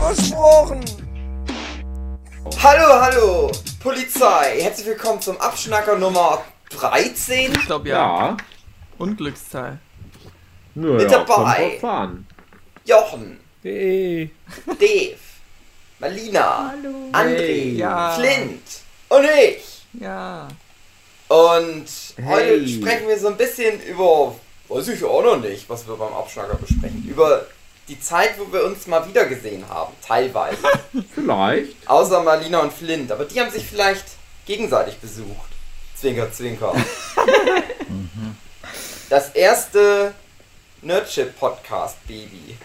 Versprochen. 0.00 0.84
Hallo, 2.62 3.00
hallo, 3.00 3.52
Polizei. 3.80 4.60
Herzlich 4.60 4.86
willkommen 4.86 5.20
zum 5.20 5.40
Abschnacker 5.40 5.96
Nummer 5.98 6.42
13. 6.70 7.52
Ich 7.52 7.66
glaube 7.66 7.88
ja. 7.88 7.96
Ja. 7.96 8.36
Unglückszahl. 8.98 9.78
Nur 10.74 10.94
Mit 10.96 11.10
ja, 11.10 11.24
dabei. 11.24 11.78
Jochen, 12.84 13.38
Hey. 13.62 14.30
Dave, 14.66 15.16
Malina, 16.00 16.74
André, 17.12 17.36
Hey. 17.38 17.76
Ja. 17.76 18.12
Flint 18.12 18.62
und 19.08 19.24
ich. 19.24 19.82
Ja. 20.00 20.48
Und 21.28 21.84
heute 22.24 22.60
Hey. 22.60 22.68
sprechen 22.68 23.08
wir 23.08 23.18
so 23.18 23.28
ein 23.28 23.36
bisschen 23.36 23.80
über, 23.82 24.34
weiß 24.68 24.88
ich 24.88 25.04
auch 25.04 25.22
noch 25.22 25.38
nicht, 25.40 25.68
was 25.68 25.86
wir 25.86 25.94
beim 25.96 26.12
Abschnacker 26.12 26.56
besprechen, 26.56 27.04
über 27.08 27.46
die 27.88 28.00
Zeit, 28.00 28.38
wo 28.38 28.52
wir 28.52 28.64
uns 28.64 28.86
mal 28.86 29.06
wieder 29.08 29.26
gesehen 29.26 29.68
haben, 29.68 29.92
teilweise. 30.06 30.58
Vielleicht. 31.14 31.88
Außer 31.88 32.22
Marlina 32.22 32.60
und 32.60 32.72
Flint, 32.72 33.10
aber 33.10 33.24
die 33.24 33.40
haben 33.40 33.50
sich 33.50 33.66
vielleicht 33.66 34.04
gegenseitig 34.46 34.98
besucht. 34.98 35.50
Zwinker, 35.96 36.32
zwinker. 36.32 36.74
Das 39.08 39.28
erste 39.34 40.14
Nerdship-Podcast-Baby. 40.80 42.56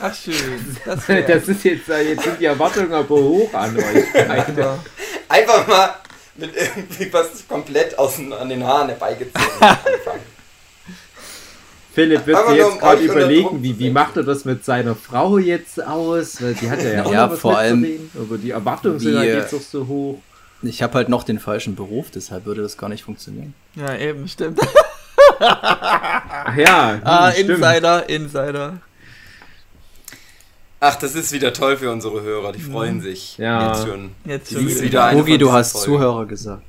Ach 0.00 0.14
schön. 0.14 0.76
Das. 0.84 1.06
Das 1.26 1.48
ist 1.48 1.64
jetzt, 1.64 1.88
äh, 1.88 2.10
jetzt 2.10 2.24
sind 2.24 2.40
die 2.40 2.44
Erwartungen 2.44 2.92
aber 2.92 3.16
hoch 3.16 3.54
an 3.54 3.74
euch. 3.74 4.04
Einfach 5.28 5.66
mal 5.66 5.94
mit 6.34 6.54
irgendwie 6.54 7.10
was 7.10 7.48
komplett 7.48 7.98
aus 7.98 8.16
den, 8.16 8.32
an 8.32 8.48
den 8.48 8.62
Haaren 8.66 8.88
herbeigezogen 8.88 9.60
anfangen. 9.60 10.26
Philipp 11.92 12.26
wird 12.26 12.48
sich 12.48 12.56
jetzt 12.56 12.78
gerade 12.78 13.02
überlegen, 13.02 13.62
wie, 13.62 13.78
wie 13.78 13.90
macht 13.90 14.16
er 14.16 14.22
das 14.22 14.44
mit 14.44 14.64
seiner 14.64 14.94
Frau 14.94 15.38
jetzt 15.38 15.82
aus? 15.84 16.40
Weil 16.40 16.54
die 16.54 16.70
hat 16.70 16.82
ja, 16.82 16.90
ja 16.92 17.04
auch 17.06 17.12
Ja, 17.12 17.28
vor 17.30 17.58
allem-. 17.58 18.10
Aber 18.14 18.38
die 18.38 18.50
Erwartungen 18.50 18.98
sind 19.00 19.18
halt 19.18 19.28
jetzt 19.34 19.54
auch 19.54 19.60
so 19.60 19.86
hoch. 19.86 20.18
Ich 20.62 20.82
habe 20.82 20.94
halt 20.94 21.08
noch 21.08 21.22
den 21.22 21.38
falschen 21.38 21.74
Beruf, 21.74 22.10
deshalb 22.10 22.44
würde 22.44 22.62
das 22.62 22.76
gar 22.76 22.88
nicht 22.88 23.02
funktionieren. 23.02 23.54
Ja, 23.76 23.96
eben, 23.96 24.28
stimmt. 24.28 24.60
Ach 25.40 26.54
ja, 26.56 26.92
hm, 26.94 27.00
Ah, 27.04 27.32
stimmt. 27.32 27.50
Insider, 27.50 28.08
Insider. 28.08 28.72
Ach, 30.82 30.96
das 30.96 31.14
ist 31.14 31.32
wieder 31.32 31.52
toll 31.52 31.76
für 31.76 31.90
unsere 31.90 32.22
Hörer, 32.22 32.52
die 32.52 32.60
freuen 32.60 33.00
sich 33.00 33.36
Ja. 33.38 33.68
jetzt 33.72 33.86
schon. 33.86 34.10
Jetzt 34.24 34.52
schon 34.52 34.66
wieder. 34.66 34.80
wieder 34.82 35.24
von 35.24 35.38
du 35.38 35.52
hast 35.52 35.72
Folgen. 35.72 35.84
Zuhörer 35.86 36.26
gesagt. 36.26 36.62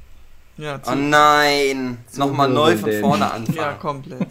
Ja, 0.57 0.79
Oh 0.85 0.89
zu, 0.91 0.95
nein, 0.97 1.97
nochmal 2.17 2.49
neu 2.49 2.77
von 2.77 2.89
denn? 2.89 3.01
vorne 3.01 3.31
anfangen. 3.31 3.57
ja, 3.57 3.73
komplett. 3.73 4.27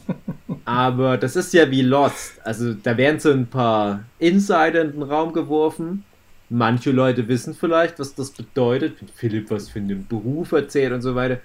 Aber 0.71 1.17
das 1.19 1.35
ist 1.35 1.53
ja 1.53 1.69
wie 1.71 1.83
Lost. 1.83 2.35
Also 2.45 2.75
da 2.75 2.97
werden 2.97 3.19
so 3.19 3.31
ein 3.33 3.47
paar 3.49 4.05
Insider 4.21 4.83
in 4.83 4.93
den 4.93 5.03
Raum 5.03 5.33
geworfen. 5.33 6.05
Manche 6.49 6.93
Leute 6.93 7.27
wissen 7.27 7.55
vielleicht, 7.55 7.99
was 7.99 8.15
das 8.15 8.31
bedeutet. 8.31 9.01
Wenn 9.01 9.09
Philipp 9.09 9.51
was 9.51 9.69
für 9.69 9.81
einen 9.81 10.07
Beruf 10.07 10.53
erzählt 10.53 10.93
und 10.93 11.03
so 11.03 11.15
weiter. 11.17 11.39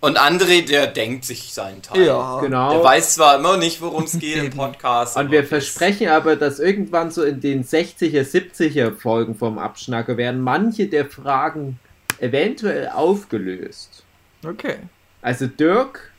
Und 0.00 0.18
André, 0.20 0.64
der 0.68 0.86
denkt 0.86 1.24
sich 1.24 1.52
seinen 1.52 1.82
Teil. 1.82 2.06
Ja. 2.06 2.38
Genau. 2.40 2.74
Der 2.74 2.84
weiß 2.84 3.14
zwar 3.14 3.38
immer 3.38 3.56
nicht, 3.56 3.80
worum 3.80 4.04
es 4.04 4.18
geht 4.18 4.36
im 4.36 4.50
Podcast. 4.56 5.16
Und 5.16 5.30
wir 5.32 5.40
das- 5.40 5.48
versprechen 5.48 6.08
aber, 6.08 6.36
dass 6.36 6.60
irgendwann 6.60 7.10
so 7.10 7.22
in 7.24 7.40
den 7.40 7.64
60er, 7.64 8.22
70er 8.22 8.94
Folgen 8.94 9.34
vom 9.34 9.58
Abschnacker 9.58 10.16
werden 10.16 10.40
manche 10.42 10.86
der 10.86 11.06
Fragen 11.06 11.80
eventuell 12.20 12.88
aufgelöst. 12.90 14.04
Okay. 14.46 14.76
Also 15.22 15.46
Dirk, 15.46 16.12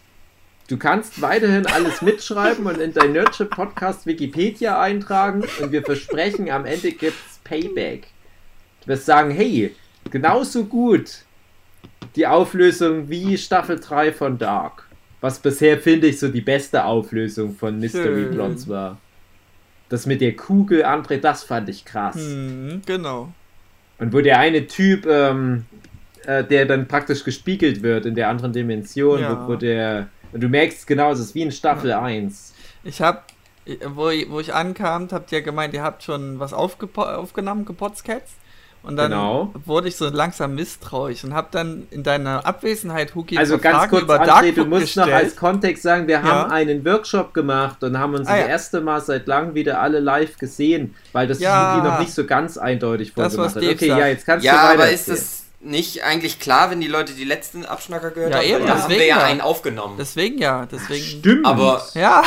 du 0.67 0.77
kannst 0.77 1.21
weiterhin 1.21 1.65
alles 1.67 2.01
mitschreiben 2.01 2.65
und 2.65 2.79
in 2.79 2.93
dein 2.93 3.13
Nerdship 3.13 3.49
Podcast 3.51 4.05
Wikipedia 4.05 4.79
eintragen 4.81 5.43
und 5.61 5.71
wir 5.71 5.83
versprechen, 5.83 6.49
am 6.49 6.65
Ende 6.65 6.91
gibt's 6.91 7.39
Payback. 7.43 8.07
Du 8.81 8.87
wirst 8.87 9.05
sagen, 9.05 9.31
hey, 9.31 9.75
genauso 10.11 10.65
gut 10.65 11.19
die 12.15 12.27
Auflösung 12.27 13.09
wie 13.09 13.37
Staffel 13.37 13.79
3 13.79 14.13
von 14.13 14.37
Dark. 14.37 14.87
Was 15.21 15.39
bisher, 15.39 15.79
finde 15.79 16.07
ich, 16.07 16.19
so 16.19 16.27
die 16.27 16.41
beste 16.41 16.85
Auflösung 16.85 17.55
von 17.55 17.79
Mystery. 17.79 18.25
Plots 18.25 18.67
war. 18.67 18.99
Das 19.89 20.05
mit 20.05 20.21
der 20.21 20.35
Kugel, 20.35 20.83
André, 20.85 21.17
das 21.17 21.43
fand 21.43 21.67
ich 21.69 21.83
krass. 21.85 22.15
Hm, 22.15 22.81
genau. 22.85 23.33
Und 23.97 24.13
wo 24.13 24.21
der 24.21 24.39
eine 24.39 24.67
Typ, 24.67 25.05
ähm, 25.07 25.65
äh, 26.25 26.43
der 26.43 26.65
dann 26.65 26.87
praktisch 26.87 27.23
gespiegelt 27.23 27.81
wird 27.81 28.05
in 28.05 28.15
der 28.15 28.29
anderen 28.29 28.53
Dimension, 28.53 29.19
Ja. 29.21 29.45
wo, 29.47 29.53
wo 29.53 29.55
der. 29.55 30.07
Und 30.31 30.41
du 30.41 30.47
merkst 30.49 30.85
genau, 30.87 31.11
es 31.11 31.19
ist 31.19 31.35
wie 31.35 31.41
in 31.43 31.51
Staffel 31.51 31.91
1. 31.93 32.53
Ich 32.83 33.01
hab, 33.01 33.25
wo, 33.87 34.09
ich- 34.09 34.29
wo 34.29 34.39
ich 34.39 34.53
ankam, 34.53 35.07
habt 35.11 35.31
ihr 35.31 35.41
gemeint, 35.41 35.73
ihr 35.73 35.83
habt 35.83 36.03
schon 36.03 36.39
was 36.39 36.53
aufgepo 36.53 37.01
aufgenommen, 37.03 37.65
gepodcast. 37.65 38.35
Und 38.83 38.97
dann 38.97 39.09
Genau. 39.09 39.51
wurde 39.65 39.87
ich 39.87 39.95
so 39.95 40.07
langsam 40.09 40.53
misstrauisch 40.53 41.23
und 41.23 41.33
hab 41.33 41.49
dann 41.49 41.87
in 41.89 42.03
deiner 42.03 42.45
Abwesenheit, 42.45 43.15
Huki, 43.15 43.35
Also 43.35 43.57
ganz 43.57 43.77
Fragen 43.77 43.89
kurz, 43.89 44.03
über 44.03 44.21
André, 44.21 44.25
Darkbook 44.27 44.55
du 44.55 44.65
musst 44.65 44.95
noch 44.97 45.05
gestellt. 45.05 45.23
als 45.25 45.35
Kontext 45.35 45.81
sagen, 45.81 46.05
wir 46.07 46.15
Ja. 46.17 46.21
haben 46.21 46.51
einen 46.51 46.85
Workshop 46.85 47.33
gemacht 47.33 47.83
und 47.83 47.97
haben 47.97 48.13
uns 48.13 48.27
Ah, 48.27 48.33
das 48.33 48.41
ja. 48.41 48.45
erste 48.47 48.81
Mal 48.81 49.01
seit 49.01 49.25
langem 49.25 49.55
wieder 49.55 49.79
alle 49.81 49.99
live 49.99 50.37
gesehen, 50.37 50.93
weil 51.13 51.25
das 51.25 51.39
Ja. 51.39 51.77
Yugi 51.77 51.87
noch 51.87 51.97
nicht 51.99 52.11
so 52.13 52.27
ganz 52.27 52.59
eindeutig 52.59 53.15
Das, 53.15 53.35
was 53.35 53.53
vorgemacht 53.53 53.55
hat. 53.55 53.75
Okay, 53.75 53.87
sagt. 53.87 53.99
ja, 54.01 54.07
jetzt 54.07 54.25
kannst 54.27 54.45
Ja, 54.45 54.51
du 54.51 54.57
weiter 54.59 54.83
aber 54.83 54.91
ist 54.91 55.09
das 55.09 55.44
nicht 55.65 56.03
eigentlich 56.03 56.39
klar, 56.39 56.69
wenn 56.71 56.79
die 56.79 56.87
Leute 56.87 57.13
die 57.13 57.23
letzten 57.23 57.65
Abschnacker 57.65 58.11
gehört 58.11 58.31
Ja, 58.31 58.37
haben? 58.37 58.45
eben, 58.45 58.59
Weil 58.61 58.67
da 58.67 58.73
haben 58.73 58.89
wir 58.89 58.97
deswegen 58.97 59.09
ja 59.09 59.19
ja. 59.19 59.25
einen 59.25 59.41
aufgenommen. 59.41 59.95
Deswegen 59.97 60.37
ja, 60.37 60.65
deswegen. 60.71 61.03
Stimmt. 61.19 61.45
Aber- 61.45 61.83
Ja, 61.93 62.23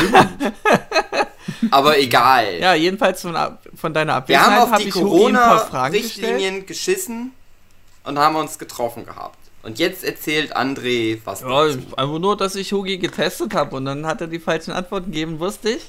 aber 1.70 1.98
egal. 1.98 2.58
ja, 2.60 2.74
jedenfalls 2.74 3.22
von, 3.22 3.36
von 3.74 3.94
deiner 3.94 4.12
wir 4.12 4.16
Abwesenheit 4.16 4.50
haben 4.50 4.62
auf 4.62 4.70
habe 4.72 4.84
die. 4.84 4.90
Corona-Richtlinien 4.90 6.66
geschissen 6.66 7.32
und 8.04 8.18
haben 8.18 8.36
uns 8.36 8.58
getroffen 8.58 9.04
gehabt. 9.06 9.38
Und 9.62 9.78
jetzt 9.78 10.04
erzählt 10.04 10.56
André, 10.56 11.18
was 11.24 11.40
Ja, 11.40 11.48
dazu. 11.66 11.78
einfach 11.96 12.18
nur, 12.18 12.36
dass 12.36 12.54
ich 12.54 12.72
Hugi 12.72 12.98
getestet 12.98 13.54
habe 13.54 13.76
und 13.76 13.84
dann 13.84 14.06
hat 14.06 14.20
er 14.20 14.26
die 14.28 14.38
falschen 14.38 14.70
Antworten 14.72 15.06
gegeben, 15.10 15.40
wusste 15.40 15.70
ich. 15.70 15.82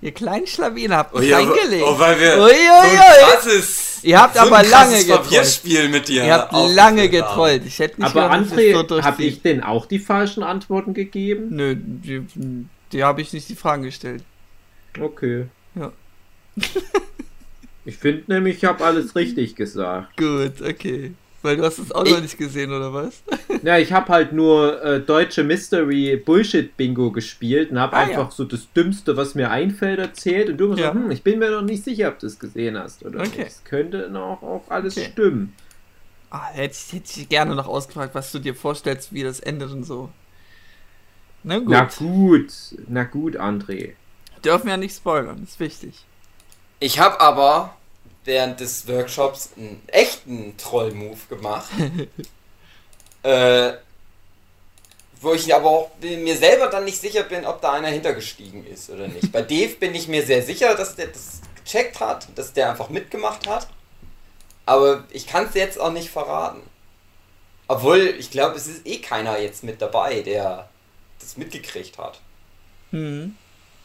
Ihr 0.00 0.12
kleinen 0.12 0.46
Schlawiner 0.46 0.98
habt 0.98 1.14
mich 1.14 1.32
reingelegt. 1.32 1.84
oh, 1.84 1.98
weil 1.98 2.20
wir 2.20 2.38
Ui, 2.38 2.44
ui, 2.44 2.50
so 2.50 3.26
krasses, 3.26 3.98
Ihr 4.04 4.20
habt 4.20 4.34
so 4.34 4.42
ein 4.42 4.46
aber 4.46 4.62
lange 4.62 5.04
getrollt. 5.04 5.90
Mit 5.90 6.08
dir 6.08 6.24
Ihr 6.24 6.34
habt 6.34 6.52
lange 6.74 7.08
getrollt. 7.08 7.62
Ich 7.66 7.78
hätte 7.80 8.00
nicht 8.00 8.14
aber 8.16 8.32
es 8.40 8.48
so 8.48 8.54
André, 8.54 9.02
habe 9.02 9.22
ich 9.24 9.42
denn 9.42 9.62
auch 9.62 9.86
die 9.86 9.98
falschen 9.98 10.44
Antworten 10.44 10.94
gegeben? 10.94 11.48
Nö, 11.50 11.74
die, 11.76 12.22
die 12.92 13.02
habe 13.02 13.22
ich 13.22 13.32
nicht 13.32 13.48
die 13.48 13.56
Fragen 13.56 13.82
gestellt. 13.82 14.22
Okay. 15.00 15.46
Ja. 15.74 15.92
Ich 17.84 17.96
finde 17.96 18.24
nämlich, 18.34 18.58
ich 18.58 18.64
habe 18.66 18.84
alles 18.84 19.16
richtig 19.16 19.56
gesagt. 19.56 20.16
Gut, 20.16 20.60
okay. 20.60 21.12
Weil 21.42 21.56
du 21.56 21.62
hast 21.64 21.78
es 21.78 21.92
auch 21.92 22.04
Ich- 22.04 22.12
noch 22.12 22.20
nicht 22.20 22.36
gesehen, 22.36 22.72
oder 22.72 22.92
was? 22.92 23.22
Ja, 23.62 23.78
ich 23.78 23.92
habe 23.92 24.08
halt 24.12 24.32
nur 24.32 24.82
äh, 24.84 25.00
deutsche 25.00 25.42
Mystery 25.42 26.16
Bullshit 26.16 26.76
Bingo 26.76 27.10
gespielt 27.10 27.70
und 27.72 27.78
habe 27.80 27.96
Ah, 27.96 28.00
einfach 28.00 28.28
ja. 28.28 28.30
so 28.30 28.44
das 28.44 28.72
Dümmste, 28.72 29.16
was 29.16 29.34
mir 29.34 29.50
einfällt, 29.50 29.98
erzählt. 29.98 30.50
Und 30.50 30.58
du 30.58 30.70
hast 30.72 30.78
Ja. 30.78 30.90
gesagt, 30.90 31.04
hm, 31.06 31.10
ich 31.10 31.22
bin 31.22 31.38
mir 31.40 31.50
noch 31.50 31.62
nicht 31.62 31.82
sicher, 31.84 32.08
ob 32.08 32.18
du 32.20 32.26
es 32.26 32.38
gesehen 32.38 32.76
hast 32.78 33.04
oder 33.04 33.20
Okay. 33.20 33.38
nicht. 33.44 33.48
Es 33.48 33.64
könnte 33.64 34.10
auch, 34.14 34.42
auch 34.42 34.64
alles 34.68 34.96
Okay. 34.96 35.08
stimmen. 35.12 35.54
Ah, 36.30 36.46
hätte 36.52 36.76
ich, 36.76 36.92
hätte 36.92 37.20
ich 37.20 37.28
gerne 37.28 37.54
noch 37.54 37.66
ausgefragt, 37.66 38.14
was 38.14 38.30
du 38.32 38.38
dir 38.38 38.54
vorstellst, 38.54 39.12
wie 39.12 39.22
das 39.22 39.40
endet 39.40 39.70
und 39.72 39.84
so. 39.84 40.10
Na 41.42 41.58
gut. 41.58 41.68
Na 41.70 41.84
gut, 41.98 42.52
na 42.88 43.04
gut, 43.04 43.36
André. 43.36 43.92
Dürfen 44.44 44.68
ja 44.68 44.76
nicht 44.76 44.94
spoilern, 44.94 45.42
ist 45.42 45.58
wichtig. 45.58 46.04
Ich 46.80 47.00
habe 47.00 47.20
aber 47.20 47.74
während 48.28 48.60
des 48.60 48.86
Workshops 48.86 49.50
einen 49.56 49.82
echten 49.88 50.56
Troll-Move 50.56 51.18
gemacht. 51.28 51.70
äh, 53.24 53.72
wo 55.20 55.32
ich 55.32 55.52
aber 55.52 55.68
auch 55.68 55.90
mir 56.00 56.36
selber 56.36 56.68
dann 56.68 56.84
nicht 56.84 57.00
sicher 57.00 57.24
bin, 57.24 57.44
ob 57.44 57.60
da 57.60 57.72
einer 57.72 57.88
hintergestiegen 57.88 58.64
ist 58.64 58.88
oder 58.90 59.08
nicht. 59.08 59.32
Bei 59.32 59.42
Dave 59.54 59.74
bin 59.74 59.94
ich 59.96 60.06
mir 60.06 60.24
sehr 60.24 60.42
sicher, 60.42 60.76
dass 60.76 60.94
der 60.94 61.08
das 61.08 61.40
gecheckt 61.64 61.98
hat, 61.98 62.28
dass 62.36 62.52
der 62.52 62.70
einfach 62.70 62.88
mitgemacht 62.88 63.48
hat. 63.48 63.66
Aber 64.64 65.04
ich 65.10 65.26
kann 65.26 65.46
es 65.46 65.54
jetzt 65.54 65.80
auch 65.80 65.90
nicht 65.90 66.10
verraten. 66.10 66.60
Obwohl, 67.66 68.14
ich 68.18 68.30
glaube, 68.30 68.56
es 68.56 68.66
ist 68.66 68.86
eh 68.86 68.98
keiner 68.98 69.40
jetzt 69.40 69.64
mit 69.64 69.82
dabei, 69.82 70.20
der 70.20 70.68
das 71.18 71.36
mitgekriegt 71.36 71.98
hat. 71.98 72.20
Hm. 72.90 73.34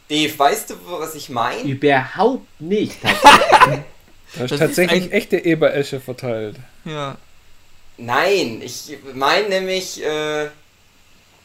Dave, 0.08 0.38
weißt 0.38 0.70
du, 0.70 0.74
was 0.84 1.14
ich 1.14 1.30
meine? 1.30 1.62
Überhaupt 1.62 2.60
nicht. 2.60 2.98
Da 4.36 4.44
ist 4.44 4.50
Das 4.52 4.58
tatsächlich 4.60 5.00
ist 5.06 5.06
ein- 5.06 5.12
echte 5.12 5.36
Eberesche 5.44 6.00
verteilt. 6.00 6.56
Ja. 6.84 7.16
Nein, 7.96 8.60
ich 8.62 8.98
meine 9.14 9.48
nämlich, 9.48 10.02
äh, 10.02 10.48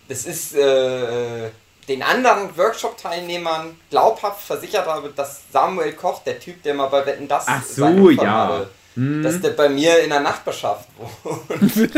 das 0.08 0.26
ist 0.26 0.56
äh, 0.56 1.50
den 1.88 2.02
anderen 2.02 2.56
Workshop-Teilnehmern 2.58 3.76
glaubhaft 3.90 4.42
versichert 4.42 4.88
habe, 4.88 5.12
dass 5.16 5.42
Samuel 5.52 5.94
Koch, 5.94 6.24
der 6.24 6.40
Typ, 6.40 6.64
der 6.64 6.74
mal 6.74 6.88
bei 6.88 7.06
Wetten 7.06 7.28
das 7.28 7.46
Ach 7.48 7.64
so, 7.64 8.10
ja. 8.10 8.48
hatte, 8.48 8.70
Hm. 8.96 9.22
dass 9.22 9.40
der 9.40 9.52
bei 9.52 9.70
mir 9.70 10.00
in 10.04 10.10
der 10.10 10.20
Nachbarschaft 10.22 10.90
wohnt. 10.98 11.92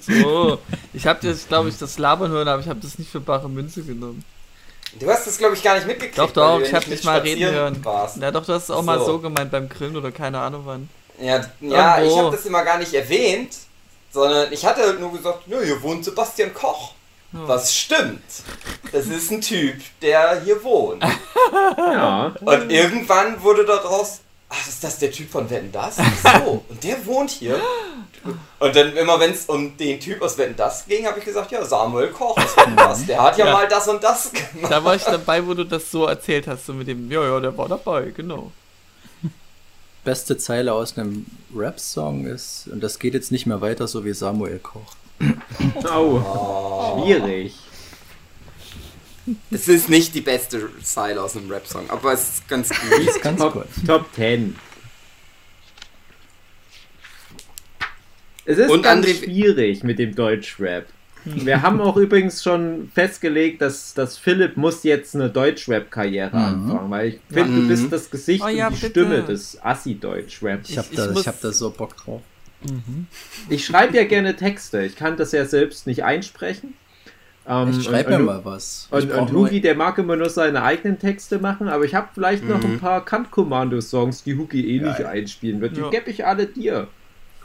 So. 0.00 0.58
Ich 0.92 1.06
habe 1.06 1.24
das, 1.26 1.46
glaube 1.46 1.68
ich, 1.68 1.78
das 1.78 1.98
Labern 1.98 2.30
hören, 2.32 2.48
aber 2.48 2.60
ich 2.60 2.68
habe 2.68 2.80
das 2.80 2.98
nicht 2.98 3.10
für 3.10 3.20
bare 3.20 3.48
Münze 3.48 3.82
genommen. 3.82 4.24
Du 5.00 5.10
hast 5.10 5.26
das, 5.26 5.38
glaube 5.38 5.54
ich, 5.54 5.62
gar 5.62 5.74
nicht 5.76 5.86
mitgekriegt. 5.86 6.18
Doch, 6.18 6.30
doch, 6.30 6.60
ich 6.60 6.68
ja 6.68 6.74
habe 6.74 6.90
nicht 6.90 7.00
dich 7.00 7.04
mal 7.04 7.20
reden 7.20 7.50
hören. 7.50 7.84
Warst. 7.84 8.16
Na 8.18 8.30
doch, 8.30 8.44
du 8.44 8.52
hast 8.52 8.64
es 8.64 8.70
auch 8.70 8.82
mal 8.82 8.98
So. 8.98 9.06
so 9.06 9.18
gemeint 9.20 9.50
beim 9.50 9.68
Grillen 9.68 9.96
oder 9.96 10.12
keine 10.12 10.38
Ahnung 10.38 10.62
wann. 10.64 10.88
Ja, 11.20 11.44
ja 11.60 12.02
ich 12.02 12.16
habe 12.16 12.30
das 12.30 12.44
immer 12.46 12.62
gar 12.64 12.78
nicht 12.78 12.92
erwähnt, 12.92 13.56
sondern 14.12 14.52
ich 14.52 14.64
hatte 14.64 14.82
halt 14.82 15.00
nur 15.00 15.12
gesagt, 15.12 15.48
nö, 15.48 15.64
hier 15.64 15.82
wohnt 15.82 16.04
Sebastian 16.04 16.52
Koch. 16.52 16.92
Ja. 17.32 17.48
Was 17.48 17.74
stimmt? 17.74 18.22
Das 18.92 19.06
ist 19.06 19.30
ein 19.30 19.40
Typ, 19.40 19.76
der 20.02 20.42
hier 20.42 20.62
wohnt. 20.62 21.02
Ja. 21.76 22.34
Und 22.40 22.70
irgendwann 22.70 23.42
wurde 23.42 23.64
daraus, 23.66 24.20
ach, 24.52 24.68
ist 24.68 24.84
das 24.84 24.98
der 24.98 25.10
Typ 25.10 25.30
von 25.30 25.48
Wetten 25.50 25.72
Das? 25.72 25.96
Ach 25.98 26.40
so, 26.44 26.64
und 26.68 26.84
der 26.84 27.04
wohnt 27.06 27.30
hier. 27.30 27.60
Und 28.60 28.76
dann 28.76 28.96
immer, 28.96 29.18
wenn 29.18 29.32
es 29.32 29.46
um 29.46 29.76
den 29.76 29.98
Typ 29.98 30.22
aus 30.22 30.38
Wetten 30.38 30.54
Das 30.56 30.86
ging, 30.86 31.06
habe 31.06 31.18
ich 31.18 31.24
gesagt, 31.24 31.50
ja, 31.50 31.64
Samuel 31.64 32.08
Koch 32.08 32.36
aus 32.36 32.56
Wetten 32.56 32.76
Das, 32.76 33.04
der 33.06 33.20
hat 33.22 33.36
ja, 33.38 33.46
Ja. 33.46 33.52
mal 33.52 33.66
das 33.68 33.88
und 33.88 34.02
das 34.02 34.30
gemacht. 34.32 34.70
Da 34.70 34.84
war 34.84 34.94
ich 34.94 35.02
dabei, 35.02 35.44
wo 35.46 35.54
du 35.54 35.64
das 35.64 35.90
so 35.90 36.06
erzählt 36.06 36.46
hast, 36.46 36.66
so 36.66 36.72
mit 36.74 36.86
dem, 36.86 37.10
ja, 37.10 37.22
ja, 37.24 37.40
der 37.40 37.56
war 37.56 37.68
dabei, 37.68 38.12
genau. 38.14 38.52
Beste 40.04 40.36
Zeile 40.36 40.72
aus 40.72 40.98
einem 40.98 41.26
Rap-Song 41.54 42.26
ist, 42.26 42.68
und 42.72 42.80
das 42.82 42.98
geht 42.98 43.14
jetzt 43.14 43.30
nicht 43.30 43.46
mehr 43.46 43.60
weiter, 43.60 43.86
so 43.86 44.04
wie 44.04 44.12
Samuel 44.12 44.58
Koch. 44.58 44.94
Oh, 45.84 47.00
schwierig. 47.04 47.54
Es 49.50 49.68
ist 49.68 49.88
nicht 49.88 50.14
die 50.14 50.20
beste 50.20 50.68
Zeile 50.82 51.22
aus 51.22 51.36
einem 51.36 51.50
Rap-Song, 51.50 51.88
aber 51.90 52.12
es 52.12 52.34
ist 52.34 52.48
ganz 52.48 52.68
gut. 52.70 52.98
Ist 53.06 53.22
ganz 53.22 53.38
Top, 53.40 53.52
gut. 53.52 53.66
Top 53.86 54.06
10. 54.14 54.56
Es 58.44 58.58
ist 58.58 58.70
Und 58.70 58.82
ganz 58.82 59.06
André- 59.06 59.24
schwierig 59.24 59.84
mit 59.84 59.98
dem 59.98 60.14
Deutschrap. 60.14 60.86
Wir 61.24 61.62
haben 61.62 61.80
auch 61.80 61.96
übrigens 61.96 62.42
schon 62.42 62.90
festgelegt, 62.92 63.62
dass, 63.62 63.94
dass 63.94 64.18
Philipp 64.18 64.56
muss 64.56 64.82
jetzt 64.82 65.14
eine 65.14 65.30
Deutschrap-Karriere 65.30 66.36
Mhm. 66.36 66.42
anfangen, 66.44 66.90
weil 66.90 67.08
ich 67.10 67.20
finde, 67.32 67.50
Mhm. 67.52 67.62
du 67.62 67.68
bist 67.68 67.92
das 67.92 68.10
Gesicht 68.10 68.42
Oh 68.44 68.48
ja, 68.48 68.66
und 68.66 68.74
die 68.76 68.80
bitte. 68.86 68.90
Stimme 69.04 69.22
des 69.22 69.62
Assi-Deutschrap. 69.62 70.62
Ich 70.64 70.70
Ich- 70.70 70.74
da, 70.76 70.82
ich 70.90 70.98
ich 70.98 71.10
muss- 71.14 71.26
hab 71.28 71.40
da 71.40 71.52
so 71.52 71.70
Bock 71.70 71.96
drauf. 71.96 72.22
Ich 73.48 73.64
schreibe 73.64 73.96
ja 73.96 74.04
gerne 74.04 74.34
Texte. 74.36 74.82
Ich 74.84 74.96
kann 74.96 75.16
das 75.16 75.30
ja 75.32 75.44
selbst 75.44 75.86
nicht 75.86 76.02
einsprechen. 76.04 76.74
Ähm, 77.46 77.70
Ich 77.70 77.84
schreib 77.84 78.06
und- 78.06 78.12
mir 78.12 78.18
und- 78.20 78.24
mal 78.26 78.44
was. 78.44 78.88
Ich 78.90 78.94
Und, 79.04 79.10
und 79.12 79.32
Hugi, 79.32 79.60
der 79.60 79.74
mag 79.74 79.98
immer 79.98 80.14
nur 80.16 80.30
seine 80.30 80.62
eigenen 80.62 80.98
Texte 80.98 81.38
machen, 81.40 81.68
aber 81.68 81.84
ich 81.84 81.94
habe 81.94 82.08
vielleicht 82.14 82.44
noch 82.48 82.58
Mhm. 82.62 82.74
ein 82.74 82.78
paar 82.80 83.04
Kant-Kommando-Songs, 83.04 84.22
die 84.22 84.36
Hugi 84.36 84.76
eh 84.76 84.80
nicht 84.80 84.98
Geil. 84.98 85.06
einspielen 85.06 85.60
wird. 85.60 85.76
Die 85.76 85.80
Ja. 85.80 85.90
gebe 85.90 86.08
ich 86.10 86.24
alle 86.24 86.46
dir. 86.46 86.86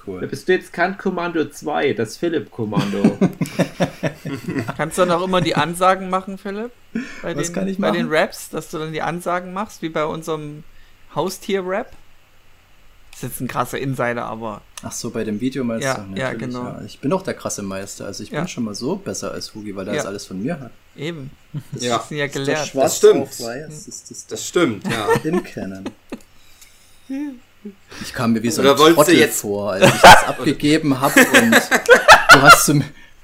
Da 0.06 0.14
Cool. 0.14 0.28
bist 0.28 0.48
du 0.48 0.54
jetzt 0.54 0.72
Kant-Kommando 0.72 1.46
2, 1.50 1.92
das 1.94 2.16
Philipp-Kommando. 2.16 3.18
Kannst 4.78 4.98
du 4.98 5.02
dann 5.02 5.12
auch 5.12 5.24
immer 5.26 5.42
die 5.42 5.56
Ansagen 5.56 6.10
machen, 6.10 6.38
Philipp? 6.38 6.72
Bei 7.22 7.36
Was 7.36 7.48
den, 7.48 7.56
kann 7.56 7.68
ich 7.68 7.78
Bei 7.78 7.88
machen? 7.90 8.08
den 8.08 8.08
Raps, 8.14 8.50
dass 8.50 8.70
du 8.72 8.78
dann 8.78 8.94
die 8.94 9.02
Ansagen 9.02 9.52
machst, 9.54 9.82
wie 9.82 9.90
bei 9.90 10.06
unserem 10.06 10.64
Haustier-Rap? 11.16 11.92
Ist 13.18 13.24
jetzt 13.24 13.42
ein 13.42 13.48
krasser 13.48 13.80
Insider, 13.80 14.25
aber 14.25 14.62
Ach 14.84 14.92
so, 14.92 15.10
bei 15.10 15.24
dem 15.24 15.42
Video 15.42 15.64
meinst 15.64 15.84
Ja, 15.86 16.06
du? 16.14 16.19
ja, 16.19 16.34
genau. 16.34 16.78
Ich 16.86 17.00
bin 17.00 17.12
auch 17.14 17.24
der 17.24 17.34
krasse 17.34 17.64
Meister. 17.64 18.06
Also 18.06 18.22
ich 18.22 18.30
Ja. 18.30 18.42
bin 18.42 18.48
schon 18.48 18.64
mal 18.64 18.75
so 18.75 18.96
besser 18.96 19.31
als 19.31 19.56
Hugi, 19.56 19.75
weil 19.75 19.88
er 19.88 19.94
Ja. 19.96 19.98
das 19.98 20.06
alles 20.06 20.25
von 20.28 20.40
mir 20.42 20.60
hat. 20.60 20.69
eben. 20.96 21.31
Das 21.72 21.84
Ja. 21.84 22.00
sind 22.08 22.18
ja 22.18 22.28
gelehrt. 22.28 22.72
Das 22.75 22.98
stimmt. 22.98 23.22
auf 23.24 23.40
weiß 23.40 23.88
ist 23.88 24.12
das, 24.12 24.28
Das 24.28 24.48
stimmt, 24.48 24.84
ja. 24.88 25.08
in 25.24 25.44
Canon. 25.44 25.86
Ich 28.02 28.14
kam 28.14 28.34
mir 28.34 28.44
wie 28.44 28.52
so 28.52 28.62
ein 28.62 28.75
Trottel 28.75 29.16
jetzt- 29.18 29.42
vor, 29.42 29.72
als 29.74 29.86
ich 29.94 30.02
das 30.02 30.24
abgegeben 30.25 31.00
habe 31.00 31.19
und 31.19 31.52
du 32.31 32.42
hast, 32.42 32.66
zu, 32.66 32.81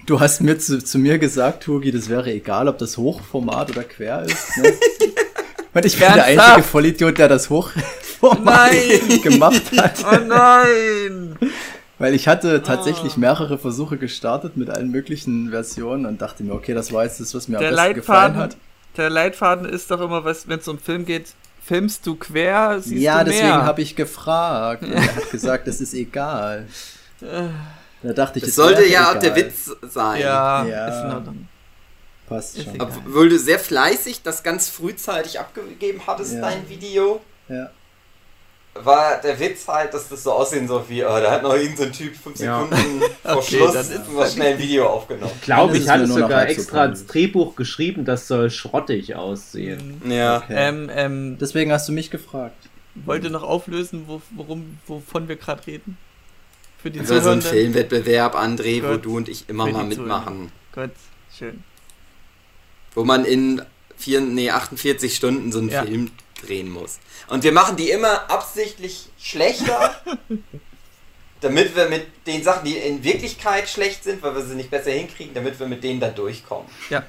du 0.08 0.20
hast 0.20 0.42
mir 0.42 0.58
zu, 0.58 0.84
zu 0.84 0.98
mir 0.98 1.18
gesagt, 1.20 1.68
Hugi, 1.68 1.92
das 1.92 2.10
wäre 2.10 2.32
egal, 2.32 2.68
ob 2.68 2.78
das 2.80 2.98
Hochformat 2.98 3.70
oder 3.72 3.84
quer 3.84 4.24
ist. 4.24 4.58
Ne? 4.58 4.74
Und 5.76 5.86
ich 5.86 5.98
bin 5.98 6.14
der 6.14 6.26
einzige 6.26 6.62
Vollidiot, 6.62 7.18
der 7.18 7.28
das 7.28 7.50
Hochformat 8.24 8.72
Nein! 8.72 9.22
gemacht 9.22 9.62
hat. 9.78 10.06
Oh 10.12 10.18
nein! 10.26 11.38
Weil 12.00 12.14
ich 12.16 12.28
hatte 12.28 12.56
Ah. 12.64 12.68
tatsächlich 12.68 13.18
mehrere 13.18 13.58
Versuche 13.58 13.98
gestartet 13.98 14.58
mit 14.58 14.70
allen 14.70 14.90
möglichen 14.92 15.52
Versionen 15.52 16.06
und 16.06 16.22
dachte 16.22 16.44
mir, 16.44 16.54
okay, 16.54 16.74
das 16.74 16.92
war 16.92 17.04
jetzt 17.04 17.20
das, 17.20 17.34
was 17.36 17.48
mir 17.48 17.60
Der 17.60 17.70
am 17.70 17.76
besten 17.76 17.94
gefallen 17.96 18.34
Leitfaden, 18.36 18.42
hat. 18.42 18.58
der 18.98 19.10
Leitfaden 19.10 19.66
ist 19.70 19.92
doch 19.92 20.02
immer, 20.02 20.26
wenn 20.26 20.60
es 20.60 20.68
um 20.68 20.80
Film 20.80 21.06
geht, 21.06 21.28
filmst 21.64 22.06
du 22.08 22.16
quer, 22.16 22.80
siehst 22.82 23.02
ja, 23.02 23.20
du 23.24 23.30
mehr. 23.30 23.40
deswegen 23.40 23.54
habe 23.64 23.82
ich 23.82 23.96
gefragt. 23.96 24.84
Und 24.84 24.92
er 24.94 25.16
hat 25.16 25.32
gesagt, 25.32 25.68
es 25.68 25.80
ist 25.82 25.94
egal. 25.94 26.66
Da 27.22 28.12
dachte 28.14 28.40
ich, 28.40 28.44
Das 28.44 28.50
es 28.50 28.56
sollte 28.56 28.86
ja 28.86 29.06
auch 29.12 29.16
egal. 29.16 29.20
der 29.20 29.36
Witz 29.38 29.72
sein. 29.84 30.22
Ja, 30.22 30.66
Ja. 30.66 30.88
ist 30.88 31.04
in 31.06 31.12
Ordnung. 31.12 31.48
Passt 32.28 32.58
Ist 32.58 32.66
schon. 32.66 32.76
egal. 32.76 32.88
Obwohl 33.06 33.30
du 33.30 33.40
sehr 33.40 33.60
fleißig 33.60 34.24
das 34.24 34.44
ganz 34.44 34.68
frühzeitig 34.70 35.40
abgegeben 35.40 36.02
hattest, 36.06 36.34
Ja. 36.34 36.42
dein 36.42 36.68
Video, 36.70 37.22
Ja. 37.48 37.70
War 38.76 39.22
der 39.22 39.40
Witz 39.40 39.68
halt, 39.68 39.94
dass 39.94 40.10
das 40.10 40.24
so 40.24 40.32
aussehen 40.32 40.68
soll 40.68 40.84
wie, 40.88 41.04
oh, 41.04 41.08
da 41.08 41.30
hat 41.32 41.44
noch 41.44 41.54
irgendein 41.54 41.78
so 41.78 41.84
ein 41.84 41.92
Typ 41.92 42.16
fünf 42.16 42.40
Ja. 42.40 42.64
Sekunden 42.64 43.02
vor 43.24 43.38
Okay, 43.38 43.58
Schluss 43.58 43.74
dann 43.74 43.92
ist 43.92 44.12
mal 44.12 44.30
schnell 44.30 44.54
ein 44.54 44.60
Video 44.60 44.88
aufgenommen. 44.88 45.32
Ich 45.36 45.42
glaube, 45.42 45.78
ich 45.78 45.88
hatte 45.88 46.08
sogar 46.08 46.48
extra 46.48 46.86
ins 46.86 47.06
Drehbuch 47.06 47.56
geschrieben, 47.56 48.04
das 48.06 48.28
soll 48.28 48.50
schrottig 48.50 49.16
aussehen. 49.16 50.02
Ja. 50.10 50.38
Okay. 50.38 50.54
Ähm, 50.56 50.90
ähm, 50.94 51.38
Deswegen 51.40 51.72
hast 51.72 51.88
du 51.88 51.92
mich 51.94 52.10
gefragt. 52.10 52.56
wollt 52.96 53.24
ihr 53.24 53.30
noch 53.30 53.44
auflösen, 53.44 54.06
wo, 54.08 54.22
worum, 54.32 54.78
wovon 54.88 55.28
wir 55.28 55.36
gerade 55.36 55.66
reden? 55.68 55.98
Für 56.82 56.90
die 56.92 57.00
Das 57.00 57.10
war 57.12 57.22
so 57.22 57.30
ein? 57.30 57.42
Filmwettbewerb, 57.42 58.36
André, 58.36 58.84
wo 58.84 58.94
Gut. 58.94 59.06
du 59.06 59.18
und 59.18 59.30
ich 59.30 59.48
immer 59.50 59.68
Für 59.68 59.72
mal 59.74 59.84
mitmachen. 59.86 60.52
Gut, 60.74 60.90
schön. 61.38 61.64
Wo 62.96 63.04
man 63.06 63.24
in 63.24 63.62
vier, 63.96 64.20
nee, 64.22 64.50
48 64.50 65.16
Stunden 65.16 65.52
so 65.52 65.60
einen 65.60 65.70
Ja. 65.70 65.84
Film 65.84 66.12
drehen 66.46 66.70
muss. 66.70 67.00
Und 67.28 67.44
wir 67.44 67.52
machen 67.52 67.76
die 67.76 67.90
immer 67.90 68.30
absichtlich 68.30 69.10
schlechter, 69.18 70.02
damit 71.42 71.76
wir 71.76 71.90
mit 71.90 72.08
den 72.28 72.44
Sachen, 72.44 72.66
die 72.66 72.78
in 72.78 73.04
Wirklichkeit 73.04 73.70
schlecht 73.70 74.04
sind, 74.04 74.22
weil 74.22 74.36
wir 74.36 74.44
sie 74.44 74.56
nicht 74.56 74.70
besser 74.70 74.92
hinkriegen, 74.92 75.34
damit 75.34 75.60
wir 75.60 75.68
mit 75.68 75.84
denen 75.84 76.00
dann 76.00 76.16
durchkommen. 76.16 76.70
Ja. 76.90 77.04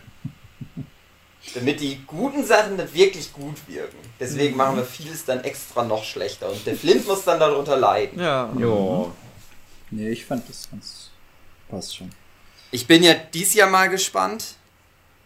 Damit 1.54 1.80
die 1.80 2.00
guten 2.06 2.44
Sachen 2.44 2.78
dann 2.78 2.92
wirklich 2.94 3.32
gut 3.32 3.56
wirken. 3.68 3.98
Deswegen 4.18 4.56
machen 4.56 4.76
wir 4.76 4.84
vieles 4.84 5.24
dann 5.24 5.44
extra 5.44 5.84
noch 5.84 6.02
schlechter. 6.02 6.50
Und 6.50 6.66
der 6.66 6.74
Flint 6.74 7.06
muss 7.06 7.24
dann 7.24 7.38
darunter 7.38 7.76
leiden. 7.76 8.18
Ja. 8.18 8.50
Ja. 8.58 9.12
Nee, 9.90 10.08
ich 10.10 10.24
fand 10.24 10.48
das 10.48 10.68
ganz. 10.70 11.10
Passt 11.68 11.96
schon. 11.96 12.10
Ich 12.70 12.86
bin 12.86 13.02
ja 13.02 13.14
dies 13.14 13.54
Jahr 13.54 13.68
mal 13.70 13.88
gespannt. 13.88 14.56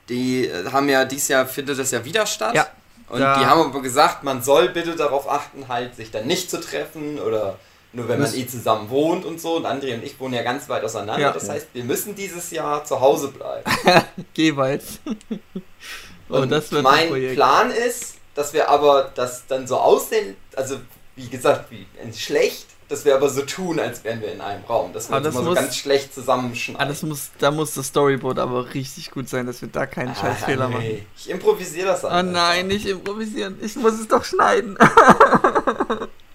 Die 0.09 0.47
äh, 0.47 0.71
haben 0.71 0.89
ja 0.89 1.05
dieses 1.05 1.29
Jahr 1.29 1.47
findet 1.47 1.79
das 1.79 1.91
ja 1.91 2.05
wieder 2.05 2.27
statt. 2.27 2.55
Ja. 2.55 2.67
Und 3.09 3.21
Da- 3.21 3.39
die 3.39 3.47
haben 3.47 3.61
aber 3.63 3.83
gesagt, 3.83 4.23
man 4.23 4.43
soll 4.43 4.69
bitte 4.69 4.95
darauf 4.97 5.29
achten, 5.31 5.69
halt 5.69 5.97
sich 5.97 6.11
dann 6.11 6.27
nicht 6.27 6.51
zu 6.51 6.61
treffen 6.61 7.19
oder 7.19 7.59
nur 7.93 8.07
wenn 8.09 8.21
man 8.21 8.35
eh 8.35 8.47
zusammen 8.47 8.91
wohnt 8.91 9.25
und 9.25 9.41
so. 9.41 9.57
Und 9.57 9.67
André 9.67 9.95
und 9.95 10.05
ich 10.05 10.19
wohnen 10.21 10.35
ja 10.35 10.43
ganz 10.43 10.69
weit 10.69 10.85
auseinander. 10.85 11.21
Ja. 11.23 11.33
Das 11.33 11.49
heißt, 11.49 11.69
wir 11.73 11.85
müssen 11.85 12.15
dieses 12.15 12.51
Jahr 12.51 12.85
zu 12.85 13.01
Hause 13.01 13.29
bleiben. 13.29 13.65
Jeweils. 14.37 15.01
oh, 16.29 16.37
und 16.37 16.51
das 16.51 16.71
wird 16.71 16.85
ein 16.87 17.11
mein. 17.11 17.35
Plan 17.35 17.71
ist, 17.71 18.17
dass 18.35 18.53
wir 18.53 18.69
aber 18.69 19.11
das 19.15 19.47
dann 19.47 19.67
so 19.67 19.79
aussehen, 19.79 20.37
also 20.55 20.77
wie 21.17 21.29
gesagt, 21.29 21.71
wie 21.71 21.87
schlecht, 22.17 22.67
dass 22.89 23.05
wir 23.05 23.15
aber 23.15 23.29
so 23.29 23.43
tun, 23.43 23.79
als 23.79 24.03
wären 24.05 24.21
wir 24.23 24.33
in 24.33 24.41
einem 24.41 24.65
Raum. 24.65 24.93
Dass 24.93 25.09
wir 25.11 25.17
Aber 25.17 25.27
uns 25.27 25.27
das 25.27 25.35
immer 25.35 25.45
so 25.45 25.51
muss- 25.51 25.59
ganz 25.59 25.77
schlecht 25.77 26.15
zusammenschneiden. 26.15 26.81
Ah, 26.83 26.89
das 26.89 27.03
muss, 27.03 27.31
da 27.39 27.51
muss 27.51 27.75
das 27.75 27.87
Storyboard 27.89 28.39
aber 28.39 28.73
richtig 28.75 29.11
gut 29.11 29.29
sein, 29.29 29.47
dass 29.47 29.61
wir 29.61 29.69
da 29.69 29.87
keinen 29.87 30.15
scheiß 30.15 30.45
Fehler 30.45 30.65
Ah, 30.65 30.69
machen. 30.69 30.83
nee. 30.85 31.07
Ich 31.17 31.29
improvisiere 31.31 31.89
das 31.89 32.05
Oh 32.05 32.09
einfach. 32.09 32.33
nein, 32.33 32.67
nicht 32.69 32.87
improvisieren. 32.87 33.57
Ich 33.61 33.77
muss 33.77 33.95
es 34.01 34.09
doch 34.09 34.25
schneiden. 34.25 34.77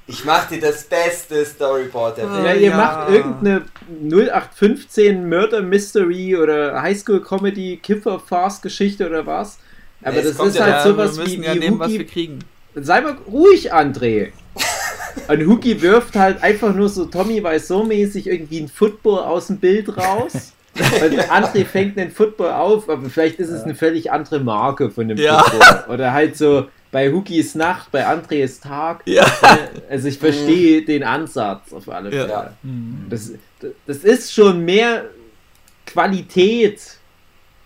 Ich 0.06 0.26
mach 0.26 0.50
dir 0.50 0.60
das 0.60 0.84
beste 0.84 1.46
Storyboard 1.46 2.18
der 2.18 2.28
Ah. 2.28 2.38
Ja, 2.40 2.44
Welt. 2.44 2.62
ihr 2.62 2.70
Ja. 2.72 2.78
macht 2.78 3.10
irgendeine 3.10 3.62
0815 4.02 5.30
Murder 5.30 5.62
Mystery 5.62 6.36
oder 6.36 6.82
Highschool 6.82 7.22
Comedy 7.22 7.78
Kiffer 7.82 8.20
Farce 8.20 8.62
Geschichte 8.62 9.08
oder 9.08 9.26
was. 9.26 9.60
Aber 10.02 10.18
Nee, 10.18 10.24
das 10.24 10.32
ist 10.38 10.56
ja- 10.58 10.64
halt 10.66 10.74
Ja, 10.74 10.84
sowas 10.84 11.18
wir 11.18 11.26
wie, 11.26 11.42
ja 11.42 11.54
wie 11.56 11.60
nehmen, 11.60 11.80
was 11.80 11.90
wir 11.92 12.06
kriegen. 12.06 12.40
Sei 12.76 13.00
mal 13.00 13.16
ruhig, 13.28 13.74
André. 13.74 14.34
Und 15.28 15.46
Hugi 15.46 15.82
wirft 15.82 16.16
halt 16.16 16.42
einfach 16.44 16.74
nur 16.74 16.90
so 16.90 17.06
Tommy 17.06 17.42
weiß 17.44 17.68
so 17.68 17.84
mäßig 17.84 18.28
irgendwie 18.28 18.60
ein 18.62 18.68
Football 18.68 19.20
aus 19.20 19.48
dem 19.48 19.58
Bild 19.58 19.96
raus. 19.98 20.54
Und 20.76 21.20
André 21.30 21.66
fängt 21.66 21.98
den 21.98 22.10
Football 22.10 22.52
auf, 22.52 22.90
aber 22.90 23.10
vielleicht 23.10 23.40
ist 23.40 23.50
es 23.50 23.64
eine 23.64 23.76
völlig 23.76 24.12
andere 24.12 24.40
Marke 24.40 24.90
von 24.90 25.08
dem 25.08 25.18
Ja. 25.18 25.44
Football. 25.44 25.94
Oder 25.94 26.14
halt 26.14 26.36
so 26.36 26.66
bei 26.92 27.12
Huki 27.12 27.40
ist 27.40 27.56
Nacht, 27.56 27.92
bei 27.92 28.08
André 28.08 28.44
ist 28.44 28.64
Tag. 28.64 29.02
Ja. 29.06 29.26
Also 29.90 30.08
ich 30.08 30.18
verstehe 30.18 30.84
den 30.84 31.04
Ansatz 31.04 31.74
auf 31.74 31.90
alle. 31.90 32.10
Fälle. 32.12 32.30
Ja. 32.30 32.54
Das, 33.10 33.32
das 33.86 33.98
ist 33.98 34.34
schon 34.34 34.64
mehr 34.64 35.06
Qualität, 35.86 36.80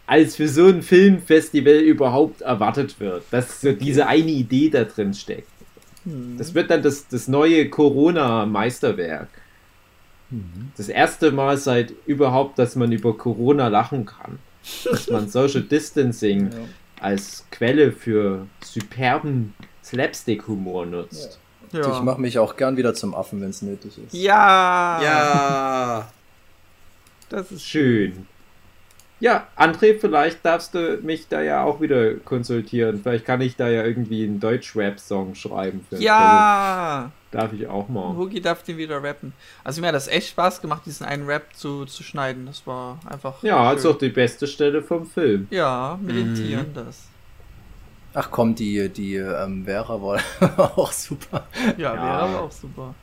als 0.06 0.38
für 0.38 0.48
so 0.48 0.68
ein 0.68 0.82
Filmfestival 0.82 1.76
überhaupt 1.76 2.42
erwartet 2.42 3.00
wird. 3.00 3.24
Dass 3.32 3.62
so 3.62 3.74
diese 3.74 4.08
eine 4.08 4.32
Idee 4.32 4.70
da 4.70 4.86
drin 4.86 5.14
steckt. 5.14 5.50
Das 6.38 6.54
wird 6.54 6.70
dann 6.72 6.82
das, 6.84 7.08
das 7.08 7.28
neue 7.28 7.70
Corona-Meisterwerk. 7.70 9.28
Das 10.76 10.90
erste 10.90 11.32
Mal 11.32 11.58
seit 11.58 11.94
überhaupt, 12.06 12.60
dass 12.60 12.76
man 12.76 12.92
über 12.92 13.18
Corona 13.18 13.68
lachen 13.70 14.06
kann. 14.06 14.40
Dass 14.86 15.10
man 15.10 15.28
Social 15.30 15.62
Distancing 15.62 16.50
als 17.00 17.46
Quelle 17.52 17.92
für 17.92 18.48
superben 18.64 19.54
Slapstick-Humor 19.84 20.86
nutzt. 20.86 21.40
Ich 21.72 21.80
Ja. 21.80 22.02
mache 22.02 22.20
mich 22.22 22.40
auch 22.40 22.56
gern 22.58 22.76
wieder 22.78 22.94
zum 22.94 23.14
Affen, 23.16 23.40
wenn 23.42 23.50
es 23.50 23.62
nötig 23.62 23.98
ist. 24.06 24.14
ja. 24.14 25.02
Ja. 25.04 26.12
Das 27.30 27.52
ist 27.52 27.64
Schön. 27.66 28.26
Ja, 29.20 29.48
André, 29.58 29.98
vielleicht 30.00 30.46
darfst 30.46 30.76
du 30.76 31.00
mich 31.02 31.28
da 31.28 31.42
ja 31.42 31.64
auch 31.64 31.82
wieder 31.82 32.14
konsultieren. 32.16 33.02
Vielleicht 33.02 33.26
kann 33.26 33.42
ich 33.42 33.56
da 33.56 33.68
ja 33.68 33.84
irgendwie 33.84 34.24
einen 34.24 34.40
Deutsch-Rap-Song 34.40 35.34
schreiben. 35.34 35.86
Für 35.90 35.98
Ja. 35.98 37.12
Darf 37.32 37.52
ich 37.54 37.68
auch 37.68 37.90
mal. 37.90 38.16
Hugi 38.16 38.40
darf 38.42 38.64
den 38.64 38.78
wieder 38.78 39.02
rappen. 39.04 39.34
Also 39.64 39.82
mir 39.82 39.88
hat 39.88 39.96
das 39.96 40.08
echt 40.08 40.30
Spaß 40.30 40.62
gemacht, 40.62 40.84
diesen 40.86 41.06
einen 41.06 41.26
Rap 41.26 41.48
zu, 41.56 41.86
zu 41.86 42.04
schneiden. 42.04 42.46
Das 42.46 42.66
war 42.68 43.00
einfach. 43.10 43.42
Ja, 43.44 43.74
ist 43.74 43.82
schön. 43.82 43.92
doch 43.92 43.98
die 43.98 44.10
beste 44.10 44.46
Stelle 44.48 44.82
vom 44.84 45.06
Film. 45.06 45.48
Ja, 45.50 45.98
Mhm. 46.00 46.06
meditieren 46.08 46.68
das. 46.76 47.08
Ach 48.14 48.30
komm, 48.32 48.56
die, 48.56 48.88
die 48.90 49.16
ähm, 49.16 49.66
Vera 49.66 50.02
war 50.02 50.20
auch 50.78 50.92
super. 50.92 51.48
Ja, 51.78 51.94
Ja. 51.96 52.04
wäre 52.04 52.06
aber 52.20 52.42
auch 52.44 52.52
super. 52.52 52.96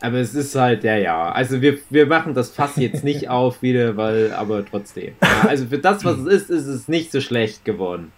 Aber 0.00 0.18
es 0.18 0.32
ist 0.34 0.54
halt, 0.54 0.84
ja, 0.84 0.96
ja. 0.96 1.32
Also 1.32 1.60
wir, 1.60 1.78
wir 1.90 2.06
machen 2.06 2.32
das 2.34 2.50
Fass 2.50 2.76
jetzt 2.76 3.02
nicht 3.02 3.28
auf 3.28 3.62
wieder, 3.62 3.96
weil, 3.96 4.32
aber 4.32 4.64
trotzdem. 4.64 5.14
Ja, 5.22 5.48
also 5.48 5.66
für 5.66 5.78
das, 5.78 6.04
was 6.04 6.18
es 6.18 6.26
ist, 6.42 6.50
ist 6.50 6.66
es 6.66 6.88
nicht 6.88 7.10
so 7.10 7.20
schlecht 7.20 7.64
geworden. 7.64 8.12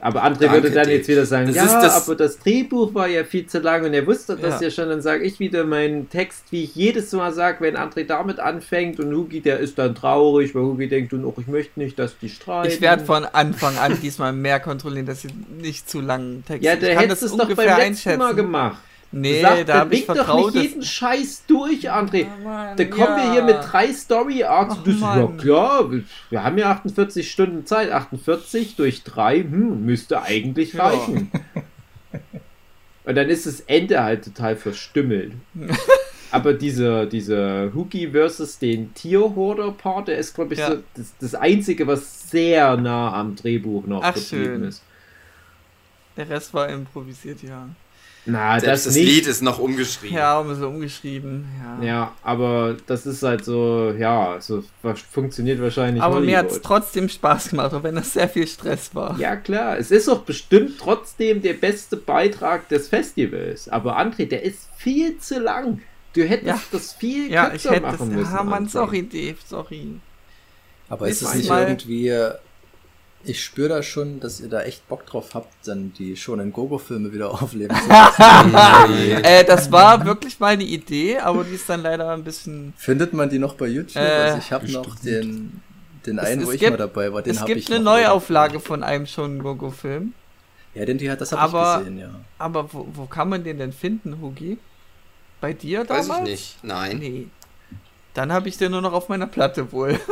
Aber 0.00 0.24
André 0.24 0.40
Danke, 0.40 0.54
würde 0.54 0.70
dann 0.72 0.84
Dave. 0.86 0.96
jetzt 0.96 1.06
wieder 1.08 1.24
sagen, 1.24 1.46
Das 1.46 1.54
ja, 1.54 1.64
ist 1.66 1.74
das- 1.74 2.04
aber 2.08 2.16
das 2.16 2.40
Drehbuch 2.40 2.92
war 2.94 3.06
ja 3.06 3.22
viel 3.22 3.46
zu 3.46 3.60
lang 3.60 3.84
und 3.84 3.94
er 3.94 4.04
wusste 4.04 4.36
das 4.36 4.60
Ja. 4.60 4.66
ja, 4.66 4.70
schon. 4.72 4.88
Dann 4.88 5.00
sage 5.00 5.22
ich 5.22 5.38
wieder 5.38 5.62
meinen 5.62 6.10
Text, 6.10 6.46
wie 6.50 6.64
ich 6.64 6.74
jedes 6.74 7.12
Mal 7.12 7.32
sage, 7.32 7.58
wenn 7.60 7.76
André 7.76 8.04
damit 8.04 8.40
anfängt 8.40 8.98
und 8.98 9.14
Hugi, 9.14 9.40
der 9.40 9.60
ist 9.60 9.78
dann 9.78 9.94
traurig, 9.94 10.52
weil 10.56 10.62
Hugi 10.62 10.88
denkt, 10.88 11.12
und 11.12 11.24
auch 11.24 11.38
ich 11.38 11.46
möchte 11.46 11.78
nicht, 11.78 11.96
dass 11.96 12.18
die 12.18 12.28
streiten. 12.28 12.72
Ich 12.72 12.80
werde 12.80 13.04
von 13.04 13.24
Anfang 13.24 13.78
an 13.78 13.96
diesmal 14.02 14.32
mehr 14.32 14.58
kontrollieren, 14.58 15.06
dass 15.06 15.22
sie 15.22 15.28
nicht 15.60 15.88
zu 15.88 16.00
langen 16.00 16.44
Text 16.44 16.64
Ja, 16.64 16.74
der 16.74 16.98
hättest 16.98 17.22
es 17.22 17.36
doch 17.36 17.54
beim 17.54 17.78
letzten 17.78 18.18
Mal 18.18 18.34
gemacht. 18.34 18.82
Nee, 19.16 19.40
Sag, 19.42 19.66
da 19.66 19.74
habe 19.80 19.94
ich 19.94 20.00
leg 20.00 20.06
doch 20.08 20.14
vertraut. 20.16 20.54
nicht 20.54 20.64
jeden 20.70 20.82
Scheiß 20.82 21.44
durch, 21.46 21.90
André. 21.90 22.26
Mann, 22.42 22.76
Da 22.76 22.84
kommen 22.84 23.16
wir 23.16 23.24
ja. 23.24 23.32
hier 23.32 23.42
mit 23.44 23.56
drei 23.62 23.92
Story-Arcs. 23.92 24.74
Ach, 24.78 24.82
Das 24.84 24.94
ist 24.94 25.00
ja 25.00 25.06
Mann. 25.16 25.36
klar, 25.36 25.90
wir- 25.90 26.02
wir 26.30 26.42
haben 26.42 26.58
ja 26.58 26.70
48 26.70 27.30
Stunden 27.30 27.64
Zeit. 27.66 27.90
48 27.92 28.76
durch 28.76 29.02
3, 29.04 29.38
hm, 29.42 29.84
müsste 29.84 30.22
eigentlich 30.22 30.72
Ja. 30.74 30.88
reichen. 30.88 31.30
Und 33.04 33.14
dann 33.16 33.28
ist 33.28 33.46
das 33.46 33.60
Ende 33.60 34.02
halt 34.02 34.24
total 34.24 34.56
verstümmelt. 34.56 35.32
Aber 36.30 36.52
dieser, 36.54 37.06
dieser 37.06 37.72
Hookie 37.74 38.08
versus 38.08 38.58
den 38.58 38.92
Tierhorder-Part, 38.94 40.08
der 40.08 40.18
ist, 40.18 40.34
glaube 40.34 40.54
ich, 40.54 40.60
Ja. 40.60 40.72
so 40.72 40.78
das, 40.96 41.14
das 41.20 41.34
Einzige, 41.36 41.86
was 41.86 42.30
sehr 42.30 42.76
nah 42.76 43.12
am 43.12 43.36
Drehbuch 43.36 43.86
noch 43.86 44.02
Ach, 44.02 44.14
geblieben 44.14 44.44
schön. 44.44 44.64
ist. 44.64 44.82
Der 46.16 46.28
Rest 46.28 46.52
war 46.54 46.68
improvisiert, 46.68 47.42
ja. 47.42 47.68
Na, 48.26 48.58
Selbst 48.58 48.66
das 48.66 48.84
das 48.84 48.94
nicht. 48.94 49.06
Lied 49.06 49.26
ist 49.26 49.42
noch 49.42 49.58
umgeschrieben. 49.58 50.16
Ja, 50.16 50.38
um 50.38 50.54
so 50.54 50.68
umgeschrieben. 50.68 51.44
Ja. 51.80 51.84
Ja, 51.86 52.12
aber 52.22 52.76
das 52.86 53.04
ist 53.04 53.22
halt 53.22 53.44
so, 53.44 53.92
ja, 53.98 54.36
so 54.40 54.64
funktioniert 55.10 55.60
wahrscheinlich. 55.60 56.02
Aber 56.02 56.20
mir 56.20 56.38
hat 56.38 56.46
es 56.46 56.52
Hollywood. 56.52 56.66
trotzdem 56.66 57.08
Spaß 57.10 57.50
gemacht, 57.50 57.74
auch 57.74 57.82
wenn 57.82 57.96
das 57.96 58.14
sehr 58.14 58.28
viel 58.30 58.46
Stress 58.46 58.94
war. 58.94 59.18
Ja, 59.18 59.36
klar. 59.36 59.76
Es 59.78 59.90
ist 59.90 60.08
doch 60.08 60.22
bestimmt 60.22 60.78
trotzdem 60.78 61.42
der 61.42 61.52
beste 61.54 61.98
Beitrag 61.98 62.66
des 62.70 62.88
Festivals. 62.88 63.68
Aber 63.68 63.98
André, 63.98 64.26
der 64.26 64.42
ist 64.42 64.68
viel 64.78 65.18
zu 65.18 65.38
lang. 65.40 65.82
Du 66.14 66.22
hättest 66.22 66.46
Ja. 66.46 66.60
das 66.72 66.92
viel 66.94 67.30
Ja, 67.30 67.50
kürzer 67.50 67.68
ich 67.70 67.76
hätte 67.76 67.86
das. 67.90 67.98
machen 68.00 68.14
müssen. 68.14 68.34
Ja, 68.34 68.42
Mann, 68.42 68.66
André. 68.66 68.70
sorry, 68.70 69.02
Dave, 69.06 69.36
sorry. 69.46 69.88
Aber 70.88 71.08
ist 71.08 71.20
Ist 71.20 71.28
es 71.28 71.34
nicht 71.34 71.50
irgendwie. 71.50 72.10
Ich 73.26 73.42
spüre 73.42 73.68
da 73.70 73.82
schon, 73.82 74.20
dass 74.20 74.40
ihr 74.40 74.48
da 74.48 74.62
echt 74.62 74.86
Bock 74.88 75.06
drauf 75.06 75.30
habt, 75.34 75.48
dann 75.66 75.92
die 75.94 76.16
schon 76.16 76.40
in 76.40 76.52
Gogo-Filme 76.52 77.12
wieder 77.12 77.30
aufleben 77.42 77.74
zu 77.76 77.88
lassen. 77.88 78.54
Äh, 79.24 79.44
das 79.44 79.72
war 79.72 80.04
wirklich 80.04 80.38
mal 80.40 80.48
eine 80.52 80.64
Idee, 80.64 81.18
aber 81.18 81.44
die 81.44 81.54
ist 81.54 81.68
dann 81.68 81.82
leider 81.82 82.10
ein 82.12 82.22
bisschen. 82.24 82.74
Findet 82.76 83.12
man 83.14 83.30
die 83.30 83.38
noch 83.38 83.54
bei 83.54 83.66
YouTube? 83.66 83.96
Äh, 83.96 84.06
also 84.08 84.38
ich 84.38 84.52
habe 84.52 84.70
noch 84.70 84.94
den, 84.96 85.62
den 86.04 86.18
einen, 86.18 86.42
es 86.42 86.46
wo 86.48 86.52
ich 86.52 86.60
gibt- 86.60 86.72
mal 86.72 86.76
dabei 86.76 87.12
war. 87.12 87.22
Den 87.22 87.34
es 87.34 87.44
gibt 87.46 87.60
ich 87.60 87.70
eine 87.72 87.82
Neuauflage 87.82 88.60
von 88.60 88.82
einem 88.82 89.06
schon 89.06 89.42
Gogo-Film. 89.42 90.12
Ja, 90.74 90.84
den, 90.84 90.98
die 90.98 91.10
hat- 91.10 91.20
das 91.20 91.32
habe 91.32 91.42
Aber- 91.42 91.74
ich 91.80 91.86
gesehen, 91.86 91.98
ja. 92.00 92.10
Aber 92.38 92.72
wo, 92.74 92.86
wo 92.92 93.06
kann 93.06 93.28
man 93.30 93.42
den 93.44 93.58
denn 93.58 93.72
finden, 93.72 94.20
Hugi? 94.20 94.58
Bei 95.40 95.52
dir 95.52 95.88
Weiß 95.88 96.08
damals? 96.08 96.28
ich 96.28 96.30
nicht. 96.30 96.58
Nein. 96.64 96.98
Nee. 96.98 97.26
Dann 98.12 98.32
habe 98.32 98.48
ich 98.48 98.56
den 98.58 98.70
nur 98.72 98.80
noch 98.82 98.92
auf 98.92 99.08
meiner 99.08 99.26
Platte 99.26 99.72
wohl. 99.72 99.98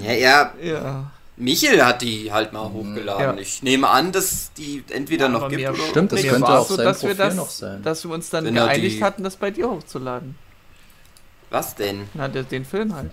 Ja, 0.00 0.12
ja, 0.12 0.52
ja. 0.62 1.10
Michel 1.36 1.84
hat 1.84 2.00
die 2.02 2.30
halt 2.32 2.52
mal 2.52 2.70
hochgeladen. 2.70 3.36
Ja. 3.36 3.40
Ich 3.42 3.62
nehme 3.62 3.88
an, 3.88 4.12
dass 4.12 4.52
die 4.52 4.84
entweder 4.90 5.28
noch 5.28 5.42
Aber 5.42 5.56
gibt 5.56 5.68
oder. 5.68 5.82
Stimmt, 5.88 6.12
das 6.12 6.22
könnte 6.22 6.46
auch 6.48 6.66
so, 6.68 6.76
sein 6.76 6.84
dass 6.86 7.02
wir 7.02 7.08
Profil 7.10 7.24
das- 7.26 7.34
noch 7.34 7.50
sein. 7.50 7.82
Dass 7.82 8.04
wir 8.04 8.12
uns 8.14 8.30
dann 8.30 8.44
Wenn 8.44 8.56
er 8.56 8.66
geeinigt 8.66 8.98
die- 8.98 9.02
hatten, 9.04 9.24
das 9.24 9.36
bei 9.36 9.50
dir 9.50 9.68
hochzuladen. 9.68 10.36
Was 11.50 11.74
denn? 11.74 12.08
Na, 12.14 12.28
der, 12.28 12.44
den 12.44 12.64
Film 12.64 12.94
halt. 12.94 13.10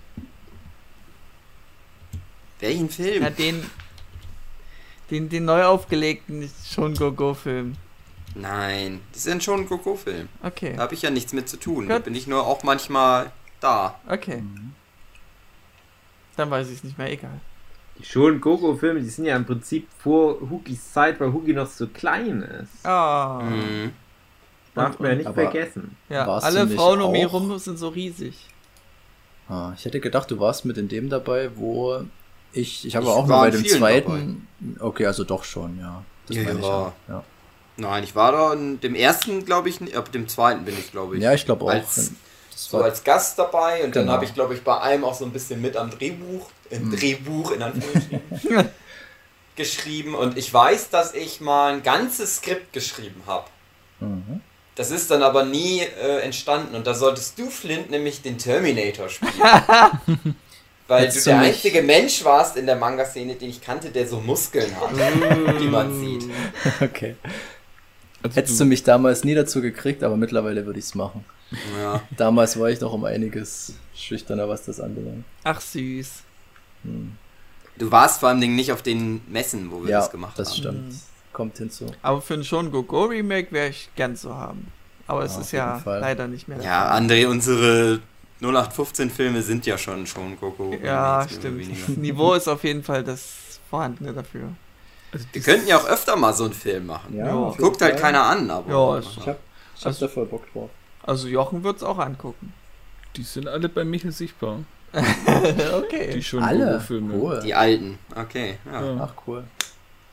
Welchen 2.60 2.90
Film? 2.90 3.24
Ja, 3.24 3.30
den. 3.30 3.70
Den, 5.10 5.28
den 5.28 5.44
neu 5.46 5.66
aufgelegten 5.66 6.50
schon 6.74 6.96
Go-Go-Film. 6.96 7.76
Nein, 8.34 9.02
das 9.12 9.26
ist 9.26 9.34
ja 9.34 9.42
schon 9.42 9.62
ein 9.62 9.68
Coco-Film. 9.68 10.30
Okay. 10.42 10.74
Da 10.78 10.84
habe 10.84 10.94
ich 10.94 11.02
ja 11.02 11.10
nichts 11.10 11.34
mit 11.34 11.50
zu 11.50 11.58
tun. 11.58 11.90
Da 11.90 11.96
Gut. 11.96 12.06
bin 12.06 12.16
ich 12.16 12.28
nur 12.28 12.48
auch 12.48 12.64
manchmal 12.64 13.30
da. 13.60 14.00
Okay. 14.08 14.42
Dann 16.38 16.50
weiß 16.50 16.70
ich 16.70 16.76
es 16.78 16.84
nicht 16.86 16.98
mehr, 16.98 17.12
egal. 17.12 17.42
Die 18.02 18.06
schon 18.06 18.42
Gogo-Filme, 18.42 19.00
die 19.02 19.10
sind 19.10 19.26
ja 19.26 19.36
im 19.36 19.46
Prinzip 19.46 19.88
vor 20.00 20.38
Hugis 20.50 20.92
Zeit, 20.92 21.20
weil 21.20 21.32
Hugi 21.32 21.54
noch 21.54 21.68
so 21.68 21.88
klein 21.88 22.42
ist. 22.42 22.86
Ah. 22.86 23.42
Mhm. 23.44 23.92
Darf 24.74 25.00
man 25.00 25.10
ja 25.12 25.16
nicht 25.18 25.28
Aber- 25.28 25.36
vergessen. 25.44 25.96
Ja, 26.10 26.26
Warst 26.28 26.46
du 26.54 26.60
alle 26.60 26.68
Frauen 26.70 27.02
um 27.02 27.12
mich 27.12 27.26
auch- 27.26 27.34
rum 27.34 27.58
sind 27.60 27.78
so 27.78 27.90
riesig. 27.90 28.48
Ah, 29.50 29.74
ich 29.78 29.84
hätte 29.86 30.00
gedacht, 30.00 30.32
du 30.32 30.40
warst 30.40 30.64
mit 30.66 30.78
in 30.78 30.88
dem 30.88 31.10
dabei, 31.10 31.50
wo 31.56 32.04
ich, 32.54 32.86
ich 32.88 32.96
habe 32.96 33.08
auch 33.08 33.28
war 33.28 33.44
nur 33.44 33.52
bei 33.52 33.58
dem 33.58 33.66
zweiten. 33.66 34.48
Okay, 34.80 35.06
also 35.06 35.24
doch 35.26 35.44
schon, 35.44 35.78
ja. 35.80 36.04
Das 36.28 36.38
Ja, 36.38 36.44
meine 36.44 36.60
ich 36.60 36.66
ja. 36.66 36.94
ja. 37.10 37.24
Nein, 37.78 38.04
ich 38.04 38.16
war 38.16 38.32
da 38.32 38.54
in 38.54 38.80
dem 38.80 38.96
ersten, 38.96 39.46
glaube 39.46 39.70
ich, 39.70 39.82
nicht, 39.82 39.96
ab 39.96 40.12
dem 40.12 40.28
zweiten 40.28 40.64
bin 40.66 40.78
ich, 40.78 40.92
glaube 40.92 41.18
ich. 41.18 41.24
ja 41.24 41.34
ich 41.34 41.46
glaube 41.46 41.66
auch. 41.66 41.70
Als, 41.70 42.12
so 42.70 42.78
war, 42.80 42.86
als 42.86 43.04
Gast 43.04 43.40
dabei 43.40 43.84
und 43.84 43.96
dann 43.96 44.04
Genau. 44.04 44.14
habe 44.14 44.26
ich, 44.26 44.34
glaube 44.34 44.54
ich, 44.54 44.62
bei 44.64 44.80
einem 44.80 45.04
auch 45.04 45.14
so 45.16 45.26
ein 45.26 45.32
bisschen 45.32 45.62
mit 45.62 45.76
am 45.78 45.90
Drehbuch, 45.90 46.50
im 46.70 46.92
Drehbuch 46.96 47.52
in 47.52 47.62
Anführungsstrichen, 47.64 48.70
geschrieben. 49.56 50.16
Und 50.16 50.38
ich 50.38 50.54
weiß, 50.54 50.90
dass 50.90 51.14
ich 51.14 51.42
mal 51.42 51.74
ein 51.74 51.84
ganzes 51.84 52.38
Skript 52.38 52.74
geschrieben 52.74 53.22
habe. 53.28 53.46
mhm. 54.00 54.42
Das 54.76 54.90
ist 54.90 55.12
dann 55.12 55.22
aber 55.22 55.44
nie 55.44 55.82
äh, 55.82 56.20
entstanden 56.22 56.76
und 56.76 56.88
da 56.88 56.94
solltest 56.94 57.38
du, 57.38 57.50
Flint, 57.50 57.92
nämlich 57.92 58.22
den 58.22 58.38
Terminator 58.38 59.10
spielen. 59.10 59.32
Weil 60.88 61.04
Hättest 61.04 61.26
du 61.26 61.32
der 61.32 61.40
einzige 61.40 61.82
Mensch 61.84 62.24
warst 62.24 62.56
in 62.56 62.66
der 62.66 62.78
Manga-Szene, 62.78 63.36
den 63.36 63.50
ich 63.50 63.62
kannte, 63.62 63.90
der 63.90 64.08
so 64.08 64.20
Muskeln 64.22 64.74
hat, 64.80 64.90
die 65.60 65.68
man 65.68 65.94
sieht. 66.00 66.24
Okay. 66.82 67.16
Also 68.24 68.36
Hättest 68.36 68.60
du 68.60 68.66
mich 68.66 68.84
damals 68.84 69.24
nie 69.24 69.36
dazu 69.36 69.62
gekriegt, 69.62 70.04
aber 70.04 70.16
mittlerweile 70.16 70.66
würde 70.66 70.80
ich 70.80 70.86
es 70.86 70.96
machen. 70.96 71.26
Ja. 71.80 72.02
Damals 72.18 72.58
war 72.60 72.70
ich 72.70 72.80
noch 72.80 72.94
um 72.94 73.04
einiges 73.06 73.74
schüchterner, 73.96 74.48
was 74.48 74.66
das 74.66 74.80
anbelangt. 74.80 75.26
Ach 75.44 75.60
süß. 75.60 76.24
Du 77.78 77.92
warst 77.92 78.20
vor 78.20 78.30
allem 78.30 78.40
nicht 78.56 78.72
auf 78.72 78.82
den 78.82 79.22
Messen, 79.32 79.72
wo 79.72 79.84
wir 79.84 79.92
Ja, 79.92 80.00
das 80.00 80.12
gemacht 80.12 80.38
das 80.38 80.50
haben. 80.52 80.58
stimmt. 80.58 80.96
Kommt 81.34 81.58
hinzu. 81.58 81.88
Aber 82.02 82.22
für 82.22 82.34
ein 82.36 82.44
schon 82.44 82.72
Go-Go 82.72 83.06
Remake 83.06 83.52
wäre 83.52 83.70
ich 83.70 83.90
gern 83.96 84.16
zu 84.16 84.36
haben. 84.36 84.68
Aber 85.08 85.24
es 85.24 85.34
Ja, 85.34 85.40
ist 85.40 85.46
auf 85.48 85.52
jeden 85.54 85.66
ja 85.66 85.80
Fall. 85.80 86.00
leider 86.00 86.28
nicht 86.28 86.48
mehr. 86.48 86.62
Ja. 86.62 86.94
André, 86.96 87.28
unsere 87.28 88.00
0815-Filme 88.42 89.42
sind 89.42 89.66
ja 89.66 89.78
schon 89.78 90.06
schon 90.08 90.40
Coco. 90.40 90.74
ja 90.84 91.26
stimmt. 91.30 91.66
Das. 91.88 91.88
Niveau 91.98 92.34
ist 92.34 92.48
auf 92.48 92.64
jeden 92.64 92.84
Fall 92.84 93.04
das 93.04 93.60
vorhandene 93.70 94.14
dafür. 94.14 94.50
also 95.12 95.26
Wir 95.32 95.32
die, 95.34 95.40
könnten 95.42 95.68
ja 95.68 95.78
auch 95.78 95.86
öfter 95.88 96.16
mal 96.16 96.34
so 96.34 96.46
einen 96.46 96.54
Film 96.54 96.88
machen. 96.88 97.16
Ja. 97.16 97.54
Guckt 97.58 97.82
halt 97.82 97.98
keiner 98.00 98.24
an, 98.24 98.50
aber. 98.50 98.70
Ja, 98.72 98.98
ist- 99.00 99.10
Ich 99.18 99.28
hab, 99.28 99.38
ich 99.76 99.82
hab 99.82 99.88
Also- 99.88 100.08
da 100.08 100.12
voll 100.14 100.26
Bock 100.26 100.52
drauf. 100.54 100.70
Also 101.04 101.28
Jochen 101.28 101.64
wird 101.64 101.78
es 101.78 101.84
auch 101.84 102.00
angucken. 102.00 102.54
die 103.16 103.24
sind 103.24 103.48
alle 103.48 103.70
bei 103.70 103.84
Michel 103.84 104.12
sichtbar. 104.12 104.60
okay. 104.94 106.12
Die 106.14 106.22
schon 106.24 106.44
Alle? 106.44 106.80
Filme. 106.82 107.14
Cool. 107.16 107.40
Die 107.44 107.54
alten. 107.54 107.98
Okay. 108.14 108.58
Ja. 108.66 108.82
Ja. 108.96 109.10
Ach, 109.10 109.14
cool. 109.26 109.44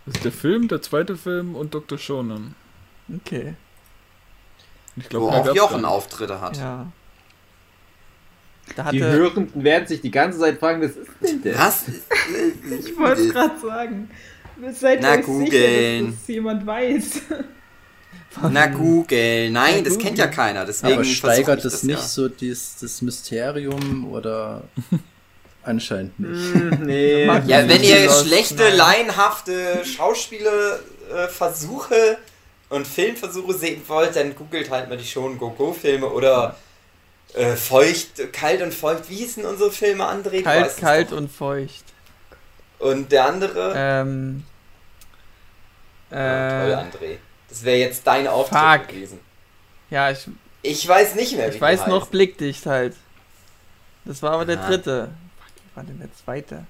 Das 0.07 0.15
ist 0.17 0.25
der 0.25 0.33
Film, 0.33 0.69
der 0.69 0.81
zweite 0.83 1.17
Film 1.17 1.57
und 1.57 1.75
Dr. 1.75 1.99
Shonen. 1.99 2.55
Okay. 3.13 3.55
Ich 4.97 5.13
Wo 5.13 5.31
mehr 5.31 5.41
auch 5.41 5.55
Jochen 5.55 5.85
Auftritte 5.85 6.41
hat. 6.41 6.57
Ja. 6.59 6.87
Da 8.77 8.91
Die. 8.91 9.03
Hörenden 9.03 9.65
werden 9.65 9.89
sich 9.89 10.01
die 10.01 10.11
ganze 10.11 10.39
Zeit 10.39 10.59
fragen, 10.59 10.83
was 10.83 10.93
ist 10.97 11.11
denn 11.23 11.43
das? 11.43 11.57
Was? 11.59 11.85
Ich 12.71 12.97
wollte 12.99 13.23
es 13.23 13.33
gerade 13.33 13.59
sagen. 13.59 14.11
Seid 14.73 15.01
Na, 15.03 15.13
euch 15.15 15.25
googeln. 15.25 15.51
sicher, 15.51 16.07
dass 16.07 16.17
das 16.19 16.29
jemand 16.29 16.67
weiß? 16.67 17.23
Na 18.51 18.67
Google. 18.67 19.51
Nein, 19.51 19.75
Na, 19.79 19.83
das 19.83 19.95
Google. 19.95 20.07
kennt 20.07 20.19
ja 20.19 20.27
keiner. 20.29 20.65
Deswegen 20.65 20.95
Aber 20.95 21.05
steigert 21.05 21.65
das 21.65 21.83
nicht 21.83 21.99
ja. 21.99 22.05
so 22.05 22.29
dies, 22.29 22.77
das 22.81 23.03
Mysterium 23.03 24.09
oder 24.13 24.63
anscheinend 25.63 26.19
nicht? 26.21 26.55
Hm, 26.55 26.69
nee. 26.87 27.25
Ja, 27.47 27.69
wenn 27.69 27.83
ihr 27.83 28.09
schlechte, 28.11 28.63
nein. 28.63 28.77
laienhafte 28.77 29.83
Schauspielerversuche 29.85 32.19
und 32.69 32.87
Filmversuche 32.87 33.55
sehen 33.55 33.83
wollt, 33.89 34.15
dann 34.17 34.35
googelt 34.37 34.71
halt 34.71 34.89
mal 34.89 34.97
die 34.99 35.05
Schon 35.07 35.39
Go-Go-Filme 35.39 36.07
oder 36.07 36.57
äh, 37.35 37.57
Feucht, 37.57 38.33
Kalt 38.33 38.63
und 38.63 38.73
Feucht. 38.75 39.09
Wie 39.11 39.17
hießen 39.17 39.45
unsere 39.45 39.71
Filme, 39.71 40.05
André? 40.05 40.43
Kalt, 40.43 40.65
weißt 40.67 40.77
es 40.77 40.81
kalt 40.83 41.13
und 41.13 41.31
feucht. 41.33 41.85
Und 42.79 43.11
der 43.11 43.25
andere? 43.27 43.73
Ähm. 43.75 44.45
Ja, 46.11 46.61
toll, 46.63 46.71
Äh, 46.71 46.75
André. 46.75 47.17
Das 47.49 47.65
wäre 47.65 47.79
jetzt 47.79 48.07
dein 48.07 48.27
Auftritt 48.27 48.59
Fuck. 48.59 48.89
gewesen. 48.89 49.19
ja, 49.91 50.11
ich, 50.11 50.29
Ich 50.63 50.87
weiß 50.87 51.15
nicht 51.15 51.37
mehr, 51.37 51.51
wie 51.51 51.55
ich 51.57 51.61
weiß 51.61 51.87
noch 51.87 52.01
heißen. 52.03 52.11
Blickdicht 52.11 52.67
halt. 52.67 52.95
Das 54.05 54.23
war 54.23 54.33
aber 54.33 54.45
der 54.45 54.61
Ah. 54.61 54.67
dritte. 54.69 55.09
Fuck, 55.39 55.55
wie 55.57 55.77
war 55.77 55.85
denn 55.85 55.99
der 55.99 56.15
zweite? 56.15 56.67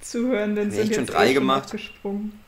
Zuhörenden 0.00 0.68
Nee, 0.68 0.74
sind 0.74 0.82
echt 0.84 0.94
schon 0.94 1.04
jetzt 1.04 1.14
drei 1.14 1.24
eh 1.24 1.26
schon 1.28 1.34
gemacht? 1.34 1.64
abgesprungen. 1.64 2.40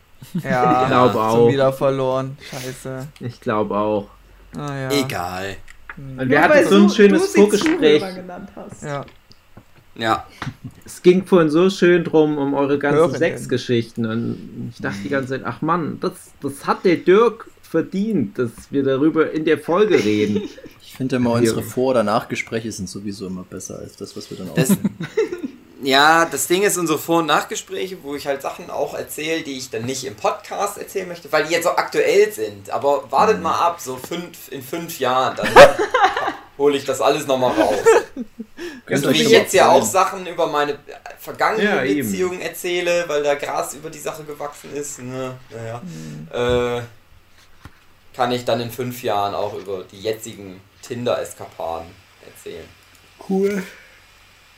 Ja, 0.43 0.83
Ich 0.83 0.89
glaube 0.89 1.13
schon 1.15 1.21
auch. 1.23 1.49
wieder 1.51 1.73
verloren. 1.73 2.39
Scheiße. 2.51 3.09
Ich 3.21 3.41
glaube 3.41 3.77
auch. 3.77 4.09
Ah, 4.57 4.75
ja. 4.77 4.91
Egal. 4.91 5.57
Hm. 5.97 6.19
Und 6.19 6.29
wir 6.31 6.41
hatten 6.43 6.69
so 6.69 6.77
ein 6.77 6.89
du- 6.89 6.95
schönes 6.95 7.33
du 7.33 7.41
Vorgespräch. 7.43 8.01
Zuhörer 8.01 8.15
genannt 8.17 8.49
hast. 8.57 8.83
Ja. 8.83 9.05
Ja. 9.95 10.27
Es 10.87 11.03
ging 11.03 11.27
vorhin 11.27 11.51
so 11.51 11.69
schön 11.69 12.05
drum 12.05 12.39
um 12.39 12.55
eure 12.55 12.79
ganzen. 12.79 13.15
Sexgeschichten. 13.19 14.07
Und 14.07 14.71
ich 14.75 14.81
dachte 14.81 14.99
die 15.03 15.09
ganze 15.11 15.31
Zeit, 15.31 15.43
ach 15.45 15.61
Mann, 15.61 15.99
das, 16.01 16.13
das 16.41 16.67
hat 16.67 16.85
der 16.85 16.97
Dirk 16.97 17.49
verdient, 17.73 18.39
dass 18.39 18.51
wir 18.71 18.85
darüber 18.85 19.33
in 19.33 19.45
der 19.45 19.59
Folge 19.59 19.97
reden. 20.05 20.49
Ich 20.85 20.99
finde 20.99 21.17
immer, 21.17 21.33
unsere 21.33 21.63
Vor- 21.63 21.93
oder 21.93 22.03
Nachgespräche 22.03 22.71
sind 22.71 22.87
sowieso 22.87 23.27
immer 23.27 23.45
besser 23.45 23.79
als 23.79 23.97
das, 23.97 24.15
was 24.15 24.31
wir 24.31 24.37
dann 24.37 24.51
aufnehmen. 24.51 24.95
Ja, 25.83 26.27
das 26.27 26.47
Ding 26.47 26.63
ist 26.63 26.77
unsere 26.79 26.99
Vor- 26.99 27.21
und 27.21 27.27
Nachgespräche, 27.27 27.97
wo 28.05 28.15
ich 28.15 28.27
halt 28.29 28.41
Sachen 28.43 28.71
auch 28.71 28.95
erzähle, 28.95 29.43
die 29.43 29.57
ich 29.59 29.69
dann 29.71 29.85
nicht 29.85 30.05
im 30.05 30.15
Podcast 30.15 30.79
erzählen 30.79 31.09
möchte, 31.09 31.33
weil 31.33 31.45
die 31.47 31.53
jetzt 31.55 31.65
so 31.65 31.71
aktuell 31.71 32.31
sind. 32.31 32.71
Aber 32.71 33.11
wartet 33.11 33.39
Mhm. 33.39 33.43
mal 33.45 33.55
ab, 33.59 33.81
so 33.81 33.97
fünf, 33.97 34.53
in 34.53 34.63
fünf 34.63 35.01
Jahren, 35.01 35.35
dann 35.37 35.49
hole 36.59 36.77
ich 36.77 36.85
das 36.85 37.01
alles 37.01 37.27
nochmal 37.27 37.53
raus. 37.59 37.79
Könnt 38.87 39.03
So 39.03 39.09
euch 39.09 39.19
wie 39.19 39.23
ich 39.25 39.31
jetzt 39.31 39.55
ja 39.55 39.71
auch. 39.71 39.83
Sachen 39.83 40.25
über 40.27 40.47
meine 40.47 40.79
vergangene 41.19 41.65
Ja, 41.65 41.83
eben. 41.85 42.07
Beziehung 42.09 42.39
erzähle, 42.41 43.05
weil 43.09 43.23
da 43.25 43.35
Gras 43.35 43.75
über 43.75 43.89
die 43.91 43.99
Sache 43.99 44.23
gewachsen 44.25 44.73
ist. 44.75 45.01
Ne? 45.01 45.35
Naja. 45.51 45.81
Mhm. 45.83 46.29
Äh, 46.79 46.83
kann 48.15 48.33
ich 48.33 48.45
dann 48.45 48.61
in 48.61 48.71
fünf 48.71 49.03
Jahren 49.03 49.35
auch 49.35 49.55
über 49.59 49.85
die 49.91 50.01
jetzigen 50.01 50.61
Tinder-Eskapaden 50.83 51.89
erzählen. 52.27 52.65
Cool. 53.29 53.63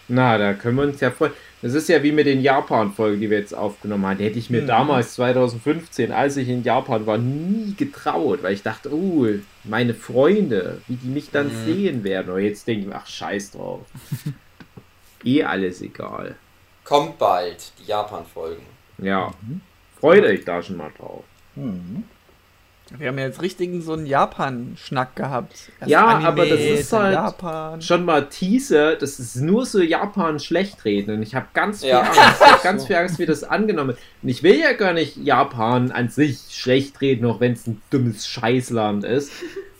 Na, 0.09 0.37
da 0.37 0.53
können 0.53 0.77
wir 0.77 0.85
uns 0.85 1.01
ja 1.01 1.11
freuen. 1.11 1.33
Das 1.63 1.73
ist 1.73 1.89
ja 1.89 2.03
wie 2.03 2.13
mit 2.13 2.27
den 2.27 2.43
Japan-Folgen, 2.43 3.21
die 3.23 3.31
wir 3.31 3.39
jetzt 3.39 3.55
aufgenommen 3.55 4.05
haben. 4.05 4.19
Die 4.19 4.25
hätte 4.25 4.39
ich 4.39 4.51
mir 4.51 4.61
Mhm. 4.63 4.67
damals, 4.67 5.15
2015, 5.15 6.13
als 6.13 6.37
ich 6.37 6.49
in 6.51 6.63
Japan 6.63 7.07
war, 7.07 7.17
nie 7.17 7.75
getraut, 7.75 8.43
weil 8.43 8.53
ich 8.53 8.63
dachte, 8.63 8.93
oh, 8.93 9.27
meine 9.65 9.95
Freunde, 9.95 10.83
wie 10.89 10.97
die 10.97 11.07
mich 11.09 11.31
dann 11.31 11.47
Mhm. 11.47 11.65
sehen 11.65 12.05
werden. 12.05 12.29
Aber 12.29 12.41
jetzt 12.41 12.67
denke 12.67 12.83
ich 12.83 12.87
mir, 12.89 12.97
ach, 12.97 13.07
scheiß 13.07 13.53
drauf. 13.53 13.81
eh 15.25 15.43
alles 15.43 15.81
egal. 15.81 16.35
Kommt 16.85 17.19
bald, 17.19 17.73
die 17.79 17.85
Japan-Folgen. 17.85 18.67
Ja, 18.99 19.33
freut 19.99 20.25
euch 20.25 20.45
da 20.45 20.63
schon 20.63 20.77
mal 20.77 20.93
drauf. 20.99 21.25
Mhm. 21.57 22.05
Wir 22.99 23.09
haben 23.09 23.19
ja 23.19 23.27
jetzt 23.27 23.43
richtigen 23.43 23.83
so 23.83 23.93
einen 23.93 24.07
Japan-Schnack 24.07 25.17
gehabt. 25.17 25.53
Erst 25.81 25.91
Ja, 25.91 26.07
Anime, 26.07 26.29
aber 26.29 26.47
das 26.47 26.61
ist 26.61 26.93
halt 26.93 27.15
Japan. 27.15 27.83
Schon 27.83 28.05
mal 28.05 28.29
Teaser, 28.29 28.97
das 28.97 29.19
ist 29.19 29.37
nur 29.37 29.67
so 29.67 29.81
Japan 29.81 30.39
schlecht 30.39 30.85
reden 30.85 31.17
und 31.17 31.23
ich 31.23 31.35
habe 31.35 31.47
ganz 31.55 31.81
viel 31.81 31.91
Ja. 31.91 32.03
Angst, 32.03 32.19
ich 32.19 32.47
hab 32.47 32.63
ganz 32.63 32.87
viel 32.87 32.97
Angst, 32.97 33.19
wie 33.19 33.27
das 33.27 33.45
angenommen 33.45 33.89
wird. 33.89 33.99
Und 34.23 34.29
ich 34.29 34.43
will 34.43 34.59
ja 34.59 34.73
gar 34.73 34.93
nicht 34.93 35.17
Japan 35.17 35.91
an 35.91 36.09
sich 36.09 36.39
schlecht 36.51 37.01
reden, 37.01 37.27
auch 37.27 37.41
wenn 37.41 37.53
es 37.53 37.67
ein 37.67 37.83
dummes 37.91 38.27
Scheißland 38.27 39.05
ist. 39.05 39.31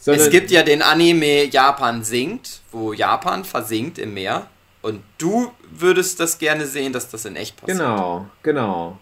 Es 0.07 0.31
gibt 0.31 0.51
ja 0.51 0.63
den 0.63 0.83
Anime 0.83 1.45
Japan 1.45 2.05
singt, 2.05 2.61
wo 2.73 2.93
Japan 2.93 3.45
versinkt 3.45 3.99
im 3.99 4.15
Meer. 4.15 4.47
Und 4.83 5.03
du 5.17 5.51
würdest 5.71 6.21
das 6.21 6.39
gerne 6.39 6.67
sehen, 6.67 6.93
dass 6.93 7.09
das 7.11 7.25
in 7.25 7.37
echt 7.37 7.57
passiert. 7.57 7.79
Genau, 7.79 8.27
genau. 8.43 8.99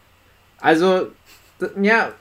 Also, 0.61 1.09
ja, 1.81 2.13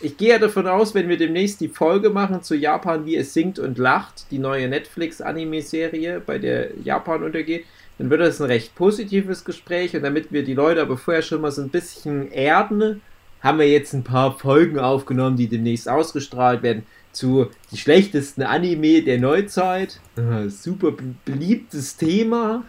ich 0.00 0.16
gehe 0.16 0.30
ja 0.30 0.38
davon 0.38 0.66
aus, 0.66 0.94
wenn 0.94 1.08
wir 1.08 1.16
demnächst 1.16 1.60
die 1.60 1.68
Folge 1.68 2.10
machen 2.10 2.42
zu 2.42 2.54
Japan, 2.54 3.06
wie 3.06 3.16
es 3.16 3.32
singt 3.34 3.58
und 3.58 3.78
lacht, 3.78 4.26
die 4.30 4.38
neue 4.38 4.68
Netflix-Anime-Serie, 4.68 6.20
bei 6.24 6.38
der 6.38 6.70
Japan 6.82 7.22
untergeht, 7.22 7.64
dann 7.98 8.10
wird 8.10 8.20
das 8.20 8.40
ein 8.40 8.46
recht 8.46 8.74
positives 8.74 9.44
Gespräch 9.44 9.94
und 9.94 10.02
damit 10.02 10.32
wir 10.32 10.44
die 10.44 10.54
Leute 10.54 10.82
aber 10.82 10.96
vorher 10.96 11.22
schon 11.22 11.40
mal 11.40 11.52
so 11.52 11.62
ein 11.62 11.70
bisschen 11.70 12.30
erden, 12.32 13.02
haben 13.40 13.58
wir 13.58 13.68
jetzt 13.68 13.92
ein 13.92 14.04
paar 14.04 14.38
Folgen 14.38 14.78
aufgenommen, 14.78 15.36
die 15.36 15.48
demnächst 15.48 15.88
ausgestrahlt 15.88 16.62
werden 16.62 16.84
zu 17.12 17.46
die 17.70 17.76
schlechtesten 17.76 18.42
Anime 18.42 19.02
der 19.02 19.18
Neuzeit. 19.20 20.00
Super 20.48 20.90
be- 20.92 21.14
beliebtes 21.24 21.96
Thema. 21.96 22.64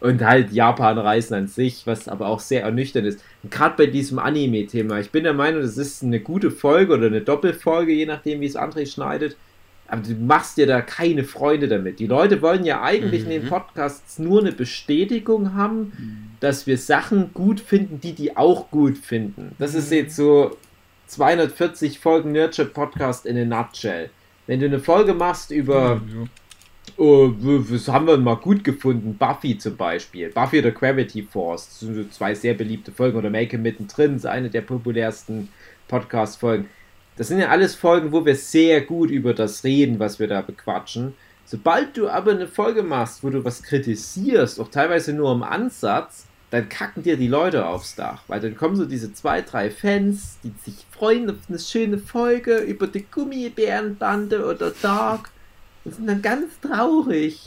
Und 0.00 0.22
halt 0.22 0.52
Japan-Reisen 0.52 1.34
an 1.34 1.46
sich, 1.46 1.86
was 1.86 2.08
aber 2.08 2.26
auch 2.26 2.40
sehr 2.40 2.62
ernüchternd 2.62 3.06
ist. 3.06 3.24
Gerade 3.48 3.76
bei 3.76 3.86
diesem 3.86 4.18
Anime-Thema. 4.18 4.98
Ich 4.98 5.10
bin 5.10 5.24
der 5.24 5.32
Meinung, 5.32 5.62
das 5.62 5.78
ist 5.78 6.02
eine 6.02 6.20
gute 6.20 6.50
Folge 6.50 6.92
oder 6.92 7.06
eine 7.06 7.22
Doppelfolge, 7.22 7.92
je 7.92 8.04
nachdem, 8.04 8.40
wie 8.40 8.46
es 8.46 8.56
André 8.56 8.86
schneidet. 8.86 9.36
Aber 9.86 10.02
du 10.02 10.14
machst 10.14 10.56
dir 10.58 10.66
da 10.66 10.80
keine 10.82 11.24
Freunde 11.24 11.68
damit. 11.68 12.00
Die 12.00 12.06
Leute 12.06 12.42
wollen 12.42 12.64
ja 12.64 12.82
eigentlich 12.82 13.24
in 13.24 13.30
den 13.30 13.44
Mhm. 13.44 13.48
Podcasts 13.48 14.18
nur 14.18 14.40
eine 14.40 14.52
Bestätigung 14.52 15.54
haben, 15.54 16.36
dass 16.40 16.66
wir 16.66 16.76
Sachen 16.78 17.32
gut 17.32 17.60
finden, 17.60 18.00
die 18.00 18.12
die 18.12 18.36
auch 18.36 18.70
gut 18.70 18.98
finden. 18.98 19.54
Das 19.58 19.74
ist 19.74 19.90
jetzt 19.92 20.16
so 20.16 20.56
240 21.06 21.98
Folgen 21.98 22.32
Nurture 22.32 22.68
Podcast 22.68 23.26
in 23.26 23.36
a 23.38 23.44
nutshell. 23.44 24.10
Wenn 24.46 24.60
du 24.60 24.66
eine 24.66 24.80
Folge 24.80 25.14
machst 25.14 25.50
über 25.50 26.00
Ja. 26.12 26.22
Oh, 26.22 26.26
w- 26.98 27.74
was 27.74 27.88
haben 27.88 28.06
wir 28.06 28.16
mal 28.16 28.36
gut 28.36 28.62
gefunden? 28.64 29.16
Buffy 29.16 29.58
zum 29.58 29.76
Beispiel. 29.76 30.30
Buffy 30.30 30.58
oder 30.60 30.70
Gravity 30.70 31.22
Force. 31.22 31.68
Das 31.68 31.80
sind 31.80 32.12
zwei 32.14 32.34
sehr 32.34 32.54
beliebte 32.54 32.92
Folgen. 32.92 33.18
Oder 33.18 33.30
Make 33.30 33.56
It 33.56 33.62
mittendrin 33.62 34.16
ist 34.16 34.26
eine 34.26 34.50
der 34.50 34.62
populärsten 34.62 35.48
Podcast-Folgen. 35.88 36.68
Das 37.16 37.28
sind 37.28 37.38
ja 37.38 37.48
alles 37.48 37.74
Folgen, 37.74 38.12
wo 38.12 38.24
wir 38.24 38.34
sehr 38.34 38.80
gut 38.80 39.10
über 39.10 39.34
das 39.34 39.62
reden, 39.64 39.98
was 39.98 40.18
wir 40.18 40.26
da 40.26 40.42
bequatschen. 40.42 41.14
Sobald 41.46 41.96
du 41.96 42.08
aber 42.08 42.32
eine 42.32 42.48
Folge 42.48 42.82
machst, 42.82 43.22
wo 43.22 43.30
du 43.30 43.44
was 43.44 43.62
kritisierst, 43.62 44.58
auch 44.60 44.68
teilweise 44.68 45.12
nur 45.12 45.32
im 45.32 45.42
Ansatz, 45.42 46.26
dann 46.50 46.68
kacken 46.68 47.02
dir 47.02 47.16
die 47.16 47.28
Leute 47.28 47.66
aufs 47.66 47.94
Dach. 47.96 48.22
Weil 48.28 48.40
dann 48.40 48.56
kommen 48.56 48.76
so 48.76 48.84
diese 48.84 49.12
zwei, 49.12 49.42
drei 49.42 49.70
Fans, 49.70 50.38
die 50.42 50.52
sich 50.64 50.86
freuen 50.90 51.28
auf 51.30 51.36
eine 51.48 51.58
schöne 51.58 51.98
Folge 51.98 52.58
über 52.58 52.86
die 52.86 53.04
Gummibärenbande 53.10 54.44
oder 54.46 54.72
Dark 54.82 55.30
und 55.84 55.94
sind 55.94 56.06
dann 56.06 56.22
ganz 56.22 56.58
traurig. 56.60 57.40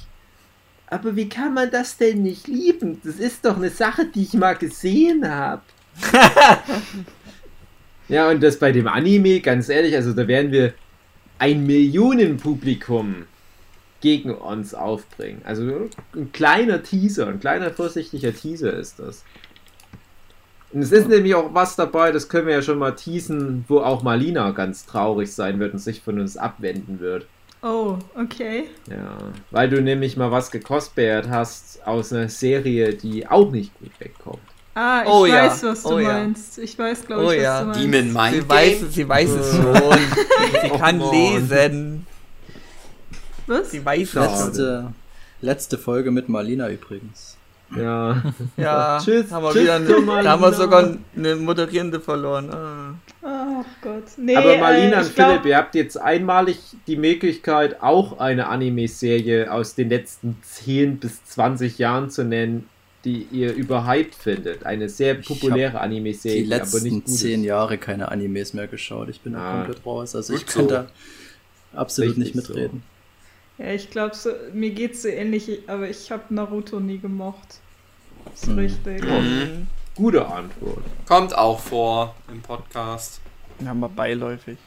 Aber 0.88 1.16
wie 1.16 1.28
kann 1.28 1.54
man 1.54 1.70
das 1.70 1.98
denn 1.98 2.24
nicht 2.24 2.48
lieben? 2.48 3.02
Das 3.04 3.16
ist 3.16 3.44
doch 3.44 3.58
eine 3.58 3.70
Sache, 3.70 4.06
die 4.06 4.24
ich 4.24 4.34
mal 4.34 4.56
gesehen 4.56 5.30
habe. 5.30 5.64
ja, 8.08 8.30
und 8.30 8.42
das 8.42 8.58
bei 8.58 8.72
dem 8.72 8.88
Anime, 8.88 9.42
ganz 9.42 9.68
ehrlich, 9.68 9.96
also 9.96 10.14
da 10.14 10.28
werden 10.28 10.52
wir 10.52 10.74
ein 11.40 11.66
Millionenpublikum 11.66 13.26
gegen 14.00 14.34
uns 14.34 14.74
aufbringen. 14.74 15.42
Also 15.44 15.90
ein 16.16 16.32
kleiner 16.32 16.84
Teaser, 16.84 17.28
ein 17.28 17.40
kleiner 17.40 17.72
vorsichtiger 17.72 18.34
Teaser 18.34 18.74
ist 18.74 19.00
das. 19.00 19.24
Und 20.72 20.82
es 20.82 20.92
ist 20.92 21.08
nämlich 21.08 21.34
auch 21.34 21.54
was 21.54 21.76
dabei, 21.76 22.12
das 22.12 22.30
können 22.30 22.48
wir 22.48 22.54
ja 22.54 22.62
schon 22.62 22.78
mal 22.78 22.92
teasen, 22.92 23.66
wo 23.68 23.80
auch 23.80 24.04
Malina 24.04 24.52
ganz 24.52 24.86
traurig 24.86 25.34
sein 25.34 25.60
wird 25.60 25.74
und 25.74 25.80
sich 25.80 26.02
von 26.02 26.20
uns 26.20 26.38
abwenden 26.38 27.00
wird. 27.00 27.26
Oh, 27.62 27.98
okay. 28.16 28.66
Ja, 28.90 29.18
weil 29.52 29.70
du 29.70 29.82
nämlich 29.82 30.16
mal 30.16 30.32
was 30.32 30.52
gecosplayert 30.52 31.28
hast 31.28 31.86
aus 31.86 32.14
einer 32.14 32.30
Serie, 32.30 32.94
die 32.94 33.28
auch 33.28 33.52
nicht 33.52 33.78
gut 33.80 33.92
wegkommt. 34.00 34.40
Ah, 34.76 35.02
ich 35.04 35.10
Oh 35.10 35.26
ja, 35.26 35.46
weiß, 35.46 35.64
was 35.64 35.82
du 35.82 35.90
oh 35.90 36.00
ja. 36.00 36.14
meinst. 36.14 36.60
Ich 36.60 36.78
weiß, 36.78 37.08
glaube 37.08 37.24
ich, 37.24 37.28
Oh 37.28 37.32
was 37.32 37.44
ja. 37.44 37.60
du 37.62 37.66
meinst. 37.68 37.84
Demon 37.84 38.14
Mind 38.14 38.36
Sie 38.36 38.50
weiß, 38.50 38.82
sie 38.92 39.10
weiß 39.10 39.30
es 39.32 39.56
schon. 39.56 39.74
sie 40.62 40.70
kann 40.70 41.02
Oh 41.02 41.12
lesen. 41.12 42.06
Was? 43.48 43.72
Sie 43.72 43.84
weiß 43.84 44.10
es. 44.10 44.14
Letzte, 44.14 44.94
letzte 45.42 45.78
Folge 45.80 46.12
mit 46.12 46.30
Marlina 46.30 46.70
übrigens. 46.70 47.38
Ja. 47.76 48.22
Ja, 48.56 49.00
Tschüss, 49.04 49.32
haben 49.32 49.44
wir 49.44 49.52
tschüss, 49.52 49.64
wieder 49.64 49.76
eine, 49.76 50.30
haben 50.30 50.42
wir 50.42 50.54
sogar 50.54 50.96
eine 51.16 51.36
Moderierende 51.36 52.00
verloren. 52.00 52.50
Ah. 52.54 52.94
Ach 53.60 53.82
Gott. 53.82 54.04
Nee, 54.18 54.36
Aber 54.36 54.58
Marlina 54.58 54.98
äh, 54.98 55.00
und 55.02 55.08
ich 55.08 55.16
glaub- 55.16 55.30
Philipp, 55.30 55.46
ihr 55.46 55.58
habt 55.58 55.74
jetzt 55.76 55.98
einmalig 56.00 56.58
die 56.86 56.96
Möglichkeit, 56.98 57.82
auch 57.82 58.20
eine 58.20 58.48
Anime-Serie 58.48 59.52
aus 59.52 59.74
den 59.76 59.90
letzten 59.90 60.38
10 60.44 60.98
bis 60.98 61.24
20 61.26 61.78
Jahren 61.80 62.10
zu 62.10 62.24
nennen, 62.24 62.70
die 63.06 63.28
ihr 63.32 63.54
überhyped 63.54 64.16
findet. 64.16 64.66
Eine 64.66 64.90
sehr 64.90 65.16
populäre 65.16 65.80
Anime-Serie, 65.80 66.44
die 66.44 66.54
aber 66.54 66.64
letzten 66.64 66.84
nicht 66.84 67.06
gut 67.06 67.10
zehn 67.16 67.42
ist. 67.42 67.48
Jahre 67.48 67.78
keine 67.78 68.12
Animes 68.12 68.54
mehr 68.54 68.68
geschaut. 68.68 69.10
Ich 69.10 69.22
bin 69.22 69.34
da 69.34 69.40
Ah. 69.40 69.58
komplett 69.64 69.86
raus. 69.86 70.16
Also 70.16 70.34
ich 70.36 70.46
kann 70.46 70.64
so. 70.66 70.70
da 70.70 70.88
absolut 71.74 72.18
Richtig 72.18 72.36
nicht 72.36 72.48
mitreden. 72.50 72.84
Ja, 73.58 73.72
ich 73.72 73.90
glaube, 73.90 74.14
so, 74.16 74.30
mir 74.54 74.70
geht's 74.70 75.02
so 75.02 75.08
ähnlich, 75.08 75.62
aber 75.68 75.90
ich 75.90 76.12
habe 76.12 76.24
Naruto 76.30 76.80
nie 76.80 77.00
gemocht. 77.00 77.60
So 78.36 78.52
Hm. 78.52 78.60
richtig. 78.60 79.04
Mhm. 79.04 79.68
Gute 79.96 80.28
Antwort. 80.28 80.84
Kommt 81.08 81.36
auch 81.36 81.60
vor 81.60 82.14
im 82.32 82.40
Podcast. 82.42 83.20
Haben 83.66 83.80
wir 83.80 83.90
beiläufig. 83.90 84.58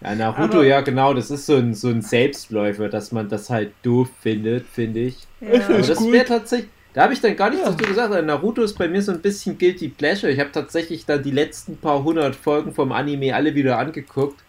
Ja, 0.00 0.14
Naruto, 0.14 0.58
Aber- 0.58 0.64
ja 0.64 0.80
genau, 0.80 1.12
das 1.12 1.30
ist 1.30 1.46
so 1.46 1.56
ein, 1.56 1.74
so 1.74 1.88
ein 1.88 2.02
Selbstläufer, 2.02 2.88
dass 2.88 3.10
man 3.12 3.28
das 3.28 3.50
halt 3.50 3.72
doof 3.82 4.08
findet, 4.20 4.64
finde 4.66 5.00
ich. 5.00 5.16
Ja. 5.40 5.64
Aber 5.66 5.78
das 5.78 6.10
wäre 6.10 6.24
tatsächlich. 6.24 6.70
Da 6.94 7.02
habe 7.04 7.12
ich 7.12 7.20
dann 7.20 7.36
gar 7.36 7.50
nichts 7.50 7.64
dazu 7.66 7.84
gesagt. 7.84 8.10
weil 8.10 8.22
Naruto 8.24 8.62
ist 8.62 8.78
bei 8.78 8.88
mir 8.88 9.02
so 9.02 9.12
ein 9.12 9.20
bisschen 9.20 9.58
Guilty 9.58 9.88
Pleasure. 9.88 10.32
Ich 10.32 10.40
habe 10.40 10.50
tatsächlich 10.52 11.04
dann 11.04 11.22
die 11.22 11.30
letzten 11.30 11.76
paar 11.76 12.02
hundert 12.02 12.34
Folgen 12.34 12.72
vom 12.72 12.92
Anime 12.92 13.34
alle 13.34 13.54
wieder 13.54 13.78
angeguckt. 13.78 14.40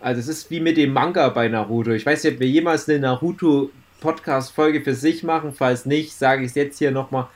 Also 0.00 0.20
es 0.20 0.28
ist 0.28 0.50
wie 0.50 0.60
mit 0.60 0.76
dem 0.76 0.92
Manga 0.92 1.28
bei 1.28 1.48
Naruto. 1.48 1.92
Ich 1.92 2.04
weiß 2.04 2.24
nicht, 2.24 2.34
ob 2.34 2.40
wir 2.40 2.48
jemals 2.48 2.88
eine 2.88 2.98
Naruto-Podcast-Folge 3.00 4.80
für 4.82 4.94
sich 4.94 5.22
machen. 5.22 5.52
Falls 5.52 5.86
nicht, 5.86 6.12
sage 6.14 6.42
ich 6.44 6.50
es 6.50 6.54
jetzt 6.56 6.78
hier 6.78 6.90
nochmal. 6.90 7.26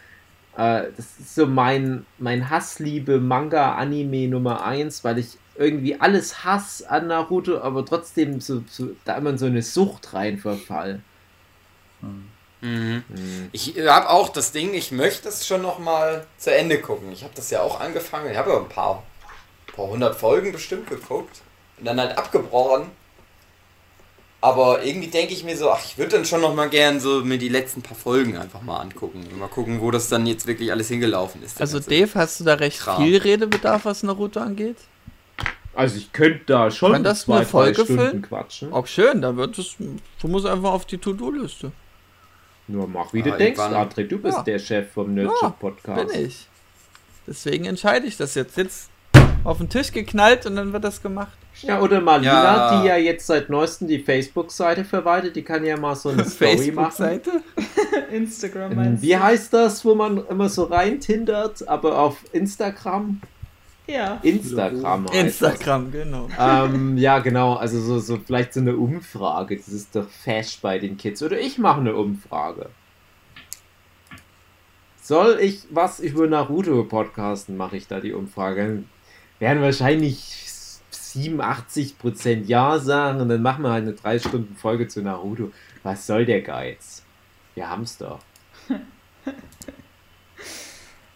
Äh, 0.57 0.85
das 0.96 1.18
ist 1.18 1.35
so 1.35 1.46
mein, 1.46 2.05
mein 2.18 2.51
Hassliebe-Manga-Anime 2.51 4.29
Nummer 4.29 4.64
1, 4.64 5.03
weil 5.05 5.18
ich 5.18 5.38
irgendwie 5.57 6.01
alles 6.01 6.45
hasse 6.45 6.88
an 6.91 7.09
Naruto, 7.09 7.61
aber 7.61 7.85
trotzdem 7.85 8.41
so, 8.41 8.62
so 8.69 8.91
da 9.05 9.17
immer 9.17 9.31
in 9.31 9.38
so 9.38 9.47
eine 9.47 9.62
Sucht 9.62 10.15
rein 10.15 10.38
verfall. 10.38 11.01
Mhm. 12.61 13.03
Ich 13.53 13.75
habe 13.87 14.09
auch 14.09 14.29
das 14.29 14.53
Ding, 14.53 14.73
ich 14.75 14.93
möchte 14.93 15.29
es 15.29 15.47
schon 15.47 15.62
noch 15.62 15.79
mal 15.79 16.27
zu 16.38 16.55
Ende 16.55 16.81
gucken. 16.81 17.12
Ich 17.12 17.25
habe 17.25 17.35
das 17.35 17.51
ja 17.51 17.61
auch 17.61 17.81
angefangen. 17.81 18.31
Ich 18.31 18.37
habe 18.37 18.51
ja 18.51 18.59
ein 18.59 18.69
paar, 18.69 19.03
paar 19.75 19.87
hundert 19.88 20.17
Folgen 20.17 20.53
bestimmt 20.53 20.88
geguckt 20.88 21.43
und 21.79 21.85
dann 21.87 22.01
halt 22.01 22.17
abgebrochen. 22.17 22.87
Aber 24.41 24.85
irgendwie 24.85 25.09
denke 25.09 25.33
ich 25.33 25.45
mir 25.45 25.57
so, 25.57 25.71
ach, 25.71 25.85
ich 25.85 25.99
würde 25.99 26.17
dann 26.17 26.25
schon 26.25 26.41
noch 26.41 26.55
mal 26.55 26.69
gern 26.69 26.99
so 26.99 27.25
mir 27.25 27.38
die 27.38 27.49
letzten 27.49 27.81
paar 27.81 27.97
Folgen 27.97 28.37
einfach 28.37 28.62
mal 28.62 28.79
angucken. 28.79 29.25
Und 29.31 29.38
mal 29.38 29.49
gucken, 29.49 29.81
wo 29.81 29.93
das 29.93 30.09
dann 30.09 30.27
jetzt 30.27 30.47
wirklich 30.47 30.73
alles 30.73 30.88
hingelaufen 30.88 31.43
ist. 31.45 31.61
Also 31.61 31.79
Dave, 31.79 32.11
hast 32.15 32.41
du 32.41 32.45
da 32.45 32.55
recht 32.55 32.81
Kram. 32.81 33.03
viel 33.03 33.19
Redebedarf, 33.19 33.85
was 33.85 34.03
Naruto 34.03 34.41
angeht? 34.41 34.79
Also 35.75 35.97
ich 35.97 36.13
könnte 36.13 36.41
da 36.47 36.71
schon 36.71 36.93
Kann 36.93 37.05
das 37.05 37.23
zwei, 37.23 37.37
eine 37.39 37.47
Folge 37.47 37.73
drei 37.73 37.85
Stunden 37.85 38.03
füllen? 38.09 38.23
quatschen. 38.23 38.73
Auch 38.73 38.87
schön, 38.87 39.23
da 39.23 39.37
wird 39.37 39.59
es. 39.59 39.77
Du 40.21 40.29
musst 40.29 40.47
einfach 40.47 40.73
auf 40.73 40.85
die 40.85 40.99
To-Do-Liste. 40.99 41.73
Nur 42.69 42.87
mach, 42.89 43.13
wie 43.13 43.23
du 43.23 43.31
Aber 43.31 43.39
denkst, 43.39 43.59
André. 43.61 44.05
Du 44.07 44.19
bist 44.19 44.37
Ja. 44.39 44.43
der 44.45 44.59
Chef 44.59 44.93
vom 44.93 45.17
Ja, 45.17 45.25
Nerdship 45.25 45.59
Podcast. 45.59 46.13
Bin 46.13 46.27
ich. 46.27 46.47
Deswegen 47.27 47.65
entscheide 47.65 48.07
ich 48.07 48.17
das 48.17 48.35
jetzt. 48.35 48.57
Jetzt 48.57 48.91
auf 49.45 49.59
den 49.59 49.69
Tisch 49.69 49.91
geknallt 49.93 50.47
und 50.47 50.57
dann 50.57 50.73
wird 50.73 50.85
das 50.85 51.03
gemacht. 51.03 51.33
Ja, 51.63 51.81
oder 51.81 52.01
Marlina, 52.01 52.33
Ja. 52.73 52.81
die 52.83 52.89
ja 52.89 52.97
jetzt 52.97 53.27
seit 53.27 53.51
neuestem 53.51 53.89
die 53.89 53.99
Facebook-Seite 53.99 54.85
verwaltet, 54.85 55.37
die 55.37 55.43
kann 55.43 55.65
ja 55.65 55.77
mal 55.77 55.95
so 55.97 56.09
eine 56.11 56.25
Story 56.29 56.71
machen. 56.73 56.91
Facebook-Seite? 56.93 57.31
Instagram 58.13 58.73
Ähm, 58.73 58.77
meinst 58.77 59.03
Wie 59.03 59.11
du? 59.11 59.21
heißt 59.23 59.53
das, 59.53 59.85
wo 59.85 59.95
man 59.95 60.25
immer 60.29 60.49
so 60.49 60.65
rein 60.65 61.01
tindert, 61.01 61.67
aber 61.69 61.99
auf 61.99 62.17
Instagram? 62.33 63.21
Ja. 63.92 64.18
Instagram 64.22 65.07
heißt 65.09 65.42
Instagram, 65.42 65.92
genau. 65.92 66.28
Ähm, 66.38 66.96
ja, 66.96 67.18
genau, 67.18 67.55
also 67.55 67.81
so, 67.81 67.98
so 67.98 68.18
vielleicht 68.18 68.55
so 68.55 68.61
eine 68.61 68.76
Umfrage. 68.76 69.57
Das 69.57 69.68
ist 69.68 69.94
doch 69.94 70.09
fesch 70.09 70.61
bei 70.61 70.78
den 70.78 70.96
Kids. 70.96 71.22
Oder 71.22 71.38
ich 71.38 71.59
mache 71.59 71.81
eine 71.81 71.94
Umfrage. 71.94 72.70
Soll 75.00 75.38
ich 75.40 75.64
was 75.70 76.00
über 76.00 76.26
Naruto 76.26 76.85
podcasten, 76.85 77.57
mache 77.57 77.76
ich 77.76 77.87
da 77.87 78.00
die 78.00 78.12
Umfrage. 78.12 78.85
Werden 79.38 79.62
wahrscheinlich 79.62 80.22
87% 80.92 82.44
Ja 82.46 82.78
sagen 82.78 83.20
und 83.20 83.28
dann 83.28 83.42
machen 83.42 83.62
wir 83.62 83.72
halt 83.72 83.83
eine 83.83 83.94
3 83.94 84.18
Stunden 84.20 84.57
Folge 84.57 84.88
zu 84.88 85.02
Naruto. 85.02 85.52
Was 85.83 86.07
soll 86.07 86.24
der 86.24 86.40
Geiz? 86.40 87.02
Wir 87.55 87.68
haben's 87.68 87.98
doch. 87.98 88.20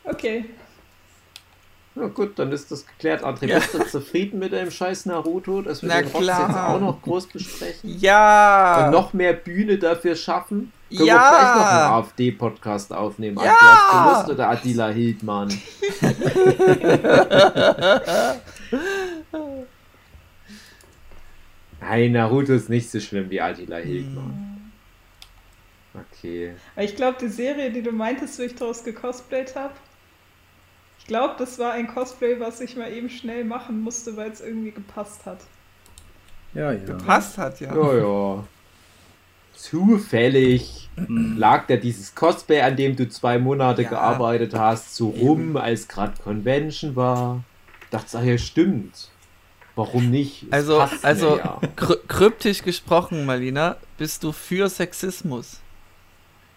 Okay. 0.08 0.44
Ja 1.98 2.06
gut, 2.08 2.38
dann 2.38 2.52
ist 2.52 2.70
das 2.70 2.86
geklärt. 2.86 3.24
André, 3.24 3.46
Ja. 3.46 3.58
bist 3.58 3.72
du 3.72 3.78
zufrieden 3.86 4.38
mit 4.38 4.52
deinem 4.52 4.70
scheiß 4.70 5.06
Naruto, 5.06 5.62
dass 5.62 5.80
wir 5.82 5.88
Na 5.88 6.02
den 6.02 6.12
klar. 6.12 6.46
jetzt 6.48 6.56
auch 6.58 6.78
noch 6.80 7.00
groß 7.00 7.26
besprechen? 7.28 7.98
Ja! 7.98 8.84
Und 8.84 8.90
noch 8.92 9.14
mehr 9.14 9.32
Bühne 9.32 9.78
dafür 9.78 10.14
schaffen? 10.14 10.72
Können 10.94 11.06
Ja. 11.06 11.14
wir 11.14 11.20
vielleicht 11.20 11.56
noch 11.56 11.66
einen 11.66 11.92
AfD-Podcast 11.94 12.92
aufnehmen? 12.92 13.38
Ja. 13.42 13.56
Hast 13.58 13.94
du 13.94 14.30
Lust 14.30 14.38
oder 14.38 14.50
Attila 14.50 14.88
Hildmann? 14.88 15.48
Nein, 21.80 22.12
Naruto 22.12 22.52
ist 22.54 22.68
nicht 22.68 22.90
so 22.90 23.00
schlimm 23.00 23.30
wie 23.30 23.40
Attila 23.40 23.76
Hildmann. 23.76 24.72
Okay. 26.12 26.54
Aber 26.74 26.84
ich 26.84 26.96
glaube, 26.96 27.16
die 27.20 27.28
Serie, 27.28 27.70
die 27.70 27.82
du 27.82 27.92
meintest, 27.92 28.38
wo 28.38 28.42
ich 28.42 28.54
draus 28.54 28.84
gecosplayt 28.84 29.54
habe, 29.56 29.72
glaube, 31.06 31.34
das 31.38 31.58
war 31.58 31.72
ein 31.72 31.86
Cosplay, 31.88 32.38
was 32.40 32.60
ich 32.60 32.76
mal 32.76 32.92
eben 32.92 33.08
schnell 33.10 33.44
machen 33.44 33.80
musste, 33.80 34.16
weil 34.16 34.30
es 34.30 34.40
irgendwie 34.40 34.70
gepasst 34.70 35.26
hat. 35.26 35.38
Ja, 36.54 36.72
ja. 36.72 36.94
Passt 36.94 37.38
hat, 37.38 37.60
ja. 37.60 37.74
Ja, 37.74 37.94
ja. 37.98 38.44
Zufällig 39.54 40.88
lag 41.08 41.66
da 41.66 41.76
dieses 41.76 42.14
Cosplay, 42.14 42.60
an 42.60 42.76
dem 42.76 42.96
du 42.96 43.08
zwei 43.08 43.38
Monate 43.38 43.82
Ja. 43.82 43.88
gearbeitet 43.90 44.54
hast, 44.54 44.94
so 44.96 45.08
rum, 45.08 45.56
als 45.56 45.88
gerade 45.88 46.14
Convention 46.22 46.96
war. 46.96 47.42
Dachte, 47.90 48.18
ach 48.18 48.22
ja, 48.24 48.38
stimmt. 48.38 49.10
Warum 49.74 50.10
nicht? 50.10 50.44
Es 50.44 50.52
Also, 50.52 50.78
mir 50.78 50.90
also 51.02 51.38
ja. 51.38 51.60
kryptisch 52.08 52.62
gesprochen, 52.62 53.26
Marlina, 53.26 53.76
bist 53.98 54.24
du 54.24 54.32
für 54.32 54.68
Sexismus 54.68 55.60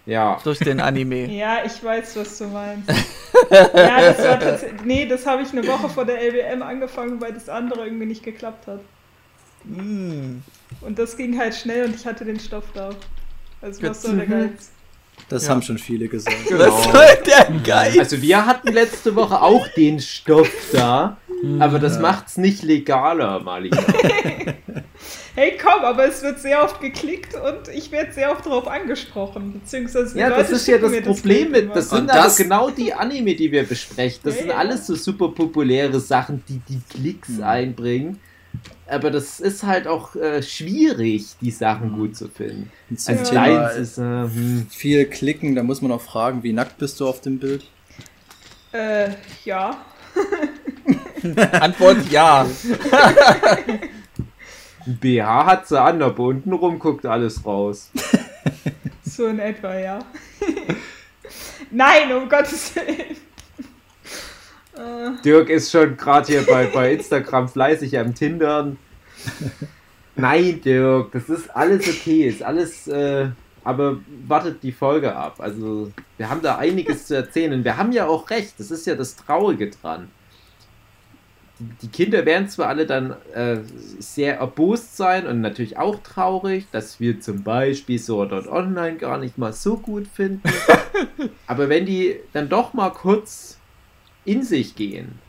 ja. 0.10 0.40
durch 0.44 0.60
den 0.60 0.80
Anime. 0.80 1.26
Ja, 1.32 1.60
ich 1.66 1.84
weiß, 1.84 2.16
was 2.18 2.38
du 2.38 2.46
meinst. 2.48 2.90
ja, 3.52 4.02
das 4.02 4.18
war 4.20 4.40
tatsächlich. 4.40 4.82
Nee, 4.84 5.06
das 5.08 5.26
habe 5.26 5.42
ich 5.44 5.52
eine 5.52 5.66
Woche 5.68 5.90
vor 5.90 6.06
der 6.06 6.22
LWM 6.22 6.62
angefangen, 6.62 7.22
weil 7.22 7.34
das 7.34 7.48
andere 7.50 7.86
irgendwie 7.86 8.06
nicht 8.06 8.24
geklappt 8.24 8.68
hat. 8.68 8.82
Mm. 9.66 10.42
Und 10.82 11.00
das 11.00 11.18
ging 11.18 11.38
halt 11.38 11.56
schnell 11.56 11.86
und 11.86 11.96
ich 11.96 12.06
hatte 12.06 12.26
den 12.26 12.40
Stoff 12.40 12.66
da. 12.74 12.90
Also 13.62 13.84
was 13.84 14.02
soll 14.02 14.18
der. 14.18 14.26
Geiz? 14.26 14.72
Das 15.28 15.44
Ja. 15.46 15.50
haben 15.50 15.62
schon 15.62 15.78
viele 15.78 16.08
gesagt. 16.08 16.38
Was 16.52 16.84
soll 16.86 17.06
der 17.26 17.52
Geist? 17.62 18.00
Also 18.00 18.22
wir 18.22 18.46
hatten 18.46 18.70
letzte 18.70 19.16
Woche 19.16 19.42
auch 19.42 19.68
den 19.68 20.00
Stoff 20.00 20.50
da, 20.72 21.18
aber 21.60 21.78
das 21.78 22.00
macht's 22.00 22.38
nicht 22.38 22.64
legaler, 22.64 23.42
Mali. 23.42 23.70
Hey, 25.36 25.58
komm, 25.62 25.84
aber 25.84 26.08
es 26.08 26.22
wird 26.22 26.40
sehr 26.40 26.64
oft 26.64 26.82
geklickt 26.82 27.34
und 27.36 27.68
ich 27.74 27.92
werde 27.92 28.12
sehr 28.12 28.32
oft 28.32 28.46
darauf 28.46 28.68
angesprochen. 28.68 29.62
Beziehungsweise 29.62 30.18
Ja, 30.18 30.30
das 30.30 30.50
ist 30.52 30.68
ja 30.68 30.78
das 30.78 30.92
Problem 31.02 31.52
Bild 31.52 31.68
mit. 31.68 31.76
Das 31.76 31.90
sind 31.90 32.02
Und 32.02 32.12
aber 32.12 32.24
das- 32.24 32.38
genau 32.38 32.70
die 32.70 32.94
Anime, 32.94 33.36
die 33.36 33.52
wir 33.52 33.64
besprechen. 33.64 34.20
Das 34.24 34.36
Ja, 34.36 34.42
sind 34.42 34.50
ja. 34.50 34.58
alles 34.58 34.88
so 34.88 34.96
super 34.96 35.30
populäre 35.30 36.00
Sachen, 36.00 36.44
die 36.50 36.60
die 36.68 36.82
Klicks 36.90 37.40
einbringen. 37.42 38.20
Aber 38.88 39.12
das 39.12 39.40
ist 39.40 39.64
halt 39.64 39.88
auch 39.88 40.16
äh, 40.16 40.42
schwierig, 40.42 41.36
die 41.40 41.52
Sachen 41.52 41.94
gut 41.94 42.16
zu 42.16 42.28
finden. 42.28 42.72
Also 43.06 43.24
Thema 43.24 43.46
deins 43.68 43.78
ist, 43.78 43.98
äh, 44.00 44.02
hm. 44.02 44.68
viel 44.72 45.06
klicken, 45.06 45.54
da 45.56 45.62
muss 45.62 45.82
man 45.84 45.92
auch 45.92 46.02
fragen, 46.02 46.42
wie 46.42 46.54
nackt 46.54 46.80
bist 46.80 47.00
du 47.00 47.08
auf 47.08 47.22
dem 47.22 47.38
Bild? 47.38 47.64
Äh, 48.72 49.10
ja. 49.46 49.78
Antwort 51.62 51.98
ja. 52.10 52.48
ein 54.86 54.98
BH 54.98 55.46
hat 55.46 55.68
sie 55.68 55.80
an, 55.80 56.02
aber 56.02 56.24
untenrum 56.24 56.80
guckt 56.80 57.06
alles 57.06 57.46
raus. 57.46 57.92
So 59.10 59.28
in 59.28 59.40
etwa, 59.40 59.78
ja. 59.78 60.00
Nein, 61.72 62.12
um 62.14 62.30
Gottes 62.30 62.74
Willen. 62.76 63.18
Äh, 64.78 65.22
Dirk 65.24 65.50
ist 65.50 65.72
schon 65.72 65.98
gerade 65.98 66.28
hier 66.28 66.46
bei, 66.46 66.68
bei 66.68 66.94
Instagram 66.94 67.50
fleißig 67.50 67.98
am 67.98 68.14
Tindern. 68.14 68.78
Nein, 70.16 70.62
Dirk, 70.62 71.12
das 71.12 71.28
ist 71.28 71.50
alles 71.56 71.88
okay, 71.90 72.28
ist 72.28 72.44
alles, 72.44 72.88
äh, 72.88 73.30
aber 73.64 73.98
wartet 74.28 74.64
die 74.64 74.72
Folge 74.72 75.14
ab. 75.14 75.36
Also, 75.40 75.92
wir 76.18 76.30
haben 76.30 76.42
da 76.42 76.58
einiges 76.58 77.08
zu 77.08 77.16
erzählen 77.16 77.54
und 77.54 77.64
wir 77.64 77.78
haben 77.78 77.92
ja 77.92 78.08
auch 78.08 78.30
recht, 78.30 78.54
das 78.58 78.72
ist 78.72 78.86
ja 78.86 78.96
das 78.96 79.16
Traurige 79.16 79.70
dran. 79.70 80.10
Die 81.60 81.90
Kinder 81.90 82.26
werden 82.26 82.48
zwar 82.48 82.68
alle 82.68 82.86
dann 82.86 83.16
äh, 83.34 83.58
sehr 84.00 84.38
erbost 84.38 84.96
sein 84.96 85.28
und 85.28 85.42
natürlich 85.42 85.78
auch 85.78 86.02
traurig, 86.02 86.68
dass 86.72 87.00
wir 87.00 87.20
zum 87.20 87.44
Beispiel 87.44 88.00
Sword 88.00 88.32
Art 88.32 88.48
Online 88.48 88.98
gar 88.98 89.18
nicht 89.18 89.38
mal 89.38 89.52
so 89.52 89.78
gut 89.78 90.08
finden. 90.08 90.42
Aber 91.48 91.68
wenn 91.68 91.86
die 91.86 92.16
dann 92.32 92.48
doch 92.48 92.74
mal 92.74 92.92
kurz 92.92 93.58
in 94.24 94.44
sich 94.44 94.76
gehen 94.76 95.20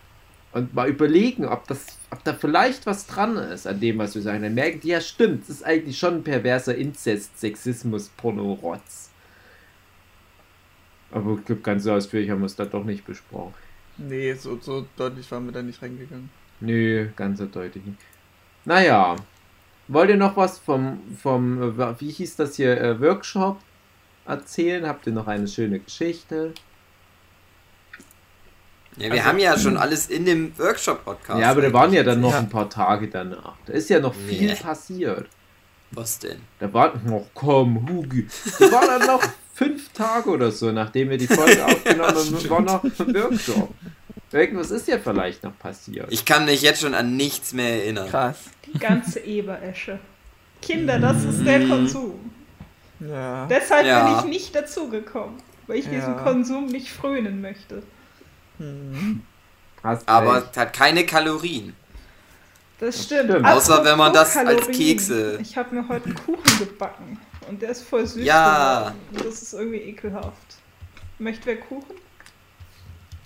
und 0.53 0.73
mal 0.73 0.89
überlegen, 0.89 1.47
ob 1.47 1.67
das, 1.67 1.99
ob 2.11 2.23
da 2.23 2.33
vielleicht 2.33 2.87
was 2.87 3.07
dran 3.07 3.37
ist 3.37 3.67
an 3.67 3.81
dem, 3.81 3.99
was 3.99 4.15
wir 4.15 4.23
sagen, 4.23 4.43
dann 4.43 4.55
merken 4.55 4.81
die, 4.81 4.89
ja 4.89 5.01
stimmt, 5.01 5.43
das 5.43 5.57
ist 5.57 5.63
eigentlich 5.65 5.99
schon 5.99 6.17
ein 6.17 6.25
perverser 6.25 6.77
Inzest, 6.77 7.41
Sexismus, 7.41 8.09
Porno-Rotz. 8.17 9.11
Aber 11.11 11.37
ich 11.39 11.45
glaube, 11.45 11.63
ganz 11.63 11.83
so 11.83 11.93
ausführlich 11.93 12.31
haben 12.31 12.41
wir 12.41 12.47
es 12.47 12.55
da 12.55 12.65
doch 12.65 12.85
nicht 12.85 13.05
besprochen. 13.05 13.55
Nee, 14.01 14.35
so, 14.35 14.59
so 14.61 14.87
deutlich 14.97 15.31
waren 15.31 15.45
wir 15.47 15.53
da 15.53 15.63
nicht 15.63 15.81
reingegangen. 15.83 16.31
Nö, 16.61 17.09
ganz 17.17 17.39
so 17.39 17.47
deutlich 17.47 17.85
nicht. 17.85 17.99
Naja, 18.65 19.17
wollt 19.89 20.11
ihr 20.11 20.17
noch 20.17 20.37
was 20.37 20.59
vom, 20.59 21.01
vom 21.23 21.79
äh, 21.79 22.01
wie 22.01 22.11
hieß 22.11 22.37
das 22.37 22.57
hier, 22.57 22.81
äh, 22.81 23.01
Workshop 23.01 23.59
erzählen? 24.27 24.87
Habt 24.87 25.07
ihr 25.07 25.13
noch 25.13 25.27
eine 25.27 25.49
schöne 25.49 25.81
Geschichte? 25.81 26.53
Ja, 28.97 29.05
wir 29.07 29.13
Also- 29.13 29.25
haben 29.25 29.39
ja 29.39 29.59
schon 29.59 29.77
alles 29.77 30.09
in 30.09 30.25
dem 30.25 30.59
Workshop-Podcast. 30.59 31.41
ja, 31.41 31.51
aber 31.51 31.63
da 31.63 31.73
waren 31.73 31.93
ja 31.93 32.03
dann 32.03 32.21
noch 32.21 32.33
Ja. 32.33 32.39
ein 32.41 32.49
paar 32.49 32.69
Tage 32.69 33.09
danach. 33.09 33.55
Da 33.67 33.73
ist 33.73 33.89
ja 33.89 34.01
noch 34.01 34.15
viel 34.15 34.49
Nee. 34.49 34.55
passiert. 34.55 35.29
Was 35.93 36.19
denn? 36.19 36.41
Da 36.59 36.73
war 36.73 36.97
noch, 37.05 37.27
komm, 37.35 37.89
Hugi. 37.89 38.29
Da 38.59 38.71
war 38.73 38.87
dann 38.87 39.07
noch 39.07 39.23
fünf 39.55 39.93
Tage 39.93 40.31
oder 40.31 40.51
so, 40.51 40.73
nachdem 40.73 41.11
wir 41.11 41.19
die 41.19 41.27
Folge 41.27 41.65
aufgenommen 41.67 42.15
haben, 42.17 42.51
war 42.51 42.61
noch 42.61 42.85
ein 42.85 42.93
Workshop. 43.15 43.75
Irgendwas 44.33 44.71
ist 44.71 44.87
ja 44.89 44.99
vielleicht 44.99 45.43
noch 45.43 45.59
passiert. 45.59 46.07
Ich 46.11 46.25
kann 46.25 46.45
mich 46.45 46.63
jetzt 46.63 46.81
schon 46.81 46.95
an 46.95 47.17
nichts 47.17 47.53
mehr 47.53 47.83
erinnern. 47.83 48.09
Krass. 48.09 48.39
Die 48.73 48.79
ganze 48.79 49.21
Eberesche. 49.21 49.99
Kinder, 50.63 50.99
das 51.01 51.25
ist 51.25 51.45
der 51.45 51.67
Konsum. 51.67 52.31
Ja. 53.01 53.47
Deshalb 53.47 53.87
Ja. 53.87 54.07
bin 54.09 54.19
ich 54.19 54.39
nicht 54.39 54.55
dazugekommen, 54.55 55.37
weil 55.67 55.79
ich 55.79 55.87
diesem 55.89 56.15
Ja. 56.15 56.23
Konsum 56.23 56.67
nicht 56.67 56.91
frönen 56.93 57.41
möchte. 57.41 57.83
Hast 59.83 60.09
Aber 60.09 60.37
recht. 60.37 60.49
es 60.53 60.57
hat 60.59 60.73
keine 60.75 61.05
Kalorien. 61.07 61.75
Das 62.79 63.05
stimmt. 63.05 63.31
stimmt. 63.31 63.47
Außer 63.47 63.85
wenn 63.85 63.99
man 63.99 64.13
das 64.13 64.37
als. 64.37 64.69
Kekse- 64.69 65.39
Ich 65.41 65.57
habe 65.57 65.75
mir 65.75 65.89
heute 65.89 66.07
einen 66.07 66.15
Kuchen 66.15 66.59
gebacken 66.59 67.19
und 67.51 67.61
der 67.61 67.71
ist 67.71 67.83
voll 67.83 68.07
süß 68.07 68.25
Ja. 68.25 68.95
geworden. 69.11 69.25
Das 69.29 69.43
ist 69.43 69.53
irgendwie 69.53 69.79
ekelhaft. 69.81 70.57
Möchte 71.19 71.47
wer 71.47 71.57
Kuchen? 71.57 71.97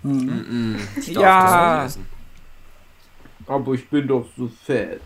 Mm 0.03 0.29
-mm. 0.29 0.79
Ich 0.97 1.13
darf 1.13 1.23
Ja. 1.23 1.83
das 1.85 1.97
nicht 1.97 2.07
essen. 2.07 2.07
aber 3.47 3.75
ich 3.75 3.89
bin 3.89 4.09
doch 4.09 4.27
so 4.37 4.51
fett. 4.65 5.03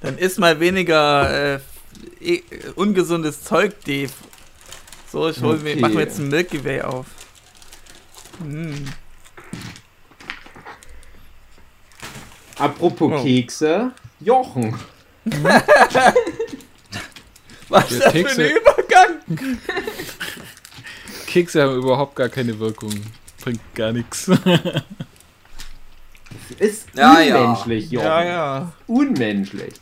Dann 0.00 0.18
isst 0.18 0.38
mal 0.38 0.58
weniger 0.60 1.56
äh, 1.56 1.60
eh, 2.20 2.42
ungesundes 2.76 3.42
Zeug, 3.42 3.74
Dave. 3.84 4.12
So, 5.10 5.28
ich 5.28 5.40
hol 5.42 5.58
mir, 5.58 5.72
Okay. 5.72 5.80
mach 5.80 5.90
mir 5.90 6.00
jetzt 6.02 6.18
ein 6.20 6.28
Milky 6.28 6.64
Way 6.64 6.82
auf. 6.82 7.06
Hm. 8.38 8.86
Apropos 12.58 13.12
Oh. 13.12 13.22
Kekse, 13.22 13.92
Jochen. 14.20 14.74
Was 17.68 17.90
Ja, 17.90 17.96
ist 17.96 18.04
das 18.04 18.12
für 18.12 18.18
Kekse. 18.22 18.42
ein 18.44 18.50
Übergang? 18.50 19.10
Kekse 21.26 21.62
haben 21.62 21.76
überhaupt 21.76 22.14
gar 22.16 22.28
keine 22.28 22.58
Wirkung. 22.58 22.92
Bringt 23.42 23.60
gar 23.74 23.92
nichts. 23.92 24.30
Ist 26.58 26.88
Ja, 26.94 27.20
ja. 27.20 27.40
unmenschlich, 27.42 27.90
Jochen. 27.90 28.06
Ja, 28.06 28.24
ja. 28.24 28.72
Unmenschlich. 28.86 29.74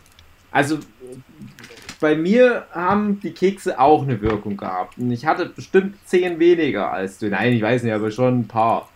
Also, 0.52 0.78
bei 2.00 2.14
mir 2.16 2.66
haben 2.72 3.20
die 3.20 3.32
Kekse 3.32 3.78
auch 3.78 4.02
eine 4.02 4.20
Wirkung 4.20 4.56
gehabt. 4.56 4.96
Und 4.98 5.10
ich 5.12 5.26
hatte 5.26 5.46
bestimmt 5.46 5.96
zehn 6.06 6.38
weniger 6.38 6.92
als 6.92 7.18
du. 7.18 7.28
Nein, 7.28 7.52
ich 7.52 7.62
weiß 7.62 7.82
nicht, 7.82 7.92
aber 7.92 8.10
schon 8.10 8.40
ein 8.40 8.48
paar. 8.48 8.88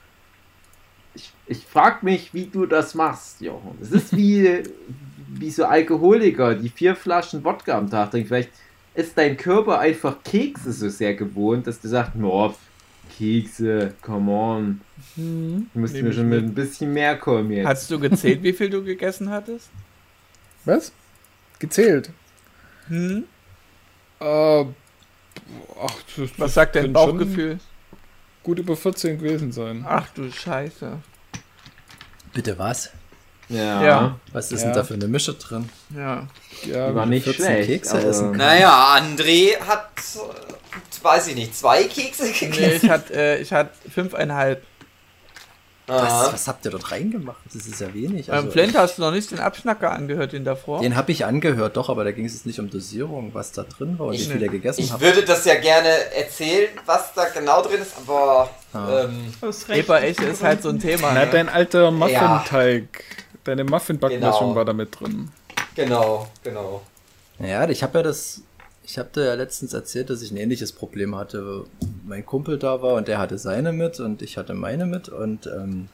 Ich, 1.15 1.33
ich 1.47 1.65
frag 1.65 2.03
mich, 2.03 2.35
wie 2.35 2.47
du 2.47 2.67
das 2.67 2.95
machst, 2.95 3.41
Jochen. 3.41 3.79
Es 3.81 3.91
ist 3.91 4.17
wie, 4.17 4.63
wie 5.29 5.51
so 5.51 5.65
Alkoholiker, 5.65 6.55
die 6.55 6.69
vier 6.69 6.97
Flaschen 6.97 7.45
Wodka 7.45 7.79
am 7.79 7.91
Tag 7.91 8.11
trinken. 8.11 8.29
Vielleicht 8.29 8.51
ist 8.95 9.17
dein 9.19 9.37
Körper 9.37 9.79
einfach 9.79 10.23
Kekse 10.23 10.73
so 10.73 10.89
sehr 10.89 11.15
gewohnt, 11.15 11.67
dass 11.67 11.81
du 11.81 11.89
sagst, 11.89 12.13
oh, 12.23 12.55
Kekse, 13.17 13.95
come 14.01 14.31
on. 14.31 14.81
Hm. 15.15 15.69
Du 15.73 15.81
musst 15.81 15.95
mir 15.95 16.13
schon 16.13 16.29
mit 16.29 16.43
ein 16.43 16.55
bisschen 16.55 16.93
mehr 16.93 17.17
kommen 17.17 17.51
jetzt. 17.51 17.67
Hast 17.67 17.91
du 17.91 17.99
gezählt, 17.99 18.43
wie 18.43 18.53
viel 18.53 18.71
du 18.71 18.83
gegessen 18.83 19.31
hattest? 19.31 19.71
Was? 20.65 20.93
Gezählt. 21.59 22.11
Hm? 22.89 23.25
Äh, 24.21 24.25
ach, 24.25 24.67
das, 26.17 26.31
Was 26.39 26.55
sagt 26.55 26.77
dein 26.77 26.93
können 26.93 26.97
schon 26.97 27.19
Bauchgefühl? 27.19 27.59
Gut 28.45 28.59
über 28.61 28.77
14 28.77 29.19
gewesen 29.19 29.51
sein. 29.53 29.85
Ach 29.89 30.07
du 30.15 30.31
Scheiße. 30.31 30.99
Bitte 32.33 32.57
was? 32.59 32.91
ja. 33.49 33.83
Ja. 33.83 34.21
Was 34.33 34.53
ist 34.53 34.61
Ja. 34.63 34.67
denn 34.69 34.75
da 34.77 34.85
für 34.85 34.95
eine 34.95 35.07
Mische 35.09 35.35
drin? 35.35 35.69
Ja. 35.95 36.27
Ja, 36.67 36.95
war 36.95 37.07
nicht 37.07 37.25
14 37.25 37.45
schlecht. 37.45 37.69
Kekse 37.69 37.99
aber- 37.99 38.05
essen. 38.07 38.31
Naja, 38.33 38.97
André 38.97 39.59
hat, 39.61 39.91
äh, 40.17 41.03
weiß 41.05 41.27
ich 41.29 41.35
nicht, 41.35 41.55
zwei 41.57 41.85
Kekse 41.85 42.25
Nee, 42.25 42.33
gegessen. 42.33 42.87
ich 42.87 42.91
hatte 42.91 43.15
äh, 43.15 43.41
ich 43.43 43.53
hatte 43.53 43.71
fünfeinhalb. 43.91 44.63
Was, 45.87 46.33
was 46.33 46.49
habt 46.49 46.65
ihr 46.65 46.71
dort 46.71 46.91
reingemacht? 46.93 47.37
Das 47.53 47.67
ist 47.67 47.79
ja 47.81 47.93
wenig. 47.93 48.29
Ähm, 48.31 48.51
Flint, 48.51 48.75
hast 48.75 48.97
du 48.97 49.03
noch 49.03 49.11
nicht 49.11 49.31
den 49.31 49.39
Abschnacker 49.41 49.91
angehört, 49.93 50.33
den 50.33 50.43
davor? 50.45 50.81
Den 50.81 50.97
habe 50.97 51.13
ich 51.13 51.27
angehört, 51.27 51.77
doch, 51.77 51.91
aber 51.91 52.05
da 52.05 52.13
ging 52.13 52.25
es 52.25 52.33
jetzt 52.33 52.47
nicht 52.47 52.59
um 52.59 52.71
Dosierung, 52.71 53.35
was 53.35 53.53
da 53.53 53.65
drin 53.65 53.99
war 53.99 54.07
und 54.07 54.13
wie 54.15 54.17
Ich- 54.17 54.29
viel 54.29 54.41
ihr 54.41 54.49
gegessen 54.49 54.81
Ich 54.81 54.93
habt. 54.93 55.03
würde 55.03 55.23
das 55.25 55.45
ja 55.45 55.57
gerne 55.57 55.89
erzählen, 56.15 56.71
was 56.87 57.13
da 57.15 57.27
genau 57.29 57.61
drin 57.63 57.83
ist, 57.83 57.93
aber 58.07 58.49
Ah. 58.73 59.03
ähm, 59.05 59.33
Ebereche 59.69 60.25
ist 60.25 60.43
halt 60.43 60.63
so 60.63 60.71
ein 60.71 60.79
Thema. 60.81 61.13
Na, 61.13 61.27
Ne? 61.27 61.31
dein 61.31 61.49
alter 61.51 61.91
Muffin-Teig. 61.91 63.05
Deine 63.45 63.65
Muffin-Backmischung 63.65 64.41
Genau. 64.41 64.55
war 64.55 64.65
da 64.65 64.73
mit 64.73 64.99
drin. 64.99 65.31
genau, 65.75 66.27
genau. 66.43 66.81
Ja, 67.39 67.69
ich 67.69 67.83
habe 67.83 67.99
ja 67.99 68.03
das. 68.05 68.41
Ich 68.87 68.99
habe 68.99 69.09
dir 69.15 69.25
ja 69.25 69.35
letztens 69.35 69.73
erzählt, 69.73 70.11
dass 70.11 70.23
ich 70.23 70.31
ein 70.31 70.37
ähnliches 70.37 70.73
Problem 70.73 71.17
hatte. 71.17 71.65
Mein 72.05 72.25
Kumpel 72.25 72.59
da 72.59 72.83
war 72.83 72.95
und 72.95 73.09
der 73.09 73.19
hatte 73.19 73.39
seine 73.39 73.73
mit 73.73 73.99
und 73.99 74.21
ich 74.21 74.37
hatte 74.37 74.55
meine 74.55 74.87
mit 74.87 75.09
und 75.09 75.47
ähm, 75.47 75.89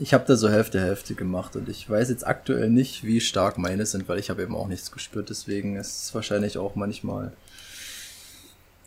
ich 0.00 0.12
habe 0.12 0.24
da 0.26 0.36
so 0.36 0.48
Hälfte 0.48 0.80
Hälfte 0.80 1.14
gemacht 1.14 1.56
und 1.56 1.68
ich 1.68 1.88
weiß 1.88 2.08
jetzt 2.10 2.26
aktuell 2.26 2.68
nicht, 2.70 3.04
wie 3.04 3.20
stark 3.20 3.58
meine 3.58 3.86
sind, 3.86 4.08
weil 4.08 4.18
ich 4.18 4.30
habe 4.30 4.42
eben 4.42 4.56
auch 4.56 4.68
nichts 4.68 4.90
gespürt. 4.90 5.30
Deswegen 5.30 5.76
ist 5.76 6.04
es 6.04 6.14
wahrscheinlich 6.14 6.58
auch 6.58 6.74
manchmal 6.74 7.32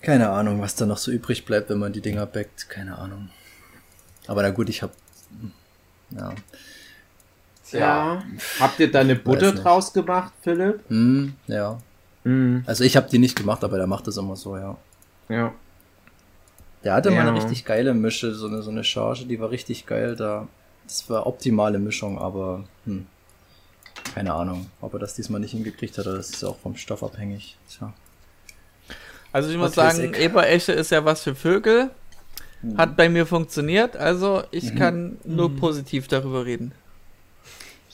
keine 0.02 0.30
Ahnung, 0.30 0.62
was 0.62 0.76
da 0.76 0.86
noch 0.86 0.98
so 0.98 1.12
übrig 1.12 1.46
bleibt, 1.46 1.70
wenn 1.70 1.78
man 1.78 1.94
die 1.94 2.02
Dinger 2.02 2.26
backt. 2.26 2.70
Keine 2.70 2.98
Ahnung. 2.98 3.30
Aber 4.28 4.42
na 4.42 4.50
gut, 4.50 4.70
ich 4.70 4.82
habe 4.82 4.94
ja. 6.12 6.34
Tja. 7.70 7.80
Ja. 7.80 8.24
Habt 8.60 8.80
ihr 8.80 8.92
da 8.92 9.00
eine 9.00 9.16
Butter 9.16 9.54
draus 9.54 9.94
gemacht, 9.94 10.34
Philipp? 10.42 10.82
Hm, 10.90 11.36
ja. 11.48 11.80
Mhm. 12.24 12.64
Also 12.68 12.84
ich 12.84 12.96
habe 12.98 13.10
die 13.10 13.20
nicht 13.20 13.36
gemacht, 13.36 13.64
aber 13.64 13.78
der 13.78 13.88
macht 13.88 14.08
das 14.08 14.18
immer 14.18 14.36
so, 14.36 14.58
ja. 14.58 14.78
Ja. 15.30 15.54
Der 16.84 16.94
hatte 16.94 17.10
mal 17.12 17.18
Ja. 17.18 17.22
eine 17.28 17.36
richtig 17.36 17.66
geile 17.66 17.94
Mische, 17.94 18.34
so 18.34 18.48
eine, 18.48 18.62
so 18.62 18.72
eine 18.72 18.84
Charge, 18.84 19.26
die 19.26 19.40
war 19.40 19.52
richtig 19.52 19.86
geil. 19.86 20.16
Da, 20.16 20.48
das 20.86 21.10
war 21.10 21.28
optimale 21.28 21.80
Mischung, 21.80 22.18
aber 22.20 22.64
hm, 22.86 23.06
keine 24.16 24.34
Ahnung, 24.34 24.68
ob 24.82 24.94
er 24.94 25.00
das 25.00 25.14
diesmal 25.16 25.40
nicht 25.42 25.52
hingekriegt 25.52 25.98
hat. 25.98 26.08
oder 26.08 26.18
Das 26.18 26.30
ist 26.32 26.42
ja 26.42 26.50
auch 26.50 26.58
vom 26.58 26.76
Stoff 26.76 27.04
abhängig. 27.04 27.58
Tja. 27.70 27.94
Also 29.32 29.50
ich 29.50 29.58
muss 29.58 29.78
Was 29.78 29.96
sagen, 29.96 30.14
ich. 30.14 30.20
Ebereche 30.20 30.74
ist 30.74 30.92
ja 30.92 31.06
was 31.06 31.24
für 31.24 31.36
Vögel. 31.36 31.92
Hat 32.78 32.96
bei 32.96 33.10
mir 33.10 33.26
funktioniert, 33.26 33.98
also 33.98 34.44
ich 34.52 34.76
kann 34.76 35.18
nur 35.24 35.56
positiv 35.56 36.08
darüber 36.08 36.46
reden. 36.46 36.74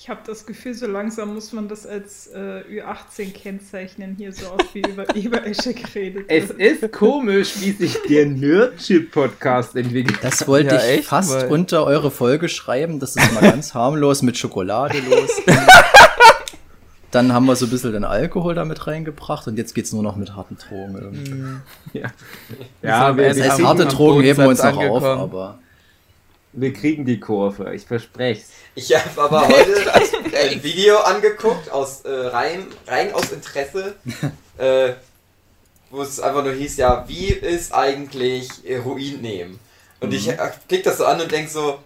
Ich 0.07 0.09
habe 0.09 0.21
das 0.25 0.45
Gefühl, 0.45 0.73
so 0.73 0.87
langsam 0.87 1.33
muss 1.33 1.51
man 1.51 1.67
das 1.67 1.85
als 1.85 2.27
äh, 2.27 2.61
Ü18 2.71 3.33
kennzeichnen, 3.33 4.15
hier 4.17 4.31
so 4.31 4.45
oft 4.53 4.73
wie 4.73 4.79
über 4.79 5.03
Eberesche 5.17 5.73
geredet 5.73 6.27
Es 6.29 6.47
wird. 6.47 6.61
ist 6.83 6.93
komisch, 6.93 7.55
wie 7.59 7.73
sich 7.73 7.97
der 8.07 8.25
Nerdship-Podcast 8.27 9.75
entwickelt. 9.75 10.19
Das 10.21 10.47
wollte 10.47 10.75
Ja, 10.75 10.81
ich 10.81 10.99
echt? 10.99 11.07
fast 11.09 11.31
Weil- 11.33 11.47
unter 11.49 11.83
eure 11.85 12.09
Folge 12.09 12.47
schreiben. 12.47 13.01
Das 13.01 13.17
ist 13.17 13.33
mal 13.33 13.41
ganz 13.51 13.73
harmlos 13.73 14.21
mit 14.21 14.37
Schokolade 14.37 14.97
los. 14.99 15.29
Dann 17.11 17.33
haben 17.33 17.45
wir 17.45 17.57
so 17.57 17.65
ein 17.65 17.69
bisschen 17.71 17.91
den 17.91 18.05
Alkohol 18.05 18.55
damit 18.55 18.87
reingebracht 18.87 19.45
und 19.47 19.57
jetzt 19.57 19.75
geht's 19.75 19.91
nur 19.91 20.03
noch 20.03 20.15
mit 20.15 20.33
harten 20.37 20.55
Drogen. 20.57 20.95
irgendwie. 20.95 21.99
Ja, 22.81 23.17
wir, 23.17 23.25
Jetzt 23.25 23.35
wir, 23.35 23.43
Das 23.43 23.51
heißt, 23.51 23.59
am- 23.59 23.67
harte 23.67 23.85
Drogen 23.87 24.21
heben 24.23 24.39
wir 24.39 24.47
uns 24.47 24.63
noch 24.63 24.71
Bodensatz 24.71 24.89
auf, 24.89 25.03
angekommen. 25.03 25.21
aber 25.21 25.59
wir 26.53 26.73
kriegen 26.73 27.05
die 27.05 27.19
Kurve, 27.19 27.73
ich 27.75 27.85
verspreche 27.85 28.43
Ich 28.75 28.93
habe 28.95 29.21
aber 29.21 29.47
heute 29.47 29.83
das 29.85 30.13
ein 30.51 30.63
Video 30.63 30.97
angeguckt, 30.99 31.69
aus, 31.69 32.01
äh, 32.01 32.09
rein, 32.09 32.67
rein 32.87 33.13
aus 33.13 33.31
Interesse, 33.31 33.95
äh, 34.57 34.93
wo 35.89 36.01
es 36.01 36.19
einfach 36.19 36.43
nur 36.43 36.53
hieß, 36.53 36.77
ja, 36.77 37.05
wie 37.07 37.27
ist 37.27 37.73
eigentlich 37.73 38.49
Heroin 38.65 39.21
nehmen? 39.21 39.59
Und 39.99 40.13
ich 40.13 40.27
Mhm. 40.27 40.33
äh, 40.33 40.49
klick 40.67 40.83
das 40.83 40.97
so 40.97 41.05
an 41.05 41.19
und 41.21 41.31
denk 41.31 41.49
so, 41.49 41.79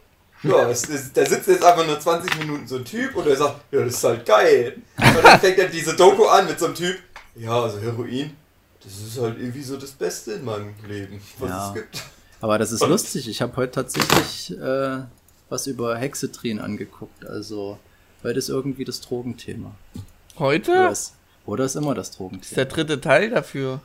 ja, 0.43 0.69
es 0.69 0.83
ist, 0.85 1.15
da 1.15 1.25
sitzt 1.25 1.47
jetzt 1.47 1.63
einfach 1.63 1.85
nur 1.85 1.99
20 1.99 2.37
Minuten 2.39 2.67
so 2.67 2.77
ein 2.77 2.85
Typ 2.85 3.15
und 3.15 3.27
er 3.27 3.35
sagt, 3.35 3.61
ja, 3.71 3.81
das 3.83 3.93
ist 3.95 4.03
halt 4.03 4.25
geil. 4.25 4.77
Und 4.97 5.23
dann 5.23 5.39
fängt 5.39 5.59
er 5.59 5.67
diese 5.69 5.95
Doku 5.95 6.25
an 6.25 6.47
mit 6.47 6.59
so 6.59 6.65
einem 6.65 6.75
Typ, 6.75 6.97
ja, 7.35 7.61
also 7.61 7.79
Heroin, 7.79 8.35
das 8.83 8.93
ist 8.93 9.19
halt 9.21 9.37
irgendwie 9.39 9.61
so 9.63 9.77
das 9.77 9.91
Beste 9.91 10.33
in 10.33 10.43
meinem 10.45 10.73
Leben, 10.87 11.21
was 11.37 11.49
Ja. 11.49 11.67
es 11.67 11.73
gibt. 11.75 12.03
Aber 12.41 12.57
das 12.57 12.71
ist 12.71 12.81
Und- 12.81 12.89
lustig. 12.89 13.27
Ich 13.29 13.41
habe 13.41 13.55
heute 13.57 13.71
tatsächlich 13.73 14.57
äh, 14.59 14.99
was 15.49 15.67
über 15.67 15.95
Hexetrin 15.97 16.59
angeguckt. 16.59 17.25
Also, 17.25 17.77
heute 18.23 18.39
ist 18.39 18.49
irgendwie 18.49 18.83
das 18.85 18.99
Drogenthema. 19.01 19.71
Oder 20.35 20.45
Heute 20.45 20.71
ist, 20.91 21.13
oder 21.45 21.65
ist 21.65 21.75
immer 21.75 21.93
das 21.93 22.09
ist 22.09 22.19
Drogenthema? 22.19 22.55
der 22.55 22.65
dritte 22.65 22.99
Teil 23.01 23.29
dafür. 23.29 23.79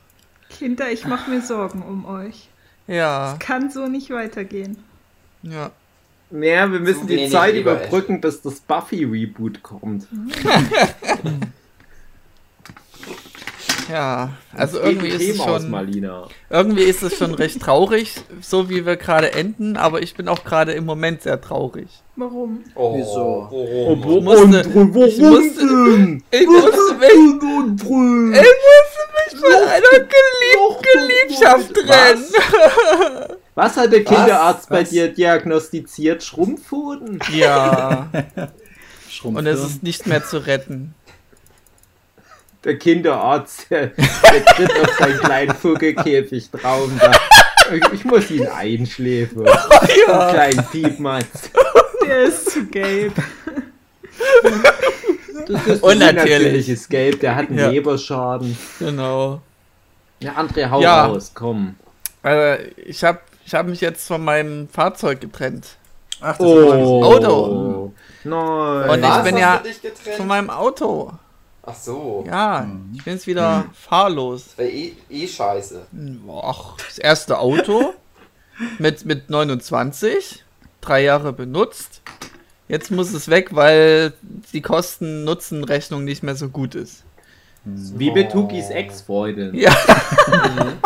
Kinder, 0.49 0.91
ich 0.91 1.05
mache 1.07 1.31
mir 1.31 1.43
Sorgen 1.43 1.83
um 1.83 2.07
euch. 2.07 2.49
Ja, 2.87 3.37
Kann 3.41 3.71
so 3.71 3.87
nicht 3.89 4.11
weitergehen. 4.11 4.77
ja. 5.43 5.71
Ja, 6.33 6.71
wir 6.73 6.81
müssen 6.81 7.03
Zu 7.03 7.07
die 7.07 7.29
Zeit 7.29 7.55
überbrücken, 7.55 8.21
bis 8.21 8.43
das 8.43 8.59
Buffy-Reboot 8.59 9.63
kommt. 9.63 10.09
Ja, 13.91 14.31
also 14.53 14.81
irgendwie 14.81 15.09
ist 15.09 15.43
schon, 15.43 15.73
irgendwie 16.51 16.83
ist 16.83 17.03
es 17.03 17.17
schon 17.17 17.35
recht 17.35 17.61
traurig, 17.61 18.15
so 18.41 18.69
wie 18.69 18.85
wir 18.87 18.97
gerade 18.97 19.33
enden, 19.33 19.77
aber 19.77 20.03
ich 20.03 20.15
bin 20.15 20.29
auch 20.29 20.45
gerade 20.45 20.73
im 20.73 20.85
Moment 20.85 21.23
sehr 21.23 21.41
traurig. 21.41 21.89
Warum? 22.17 22.65
Oh, 22.75 22.97
Wieso? 22.97 23.49
Warum? 23.51 23.99
Ich 23.99 24.25
musste, 24.25 24.69
ich 25.09 25.21
musste, 25.21 25.67
denn? 25.67 26.23
ich 26.31 26.47
musste 26.47 26.95
mich, 26.99 27.11
ich 27.11 27.37
musste 27.37 29.03
mich 29.15 29.41
von 29.41 29.69
einer 29.69 30.07
geliebten 30.09 31.29
Liebschaft 31.29 31.75
trennen. 31.75 32.25
Was 33.55 33.77
hat 33.77 33.93
der 33.93 34.05
Kinderarzt 34.05 34.69
bei 34.69 34.83
Was? 34.83 34.91
dir 34.91 35.09
diagnostiziert? 35.13 36.23
Schrumpfhoden? 36.23 37.21
Ja, 37.33 38.09
Schrumpf 39.09 39.39
und 39.39 39.47
es 39.47 39.63
ist 39.63 39.83
nicht 39.83 40.07
mehr 40.07 40.25
zu 40.25 40.39
retten. 40.39 40.95
Der 42.67 42.79
Kinderarzt, 42.79 43.71
der, 43.71 43.87
der 43.87 44.45
tritt 44.45 44.71
auf 44.83 44.99
seinen 44.99 45.19
kleinen 45.21 45.55
Vogelkäfig 45.55 46.51
drauf 46.51 46.91
ich, 47.73 47.93
ich 47.93 48.05
muss 48.05 48.31
ihn 48.31 48.47
einschläfen. 48.47 49.45
Ja. 50.09 50.33
Kleinen 50.33 50.65
Piepmatz. 50.71 51.51
Der 52.05 52.23
ist 52.25 52.51
zu 52.51 52.67
gelb. 52.67 53.15
Das 55.49 55.67
ist 55.67 55.83
Und 55.83 55.99
natürlich. 55.99 56.33
natürliches 56.43 56.89
Gelb, 56.89 57.21
der 57.21 57.37
hat 57.37 57.49
einen 57.49 57.59
Ja. 57.59 57.69
Leberschaden. 57.69 58.57
Genau. 58.79 59.41
Ja, 60.21 60.33
André, 60.33 60.69
hau 60.71 60.81
Ja. 60.81 61.07
raus, 61.07 61.33
komm. 61.35 61.77
Also, 62.23 62.63
ich 62.85 63.05
habe 63.05 63.21
ich 63.45 63.55
hab 63.55 63.67
mich 63.67 63.81
jetzt 63.81 64.09
von 64.09 64.25
meinem 64.25 64.69
Fahrzeug 64.69 65.21
getrennt. 65.21 65.77
Ach, 66.21 66.37
das 66.37 66.47
Oh. 66.47 67.05
Auto. 67.05 67.93
Nein. 68.25 68.91
Und 68.91 68.99
ich 68.99 69.05
Was 69.09 69.25
bin 69.25 69.37
ja 69.37 69.59
du 69.59 69.69
dich 69.69 69.83
getrennt? 69.83 70.17
Von 70.17 70.27
meinem 70.27 70.51
Auto. 70.51 71.13
Ach 71.69 71.75
so, 71.75 72.25
Ja, 72.27 72.61
Mhm. 72.61 72.93
ich 72.95 73.03
bin 73.05 73.15
jetzt 73.15 73.27
wieder 73.27 73.67
fahrlos. 73.75 74.45
das 74.51 74.59
wäre 74.59 74.71
eh, 74.71 74.93
eh 75.11 75.27
scheiße. 75.27 75.87
Ach, 76.43 76.77
das 76.87 76.99
erste 76.99 77.39
Auto 77.39 77.93
mit, 78.79 79.05
mit 79.05 79.29
29, 79.31 80.45
drei 80.81 81.03
Jahre 81.03 81.33
benutzt. 81.33 82.03
Jetzt 82.69 82.91
muss 82.91 83.13
es 83.13 83.29
weg, 83.29 83.55
weil 83.55 84.13
die 84.53 84.61
Kosten-Nutzen-Rechnung 84.63 86.05
nicht 86.05 86.23
mehr 86.23 86.35
so 86.37 86.49
gut 86.49 86.75
ist. 86.75 87.05
Wie 87.65 88.11
Betugis 88.13 88.71
Ex-Freundin. 88.71 89.53
Ja. 89.59 89.75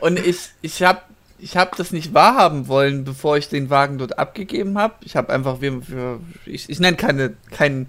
Und 0.00 0.18
ich, 0.18 0.38
ich 0.62 0.82
habe 0.82 1.00
ich 1.38 1.56
hab 1.56 1.74
das 1.76 1.90
nicht 1.90 2.12
wahrhaben 2.12 2.68
wollen, 2.68 3.04
bevor 3.04 3.36
ich 3.38 3.48
den 3.48 3.70
Wagen 3.70 3.96
dort 3.98 4.18
abgegeben 4.18 4.76
habe. 4.78 4.94
Ich 5.02 5.16
habe 5.16 5.32
einfach, 5.32 5.60
wir, 5.62 5.86
wir, 5.88 6.20
ich, 6.44 6.68
ich 6.68 6.80
nenne 6.80 6.96
keine, 6.98 7.34
kein, 7.50 7.86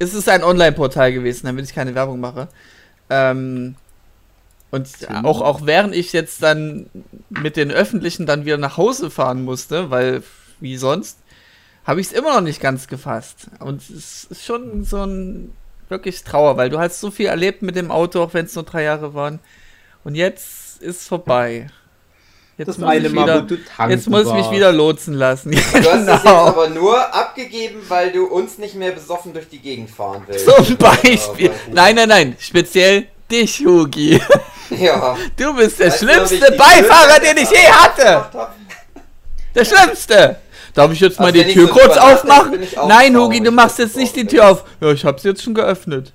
es 0.00 0.14
ist 0.14 0.28
ein 0.28 0.42
Online-Portal 0.42 1.12
gewesen, 1.12 1.46
damit 1.46 1.66
ich 1.66 1.74
keine 1.74 1.94
Werbung 1.94 2.18
mache. 2.18 2.48
Ähm, 3.10 3.76
und 4.70 4.88
auch, 5.24 5.40
auch 5.42 5.66
während 5.66 5.94
ich 5.94 6.12
jetzt 6.12 6.42
dann 6.42 6.88
mit 7.28 7.56
den 7.56 7.70
Öffentlichen 7.70 8.24
dann 8.24 8.44
wieder 8.44 8.56
nach 8.56 8.76
Hause 8.76 9.10
fahren 9.10 9.44
musste, 9.44 9.90
weil 9.90 10.22
wie 10.60 10.76
sonst, 10.76 11.18
habe 11.84 12.00
ich 12.00 12.08
es 12.08 12.12
immer 12.12 12.34
noch 12.34 12.40
nicht 12.40 12.60
ganz 12.60 12.86
gefasst. 12.86 13.48
Und 13.58 13.82
es 13.82 14.24
ist 14.24 14.44
schon 14.44 14.84
so 14.84 15.04
ein 15.04 15.52
wirklich 15.88 16.22
Trauer, 16.22 16.56
weil 16.56 16.70
du 16.70 16.78
hast 16.78 17.00
so 17.00 17.10
viel 17.10 17.26
erlebt 17.26 17.62
mit 17.62 17.76
dem 17.76 17.90
Auto, 17.90 18.22
auch 18.22 18.32
wenn 18.32 18.46
es 18.46 18.54
nur 18.54 18.64
drei 18.64 18.84
Jahre 18.84 19.12
waren. 19.12 19.40
Und 20.04 20.14
jetzt 20.14 20.80
ist 20.80 21.08
vorbei. 21.08 21.66
Jetzt 22.60 22.68
Das 22.68 22.78
muss 22.78 22.90
eine 22.90 23.06
ich 23.08 23.12
Mal, 23.14 23.22
wieder, 23.24 23.42
wo 23.42 23.46
du 23.46 23.56
tanken 23.64 23.90
jetzt 23.92 24.08
muss 24.10 24.26
ich 24.26 24.32
mich 24.34 24.50
wieder 24.50 24.70
lotsen 24.70 25.14
lassen. 25.14 25.50
Du 25.52 25.56
hast 25.56 25.74
es 25.74 26.06
jetzt 26.06 26.22
genau. 26.22 26.44
aber 26.46 26.68
nur 26.68 27.14
abgegeben, 27.14 27.80
weil 27.88 28.12
du 28.12 28.26
uns 28.26 28.58
nicht 28.58 28.74
mehr 28.74 28.92
besoffen 28.92 29.32
durch 29.32 29.48
die 29.48 29.60
Gegend 29.60 29.88
fahren 29.90 30.24
willst. 30.26 30.44
Zum 30.44 30.76
Beispiel. 30.76 31.46
Ja, 31.46 31.52
Nein, 31.72 31.94
nein, 31.94 32.08
nein. 32.10 32.36
Speziell 32.38 33.06
dich, 33.30 33.60
Hugi. 33.64 34.20
Ja. 34.78 35.16
Du 35.38 35.54
bist 35.54 35.80
der 35.80 35.86
Weißt 35.90 36.02
du, 36.02 36.06
schlimmste 36.06 36.36
die 36.36 36.56
Beifahrer, 36.58 37.18
den 37.18 37.38
ich 37.38 37.50
je 37.50 37.66
hatte. 37.70 38.26
Der 39.54 39.64
schlimmste. 39.64 40.36
Darf 40.74 40.92
ich 40.92 41.00
jetzt 41.00 41.18
mal 41.18 41.28
Also, 41.32 41.42
die 41.42 41.52
Tür 41.54 41.66
so 41.66 41.72
kurz 41.72 41.96
aufmachen? 41.96 42.60
Nein, 42.86 43.16
Hugi, 43.16 43.40
du 43.42 43.50
machst 43.50 43.78
jetzt 43.78 43.96
du 43.96 44.00
nicht 44.00 44.14
die 44.14 44.26
Tür 44.26 44.50
auf. 44.50 44.64
Ja, 44.82 44.92
ich 44.92 45.02
hab's 45.04 45.22
jetzt 45.24 45.42
schon 45.42 45.54
geöffnet. 45.54 46.12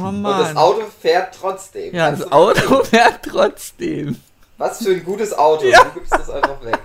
Oh 0.00 0.04
Und 0.08 0.22
das 0.24 0.48
Mann. 0.54 0.56
Auto 0.56 0.82
fährt 1.00 1.34
trotzdem. 1.40 1.94
Ja, 1.94 2.10
das 2.10 2.20
du- 2.20 2.32
Auto 2.32 2.82
fährt 2.84 3.20
trotzdem. 3.28 4.16
Was 4.58 4.82
für 4.82 4.90
ein 4.92 5.04
gutes 5.04 5.36
Auto. 5.36 5.66
Ja. 5.66 5.84
Du 5.84 5.90
gibst 6.00 6.12
das 6.12 6.30
einfach 6.30 6.64
weg. 6.64 6.78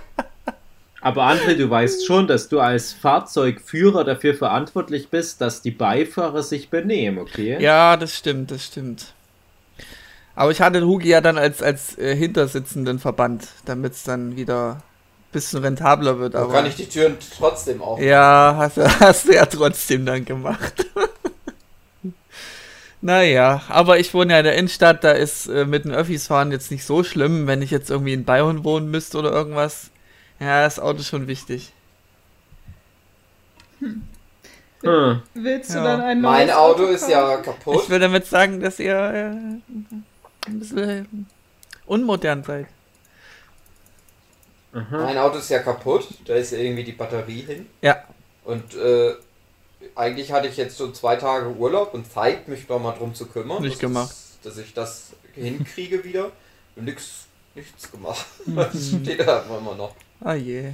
Aber 1.00 1.24
André, 1.24 1.54
du 1.56 1.68
weißt 1.68 2.06
schon, 2.06 2.28
dass 2.28 2.48
du 2.48 2.60
als 2.60 2.92
Fahrzeugführer 2.92 4.04
dafür 4.04 4.34
verantwortlich 4.34 5.08
bist, 5.08 5.40
dass 5.40 5.60
die 5.62 5.72
Beifahrer 5.72 6.42
sich 6.44 6.70
benehmen, 6.70 7.18
okay? 7.18 7.56
Ja, 7.60 7.96
das 7.96 8.16
stimmt, 8.16 8.50
das 8.52 8.64
stimmt. 8.66 9.06
Aber 10.36 10.50
ich 10.52 10.60
hatte 10.60 10.86
Hugi 10.86 11.08
ja 11.08 11.20
dann 11.20 11.38
als, 11.38 11.60
als 11.60 11.98
äh, 11.98 12.14
Hintersitzenden 12.14 12.98
verbannt, 13.00 13.48
damit 13.64 13.94
es 13.94 14.04
dann 14.04 14.36
wieder 14.36 14.74
ein 14.74 14.82
bisschen 15.32 15.60
rentabler 15.62 16.18
wird. 16.20 16.34
Da 16.34 16.42
Aber 16.42 16.52
kann 16.52 16.66
ich 16.66 16.76
die 16.76 16.88
Türen 16.88 17.16
trotzdem 17.36 17.82
aufmachen. 17.82 18.08
ja, 18.08 18.54
hast, 18.56 18.76
du- 18.76 18.84
hast 19.00 19.28
du 19.28 19.34
ja 19.34 19.44
trotzdem 19.46 20.06
dann 20.06 20.24
gemacht. 20.24 20.86
naja, 23.02 23.62
aber 23.68 23.98
ich 23.98 24.14
wohne 24.14 24.32
ja 24.32 24.38
in 24.38 24.44
der 24.44 24.56
Innenstadt, 24.56 25.04
da 25.04 25.10
ist 25.10 25.46
äh, 25.48 25.64
mit 25.66 25.84
den 25.84 25.92
Öffis 25.92 26.26
fahren 26.28 26.50
jetzt 26.52 26.70
nicht 26.70 26.84
so 26.84 27.04
schlimm, 27.04 27.46
wenn 27.46 27.60
ich 27.60 27.70
jetzt 27.70 27.90
irgendwie 27.90 28.14
in 28.14 28.24
Bayern 28.24 28.64
wohnen 28.64 28.90
müsste 28.90 29.18
oder 29.18 29.30
irgendwas. 29.32 29.90
Ja, 30.40 30.62
das 30.62 30.78
Auto 30.80 31.00
ist 31.00 31.08
schon 31.08 31.26
wichtig. 31.26 31.72
Hm. 33.80 35.22
Willst 35.34 35.70
du 35.70 35.78
Ja. 35.78 35.84
dann 35.84 36.00
ein 36.00 36.20
Mein 36.20 36.46
neues 36.46 36.56
Auto 36.56 36.84
ist 36.86 37.08
ja 37.08 37.36
kaputt. 37.36 37.82
Ich 37.84 37.90
will 37.90 38.00
damit 38.00 38.26
sagen, 38.26 38.60
dass 38.60 38.80
ihr 38.80 38.94
äh, 38.94 39.26
ein 40.48 40.58
bisschen 40.58 41.26
unmodern 41.86 42.42
seid. 42.42 42.66
Mein 44.72 45.18
Auto 45.18 45.38
ist 45.38 45.50
ja 45.50 45.58
kaputt. 45.60 46.08
Da 46.24 46.34
ist 46.34 46.52
irgendwie 46.52 46.82
die 46.84 46.92
Batterie 46.92 47.42
hin. 47.42 47.66
Ja. 47.82 48.02
Und 48.44 48.74
äh, 48.74 49.12
eigentlich 49.94 50.32
hatte 50.32 50.48
ich 50.48 50.56
jetzt 50.56 50.76
so 50.76 50.90
zwei 50.92 51.16
Tage 51.16 51.48
Urlaub 51.56 51.94
und 51.94 52.10
Zeit, 52.10 52.48
mich 52.48 52.66
da 52.66 52.78
mal 52.78 52.92
drum 52.92 53.14
zu 53.14 53.26
kümmern. 53.26 53.62
Nicht 53.62 53.74
dass 53.74 53.80
gemacht. 53.80 54.10
Das, 54.10 54.54
dass 54.54 54.58
ich 54.58 54.74
das 54.74 55.12
hinkriege 55.34 56.04
wieder. 56.04 56.30
Und 56.76 56.84
nix, 56.84 57.26
nichts 57.54 57.90
gemacht. 57.90 58.24
Mhm. 58.46 58.56
Das 58.56 58.88
steht 58.88 59.20
da 59.20 59.42
immer 59.42 59.74
noch. 59.74 59.94
Ah 60.20 60.34
je. 60.34 60.72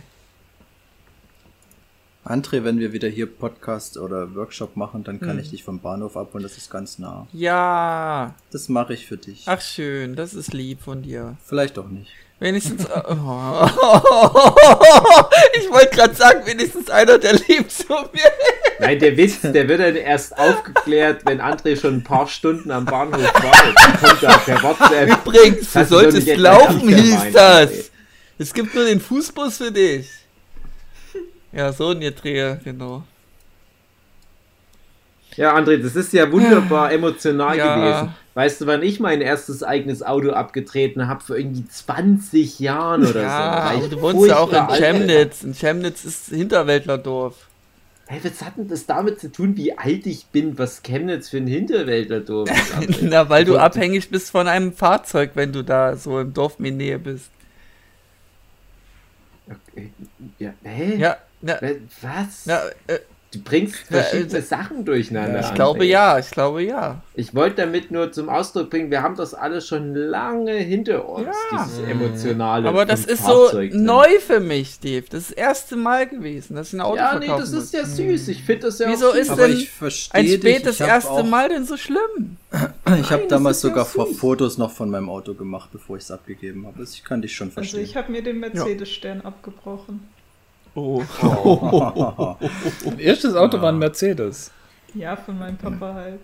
André, 2.24 2.62
wenn 2.62 2.78
wir 2.78 2.92
wieder 2.92 3.08
hier 3.08 3.26
Podcast 3.26 3.96
oder 3.96 4.34
Workshop 4.34 4.76
machen, 4.76 5.02
dann 5.02 5.18
kann 5.18 5.30
Hm. 5.30 5.38
ich 5.38 5.50
dich 5.50 5.64
vom 5.64 5.80
Bahnhof 5.80 6.16
abholen, 6.16 6.42
das 6.42 6.58
ist 6.58 6.70
ganz 6.70 6.98
nah. 6.98 7.26
Ja. 7.32 8.34
Das 8.50 8.68
mache 8.68 8.92
ich 8.92 9.06
für 9.06 9.16
dich. 9.16 9.44
Ach 9.46 9.60
schön, 9.62 10.14
das 10.14 10.34
ist 10.34 10.52
lieb 10.52 10.82
von 10.82 11.02
dir. 11.02 11.36
Vielleicht 11.44 11.78
auch 11.78 11.88
nicht. 11.88 12.10
Wenigstens. 12.40 12.87
Oh. 12.87 13.68
Ich 15.55 15.70
wollte 15.70 15.96
gerade 15.96 16.14
sagen, 16.14 16.46
wenigstens 16.46 16.88
einer, 16.88 17.18
der 17.18 17.35
lieb 17.35 17.70
zu 17.70 17.92
mir. 18.12 18.31
Nein, 18.79 18.98
der 18.98 19.16
Witz, 19.16 19.40
der 19.42 19.68
wird 19.68 19.81
dann 19.81 19.96
erst 19.96 20.37
aufgeklärt, 20.38 21.22
wenn 21.26 21.41
André 21.41 21.78
schon 21.78 21.97
ein 21.97 22.05
paar 22.05 22.26
Stunden 22.28 22.70
am 22.70 22.84
Bahnhof 22.84 23.22
wartet. 23.34 23.76
Dann 23.76 23.99
kommt 23.99 24.22
er 24.22 24.39
per 24.39 24.62
WhatsApp. 24.62 25.26
Übrigens, 25.26 25.72
du 25.72 25.84
solltest 25.84 26.36
laufen, 26.36 26.89
hieß 26.89 27.32
das. 27.32 27.70
André? 27.70 27.91
Es 28.39 28.55
gibt 28.55 28.74
nur 28.74 28.84
den 28.84 29.01
Fußbus 29.01 29.57
für 29.59 29.72
dich. 29.72 30.09
Ja, 31.53 31.72
so 31.72 31.91
ein 31.91 32.01
Dreher, 32.01 32.61
genau. 32.62 33.03
Ja, 35.39 35.55
André, 35.57 35.76
das 35.80 35.95
ist 35.95 36.12
ja 36.12 36.30
wunderbar 36.32 36.91
emotional 36.93 37.57
Ja. 37.57 37.76
gewesen. 37.76 38.14
Weißt 38.34 38.61
du, 38.61 38.66
wann 38.66 38.82
ich 38.82 38.99
mein 39.01 39.20
erstes 39.20 39.62
eigenes 39.62 40.03
Auto 40.03 40.30
abgetreten 40.30 41.07
habe? 41.09 41.22
Vor 41.22 41.36
irgendwie 41.36 41.64
20 41.66 42.59
Jahren 42.59 43.03
oder 43.03 43.12
so. 43.12 43.18
Ja, 43.20 43.72
ich 43.72 43.78
aber 43.78 43.89
du 43.89 44.01
wohnst 44.03 44.26
ja 44.26 44.39
auch 44.39 44.53
in. 44.53 44.74
Chemnitz. 44.76 45.43
In 45.45 45.55
Chemnitz 45.55 46.05
ist 46.05 46.26
Hinterwäldlerdorf. 46.30 47.36
Hey, 48.07 48.20
was 48.22 48.43
hat 48.43 48.57
denn 48.57 48.66
das 48.68 48.86
damit 48.86 49.20
zu 49.20 49.30
tun, 49.30 49.57
wie 49.57 49.76
alt 49.76 50.07
ich 50.07 50.26
bin, 50.26 50.59
was 50.59 50.82
Chemnitz 50.82 51.28
für 51.28 51.36
ein 51.36 51.47
Hinterwäldlerdorf 51.47 52.49
ist? 52.89 53.03
Na, 53.03 53.28
weil 53.28 53.45
du 53.45 53.53
Also- 53.53 53.64
abhängig 53.64 54.09
bist 54.11 54.30
von 54.30 54.49
einem 54.49 54.72
Fahrzeug, 54.72 55.32
wenn 55.34 55.53
du 55.53 55.62
da 55.62 55.95
so 55.95 56.18
im 56.18 56.32
Dorf 56.34 56.59
in 56.59 56.76
Nähe 56.78 56.99
bist. 56.99 57.30
Okay. 59.47 59.93
Ja, 60.39 60.51
hä? 60.62 60.97
Ja, 60.99 61.16
na, 61.41 61.59
Was? 62.03 62.45
na, 62.47 62.61
äh, 62.86 62.99
Du 63.31 63.41
bringst 63.43 63.74
Ja, 63.91 64.01
verschiedene 64.01 64.39
äh, 64.39 64.43
Sachen 64.43 64.87
durcheinander. 64.87 65.41
ich 65.41 65.53
glaube 65.55 65.85
ja, 65.85 66.18
ich 66.18 66.31
glaube 66.31 66.62
ja. 66.62 67.03
Ich 67.14 67.35
wollte 67.35 67.57
damit 67.57 67.91
nur 67.91 68.11
zum 68.11 68.31
Ausdruck 68.31 68.70
bringen, 68.70 68.91
wir 68.91 69.03
haben 69.03 69.16
das 69.16 69.35
alles 69.35 69.68
schon 69.68 69.95
lange 69.95 70.55
hinter 70.55 71.07
uns, 71.07 71.26
Ja. 71.53 71.62
dieses 71.66 71.87
emotionale. 71.91 72.66
Aber 72.66 72.87
das 72.87 73.05
ist 73.05 73.22
so 73.26 73.45
Fahrzeug 73.49 73.70
drin. 73.72 73.85
neu 73.85 74.09
für 74.26 74.41
mich, 74.41 74.81
Dave. 74.81 75.05
Das 75.11 75.24
ist 75.24 75.31
das 75.33 75.37
erste 75.37 75.76
Mal 75.76 76.07
gewesen, 76.09 76.57
dass 76.57 76.68
ich 76.68 76.74
ein 76.74 76.81
Auto 76.81 76.97
Ja, 76.97 77.18
nee, 77.18 77.26
das 77.26 77.53
muss. 77.53 77.64
ist 77.64 77.74
ja 77.74 77.85
süß. 77.85 78.29
Ich 78.29 78.43
finde 78.45 78.62
das 78.68 78.79
ja 78.79 78.89
Wieso 78.89 79.09
auch 79.09 79.12
süß. 79.12 79.20
ist 79.20 79.31
Aber 79.31 79.47
denn 79.49 79.57
ich 79.59 79.70
verstehe 79.70 80.20
ein 80.20 80.26
spätes 80.29 80.81
erste 80.81 81.11
auch- 81.11 81.24
Mal 81.26 81.51
denn 81.51 81.66
so 81.66 81.76
schlimm? 81.76 82.39
Ich 82.99 83.11
habe 83.12 83.26
damals 83.29 83.62
ja 83.62 83.68
sogar 83.68 83.85
süß. 83.85 84.16
Fotos 84.18 84.57
noch 84.57 84.70
von 84.70 84.89
meinem 84.89 85.11
Auto 85.11 85.35
gemacht, 85.35 85.68
bevor 85.70 85.99
ich 85.99 86.05
es 86.05 86.11
abgegeben 86.11 86.66
habe. 86.66 86.79
Also 86.79 86.95
ich 86.95 87.05
kann 87.05 87.20
dich 87.20 87.35
schon 87.37 87.49
Also 87.49 87.57
verstehen. 87.57 87.85
ich 87.85 87.95
habe 87.95 88.11
mir 88.11 88.22
den 88.22 88.41
Mercedes-Stern 88.41 89.20
abgebrochen. 89.20 90.09
Oh. 90.74 91.02
Mein 92.84 92.98
erstes 92.98 93.34
Auto 93.34 93.60
war 93.60 93.70
ein 93.70 93.78
Mercedes. 93.78 94.50
Ja, 94.94 95.16
von 95.16 95.38
meinem 95.38 95.56
Papa 95.56 95.94
halt. 95.94 96.20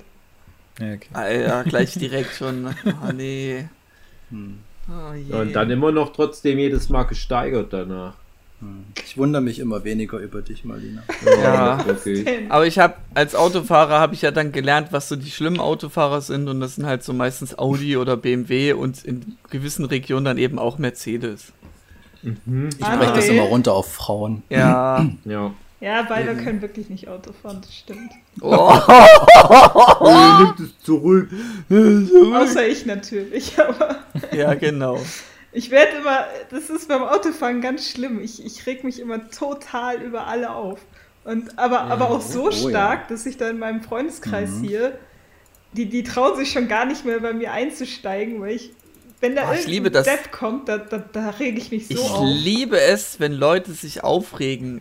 Ja, 0.80 0.92
okay. 0.94 1.08
Alter, 1.12 1.64
gleich 1.64 1.92
direkt 1.98 2.34
schon. 2.34 2.66
Oh 2.86 3.12
nee. 3.12 3.68
Hm. 4.30 4.58
Oh. 4.88 5.36
Und 5.38 5.52
dann 5.54 5.70
immer 5.70 5.92
noch 5.92 6.12
trotzdem 6.12 6.58
jedes 6.58 6.88
Mal 6.88 7.04
gesteigert 7.04 7.72
danach. 7.72 8.14
Ich 9.04 9.18
wundere 9.18 9.42
mich 9.42 9.58
immer 9.58 9.84
weniger 9.84 10.18
über 10.18 10.40
dich, 10.40 10.64
Marlina. 10.64 11.02
Ja. 11.42 11.84
Denn- 11.84 12.46
Aber 12.50 12.66
ich 12.66 12.78
habe 12.78 12.94
als 13.14 13.34
Autofahrer 13.34 13.98
habe 14.00 14.14
ich 14.14 14.22
ja 14.22 14.30
dann 14.30 14.52
gelernt, 14.52 14.88
was 14.90 15.08
so 15.10 15.16
die 15.16 15.30
schlimmen 15.30 15.60
Autofahrer 15.60 16.22
sind 16.22 16.48
und 16.48 16.60
das 16.60 16.76
sind 16.76 16.86
halt 16.86 17.02
so 17.02 17.12
meistens 17.12 17.58
Audi 17.58 17.96
oder 17.98 18.16
BMW 18.16 18.72
und 18.72 19.04
in 19.04 19.36
gewissen 19.50 19.84
Regionen 19.84 20.24
dann 20.24 20.38
eben 20.38 20.58
auch 20.58 20.78
Mercedes. 20.78 21.52
Mhm. 22.24 22.68
Ich 22.70 22.78
breche 22.78 23.12
das 23.12 23.24
André? 23.26 23.30
immer 23.30 23.42
runter 23.44 23.72
auf 23.74 23.92
Frauen. 23.92 24.42
Ja. 24.48 25.06
Ja. 25.24 25.52
Ja, 25.80 26.02
beide 26.08 26.34
können 26.36 26.62
wirklich 26.62 26.88
nicht 26.88 27.08
Auto 27.08 27.32
fahren, 27.32 27.60
das 27.60 27.74
stimmt. 27.74 28.10
Oh. 28.40 28.72
nimmt 30.38 30.60
es 30.60 30.78
zurück. 30.82 31.28
Außer 32.34 32.66
ich 32.66 32.86
natürlich, 32.86 33.58
aber 33.60 33.96
Ja, 34.32 34.54
genau. 34.54 34.98
ich 35.52 35.70
werde 35.70 35.98
immer, 35.98 36.24
das 36.50 36.70
ist 36.70 36.88
beim 36.88 37.02
Autofahren 37.02 37.60
ganz 37.60 37.86
schlimm. 37.90 38.20
Ich, 38.22 38.42
ich 38.44 38.64
reg 38.66 38.82
mich 38.84 38.98
immer 38.98 39.30
total 39.30 40.00
über 40.00 40.26
alle 40.26 40.54
auf. 40.54 40.78
Und, 41.24 41.58
aber, 41.58 41.82
aber 41.82 42.10
auch 42.10 42.20
so 42.22 42.44
Oh 42.46 42.50
ja. 42.50 42.70
stark, 42.70 43.08
dass 43.08 43.26
ich 43.26 43.36
da 43.36 43.50
in 43.50 43.58
meinem 43.58 43.82
Freundeskreis 43.82 44.50
hier, 44.62 44.98
die, 45.72 45.86
die 45.90 46.02
trauen 46.02 46.36
sich 46.36 46.50
schon 46.52 46.68
gar 46.68 46.84
nicht 46.86 47.04
mehr 47.04 47.20
bei 47.20 47.32
mir 47.32 47.52
einzusteigen, 47.52 48.40
weil 48.40 48.52
ich, 48.56 48.72
wenn 49.24 49.34
da 49.36 49.50
Oh, 49.50 49.54
ich 49.54 49.66
liebe 49.66 49.86
irgendein 49.88 50.04
das. 50.04 50.22
Depp 50.22 50.32
kommt, 50.32 50.68
da, 50.68 50.76
da, 50.78 50.98
da 51.12 51.30
reg 51.30 51.56
ich 51.58 51.70
mich 51.70 51.88
so 51.88 51.94
Ich 51.94 52.00
auf. 52.00 52.24
liebe 52.24 52.78
es, 52.78 53.18
wenn 53.20 53.32
Leute 53.32 53.72
sich 53.72 54.04
aufregen, 54.04 54.80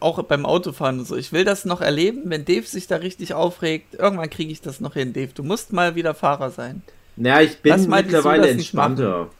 auch 0.00 0.22
beim 0.24 0.44
Autofahren 0.44 0.98
und 0.98 1.06
so. 1.06 1.16
Ich 1.16 1.32
will 1.32 1.44
das 1.44 1.64
noch 1.64 1.80
erleben, 1.80 2.22
wenn 2.26 2.44
Dave 2.44 2.66
sich 2.66 2.86
da 2.86 2.96
richtig 2.96 3.32
aufregt. 3.34 3.94
Irgendwann 3.94 4.28
kriege 4.28 4.52
ich 4.52 4.60
das 4.60 4.80
noch 4.80 4.94
hin, 4.94 5.12
Dave. 5.14 5.30
Du 5.34 5.42
musst 5.42 5.72
mal 5.72 5.94
wieder 5.94 6.14
Fahrer 6.14 6.50
sein. 6.50 6.82
Naja, 7.16 7.40
ich 7.40 7.58
bin 7.60 7.70
Lass 7.72 7.86
mittlerweile 7.86 8.48
entspannter. 8.50 9.30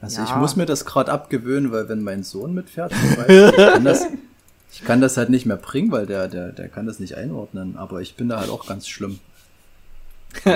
Also 0.00 0.22
Ja. 0.22 0.24
ich 0.28 0.34
muss 0.36 0.56
mir 0.56 0.64
das 0.66 0.86
gerade 0.86 1.12
abgewöhnen, 1.12 1.70
weil 1.72 1.88
wenn 1.90 2.02
mein 2.02 2.22
Sohn 2.22 2.54
mitfährt, 2.54 2.92
Beispiel, 3.16 3.48
ich, 3.50 3.56
kann 3.56 3.84
das, 3.84 4.06
ich 4.72 4.84
kann 4.84 5.00
das 5.02 5.16
halt 5.18 5.28
nicht 5.28 5.44
mehr 5.44 5.56
bringen, 5.58 5.92
weil 5.92 6.06
der, 6.06 6.28
der, 6.28 6.52
der 6.52 6.68
kann 6.68 6.86
das 6.86 6.98
nicht 7.00 7.16
einordnen. 7.16 7.76
Aber 7.76 8.00
ich 8.00 8.14
bin 8.14 8.28
da 8.30 8.40
halt 8.40 8.48
auch 8.48 8.66
ganz 8.66 8.88
schlimm. 8.88 9.18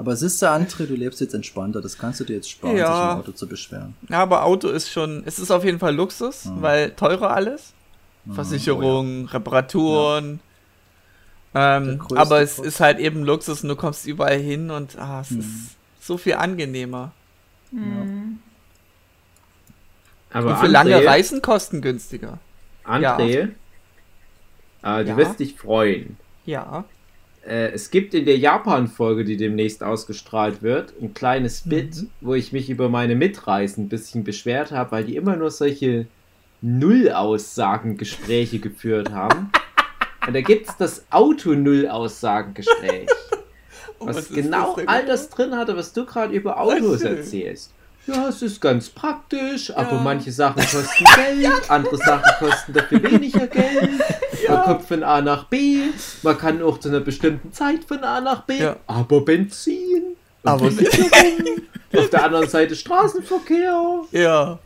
Aber 0.00 0.16
siehst 0.16 0.40
du, 0.40 0.46
André, 0.46 0.86
du 0.86 0.94
lebst 0.94 1.20
jetzt 1.20 1.34
entspannter. 1.34 1.82
Das 1.82 1.98
kannst 1.98 2.20
du 2.20 2.24
dir 2.24 2.36
jetzt 2.36 2.48
sparen, 2.50 2.74
Ja. 2.74 2.86
sich 2.86 3.12
im 3.12 3.18
Auto 3.20 3.32
zu 3.32 3.46
beschweren. 3.46 3.94
Ja, 4.08 4.20
aber 4.22 4.44
Auto 4.44 4.68
ist 4.68 4.90
schon, 4.90 5.22
es 5.26 5.38
ist 5.38 5.50
auf 5.50 5.62
jeden 5.62 5.78
Fall 5.78 5.94
Luxus, 5.94 6.48
weil 6.54 6.92
teurer 6.92 7.32
alles. 7.32 7.74
Mhm, 8.24 8.32
Versicherung, 8.34 9.26
Reparaturen. 9.26 10.40
Der 11.52 11.82
Ähm, 11.82 12.00
aber 12.14 12.40
es 12.40 12.56
Post. 12.56 12.66
ist 12.68 12.80
halt 12.80 12.98
eben 12.98 13.24
Luxus 13.24 13.62
und 13.62 13.68
du 13.68 13.76
kommst 13.76 14.06
überall 14.06 14.38
hin 14.38 14.70
und 14.70 14.98
ah, 14.98 15.20
es 15.20 15.32
Mhm. 15.32 15.40
ist 15.40 15.76
so 16.00 16.16
viel 16.16 16.34
angenehmer. 16.34 17.12
Hm. 17.70 18.38
Aber 20.32 20.50
und 20.52 20.56
für 20.60 20.66
lange 20.68 20.96
André- 20.96 21.06
Reisen 21.06 21.42
kostengünstiger. 21.42 22.38
André, 22.84 23.50
äh, 24.82 25.04
du 25.04 25.10
Ja. 25.10 25.16
wirst 25.18 25.40
dich 25.40 25.56
freuen. 25.58 26.16
Ja. 26.46 26.84
Äh, 27.46 27.70
es 27.72 27.90
gibt 27.90 28.12
in 28.14 28.24
der 28.26 28.36
Japan-Folge, 28.38 29.24
die 29.24 29.36
demnächst 29.36 29.82
ausgestrahlt 29.82 30.62
wird, 30.62 30.92
ein 31.00 31.14
kleines 31.14 31.64
Mhm. 31.64 31.70
Bit, 31.70 31.94
wo 32.20 32.34
ich 32.34 32.52
mich 32.52 32.68
über 32.70 32.88
meine 32.88 33.14
Mitreisen 33.16 33.84
ein 33.84 33.88
bisschen 33.88 34.24
beschwert 34.24 34.72
habe, 34.72 34.92
weil 34.92 35.04
die 35.04 35.16
immer 35.16 35.36
nur 35.36 35.50
solche 35.50 36.06
Null-Aussagen-Gespräche 36.62 38.58
geführt 38.58 39.10
haben. 39.12 39.50
Und 40.26 40.34
da 40.34 40.40
gibt 40.42 40.68
es 40.68 40.76
das 40.76 41.04
Auto-Null-Aussagen-Gespräch. 41.10 43.08
Oh, 43.98 44.06
was, 44.06 44.16
was 44.16 44.28
genau 44.30 44.76
das 44.76 44.86
all 44.88 45.00
genau? 45.02 45.12
das 45.12 45.28
drin 45.30 45.54
hatte, 45.56 45.76
was 45.76 45.92
du 45.92 46.04
gerade 46.06 46.34
über 46.34 46.58
Autos 46.60 47.02
erzählst. 47.02 47.72
Ja, 48.06 48.28
es 48.28 48.40
ist 48.42 48.60
ganz 48.60 48.88
praktisch, 48.88 49.70
aber 49.76 49.96
Ja. 49.96 50.00
manche 50.02 50.32
Sachen 50.32 50.62
kosten 50.62 51.04
Geld, 51.16 51.52
andere 51.70 51.96
Sachen 51.98 52.32
kosten 52.38 52.72
dafür 52.72 53.02
weniger 53.02 53.46
Geld. 53.46 53.90
Man 54.48 54.62
kommt 54.64 54.82
von 54.84 55.02
A 55.02 55.20
nach 55.20 55.44
B, 55.44 55.78
man 56.22 56.38
kann 56.38 56.62
auch 56.62 56.78
zu 56.78 56.88
einer 56.88 57.00
bestimmten 57.00 57.52
Zeit 57.52 57.84
von 57.84 58.02
A 58.04 58.20
nach 58.20 58.42
B, 58.42 58.58
Ja. 58.58 58.76
aber 58.86 59.20
Benzin. 59.22 60.16
Aber 60.42 60.70
Versicherung, 60.70 61.10
auf 61.96 62.10
der 62.10 62.24
anderen 62.24 62.48
Seite 62.48 62.74
Straßenverkehr. 62.74 64.02
Ja. 64.12 64.58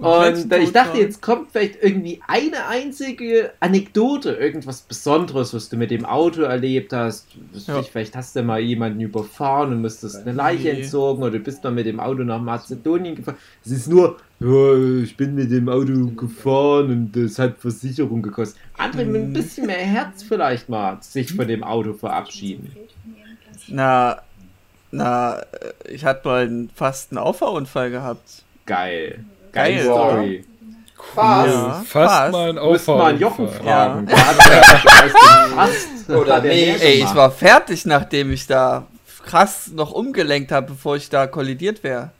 Und 0.00 0.52
ich 0.54 0.72
dachte, 0.72 0.98
jetzt 0.98 1.20
kommt 1.20 1.52
vielleicht 1.52 1.82
irgendwie 1.82 2.22
eine 2.26 2.66
einzige 2.68 3.52
Anekdote, 3.60 4.30
irgendwas 4.32 4.80
Besonderes, 4.80 5.52
was 5.52 5.68
du 5.68 5.76
mit 5.76 5.90
dem 5.90 6.04
Auto 6.06 6.42
erlebt 6.42 6.92
hast. 6.92 7.26
Ja. 7.66 7.80
ich, 7.80 7.90
Vielleicht 7.90 8.16
hast 8.16 8.34
du 8.34 8.42
mal 8.42 8.60
jemanden 8.60 9.00
überfahren 9.00 9.72
und 9.72 9.82
musstest 9.82 10.16
eine 10.16 10.32
Leiche 10.32 10.72
Nee. 10.72 10.80
entsorgen 10.82 11.22
oder 11.22 11.32
du 11.32 11.40
bist 11.40 11.62
mal 11.64 11.70
mit 11.72 11.84
dem 11.86 12.00
Auto 12.00 12.22
nach 12.22 12.40
Mazedonien 12.40 13.14
gefahren. 13.14 13.36
Es 13.64 13.72
ist 13.72 13.88
nur, 13.88 14.16
ja, 14.40 15.02
ich 15.02 15.16
bin 15.16 15.34
mit 15.34 15.50
dem 15.50 15.68
Auto 15.68 16.06
gefahren 16.16 16.90
und 16.90 17.12
das 17.12 17.38
hat 17.38 17.58
Versicherung 17.58 18.22
gekostet. 18.22 18.58
Andere 18.78 19.04
mit 19.04 19.20
Mhm. 19.22 19.28
ein 19.28 19.32
bisschen 19.34 19.66
mehr 19.66 19.76
Herz 19.76 20.22
vielleicht 20.22 20.68
mal 20.70 20.96
sich 21.02 21.32
von 21.34 21.46
dem 21.46 21.62
Auto 21.62 21.92
verabschieden. 21.92 22.74
Na, 23.68 24.22
na, 24.90 25.42
ich 25.88 26.04
hatte 26.04 26.26
mal 26.26 26.42
einen, 26.46 26.70
fast 26.74 27.12
einen 27.12 27.18
Auffahrunfall 27.18 27.90
gehabt. 27.90 28.42
Geil. 28.66 29.24
Geile 29.52 29.74
Geil, 29.76 29.84
Story. 29.84 30.44
Fast. 31.14 31.48
Ja, 31.52 31.82
Fast, 31.86 32.32
mal 32.32 32.48
ein 32.50 32.56
Du 32.56 32.62
musst 32.66 32.86
mal 32.88 32.94
einen 32.94 33.02
Auffahren. 33.02 33.20
Jochen 33.20 33.48
fragen. 33.48 34.08
Ja. 34.08 34.16
Ja 34.16 34.16
fast 35.56 36.10
Oder 36.10 36.34
er 36.36 36.40
mehr 36.42 36.80
Ey, 36.82 37.02
ich 37.02 37.14
war 37.14 37.30
fertig, 37.30 37.84
nachdem 37.86 38.32
ich 38.32 38.46
da 38.46 38.86
krass 39.26 39.70
noch 39.74 39.90
umgelenkt 39.92 40.52
habe, 40.52 40.68
bevor 40.72 40.96
ich 40.96 41.08
da 41.08 41.26
kollidiert 41.26 41.82
wäre. 41.82 42.10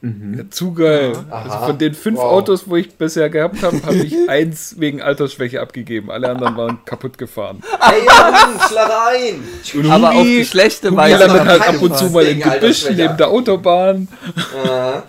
Mhm. 0.00 0.34
Ja, 0.38 0.50
zu 0.50 0.74
geil. 0.74 1.12
Also 1.30 1.58
von 1.66 1.78
den 1.78 1.94
fünf 1.94 2.18
Wow. 2.18 2.24
Autos, 2.32 2.68
wo 2.68 2.76
ich 2.76 2.94
bisher 2.94 3.30
gehabt 3.30 3.62
habe, 3.62 3.80
habe 3.84 3.96
ich 3.96 4.14
eins 4.28 4.74
wegen 4.78 5.00
Altersschwäche 5.00 5.60
abgegeben. 5.62 6.10
Alle 6.10 6.28
anderen 6.28 6.56
waren 6.56 6.84
kaputt 6.84 7.16
gefahren. 7.16 7.62
Ey, 7.90 8.02
Mann! 8.06 9.40
Und 9.74 9.90
Aber 9.90 10.10
auf 10.10 10.14
Hugi- 10.16 10.38
die 10.40 10.44
schlechte 10.44 10.94
Weise. 10.94 11.18
landet 11.24 11.40
hab 11.40 11.46
halt 11.48 11.62
ich 11.62 11.68
ab 11.68 11.82
und 11.82 11.96
zu 11.96 12.10
mal 12.10 12.24
im 12.24 12.40
Gebüsch 12.40 12.84
neben 12.90 13.16
der 13.16 13.28
Autobahn. 13.28 14.08
Äh, 14.36 15.00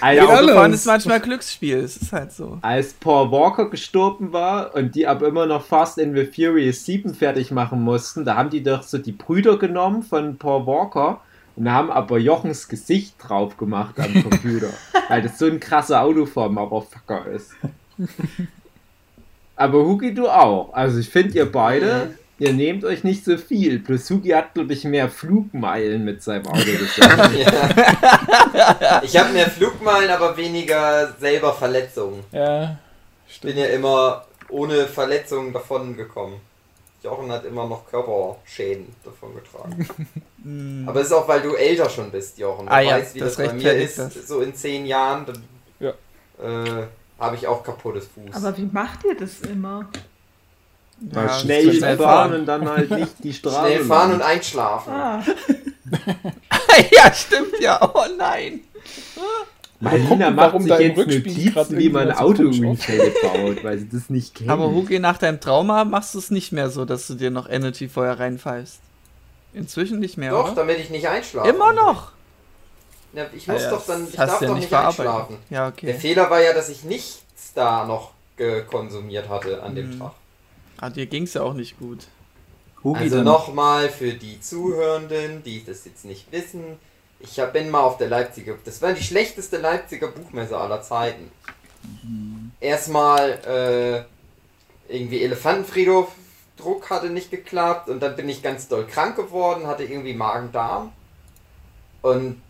Als, 0.00 0.16
Ja, 0.16 0.24
Autofahren 0.24 0.58
alles. 0.58 0.80
ist 0.80 0.86
manchmal 0.86 1.20
Glücksspiel, 1.20 1.78
es 1.78 1.96
ist 1.96 2.12
halt 2.12 2.32
so. 2.32 2.58
als 2.62 2.92
Paul 2.94 3.30
Walker 3.30 3.70
gestorben 3.70 4.32
war 4.32 4.74
und 4.74 4.94
die 4.94 5.06
aber 5.06 5.28
immer 5.28 5.46
noch 5.46 5.64
Fast 5.64 5.98
and 6.00 6.16
the 6.16 6.24
Furious 6.26 6.84
7 6.84 7.14
fertig 7.14 7.50
machen 7.50 7.82
mussten, 7.82 8.24
da 8.24 8.34
haben 8.36 8.50
die 8.50 8.62
doch 8.62 8.82
so 8.82 8.98
die 8.98 9.12
Brüder 9.12 9.58
genommen 9.58 10.02
von 10.02 10.36
Paul 10.38 10.66
Walker 10.66 11.20
und 11.56 11.70
haben 11.70 11.90
aber 11.90 12.18
Jochens 12.18 12.68
Gesicht 12.68 13.14
drauf 13.18 13.56
gemacht 13.56 13.94
am 14.00 14.12
Computer. 14.22 14.70
weil 15.08 15.22
das 15.22 15.38
so 15.38 15.46
ein 15.46 15.60
krasser 15.60 16.02
Autofahr-Motherfucker 16.02 17.26
ist. 17.26 17.52
Aber 19.56 19.84
Hugi, 19.84 20.14
du 20.14 20.28
auch. 20.28 20.72
Also 20.72 20.98
ich 21.00 21.08
finde 21.10 21.34
ihr 21.36 21.50
beide, 21.50 22.14
ihr 22.40 22.52
nehmt 22.52 22.84
euch 22.84 23.04
nicht 23.04 23.24
so 23.24 23.36
viel. 23.36 23.78
Plus 23.78 24.10
Hugi 24.10 24.30
hat, 24.30 24.54
glaube 24.54 24.72
ich, 24.72 24.82
mehr 24.84 25.08
Flugmeilen 25.08 26.04
mit 26.04 26.22
seinem 26.22 26.46
Auto 26.48 26.64
gesammelt. 26.64 27.38
ja. 27.46 29.02
Ich 29.04 29.16
habe 29.16 29.32
mehr 29.32 29.48
Flugmeilen, 29.48 30.10
aber 30.10 30.36
weniger 30.36 31.14
selber 31.20 31.52
Verletzungen. 31.54 32.24
Ja, 32.32 32.76
Ich 33.28 33.40
bin 33.40 33.56
ja 33.56 33.66
immer 33.66 34.24
ohne 34.48 34.86
Verletzungen 34.86 35.52
davon 35.52 35.96
gekommen. 35.96 36.40
Jochen 37.02 37.32
hat 37.32 37.46
immer 37.46 37.66
noch 37.66 37.86
Körperschäden 37.88 38.86
davon 39.04 39.30
getragen. 39.34 39.88
Aber 40.86 41.00
es 41.00 41.06
ist 41.06 41.12
auch, 41.14 41.26
weil 41.28 41.40
du 41.40 41.54
älter 41.54 41.88
schon 41.88 42.10
bist, 42.10 42.36
Jochen. 42.38 42.66
Du 42.66 42.72
Ah 42.72 42.80
ja, 42.80 42.90
weißt, 42.96 43.14
wie 43.14 43.20
das, 43.20 43.36
das 43.36 43.46
bei 43.48 43.54
mir 43.54 43.72
ist, 43.72 43.98
das. 43.98 44.14
so 44.28 44.40
in 44.42 44.54
zehn 44.54 44.84
Jahren. 44.84 45.24
Dann, 45.24 45.42
Ja. 45.78 45.90
äh, 46.42 46.86
habe 47.18 47.36
ich 47.36 47.46
auch 47.46 47.62
kaputtes 47.62 48.06
Fuß. 48.08 48.34
Aber 48.34 48.54
wie 48.58 48.68
macht 48.70 49.04
ihr 49.04 49.16
das 49.16 49.40
immer? 49.50 49.88
Mal 51.00 51.26
Ja, 51.26 51.38
schnell, 51.38 51.72
schnell 51.74 51.96
fahren 51.96 52.30
fahren. 52.30 52.40
und 52.40 52.46
dann 52.46 52.68
halt 52.68 52.90
nicht 52.90 53.14
die 53.24 53.32
Straße. 53.34 53.58
Schnell 53.58 53.84
fahren 53.84 54.12
und 54.12 54.22
einschlafen. 54.22 54.92
Ah, 54.92 55.22
ja, 56.92 57.12
stimmt 57.12 57.58
ja. 57.60 57.80
Oh 57.94 58.04
nein. 58.18 58.60
Gucken, 59.82 60.18
macht 60.18 60.36
warum 60.36 60.62
sich 60.62 60.78
jetzt 60.78 60.96
Notizen, 60.98 61.78
wie 61.78 61.88
man 61.88 62.08
irgendwie 62.10 62.54
so 62.54 62.64
Autounfälle 62.64 63.12
baut, 63.22 63.64
weil 63.64 63.78
sie 63.78 63.88
das 63.88 64.10
nicht 64.10 64.34
kennt. 64.34 64.50
Aber 64.50 64.70
Hugi, 64.70 64.98
nach 64.98 65.16
deinem 65.16 65.40
Trauma 65.40 65.84
machst 65.86 66.14
du 66.14 66.18
es 66.18 66.30
nicht 66.30 66.52
mehr 66.52 66.68
so, 66.68 66.84
dass 66.84 67.06
du 67.06 67.14
dir 67.14 67.30
noch 67.30 67.48
Energy 67.48 67.88
vorher 67.88 68.20
reinpfeifst. 68.20 68.78
Inzwischen 69.54 69.98
nicht 69.98 70.18
mehr, 70.18 70.32
Doch, 70.32 70.48
oder? 70.52 70.54
damit 70.56 70.78
ich 70.80 70.90
nicht 70.90 71.08
einschlafe. 71.08 71.48
Immer 71.48 71.72
noch. 71.72 72.12
Ja, 73.14 73.24
ich 73.34 73.48
muss 73.48 73.62
Ah 73.62 73.64
ja, 73.64 73.70
doch 73.70 73.86
dann, 73.86 74.06
ich 74.06 74.18
hast 74.18 74.28
darf 74.32 74.38
du 74.40 74.44
ja 74.44 74.50
doch 74.50 74.56
nicht 74.58 74.72
einschlafen. 74.72 75.36
Ja, 75.48 75.70
Der 75.70 75.90
okay. 75.90 75.94
Fehler 75.94 76.30
war 76.30 76.40
ja, 76.42 76.52
dass 76.52 76.68
ich 76.68 76.84
nichts 76.84 77.52
da 77.54 77.84
noch 77.86 78.10
ge- 78.36 78.62
konsumiert 78.64 79.28
hatte 79.30 79.62
an 79.62 79.74
dem 79.74 79.90
Mhm. 79.94 79.98
Tag. 79.98 80.12
Ah, 80.80 80.90
dir 80.90 81.06
ging's 81.06 81.34
ja 81.34 81.42
auch 81.42 81.54
nicht 81.54 81.78
gut. 81.78 82.06
Hugi, 82.82 82.98
Also 83.00 83.22
nochmal 83.22 83.90
für 83.90 84.14
die 84.14 84.40
Zuhörenden, 84.40 85.42
die 85.42 85.62
das 85.64 85.84
jetzt 85.84 86.04
nicht 86.06 86.32
wissen. 86.32 86.78
Ich 87.18 87.38
hab- 87.38 87.52
bin 87.52 87.68
mal 87.70 87.80
auf 87.80 87.98
der 87.98 88.08
Leipziger, 88.08 88.54
das 88.64 88.80
war 88.80 88.94
die 88.94 89.02
schlechteste 89.02 89.58
Leipziger 89.58 90.08
Buchmesse 90.08 90.56
aller 90.56 90.80
Zeiten. 90.80 91.30
Erstmal 92.60 94.06
äh, 94.88 94.92
irgendwie 94.94 95.22
Elefantenfriedhof, 95.22 96.08
Druck 96.56 96.90
hatte 96.90 97.10
nicht 97.10 97.30
geklappt 97.30 97.88
und 97.88 98.00
dann 98.02 98.16
bin 98.16 98.28
ich 98.28 98.42
ganz 98.42 98.68
doll 98.68 98.86
krank 98.86 99.16
geworden, 99.16 99.66
hatte 99.66 99.84
irgendwie 99.84 100.14
Magen-Darm. 100.14 100.92
Und 102.02 102.40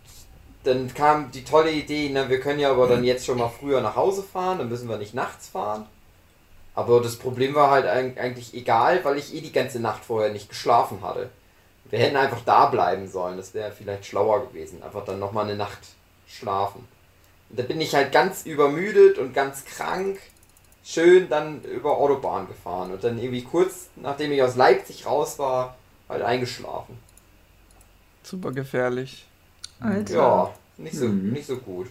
dann 0.64 0.93
kam 0.95 1.31
die 1.33 1.45
tolle 1.45 1.72
Idee, 1.72 2.11
na, 2.12 2.28
wir 2.28 2.41
können 2.41 2.61
ja 2.61 2.70
aber 2.70 2.87
dann 2.87 3.03
jetzt 3.05 3.24
schon 3.26 3.39
mal 3.39 3.49
früher 3.49 3.81
nach 3.81 3.97
Hause 3.97 4.22
fahren, 4.22 4.59
dann 4.59 4.68
müssen 4.68 4.89
wir 4.89 4.99
nicht 4.99 5.14
nachts 5.14 5.49
fahren. 5.49 5.87
Aber 6.75 7.01
das 7.01 7.16
Problem 7.16 7.55
war 7.55 7.71
halt 7.71 7.87
eig- 7.87 8.18
eigentlich 8.18 8.55
egal, 8.55 9.05
weil 9.05 9.18
ich 9.18 9.35
eh 9.35 9.41
die 9.41 9.53
ganze 9.53 9.81
Nacht 9.81 10.05
vorher 10.05 10.33
nicht 10.33 10.49
geschlafen 10.49 11.03
hatte. 11.03 11.31
Wir 11.91 11.99
hätten 12.01 12.16
einfach 12.16 12.43
da 12.45 12.66
bleiben 12.66 13.09
sollen, 13.09 13.37
das 13.37 13.55
wäre 13.55 13.73
vielleicht 13.73 14.07
schlauer 14.07 14.47
gewesen. 14.49 14.83
Einfach 14.83 15.05
dann 15.05 15.18
nochmal 15.18 15.45
eine 15.47 15.57
Nacht 15.57 15.81
schlafen. 16.29 16.87
Und 17.51 17.59
da 17.59 17.64
bin 17.64 17.81
ich 17.81 17.95
halt 17.95 18.12
ganz 18.12 18.47
übermüdet 18.47 19.18
und 19.18 19.35
ganz 19.35 19.64
krank, 19.64 20.18
schön 20.85 21.29
dann 21.29 21.62
über 21.64 21.99
Autobahn 21.99 22.49
gefahren 22.49 22.93
und 22.93 23.05
dann 23.05 23.18
irgendwie 23.18 23.45
kurz 23.45 23.89
nachdem 23.97 24.33
ich 24.33 24.43
aus 24.43 24.57
Leipzig 24.57 25.07
raus 25.07 25.39
war, 25.39 25.77
halt 26.09 26.23
eingeschlafen. 26.23 26.99
Super 28.23 28.53
gefährlich. 28.53 29.27
Alter. 29.81 30.12
Ja, 30.14 30.55
nicht 30.77 30.97
so, 30.97 31.07
Mhm. 31.07 31.33
nicht 31.33 31.47
so 31.47 31.57
gut. 31.59 31.89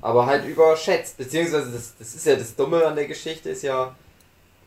Aber 0.00 0.26
halt 0.26 0.44
überschätzt. 0.44 1.16
Beziehungsweise, 1.16 1.72
das, 1.72 1.94
das 1.98 2.14
ist 2.14 2.26
ja 2.26 2.36
das 2.36 2.54
Dumme 2.54 2.86
an 2.86 2.96
der 2.96 3.06
Geschichte, 3.06 3.50
ist 3.50 3.62
ja, 3.62 3.94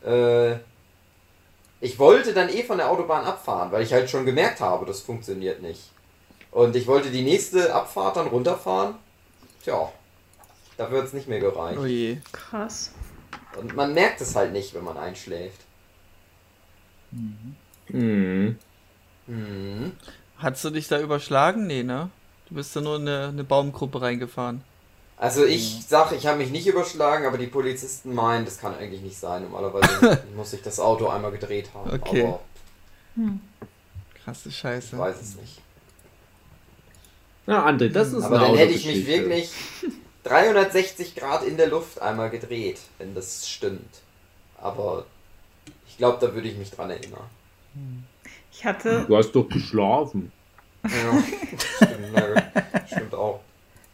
äh, 0.06 0.56
ich 1.82 1.98
wollte 2.00 2.34
dann 2.34 2.50
eh 2.50 2.64
von 2.64 2.78
der 2.78 2.90
Autobahn 2.90 3.26
abfahren, 3.26 3.72
weil 3.72 3.84
ich 3.84 3.94
halt 3.94 4.10
schon 4.10 4.26
gemerkt 4.26 4.60
habe, 4.60 4.86
das 4.86 5.02
funktioniert 5.02 5.62
nicht. 5.62 5.92
Und 6.52 6.76
ich 6.76 6.88
wollte 6.88 7.12
die 7.12 7.22
nächste 7.22 7.74
Abfahrt 7.74 8.18
dann 8.18 8.28
runterfahren. 8.28 8.96
Tja, 9.64 9.92
da 10.78 10.92
wird 10.92 11.06
es 11.06 11.14
nicht 11.14 11.28
mehr 11.28 11.40
gereicht. 11.40 11.80
Oh 11.80 11.86
je. 11.86 12.18
Krass. 12.32 12.92
Und 13.58 13.76
man 13.76 13.94
merkt 13.94 14.22
es 14.22 14.36
halt 14.36 14.52
nicht, 14.52 14.74
wenn 14.74 14.84
man 14.84 14.98
einschläft. 14.98 15.62
Mhm. 17.12 18.58
Hm. 19.28 19.92
Hast 20.38 20.64
du 20.64 20.70
dich 20.70 20.88
da 20.88 21.00
überschlagen? 21.00 21.68
Nee, 21.68 21.84
ne? 21.84 22.10
Du 22.48 22.56
bist 22.56 22.76
da 22.76 22.82
nur 22.82 22.96
in 22.96 23.08
eine, 23.08 23.28
eine 23.28 23.44
Baumgruppe 23.44 24.02
reingefahren. 24.02 24.64
Also 25.20 25.44
ich 25.46 25.86
sag, 25.86 26.14
ich 26.14 26.26
habe 26.28 26.38
mich 26.38 26.50
nicht 26.50 26.66
überschlagen, 26.66 27.26
aber 27.26 27.38
die 27.38 27.48
Polizisten 27.48 28.16
meinen, 28.16 28.46
das 28.46 28.58
kann 28.58 28.74
eigentlich 28.74 29.02
nicht 29.02 29.20
sein. 29.20 29.44
Normalerweise 29.44 30.24
muss 30.36 30.54
ich 30.54 30.62
das 30.62 30.80
Auto 30.80 31.10
einmal 31.10 31.32
gedreht 31.32 31.70
haben. 31.74 31.92
Okay. 31.92 32.24
Aber 32.24 32.40
Krasse 34.24 34.48
ich 34.48 34.58
Scheiße. 34.58 34.98
weiß 34.98 35.22
es 35.22 35.36
nicht. 35.36 35.62
Na, 37.46 37.68
André, 37.68 37.90
das 37.90 38.14
ist 38.14 38.24
Aber 38.24 38.38
eine 38.38 38.48
dann 38.48 38.56
hätte 38.58 38.74
ich 38.74 38.86
mich 38.86 39.06
wirklich 39.08 39.52
360 40.24 41.16
Grad 41.16 41.44
in 41.44 41.58
der 41.58 41.68
Luft 41.68 42.02
einmal 42.02 42.30
gedreht, 42.30 42.80
wenn 42.98 43.14
das 43.14 43.50
stimmt. 43.50 44.02
Aber 44.58 45.06
ich 45.88 45.98
glaube, 45.98 46.18
da 46.26 46.34
würde 46.34 46.48
ich 46.48 46.58
mich 46.58 46.72
dran 46.72 46.92
erinnern. 46.92 47.28
Ich 48.54 48.64
hatte, 48.64 49.04
Du 49.06 49.18
hast 49.18 49.32
doch 49.34 49.50
geschlafen. 49.50 50.32
Ja, 50.84 50.90
stimmt, 51.76 52.14
gut. 52.14 52.44
stimmt 52.88 53.14
auch. 53.16 53.42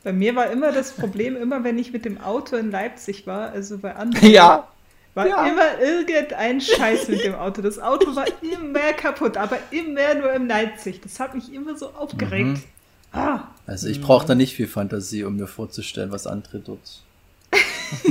Bei 0.06 0.14
mir 0.14 0.36
war 0.36 0.52
immer 0.52 0.72
das 0.72 0.92
Problem, 0.92 1.36
immer 1.36 1.64
wenn 1.64 1.80
ich 1.80 1.92
mit 1.92 2.06
dem 2.06 2.22
Auto 2.22 2.56
in 2.56 2.70
Leipzig 2.70 3.26
war, 3.26 3.50
also 3.50 3.80
bei 3.80 3.96
anderen, 3.96 4.30
Ja. 4.30 4.68
war 5.16 5.28
ja. 5.28 5.48
immer 5.48 5.80
irgendein 5.82 6.62
Scheiß 6.62 7.08
mit 7.08 7.24
dem 7.24 7.34
Auto. 7.34 7.64
Das 7.64 7.80
Auto 7.80 8.16
war 8.16 8.28
immer 8.44 8.94
kaputt, 8.94 9.36
aber 9.36 9.58
immer 9.72 10.14
nur 10.14 10.32
in 10.34 10.48
Leipzig. 10.48 11.02
Das 11.02 11.20
hat 11.20 11.34
mich 11.34 11.52
immer 11.52 11.76
so 11.76 11.90
aufgeregt. 11.90 12.60
Ah, 13.12 13.46
Also 13.66 13.88
ich 13.88 14.00
brauche 14.00 14.28
da 14.28 14.36
nicht 14.36 14.54
viel 14.54 14.68
Fantasie, 14.68 15.24
um 15.24 15.38
mir 15.38 15.48
vorzustellen, 15.48 16.12
was 16.12 16.28
andere 16.28 16.60
dort 16.60 17.02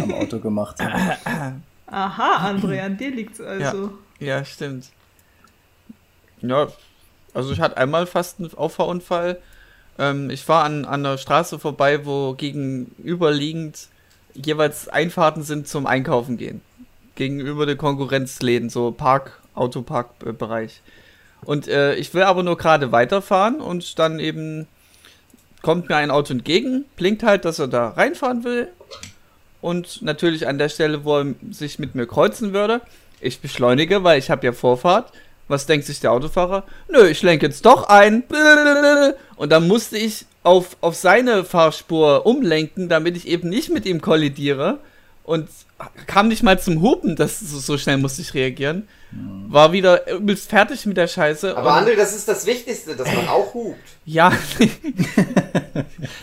am 0.02 0.12
Auto 0.14 0.40
gemacht 0.40 0.80
haben. 0.80 1.62
aha, 1.86 2.50
André, 2.50 2.80
an 2.80 2.96
dir 2.96 3.12
liegt's 3.12 3.40
also. 3.40 3.92
Ja, 4.18 4.44
stimmt. 4.44 4.86
Ja, 6.40 6.66
also 7.34 7.52
ich 7.52 7.60
hatte 7.60 7.76
einmal 7.76 8.06
fast 8.06 8.40
einen 8.40 8.52
Auffahrunfall. 8.52 9.38
Ähm, 9.98 10.30
ich 10.30 10.48
war 10.48 10.64
an, 10.64 10.84
an 10.84 11.06
einer 11.06 11.18
Straße 11.18 11.58
vorbei, 11.58 12.04
wo 12.04 12.34
gegenüberliegend 12.34 13.88
jeweils 14.34 14.88
Einfahrten 14.88 15.42
sind 15.42 15.68
zum 15.68 15.86
Einkaufen 15.86 16.36
gehen. 16.36 16.60
Gegenüber 17.14 17.66
den 17.66 17.78
Konkurrenzläden, 17.78 18.70
so 18.70 18.90
Park, 18.90 19.40
Autoparkbereich. 19.54 20.80
Und 21.44 21.68
äh, 21.68 21.94
ich 21.94 22.12
will 22.14 22.22
aber 22.22 22.42
nur 22.42 22.56
gerade 22.56 22.90
weiterfahren 22.90 23.60
und 23.60 23.98
dann 23.98 24.18
eben 24.18 24.66
kommt 25.62 25.88
mir 25.88 25.96
ein 25.96 26.10
Auto 26.10 26.32
entgegen, 26.32 26.84
blinkt 26.96 27.22
halt, 27.22 27.44
dass 27.44 27.58
er 27.58 27.68
da 27.68 27.90
reinfahren 27.90 28.44
will. 28.44 28.68
Und 29.60 30.02
natürlich 30.02 30.46
an 30.46 30.58
der 30.58 30.68
Stelle, 30.68 31.04
wo 31.04 31.20
er 31.20 31.34
sich 31.50 31.78
mit 31.78 31.94
mir 31.94 32.06
kreuzen 32.06 32.52
würde. 32.52 32.82
Ich 33.20 33.40
beschleunige, 33.40 34.04
weil 34.04 34.18
ich 34.18 34.30
habe 34.30 34.44
ja 34.44 34.52
Vorfahrt. 34.52 35.12
Was 35.48 35.66
denkt 35.66 35.86
sich 35.86 36.00
der 36.00 36.12
Autofahrer? 36.12 36.64
Nö, 36.88 37.06
ich 37.06 37.22
lenke 37.22 37.46
jetzt 37.46 37.64
doch 37.64 37.88
ein. 37.88 38.24
Und 39.36 39.50
dann 39.50 39.66
musste 39.66 39.98
ich 39.98 40.26
auf, 40.42 40.76
auf 40.80 40.94
seine 40.94 41.44
Fahrspur 41.44 42.26
umlenken, 42.26 42.88
damit 42.88 43.16
ich 43.16 43.26
eben 43.26 43.48
nicht 43.48 43.70
mit 43.70 43.86
ihm 43.86 44.00
kollidiere. 44.00 44.78
Und 45.24 45.48
kam 46.06 46.28
nicht 46.28 46.42
mal 46.42 46.60
zum 46.60 46.82
Hupen, 46.82 47.16
das, 47.16 47.40
so, 47.40 47.58
so 47.58 47.78
schnell 47.78 47.96
musste 47.96 48.20
ich 48.20 48.34
reagieren. 48.34 48.86
War 49.48 49.72
wieder 49.72 50.10
übelst 50.10 50.50
fertig 50.50 50.84
mit 50.86 50.96
der 50.96 51.06
Scheiße. 51.06 51.56
Aber 51.56 51.76
und- 51.78 51.84
André, 51.84 51.96
das 51.96 52.14
ist 52.14 52.28
das 52.28 52.46
Wichtigste, 52.46 52.94
dass 52.94 53.12
man 53.12 53.28
auch 53.28 53.54
hupt. 53.54 53.78
ja. 54.04 54.32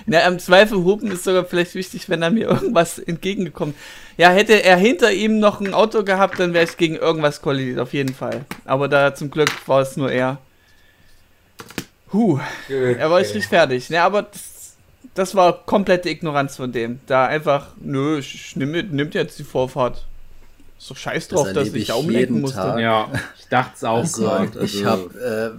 Na, 0.05 0.19
im 0.27 0.39
Zweifel 0.39 0.83
hupen 0.83 1.11
ist 1.11 1.23
sogar 1.23 1.45
vielleicht 1.45 1.75
wichtig, 1.75 2.09
wenn 2.09 2.21
er 2.21 2.31
mir 2.31 2.47
irgendwas 2.47 2.99
entgegengekommen. 2.99 3.75
Ja, 4.17 4.29
hätte 4.29 4.61
er 4.63 4.77
hinter 4.77 5.11
ihm 5.11 5.39
noch 5.39 5.61
ein 5.61 5.73
Auto 5.73 6.03
gehabt, 6.03 6.39
dann 6.39 6.53
wäre 6.53 6.65
ich 6.65 6.77
gegen 6.77 6.95
irgendwas 6.95 7.41
kollidiert, 7.41 7.79
auf 7.79 7.93
jeden 7.93 8.13
Fall. 8.13 8.45
Aber 8.65 8.87
da 8.87 9.15
zum 9.15 9.31
Glück 9.31 9.49
war 9.67 9.81
es 9.81 9.97
nur 9.97 10.11
er. 10.11 10.37
Huh, 12.13 12.39
er 12.69 13.09
war 13.09 13.19
richtig 13.19 13.47
fertig. 13.47 13.89
Ne, 13.89 14.01
aber 14.01 14.23
das, 14.23 14.75
das 15.13 15.35
war 15.35 15.65
komplette 15.65 16.09
Ignoranz 16.09 16.55
von 16.57 16.71
dem. 16.71 16.99
Da 17.07 17.25
einfach, 17.25 17.67
nö, 17.79 18.19
ich, 18.19 18.35
ich 18.35 18.55
nimm, 18.55 18.71
nimmt 18.71 19.13
jetzt 19.13 19.39
die 19.39 19.43
Vorfahrt. 19.43 20.05
Ist 20.77 20.89
doch 20.91 20.97
scheiß 20.97 21.27
Das 21.27 21.35
drauf, 21.37 21.47
dass 21.47 21.57
erlebe 21.57 21.77
ich 21.77 21.83
ich 21.83 21.87
da 21.89 21.93
umlenken 21.95 22.35
jeden 22.35 22.41
musste. 22.41 22.57
Tag. 22.57 22.79
Ja, 22.79 23.09
ich 23.39 23.47
dachte 23.47 23.71
es 23.75 23.83
auch 23.83 23.97
Also, 23.99 24.21
gerade. 24.23 24.59
ich 24.63 24.85
Also, 24.85 24.85
habe 24.85 25.55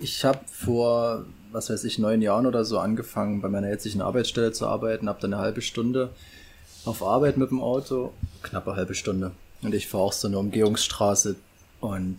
äh, 0.00 0.02
ich 0.02 0.24
hab 0.24 0.48
vor, 0.48 1.24
was 1.50 1.68
weiß 1.68 1.84
ich, 1.84 1.98
neun 1.98 2.22
Jahren 2.22 2.46
oder 2.46 2.64
so 2.64 2.78
angefangen, 2.78 3.40
bei 3.40 3.48
meiner 3.48 3.68
jetzigen 3.68 4.00
Arbeitsstelle 4.02 4.52
zu 4.52 4.66
arbeiten, 4.66 5.08
habe 5.08 5.20
dann 5.20 5.34
eine 5.34 5.42
halbe 5.42 5.62
Stunde 5.62 6.10
auf 6.84 7.02
Arbeit 7.02 7.36
mit 7.36 7.50
dem 7.50 7.60
Auto, 7.60 8.12
knappe 8.42 8.76
halbe 8.76 8.94
Stunde. 8.94 9.32
Und 9.62 9.74
ich 9.74 9.88
fahre 9.88 10.04
auch 10.04 10.12
so 10.12 10.28
eine 10.28 10.38
Umgehungsstraße 10.38 11.36
und 11.80 12.18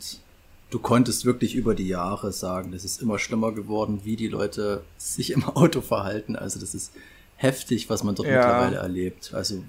du 0.74 0.80
konntest 0.80 1.24
wirklich 1.26 1.54
über 1.56 1.76
die 1.76 1.88
Jahre 1.88 2.32
sagen, 2.32 2.72
das 2.72 2.84
ist 2.84 3.02
immer 3.02 3.20
schlimmer 3.20 3.52
geworden, 3.52 4.02
wie 4.04 4.16
die 4.16 4.28
Leute 4.28 4.82
sich 4.98 5.32
im 5.32 5.44
Auto 5.56 5.82
verhalten. 5.82 6.36
Also 6.36 6.60
das 6.60 6.74
ist 6.74 6.92
heftig, 7.36 7.90
was 7.90 8.04
man 8.04 8.16
dort 8.16 8.28
Ja. 8.28 8.38
mittlerweile 8.38 8.78
erlebt. 8.78 9.32
Also 9.34 9.64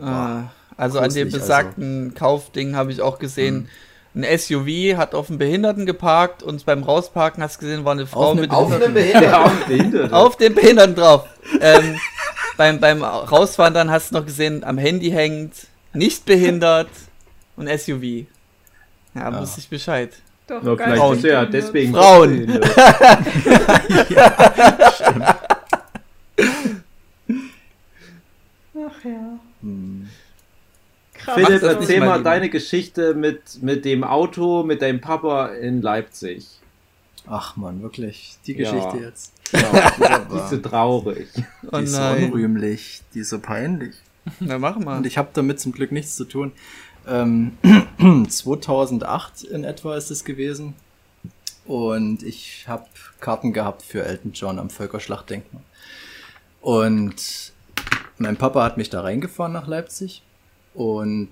Ah, 0.00 0.44
also 0.76 0.98
an 0.98 1.12
dem 1.12 1.28
also. 1.28 1.38
besagten 1.38 2.14
Kaufding 2.14 2.74
habe 2.76 2.92
ich 2.92 3.00
auch 3.02 3.18
gesehen, 3.18 3.68
ein 4.14 4.24
SUV 4.38 4.96
hat 4.96 5.14
auf 5.14 5.28
einen 5.28 5.38
Behinderten 5.38 5.84
geparkt 5.84 6.42
und 6.42 6.64
beim 6.64 6.82
Rausparken 6.82 7.42
hast 7.42 7.56
du 7.56 7.60
gesehen, 7.66 7.84
war 7.84 7.92
eine 7.92 8.06
Frau 8.06 8.30
Auf 8.30 8.34
mit 8.34 8.50
einem- 8.50 8.58
Auf 8.58 8.72
einem 8.82 8.94
Behinderten 8.94 10.12
auf 10.14 10.36
dem 10.38 10.54
Behinderten 10.54 10.94
drauf. 10.94 11.26
ähm, 11.60 11.96
beim, 12.56 12.80
beim 12.80 13.02
Rausfahren 13.02 13.74
dann 13.74 13.90
hast 13.90 14.10
du 14.10 14.16
noch 14.16 14.24
gesehen, 14.24 14.64
am 14.64 14.78
Handy 14.78 15.10
hängt, 15.10 15.52
nicht 15.92 16.24
behindert 16.24 16.88
und 17.56 17.68
SUV. 17.68 18.26
Ja, 19.14 19.30
Ja. 19.30 19.40
wusste 19.40 19.60
ich 19.60 19.68
Bescheid. 19.68 20.12
Doch, 20.46 20.62
Ja, 20.62 20.76
vielleicht 20.76 21.24
er 21.24 21.32
ja 21.32 21.44
deswegen 21.46 21.92
Frauen. 21.92 22.46
behindert. 22.46 22.70
Ach 28.76 28.88
Ach 28.88 29.04
ja. 29.04 29.38
Hm. 29.62 30.08
Krass. 31.14 31.34
Philipp, 31.34 31.62
erzähl 31.62 32.00
mal 32.00 32.18
Lieber. 32.18 32.30
deine 32.30 32.50
Geschichte 32.50 33.14
mit, 33.14 33.62
mit 33.62 33.84
dem 33.84 34.04
Auto, 34.04 34.62
mit 34.62 34.82
deinem 34.82 35.00
Papa 35.00 35.48
in 35.48 35.82
Leipzig. 35.82 36.46
Ach 37.26 37.56
man, 37.56 37.82
wirklich. 37.82 38.36
Die 38.46 38.52
Ja. 38.56 38.70
Geschichte 38.70 38.98
jetzt. 38.98 39.32
Ja, 39.52 39.60
die 39.60 40.00
Wunderbar. 40.00 40.44
ist 40.44 40.50
so 40.50 40.56
traurig. 40.58 41.28
Oh 41.72 41.78
die 41.78 41.84
ist 41.84 41.94
so 41.94 42.02
unrühmlich, 42.02 43.02
die 43.14 43.20
ist 43.20 43.30
so 43.30 43.40
peinlich. 43.40 43.94
Na, 44.40 44.58
mach 44.58 44.76
mal. 44.78 44.98
Und 44.98 45.06
ich 45.06 45.18
habe 45.18 45.30
damit 45.32 45.58
zum 45.58 45.72
Glück 45.72 45.90
nichts 45.90 46.14
zu 46.16 46.24
tun. 46.24 46.52
Ähm, 47.06 47.56
2008 48.28 49.44
in 49.44 49.64
etwa 49.64 49.96
ist 49.96 50.10
es 50.10 50.24
gewesen. 50.24 50.74
Und 51.64 52.22
ich 52.22 52.64
habe 52.68 52.86
Karten 53.20 53.52
gehabt 53.52 53.82
für 53.82 54.04
Elton 54.04 54.32
John 54.32 54.58
am 54.58 54.70
Völkerschlachtdenkmal. 54.70 55.62
Und 56.60 57.52
mein 58.18 58.36
Papa 58.36 58.62
hat 58.62 58.76
mich 58.76 58.90
da 58.90 59.00
reingefahren 59.00 59.52
nach 59.52 59.66
Leipzig. 59.66 60.22
Und 60.74 61.30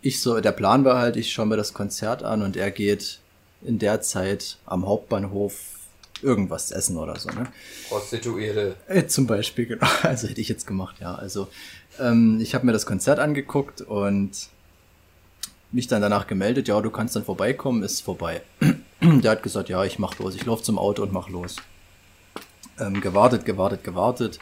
ich 0.00 0.20
so, 0.20 0.40
der 0.40 0.52
Plan 0.52 0.84
war 0.84 0.98
halt, 0.98 1.16
ich 1.16 1.32
schaue 1.32 1.46
mir 1.46 1.56
das 1.56 1.74
Konzert 1.74 2.22
an 2.22 2.42
und 2.42 2.56
er 2.56 2.70
geht 2.70 3.20
in 3.62 3.78
der 3.78 4.00
Zeit 4.00 4.58
am 4.64 4.86
Hauptbahnhof 4.86 5.54
irgendwas 6.22 6.70
essen 6.70 6.96
oder 6.96 7.18
so, 7.18 7.30
ne? 7.30 7.46
Prostituierte. 7.88 8.76
Äh, 8.86 9.06
zum 9.06 9.26
Beispiel, 9.26 9.66
genau. 9.66 9.86
Also 10.02 10.28
hätte 10.28 10.40
ich 10.40 10.48
jetzt 10.48 10.66
gemacht, 10.66 10.96
ja. 11.00 11.14
Also 11.14 11.48
ähm, 11.98 12.38
ich 12.40 12.54
habe 12.54 12.64
mir 12.64 12.72
das 12.72 12.86
Konzert 12.86 13.18
angeguckt 13.18 13.80
und 13.82 14.48
mich 15.72 15.86
dann 15.88 16.02
danach 16.02 16.26
gemeldet, 16.26 16.68
ja, 16.68 16.80
du 16.80 16.90
kannst 16.90 17.16
dann 17.16 17.24
vorbeikommen, 17.24 17.82
ist 17.82 18.00
vorbei. 18.02 18.42
Der 19.02 19.30
hat 19.32 19.42
gesagt, 19.42 19.68
ja, 19.68 19.84
ich 19.84 19.98
mach 19.98 20.18
los, 20.18 20.34
ich 20.34 20.44
laufe 20.46 20.62
zum 20.62 20.78
Auto 20.78 21.02
und 21.02 21.12
mach 21.12 21.28
los. 21.28 21.56
Ähm, 22.78 23.00
gewartet, 23.00 23.44
gewartet, 23.44 23.84
gewartet. 23.84 24.38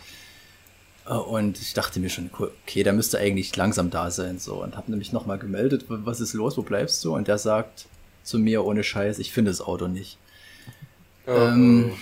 Äh, 1.06 1.14
Und 1.14 1.60
ich 1.60 1.74
dachte 1.74 1.98
mir 2.00 2.08
schon, 2.10 2.30
okay, 2.38 2.82
der 2.82 2.92
müsste 2.92 3.18
eigentlich 3.18 3.54
langsam 3.56 3.90
da 3.90 4.10
sein, 4.10 4.38
so. 4.38 4.62
Und 4.62 4.76
habe 4.76 4.90
nämlich 4.90 5.12
nochmal 5.12 5.38
gemeldet, 5.38 5.88
"W- 5.90 5.98
was 6.04 6.20
ist 6.20 6.34
los, 6.34 6.56
wo 6.56 6.62
bleibst 6.62 7.04
du? 7.04 7.14
Und 7.14 7.26
der 7.28 7.38
sagt 7.38 7.86
zu 8.22 8.38
mir 8.38 8.64
ohne 8.64 8.84
Scheiß, 8.84 9.18
ich 9.18 9.32
finde 9.32 9.50
das 9.50 9.60
Auto 9.60 9.88
nicht. 9.88 10.18
Ähm, 11.26 11.92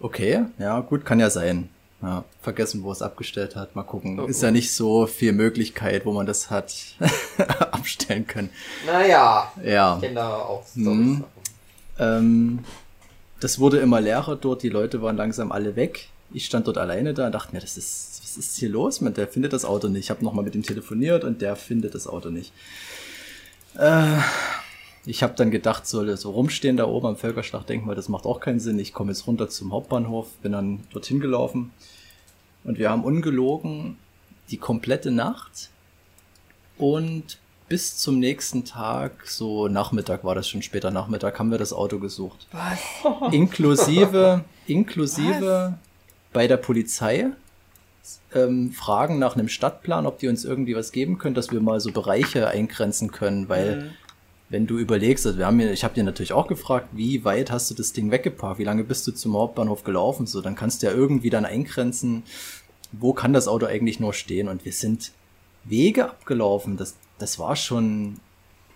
Okay, 0.00 0.44
ja, 0.58 0.78
gut, 0.80 1.04
kann 1.04 1.18
ja 1.18 1.28
sein. 1.30 1.68
Ja, 2.00 2.24
vergessen, 2.42 2.84
wo 2.84 2.92
es 2.92 3.02
abgestellt 3.02 3.56
hat. 3.56 3.74
Mal 3.74 3.82
gucken. 3.82 4.20
Oh, 4.20 4.26
Ist 4.26 4.42
oh. 4.42 4.46
ja 4.46 4.52
nicht 4.52 4.72
so 4.72 5.06
viel 5.06 5.32
Möglichkeit, 5.32 6.06
wo 6.06 6.12
man 6.12 6.26
das 6.26 6.48
hat 6.48 6.72
abstellen 7.72 8.26
können. 8.26 8.50
naja, 8.86 9.50
Ja. 9.64 9.98
ich 10.00 10.14
da 10.14 10.36
auch 10.36 10.64
Mhm. 10.74 11.24
Ähm, 11.98 12.60
das 13.40 13.58
wurde 13.58 13.78
immer 13.78 14.00
leerer 14.00 14.36
dort, 14.36 14.62
die 14.62 14.68
Leute 14.68 15.02
waren 15.02 15.16
langsam 15.16 15.50
alle 15.50 15.74
weg. 15.74 16.08
Ich 16.32 16.46
stand 16.46 16.66
dort 16.68 16.78
alleine 16.78 17.14
da 17.14 17.26
und 17.26 17.32
dachte 17.32 17.52
mir, 17.54 17.60
das 17.60 17.76
ist, 17.76 18.20
was 18.22 18.36
ist 18.36 18.56
hier 18.58 18.68
los? 18.68 19.00
Man, 19.00 19.14
der 19.14 19.26
findet 19.26 19.52
das 19.52 19.64
Auto 19.64 19.88
nicht. 19.88 20.04
Ich 20.04 20.10
habe 20.10 20.24
nochmal 20.24 20.44
mit 20.44 20.54
ihm 20.54 20.62
telefoniert 20.62 21.24
und 21.24 21.40
der 21.42 21.56
findet 21.56 21.94
das 21.96 22.06
Auto 22.06 22.30
nicht. 22.30 22.52
Äh, 23.76 24.18
ich 25.06 25.22
habe 25.22 25.34
dann 25.34 25.50
gedacht, 25.50 25.86
soll 25.86 26.14
so 26.16 26.30
rumstehen 26.30 26.76
da 26.76 26.86
oben 26.86 27.06
am 27.06 27.16
Völkerschlachtdenkmal, 27.16 27.94
das 27.94 28.08
macht 28.08 28.26
auch 28.26 28.40
keinen 28.40 28.60
Sinn. 28.60 28.78
Ich 28.78 28.92
komme 28.92 29.12
jetzt 29.12 29.26
runter 29.26 29.48
zum 29.48 29.72
Hauptbahnhof, 29.72 30.28
bin 30.42 30.52
dann 30.52 30.80
dorthin 30.92 31.20
gelaufen 31.20 31.72
und 32.64 32.78
wir 32.78 32.90
haben 32.90 33.04
ungelogen 33.04 33.96
die 34.50 34.58
komplette 34.58 35.10
Nacht 35.10 35.70
und 36.76 37.38
bis 37.68 37.98
zum 37.98 38.18
nächsten 38.18 38.64
Tag, 38.64 39.26
so 39.26 39.68
Nachmittag 39.68 40.24
war 40.24 40.34
das 40.34 40.48
schon 40.48 40.62
später 40.62 40.90
Nachmittag, 40.90 41.38
haben 41.38 41.50
wir 41.50 41.58
das 41.58 41.72
Auto 41.74 41.98
gesucht. 41.98 42.46
Was? 42.52 42.78
Inklusive, 43.32 44.44
inklusive 44.66 45.74
bei 46.32 46.46
der 46.46 46.56
Polizei 46.56 47.30
ähm, 48.34 48.72
Fragen 48.72 49.18
nach 49.18 49.36
einem 49.36 49.48
Stadtplan, 49.48 50.06
ob 50.06 50.18
die 50.18 50.28
uns 50.28 50.44
irgendwie 50.44 50.74
was 50.74 50.92
geben 50.92 51.18
können, 51.18 51.34
dass 51.34 51.50
wir 51.50 51.60
mal 51.60 51.80
so 51.80 51.92
Bereiche 51.92 52.48
eingrenzen 52.48 53.10
können, 53.10 53.48
weil 53.48 53.76
Mhm. 53.76 53.90
Wenn 54.50 54.66
du 54.66 54.78
überlegst, 54.78 55.26
also 55.26 55.38
wir 55.38 55.46
haben 55.46 55.60
ja, 55.60 55.70
ich 55.70 55.84
habe 55.84 55.94
dir 55.94 56.04
natürlich 56.04 56.32
auch 56.32 56.46
gefragt, 56.46 56.88
wie 56.92 57.24
weit 57.24 57.50
hast 57.50 57.70
du 57.70 57.74
das 57.74 57.92
Ding 57.92 58.10
weggeparkt, 58.10 58.58
wie 58.58 58.64
lange 58.64 58.84
bist 58.84 59.06
du 59.06 59.12
zum 59.12 59.34
Hauptbahnhof 59.34 59.84
gelaufen, 59.84 60.26
so 60.26 60.40
dann 60.40 60.54
kannst 60.54 60.82
du 60.82 60.86
ja 60.86 60.92
irgendwie 60.92 61.30
dann 61.30 61.44
eingrenzen, 61.44 62.22
wo 62.92 63.12
kann 63.12 63.32
das 63.32 63.48
Auto 63.48 63.66
eigentlich 63.66 64.00
nur 64.00 64.14
stehen 64.14 64.48
und 64.48 64.64
wir 64.64 64.72
sind 64.72 65.12
Wege 65.64 66.06
abgelaufen, 66.10 66.76
das 66.76 66.94
das 67.18 67.38
war 67.38 67.56
schon 67.56 68.20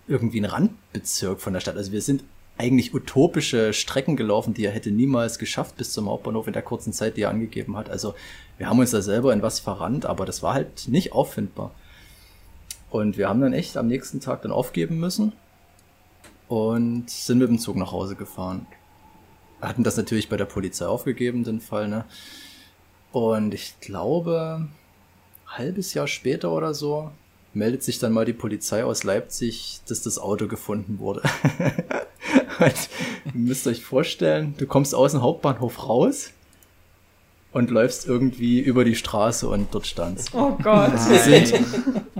irgendwie 0.07 0.41
ein 0.41 0.45
Randbezirk 0.45 1.41
von 1.41 1.53
der 1.53 1.61
Stadt. 1.61 1.77
Also 1.77 1.91
wir 1.91 2.01
sind 2.01 2.23
eigentlich 2.57 2.93
utopische 2.93 3.73
Strecken 3.73 4.15
gelaufen, 4.15 4.53
die 4.53 4.65
er 4.65 4.71
hätte 4.71 4.91
niemals 4.91 5.39
geschafft 5.39 5.77
bis 5.77 5.91
zum 5.91 6.09
Hauptbahnhof 6.09 6.45
in 6.47 6.53
der 6.53 6.61
kurzen 6.61 6.93
Zeit, 6.93 7.17
die 7.17 7.21
er 7.21 7.29
angegeben 7.29 7.75
hat. 7.77 7.89
Also 7.89 8.13
wir 8.57 8.69
haben 8.69 8.79
uns 8.79 8.91
da 8.91 9.01
selber 9.01 9.33
in 9.33 9.41
was 9.41 9.59
verrannt, 9.59 10.05
aber 10.05 10.25
das 10.25 10.43
war 10.43 10.53
halt 10.53 10.87
nicht 10.87 11.13
auffindbar. 11.13 11.73
Und 12.91 13.17
wir 13.17 13.27
haben 13.27 13.41
dann 13.41 13.53
echt 13.53 13.75
am 13.75 13.87
nächsten 13.87 14.19
Tag 14.19 14.43
dann 14.43 14.51
aufgeben 14.51 14.99
müssen 14.99 15.33
und 16.47 17.09
sind 17.09 17.39
mit 17.39 17.49
dem 17.49 17.59
Zug 17.59 17.75
nach 17.75 17.91
Hause 17.91 18.15
gefahren. 18.15 18.65
Hatten 19.61 19.83
das 19.83 19.97
natürlich 19.97 20.29
bei 20.29 20.37
der 20.37 20.45
Polizei 20.45 20.85
aufgegeben, 20.85 21.43
den 21.43 21.61
Fall, 21.61 21.87
ne? 21.87 22.05
Und 23.11 23.53
ich 23.53 23.79
glaube, 23.79 24.67
halbes 25.47 25.93
Jahr 25.93 26.07
später 26.07 26.51
oder 26.51 26.73
so 26.73 27.11
meldet 27.53 27.83
sich 27.83 27.99
dann 27.99 28.11
mal 28.11 28.25
die 28.25 28.33
Polizei 28.33 28.83
aus 28.83 29.03
Leipzig, 29.03 29.81
dass 29.87 30.01
das 30.01 30.17
Auto 30.17 30.47
gefunden 30.47 30.99
wurde. 30.99 31.21
und 32.59 32.89
ihr 33.25 33.31
müsst 33.33 33.67
euch 33.67 33.83
vorstellen, 33.83 34.55
du 34.57 34.65
kommst 34.65 34.95
aus 34.95 35.11
dem 35.11 35.21
Hauptbahnhof 35.21 35.87
raus 35.87 36.31
und 37.53 37.69
läufst 37.69 38.07
irgendwie 38.07 38.59
über 38.59 38.83
die 38.83 38.95
Straße 38.95 39.47
und 39.47 39.73
dort 39.73 39.85
stand's. 39.87 40.25
Oh 40.33 40.57
Gott. 40.61 40.93
Wir 41.09 41.19
sind 41.19 41.53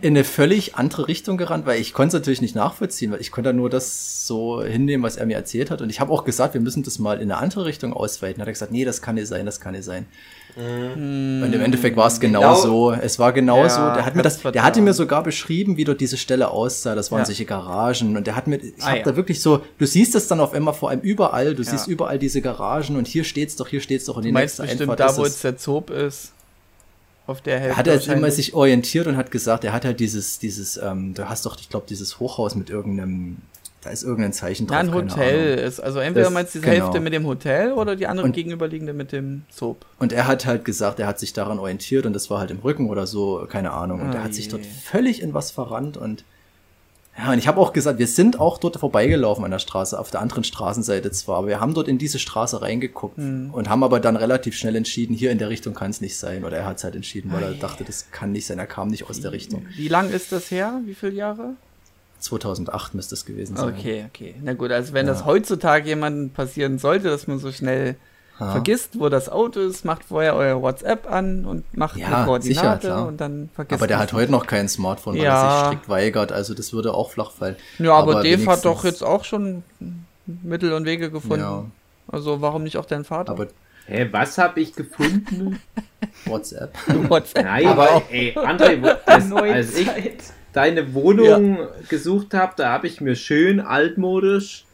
in 0.01 0.13
eine 0.13 0.23
völlig 0.23 0.75
andere 0.75 1.07
Richtung 1.07 1.38
gerannt, 1.38 1.65
weil 1.65 1.81
ich 1.81 1.93
konnte 1.93 2.15
es 2.15 2.21
natürlich 2.21 2.41
nicht 2.41 2.55
nachvollziehen, 2.55 3.11
weil 3.11 3.19
ich 3.19 3.31
konnte 3.31 3.51
nur 3.51 3.69
das 3.69 4.27
so 4.27 4.61
hinnehmen, 4.61 5.03
was 5.03 5.17
er 5.17 5.25
mir 5.25 5.36
erzählt 5.36 5.71
hat. 5.71 5.81
Und 5.81 5.89
ich 5.89 5.99
habe 5.99 6.11
auch 6.11 6.23
gesagt, 6.23 6.53
wir 6.53 6.61
müssen 6.61 6.84
das 6.84 6.99
mal 6.99 7.15
in 7.15 7.31
eine 7.31 7.38
andere 7.38 7.65
Richtung 7.65 7.93
ausweiten. 7.93 8.41
Hat 8.41 8.47
er 8.47 8.53
gesagt, 8.53 8.71
nee, 8.71 8.86
das 8.86 9.01
kann 9.01 9.15
nicht 9.15 9.27
sein, 9.27 9.45
das 9.45 9.59
kann 9.59 9.73
nicht 9.73 9.86
sein. 9.86 10.05
Und 10.56 11.51
im 11.54 11.62
Endeffekt 11.62 11.97
war 11.97 12.08
es 12.08 12.20
genau, 12.20 12.39
Genau. 12.41 12.56
so. 12.56 12.91
Es 12.91 13.18
war 13.20 13.34
genau 13.34 13.64
Ja, 13.64 13.70
so. 13.70 13.82
Der 13.95 14.06
hat 14.06 14.16
mir 14.16 14.22
das, 14.22 14.39
der 14.41 14.64
hatte 14.64 14.82
mir 14.82 14.93
sogar 14.93 15.24
beschrieben, 15.24 15.78
wie 15.78 15.84
dort 15.84 15.99
diese 15.99 16.18
Stelle 16.18 16.49
aussah. 16.51 16.93
Das 16.95 17.12
waren 17.12 17.20
Ja. 17.20 17.26
solche 17.26 17.45
Garagen. 17.45 18.16
Und 18.18 18.28
der 18.28 18.36
hat 18.36 18.47
mir, 18.47 18.58
ich 18.58 18.74
Ah, 18.82 18.89
hab 18.91 18.97
ja. 18.97 19.04
da 19.04 19.16
wirklich 19.16 19.41
so, 19.41 19.62
du 19.80 19.86
siehst 19.88 20.14
es 20.16 20.28
dann 20.28 20.39
auf 20.39 20.54
einmal 20.54 20.74
vor 20.74 20.89
allem 20.89 21.01
überall. 21.01 21.56
Du 21.56 21.64
Ja. 21.64 21.72
siehst 21.72 21.88
überall 21.88 22.20
diese 22.20 22.41
Garagen 22.41 22.95
und 22.97 23.08
hier 23.08 23.24
steht's 23.24 23.56
doch, 23.56 23.68
hier 23.68 23.82
steht's 23.82 24.06
doch. 24.06 24.16
Und 24.18 24.24
Du 24.24 24.28
die 24.28 24.32
meinst 24.34 24.60
nächste 24.60 24.78
bestimmt 24.78 24.91
Einfahrt 24.91 24.99
da, 24.99 25.12
ist 25.14 25.18
wo 25.18 25.24
es. 25.24 25.30
jetzt 25.34 25.43
der 25.43 25.58
Zob 25.58 25.89
ist. 25.89 26.32
Auf 27.26 27.41
der 27.41 27.56
Hälfte. 27.60 27.70
Er 27.74 27.78
hat 27.78 27.88
halt 27.88 28.08
immer 28.10 28.30
sich 28.32 28.54
orientiert 28.54 29.08
und 29.08 29.16
hat 29.18 29.32
gesagt, 29.32 29.64
er 29.64 29.72
hat 29.74 29.86
halt 29.86 29.99
dieses, 30.01 30.39
dieses, 30.39 30.76
ähm, 30.78 31.14
du 31.14 31.30
hast 31.30 31.45
doch, 31.45 31.58
ich 31.58 31.70
glaube, 31.70 31.86
dieses 31.88 32.20
Hochhaus 32.20 32.54
mit 32.56 32.70
irgendeinem, 32.70 33.38
da 33.84 33.89
ist 33.89 34.03
irgendein 34.03 34.34
Zeichen 34.34 34.67
drauf. 34.67 34.75
Ja, 34.75 34.79
ein 34.81 34.93
Hotel 34.93 35.57
ist. 35.59 35.79
Also 35.79 35.99
entweder 35.99 36.25
Das- 36.25 36.34
meinst 36.34 36.55
du 36.55 36.59
die 36.59 36.65
genau. 36.65 36.84
Hälfte 36.86 36.99
mit 36.99 37.13
dem 37.13 37.25
Hotel 37.25 37.71
oder 37.73 37.95
die 37.95 38.07
andere 38.07 38.25
Und- 38.27 38.34
gegenüberliegende 38.34 38.93
mit 38.93 39.11
dem 39.11 39.43
Zob. 39.49 39.86
Und 39.99 40.13
er 40.13 40.27
hat 40.27 40.45
halt 40.45 40.65
gesagt, 40.65 40.99
er 40.99 41.07
hat 41.07 41.19
sich 41.19 41.34
daran 41.34 41.59
orientiert 41.59 42.05
und 42.05 42.13
das 42.13 42.29
war 42.29 42.39
halt 42.39 42.51
im 42.51 42.59
Rücken 42.59 42.89
oder 42.89 43.05
so, 43.07 43.45
keine 43.49 43.71
Ahnung. 43.71 44.01
Und 44.01 44.09
Ah, 44.11 44.15
er 44.15 44.23
hat 44.23 44.34
sich 44.34 44.45
je. 44.45 44.51
dort 44.51 44.65
völlig 44.65 45.21
in 45.21 45.34
was 45.34 45.51
verrannt 45.51 45.97
und 45.97 46.23
ja, 47.15 47.31
und 47.31 47.38
ich 47.38 47.47
habe 47.47 47.59
auch 47.61 47.73
gesagt, 47.73 47.99
wir 47.99 48.07
sind 48.07 48.39
auch 48.39 48.57
dort 48.57 48.77
vorbeigelaufen 48.77 49.45
an 49.45 49.51
der 49.51 49.59
Straße, 49.59 49.99
auf 49.99 50.09
der 50.09 50.19
anderen 50.19 50.43
Straßenseite 50.43 51.11
zwar, 51.11 51.38
aber 51.38 51.47
wir 51.47 51.59
haben 51.59 51.75
dort 51.75 51.88
in 51.88 51.99
diese 51.99 52.17
Straße 52.17 52.63
reingeguckt 52.63 53.17
Hm. 53.17 53.51
und 53.53 53.69
haben 53.69 53.84
aber 53.84 53.99
dann 53.99 54.15
relativ 54.15 54.55
schnell 54.55 54.75
entschieden, 54.75 55.13
hier 55.15 55.29
in 55.29 55.38
der 55.38 55.49
Richtung 55.49 55.75
kann 55.75 55.91
es 55.91 56.01
nicht 56.01 56.17
sein. 56.17 56.43
Oder 56.43 56.57
er 56.57 56.65
hat 56.65 56.77
es 56.77 56.84
halt 56.84 56.95
entschieden, 56.95 57.31
weil 57.31 57.43
er 57.43 57.53
dachte, 57.53 57.84
das 57.84 58.09
kann 58.11 58.31
nicht 58.31 58.47
sein, 58.47 58.57
er 58.57 58.65
kam 58.65 58.88
nicht 58.88 59.07
aus 59.11 59.21
der 59.21 59.31
Richtung. 59.31 59.67
Wie 59.77 59.89
lang 59.89 60.09
ist 60.09 60.31
das 60.31 60.49
her? 60.49 60.81
Wie 60.86 60.95
viele 60.95 61.11
Jahre? 61.11 61.51
2008 62.24 62.93
müsste 62.95 63.15
es 63.15 63.26
gewesen 63.26 63.55
sein. 63.55 63.74
Okay, 63.78 64.05
okay. 64.07 64.36
Na 64.41 64.53
gut, 64.53 64.71
also 64.71 64.93
wenn 64.93 65.05
Ja. 65.07 65.13
das 65.13 65.26
heutzutage 65.26 65.88
jemandem 65.88 66.32
passieren 66.32 66.80
sollte, 66.80 67.09
dass 67.09 67.28
man 67.28 67.39
so 67.39 67.51
schnell 67.51 67.95
Ja. 68.39 68.51
vergisst, 68.51 68.99
wo 68.99 69.09
das 69.09 69.30
Auto 69.30 69.59
ist, 69.59 69.86
macht 69.86 70.05
vorher 70.05 70.36
euer 70.36 70.61
WhatsApp 70.61 71.09
an 71.11 71.45
und 71.45 71.78
macht 71.78 71.97
Ja, 71.97 72.07
eine 72.07 72.15
sicher, 72.15 72.26
Koordinate 72.26 72.88
klar. 72.88 73.07
und 73.07 73.21
dann 73.21 73.49
vergisst 73.53 73.80
Aber 73.80 73.88
der 73.88 73.99
hat 73.99 74.11
heute 74.13 74.32
noch 74.32 74.47
kein 74.47 74.67
Smartphone, 74.67 75.17
weil 75.17 75.26
er 75.26 75.51
sich 75.59 75.65
strikt 75.67 75.89
weigert. 75.89 76.32
Also 76.32 76.53
das 76.55 76.74
würde 76.74 76.93
auch 76.95 77.11
flach 77.11 77.32
fallen. 77.32 77.55
Ja, 77.78 77.93
aber, 77.93 78.13
aber 78.13 78.24
Dave 78.24 78.45
hat 78.47 78.65
doch 78.65 78.84
jetzt 78.86 79.03
auch 79.03 79.24
schon 79.24 79.63
Mittel 80.26 80.74
und 80.74 80.86
Wege 80.86 81.11
gefunden. 81.11 81.41
Ja, 81.41 81.65
Also 82.07 82.41
warum 82.41 82.63
nicht 82.63 82.78
auch 82.78 82.86
dein 82.86 83.03
Vater? 83.03 83.32
aber 83.34 83.47
Hä, 83.86 84.07
was 84.11 84.38
habe 84.38 84.61
ich 84.61 84.74
gefunden? 84.74 85.59
WhatsApp. 86.26 86.74
WhatsApp. 87.09 87.43
Nein, 87.43 87.67
Aber- 87.67 88.01
ey, 88.09 88.32
André, 88.36 88.82
das, 89.05 89.32
als 89.34 89.76
ich. 89.78 89.88
Deine 90.54 90.93
Wohnung 90.93 91.58
gesucht 91.89 92.34
habe, 92.34 92.54
da 92.58 92.72
habe 92.72 92.88
ich 92.88 93.01
mir 93.01 93.16
schön 93.16 93.60
altmodisch 93.60 94.66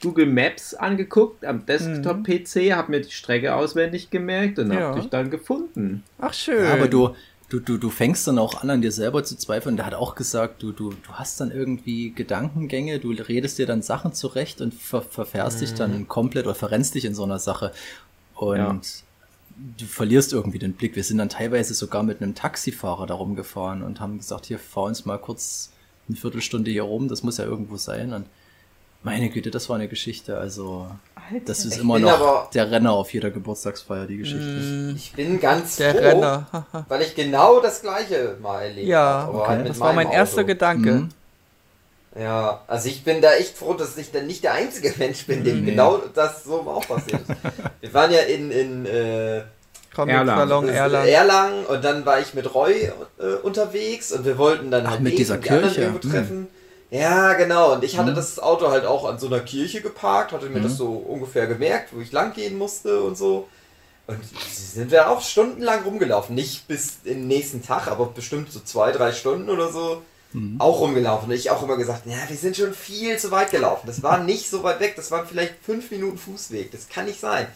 Google 0.00 0.26
Maps 0.26 0.74
angeguckt 0.74 1.44
am 1.44 1.64
Desktop-PC, 1.66 2.72
habe 2.74 2.90
mir 2.90 3.00
die 3.00 3.10
Strecke 3.10 3.54
auswendig 3.54 4.10
gemerkt 4.10 4.58
und 4.58 4.70
Ja. 4.72 4.80
habe 4.80 5.00
dich 5.00 5.10
dann 5.10 5.30
gefunden. 5.30 6.04
Ach 6.18 6.34
schön. 6.34 6.64
Ja, 6.64 6.74
aber 6.74 6.88
du, 6.88 7.14
du, 7.48 7.60
du, 7.60 7.78
du 7.78 7.90
fängst 7.90 8.26
dann 8.26 8.38
auch 8.38 8.62
an, 8.62 8.70
an 8.70 8.82
dir 8.82 8.92
selber 8.92 9.24
zu 9.24 9.36
zweifeln. 9.36 9.76
Der 9.76 9.86
hat 9.86 9.94
auch 9.94 10.14
gesagt, 10.14 10.62
du, 10.62 10.72
du, 10.72 10.90
du 10.90 11.12
hast 11.12 11.40
dann 11.40 11.50
irgendwie 11.50 12.12
Gedankengänge, 12.12 12.98
du 12.98 13.10
redest 13.12 13.58
dir 13.58 13.66
dann 13.66 13.82
Sachen 13.82 14.12
zurecht 14.12 14.60
und 14.60 14.74
ver, 14.74 15.02
verfährst 15.02 15.60
dich 15.62 15.74
dann 15.74 16.06
komplett 16.06 16.44
oder 16.46 16.54
verrennst 16.54 16.94
dich 16.94 17.04
in 17.06 17.14
so 17.14 17.24
einer 17.24 17.38
Sache. 17.38 17.72
Und 18.34 18.58
Ja. 18.58 18.80
Du 19.78 19.84
verlierst 19.86 20.32
irgendwie 20.32 20.58
den 20.58 20.72
Blick. 20.74 20.96
Wir 20.96 21.04
sind 21.04 21.18
dann 21.18 21.28
teilweise 21.28 21.74
sogar 21.74 22.02
mit 22.02 22.20
einem 22.22 22.34
Taxifahrer 22.34 23.06
darum 23.06 23.36
gefahren 23.36 23.82
und 23.82 24.00
haben 24.00 24.18
gesagt, 24.18 24.46
hier, 24.46 24.58
fahr 24.58 24.84
uns 24.84 25.04
mal 25.06 25.18
kurz 25.18 25.70
eine 26.08 26.16
Viertelstunde 26.16 26.70
hier 26.70 26.82
rum, 26.82 27.08
das 27.08 27.22
muss 27.22 27.38
ja 27.38 27.44
irgendwo 27.44 27.76
sein. 27.76 28.12
Und 28.12 28.26
meine 29.02 29.28
Güte, 29.30 29.50
das 29.50 29.68
war 29.68 29.76
eine 29.76 29.88
Geschichte. 29.88 30.36
Also, 30.38 30.86
Alter. 31.14 31.44
das 31.46 31.64
ist 31.64 31.78
immer 31.78 31.98
noch 31.98 32.10
aber- 32.10 32.50
der 32.54 32.70
Renner 32.70 32.92
auf 32.92 33.12
jeder 33.12 33.30
Geburtstagsfeier, 33.30 34.06
die 34.06 34.16
Geschichte. 34.18 34.40
Mm, 34.92 34.96
Ich 34.96 35.12
bin 35.12 35.40
ganz 35.40 35.76
der 35.76 35.92
froh, 35.94 36.00
Renner. 36.00 36.66
weil 36.88 37.02
ich 37.02 37.14
genau 37.14 37.60
das 37.60 37.82
gleiche 37.82 38.36
mal 38.42 38.62
erlebt 38.62 38.88
Ja, 38.88 38.98
habe. 39.00 39.28
aber 39.28 39.38
okay. 39.42 39.48
halt 39.50 39.68
Das 39.68 39.80
war 39.80 39.92
mein 39.92 40.06
meinem 40.06 40.14
erster 40.16 40.38
Auto. 40.40 40.46
Gedanke. 40.48 40.92
Mhm. 40.92 41.08
Ja, 42.18 42.62
also 42.68 42.88
ich 42.88 43.02
bin 43.02 43.20
da 43.20 43.32
echt 43.34 43.56
froh, 43.58 43.74
dass 43.74 43.96
ich 43.96 44.12
dann 44.12 44.26
nicht 44.28 44.44
der 44.44 44.52
einzige 44.54 44.94
Mensch 44.98 45.26
bin, 45.26 45.42
dem 45.42 45.64
Nee. 45.64 45.72
genau 45.72 45.98
das 46.14 46.44
so 46.44 46.60
auch 46.60 46.86
passiert 46.86 47.22
ist. 47.22 47.30
Wir 47.80 47.92
waren 47.92 48.12
ja 48.12 48.20
in, 48.20 48.50
in 48.52 48.86
äh, 48.86 49.42
Erlangen. 49.96 50.68
Erlangen. 50.68 51.08
Erlangen 51.08 51.66
und 51.66 51.84
dann 51.84 52.04
war 52.06 52.20
ich 52.20 52.34
mit 52.34 52.52
Roy 52.54 52.90
äh, 53.18 53.34
unterwegs 53.42 54.10
und 54.12 54.24
wir 54.24 54.38
wollten 54.38 54.70
dann 54.72 54.86
Ach, 54.86 54.90
halt 54.92 55.00
mit 55.02 55.16
dieser 55.18 55.34
und 55.34 55.44
die 55.44 55.50
anderen 55.50 55.72
Kirche. 55.74 55.88
irgendwo 55.88 56.08
treffen. 56.08 56.48
Ja, 56.90 57.34
genau. 57.34 57.72
Und 57.74 57.84
ich 57.84 57.96
hatte 57.98 58.10
Mhm. 58.10 58.16
das 58.16 58.38
Auto 58.40 58.70
halt 58.70 58.86
auch 58.86 59.04
an 59.08 59.18
so 59.18 59.26
einer 59.28 59.40
Kirche 59.40 59.80
geparkt, 59.82 60.32
hatte 60.32 60.46
mir 60.50 60.58
Mhm. 60.60 60.64
das 60.64 60.76
so 60.76 60.92
ungefähr 60.94 61.46
gemerkt, 61.46 61.90
wo 61.92 62.00
ich 62.00 62.10
lang 62.12 62.32
gehen 62.32 62.58
musste 62.58 63.02
und 63.02 63.16
so. 63.16 63.48
Und 64.06 64.18
sind 64.52 64.90
wir 64.90 65.10
auch 65.10 65.20
stundenlang 65.22 65.82
rumgelaufen. 65.84 66.34
Nicht 66.34 66.66
bis 66.68 67.02
den 67.02 67.26
nächsten 67.28 67.62
Tag, 67.64 67.86
aber 67.88 68.06
bestimmt 68.06 68.52
so 68.52 68.60
zwei, 68.60 68.90
drei 68.92 69.12
Stunden 69.12 69.48
oder 69.48 69.70
so 69.72 70.02
Mhm. 70.34 70.60
auch 70.60 70.80
rumgelaufen. 70.80 71.28
Und 71.30 71.34
ich 71.34 71.50
auch 71.50 71.62
immer 71.62 71.76
gesagt, 71.76 72.06
ja, 72.06 72.16
wir 72.28 72.36
sind 72.36 72.56
schon 72.56 72.74
viel 72.74 73.16
zu 73.18 73.30
weit 73.30 73.50
gelaufen. 73.52 73.86
Das 73.86 74.02
war 74.02 74.18
nicht 74.18 74.50
so 74.50 74.62
weit 74.62 74.80
weg, 74.80 74.94
das 74.96 75.10
waren 75.10 75.26
vielleicht 75.26 75.54
fünf 75.64 75.90
Minuten 75.90 76.18
Fußweg. 76.18 76.70
Das 76.72 76.88
kann 76.88 77.06
nicht 77.06 77.20
sein. 77.20 77.46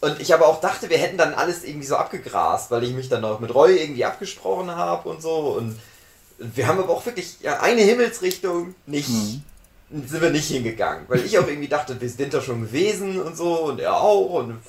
Und 0.00 0.20
ich 0.20 0.34
aber 0.34 0.46
auch 0.48 0.60
dachte, 0.60 0.90
wir 0.90 0.98
hätten 0.98 1.16
dann 1.16 1.32
alles 1.32 1.64
irgendwie 1.64 1.86
so 1.86 1.96
abgegrast, 1.96 2.70
weil 2.70 2.84
ich 2.84 2.92
mich 2.92 3.08
dann 3.08 3.24
auch 3.24 3.40
mit 3.40 3.54
Roy 3.54 3.78
irgendwie 3.80 4.04
abgesprochen 4.04 4.70
habe 4.70 5.08
und 5.08 5.22
so. 5.22 5.56
Und 5.56 5.78
wir 6.38 6.66
haben 6.66 6.78
aber 6.78 6.90
auch 6.92 7.06
wirklich 7.06 7.36
ja, 7.40 7.60
eine 7.60 7.80
Himmelsrichtung 7.82 8.74
nicht, 8.86 9.08
sind 9.08 10.20
wir 10.20 10.30
nicht 10.30 10.48
hingegangen. 10.48 11.04
Weil 11.08 11.24
ich 11.24 11.38
auch 11.38 11.46
irgendwie 11.46 11.68
dachte, 11.68 11.98
wir 12.00 12.10
sind 12.10 12.34
da 12.34 12.42
schon 12.42 12.62
gewesen 12.62 13.22
und 13.22 13.36
so 13.36 13.62
und 13.66 13.78
er 13.80 13.96
auch. 14.00 14.30
Und, 14.40 14.60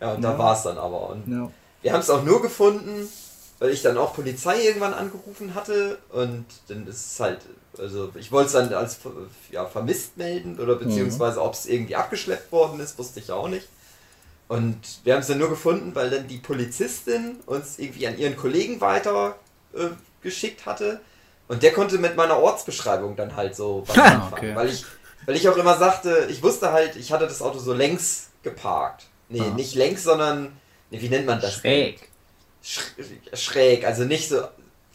ja, 0.00 0.12
und 0.14 0.22
da 0.22 0.32
Ja. 0.32 0.38
war 0.38 0.56
es 0.56 0.64
dann 0.64 0.76
aber. 0.76 1.10
Und 1.10 1.32
Ja. 1.32 1.50
wir 1.82 1.92
haben 1.92 2.00
es 2.00 2.10
auch 2.10 2.24
nur 2.24 2.42
gefunden, 2.42 3.08
weil 3.64 3.72
ich 3.72 3.80
dann 3.80 3.96
auch 3.96 4.12
Polizei 4.12 4.62
irgendwann 4.62 4.92
angerufen 4.92 5.54
hatte 5.54 5.96
und 6.10 6.44
dann 6.68 6.86
ist 6.86 7.12
es 7.12 7.20
halt, 7.20 7.38
also 7.78 8.12
ich 8.14 8.30
wollte 8.30 8.48
es 8.48 8.52
dann 8.52 8.74
als 8.74 8.98
ja, 9.50 9.64
vermisst 9.64 10.18
melden 10.18 10.58
oder 10.60 10.74
beziehungsweise 10.74 11.40
ob 11.40 11.54
es 11.54 11.64
irgendwie 11.64 11.96
abgeschleppt 11.96 12.52
worden 12.52 12.78
ist, 12.78 12.98
wusste 12.98 13.20
ich 13.20 13.30
auch 13.30 13.48
nicht. 13.48 13.66
Und 14.48 14.76
wir 15.04 15.14
haben 15.14 15.22
es 15.22 15.28
dann 15.28 15.38
nur 15.38 15.48
gefunden, 15.48 15.94
weil 15.94 16.10
dann 16.10 16.28
die 16.28 16.36
Polizistin 16.36 17.36
uns 17.46 17.78
irgendwie 17.78 18.06
an 18.06 18.18
ihren 18.18 18.36
Kollegen 18.36 18.82
weiter 18.82 19.36
äh, 19.72 19.86
geschickt 20.20 20.66
hatte 20.66 21.00
und 21.48 21.62
der 21.62 21.72
konnte 21.72 21.96
mit 21.96 22.16
meiner 22.16 22.38
Ortsbeschreibung 22.38 23.16
dann 23.16 23.34
halt 23.34 23.56
so 23.56 23.84
was 23.86 23.96
anfangen, 23.96 24.32
okay. 24.34 24.54
weil 24.54 24.68
ich 24.68 24.84
weil 25.24 25.36
ich 25.36 25.48
auch 25.48 25.56
immer 25.56 25.78
sagte, 25.78 26.28
ich 26.28 26.42
wusste 26.42 26.70
halt, 26.70 26.96
ich 26.96 27.12
hatte 27.12 27.26
das 27.26 27.40
Auto 27.40 27.58
so 27.58 27.72
längs 27.72 28.28
geparkt. 28.42 29.06
Nee, 29.30 29.40
Ah. 29.40 29.54
nicht 29.54 29.74
längs, 29.74 30.02
sondern 30.04 30.52
nee, 30.90 31.00
wie 31.00 31.08
nennt 31.08 31.24
man 31.24 31.40
das? 31.40 31.54
Schräg. 31.54 32.10
Sch- 32.64 33.36
schräg, 33.36 33.84
also 33.86 34.04
nicht 34.04 34.28
so 34.28 34.42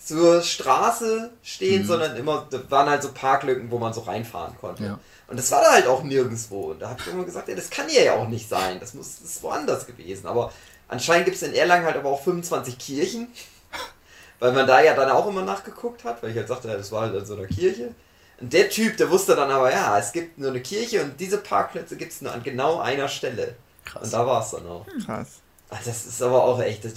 zur 0.04 0.42
Straße 0.42 1.30
stehen, 1.44 1.84
Mhm. 1.84 1.88
sondern 1.88 2.16
immer, 2.16 2.48
da 2.50 2.60
waren 2.72 2.90
halt 2.90 3.04
so 3.04 3.12
Parklücken, 3.12 3.70
wo 3.70 3.78
man 3.80 3.94
so 3.94 4.02
reinfahren 4.02 4.56
konnte. 4.60 4.84
Ja. 4.84 5.00
Und 5.28 5.38
das 5.38 5.52
war 5.52 5.62
da 5.62 5.72
halt 5.74 5.86
auch 5.88 6.02
nirgendwo. 6.04 6.72
Und 6.72 6.80
da 6.82 6.90
habe 6.90 7.00
ich 7.06 7.12
immer 7.12 7.26
gesagt, 7.26 7.48
ja, 7.50 7.56
das 7.56 7.70
kann 7.70 7.88
hier 7.90 8.04
ja 8.04 8.14
auch 8.14 8.28
nicht 8.28 8.50
sein. 8.50 8.80
Das 8.80 8.94
muss 8.94 9.18
das 9.22 9.30
ist 9.32 9.44
woanders 9.44 9.86
gewesen. 9.86 10.26
Aber 10.26 10.52
anscheinend 10.88 11.26
gibt 11.26 11.38
es 11.38 11.44
in 11.44 11.54
Erlangen 11.54 11.86
halt 11.86 11.98
aber 11.98 12.10
auch 12.10 12.24
25 12.24 12.78
Kirchen. 12.80 13.28
Weil 14.40 14.54
man 14.54 14.66
da 14.66 14.82
ja 14.82 14.96
dann 14.96 15.10
auch 15.12 15.28
immer 15.28 15.42
nachgeguckt 15.44 16.06
hat, 16.06 16.24
weil 16.24 16.32
ich 16.32 16.38
halt 16.38 16.48
sagte, 16.48 16.70
ja, 16.70 16.78
das 16.78 16.92
war 16.94 17.02
halt 17.02 17.14
in 17.16 17.26
so 17.26 17.36
einer 17.36 17.46
Kirche. 17.48 17.94
Und 18.40 18.54
der 18.54 18.70
Typ, 18.70 18.96
der 18.96 19.10
wusste 19.12 19.36
dann 19.36 19.52
aber, 19.52 19.70
ja, 19.70 20.00
es 20.00 20.14
gibt 20.14 20.38
nur 20.38 20.50
eine 20.52 20.62
Kirche 20.62 21.04
und 21.04 21.20
diese 21.20 21.40
Parkplätze 21.40 21.98
gibt 21.98 22.14
es 22.14 22.22
nur 22.22 22.32
an 22.32 22.42
genau 22.42 22.80
einer 22.80 23.10
Stelle. 23.10 23.48
Und 23.48 23.86
Krass. 23.86 24.12
da 24.12 24.26
war 24.26 24.42
es 24.42 24.52
dann 24.52 24.66
auch. 24.66 24.86
Krass. 25.06 25.28
Das 25.86 26.08
ist 26.08 26.22
aber 26.24 26.44
auch 26.46 26.60
echt. 26.62 26.84
Das, 26.84 26.94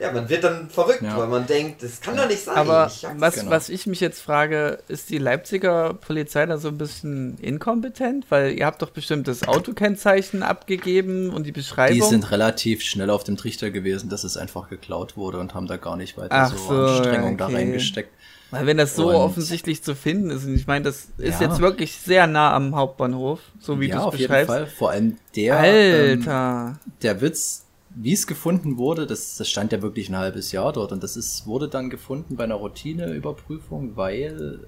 ja, 0.00 0.12
man 0.12 0.28
wird 0.28 0.44
dann 0.44 0.70
verrückt, 0.70 1.02
Ja. 1.02 1.18
weil 1.18 1.26
man 1.26 1.46
denkt, 1.48 1.82
das 1.82 2.00
kann 2.00 2.16
doch 2.16 2.28
nicht 2.28 2.44
sein. 2.44 2.54
Aber 2.56 2.90
was, 3.18 3.34
genau. 3.40 3.50
was 3.50 3.68
ich 3.68 3.88
mich 3.88 3.98
jetzt 3.98 4.20
frage, 4.20 4.78
ist 4.86 5.10
die 5.10 5.18
Leipziger 5.18 5.94
Polizei 5.94 6.46
da 6.46 6.58
so 6.58 6.68
ein 6.68 6.78
bisschen 6.78 7.36
inkompetent? 7.38 8.26
Weil 8.30 8.52
ihr 8.52 8.66
habt 8.66 8.82
doch 8.82 8.90
bestimmt 8.90 9.26
das 9.26 9.48
Autokennzeichen 9.48 10.44
abgegeben 10.44 11.30
und 11.30 11.42
die 11.42 11.48
Die 11.48 11.52
Beschreibung. 11.60 12.08
sind 12.08 12.30
relativ 12.30 12.82
schnell 12.82 13.10
auf 13.10 13.24
dem 13.24 13.36
Trichter 13.36 13.70
gewesen, 13.72 14.08
dass 14.08 14.22
es 14.22 14.36
einfach 14.36 14.68
geklaut 14.70 15.16
wurde 15.16 15.40
und 15.40 15.54
haben 15.54 15.66
da 15.66 15.76
gar 15.76 15.96
nicht 15.96 16.16
weiter 16.16 16.28
Ach 16.30 16.52
so, 16.56 16.56
so, 16.68 16.74
Anstrengung 16.86 17.36
da 17.36 17.46
okay. 17.46 17.56
reingesteckt. 17.56 18.10
Weil 18.52 18.64
wenn 18.66 18.76
das 18.78 18.94
so 18.94 19.08
Und- 19.08 19.16
offensichtlich 19.16 19.82
zu 19.82 19.94
finden 19.96 20.30
ist, 20.30 20.44
und 20.44 20.54
ich 20.54 20.66
meine, 20.68 20.84
das 20.84 21.08
ist 21.18 21.40
Ja. 21.40 21.48
jetzt 21.48 21.58
wirklich 21.60 21.96
sehr 21.98 22.26
nah 22.28 22.54
am 22.54 22.76
Hauptbahnhof, 22.76 23.40
so 23.60 23.80
wie 23.80 23.88
ja, 23.88 23.96
du 23.96 24.02
auf 24.02 24.14
es 24.14 24.20
jeden 24.20 24.28
beschreibst. 24.30 24.50
Fall. 24.50 24.66
Vor 24.68 24.90
allem 24.90 25.16
der, 25.36 25.58
ähm, 25.64 26.18
Alter. 26.20 26.78
der 27.02 27.20
Witz, 27.20 27.64
wie 28.00 28.12
es 28.12 28.26
gefunden 28.26 28.78
wurde, 28.78 29.06
das, 29.06 29.36
das 29.36 29.48
stand 29.48 29.72
ja 29.72 29.82
wirklich 29.82 30.08
ein 30.08 30.16
halbes 30.16 30.52
Jahr 30.52 30.72
dort 30.72 30.92
und 30.92 31.02
das 31.02 31.16
ist, 31.16 31.46
wurde 31.46 31.68
dann 31.68 31.90
gefunden 31.90 32.36
bei 32.36 32.44
einer 32.44 32.54
Routineüberprüfung, 32.54 33.96
weil, 33.96 34.60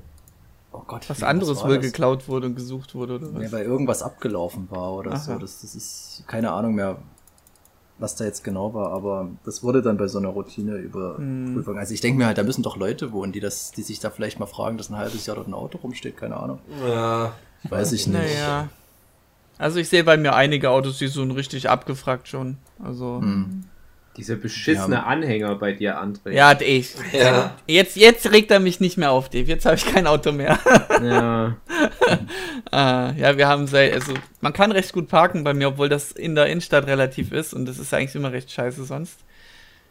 oh 0.72 0.83
Gott, 0.87 1.09
was 1.09 1.22
anderes 1.22 1.64
wohl 1.64 1.78
geklaut 1.78 2.28
wurde 2.28 2.49
und 2.49 2.57
gesucht 2.57 2.95
wurde, 2.95 3.16
oder 3.16 3.33
was? 3.35 3.43
Ja, 3.45 3.53
weil 3.53 3.64
irgendwas 3.64 4.03
abgelaufen 4.03 4.68
war 4.70 4.95
oder 4.95 5.16
so. 5.16 5.33
Aha. 5.33 5.39
Das, 5.39 5.61
das 5.61 5.76
ist 5.76 6.24
keine 6.26 6.51
Ahnung 6.51 6.74
mehr, 6.74 6.99
was 8.01 8.16
da 8.16 8.24
jetzt 8.24 8.43
genau 8.43 8.74
war, 8.74 8.91
aber 8.93 9.28
das 9.45 9.62
wurde 9.62 9.81
dann 9.81 9.97
bei 9.97 10.09
so 10.09 10.18
einer 10.18 10.31
Routineüberprüfung. 10.31 11.74
Hm. 11.74 11.78
Also 11.78 11.95
ich 11.95 12.01
denke 12.01 12.18
mir 12.18 12.26
halt, 12.26 12.39
da 12.39 12.43
müssen 12.43 12.62
doch 12.64 12.76
Leute 12.76 13.12
wohnen, 13.12 13.33
die 13.33 13.41
das, 13.41 13.70
die 13.70 13.83
sich 13.83 14.01
da 14.01 14.11
vielleicht 14.11 14.41
mal 14.41 14.47
fragen, 14.47 14.76
dass 14.76 14.91
ein 14.91 14.97
halbes 14.97 15.26
Jahr 15.26 15.37
dort 15.37 15.47
ein 15.47 15.55
Auto 15.55 15.78
rumsteht, 15.78 16.16
keine 16.16 16.37
Ahnung. 16.37 16.59
Ja, 16.85 17.35
Weiß 17.68 17.93
ich 17.93 18.07
nicht. 18.07 18.18
Naja. 18.18 18.68
Also 19.61 19.78
ich 19.78 19.90
sehe 19.90 20.04
bei 20.04 20.16
mir 20.16 20.34
einige 20.34 20.70
Autos, 20.70 20.96
die 20.96 21.08
so 21.08 21.22
richtig 21.24 21.68
abgefragt 21.68 22.28
schon. 22.28 22.56
Also. 22.82 23.20
Hm. 23.20 23.64
Dieser 24.16 24.36
beschissene 24.36 24.96
Ja. 24.96 25.02
Anhänger 25.04 25.54
bei 25.54 25.72
dir, 25.72 26.00
André. 26.02 26.30
Ja, 26.32 26.58
ich. 26.58 26.94
ja. 27.12 27.54
Jetzt, 27.66 27.96
jetzt 27.96 28.32
regt 28.32 28.50
er 28.50 28.58
mich 28.58 28.80
nicht 28.80 28.96
mehr 28.96 29.12
auf, 29.12 29.28
Dave. 29.28 29.46
Jetzt 29.46 29.66
habe 29.66 29.76
ich 29.76 29.84
kein 29.86 30.06
Auto 30.06 30.32
mehr. 30.32 30.58
Ja. 31.02 31.56
Ah, 32.72 33.12
ja, 33.16 33.36
wir 33.36 33.48
haben 33.48 33.66
seit, 33.66 33.92
also 33.94 34.14
man 34.40 34.52
kann 34.52 34.70
recht 34.70 34.92
gut 34.92 35.08
parken 35.08 35.44
bei 35.44 35.54
mir, 35.54 35.68
obwohl 35.68 35.88
das 35.88 36.12
in 36.12 36.34
der 36.34 36.46
Innenstadt 36.46 36.86
relativ 36.86 37.32
ist 37.32 37.52
und 37.54 37.66
das 37.66 37.78
ist 37.78 37.92
eigentlich 37.94 38.14
immer 38.14 38.32
recht 38.32 38.50
scheiße 38.50 38.84
sonst. 38.84 39.18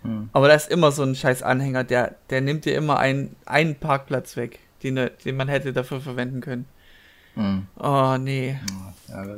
Hm. 0.04 0.30
Aber 0.34 0.48
da 0.48 0.54
ist 0.54 0.70
immer 0.70 0.92
so 0.92 1.04
ein 1.04 1.16
scheiß 1.16 1.42
Anhänger, 1.44 1.84
der, 1.84 2.16
der 2.30 2.42
nimmt 2.42 2.66
dir 2.66 2.76
immer 2.76 3.00
einen, 3.00 3.36
einen 3.46 3.76
Parkplatz 3.76 4.38
weg, 4.38 4.60
den, 4.84 5.10
den 5.26 5.36
man 5.36 5.48
hätte 5.48 5.74
dafür 5.74 6.00
verwenden 6.00 6.42
können. 6.42 6.66
Hm. 7.36 7.68
Oh, 7.80 8.18
nee. 8.20 8.60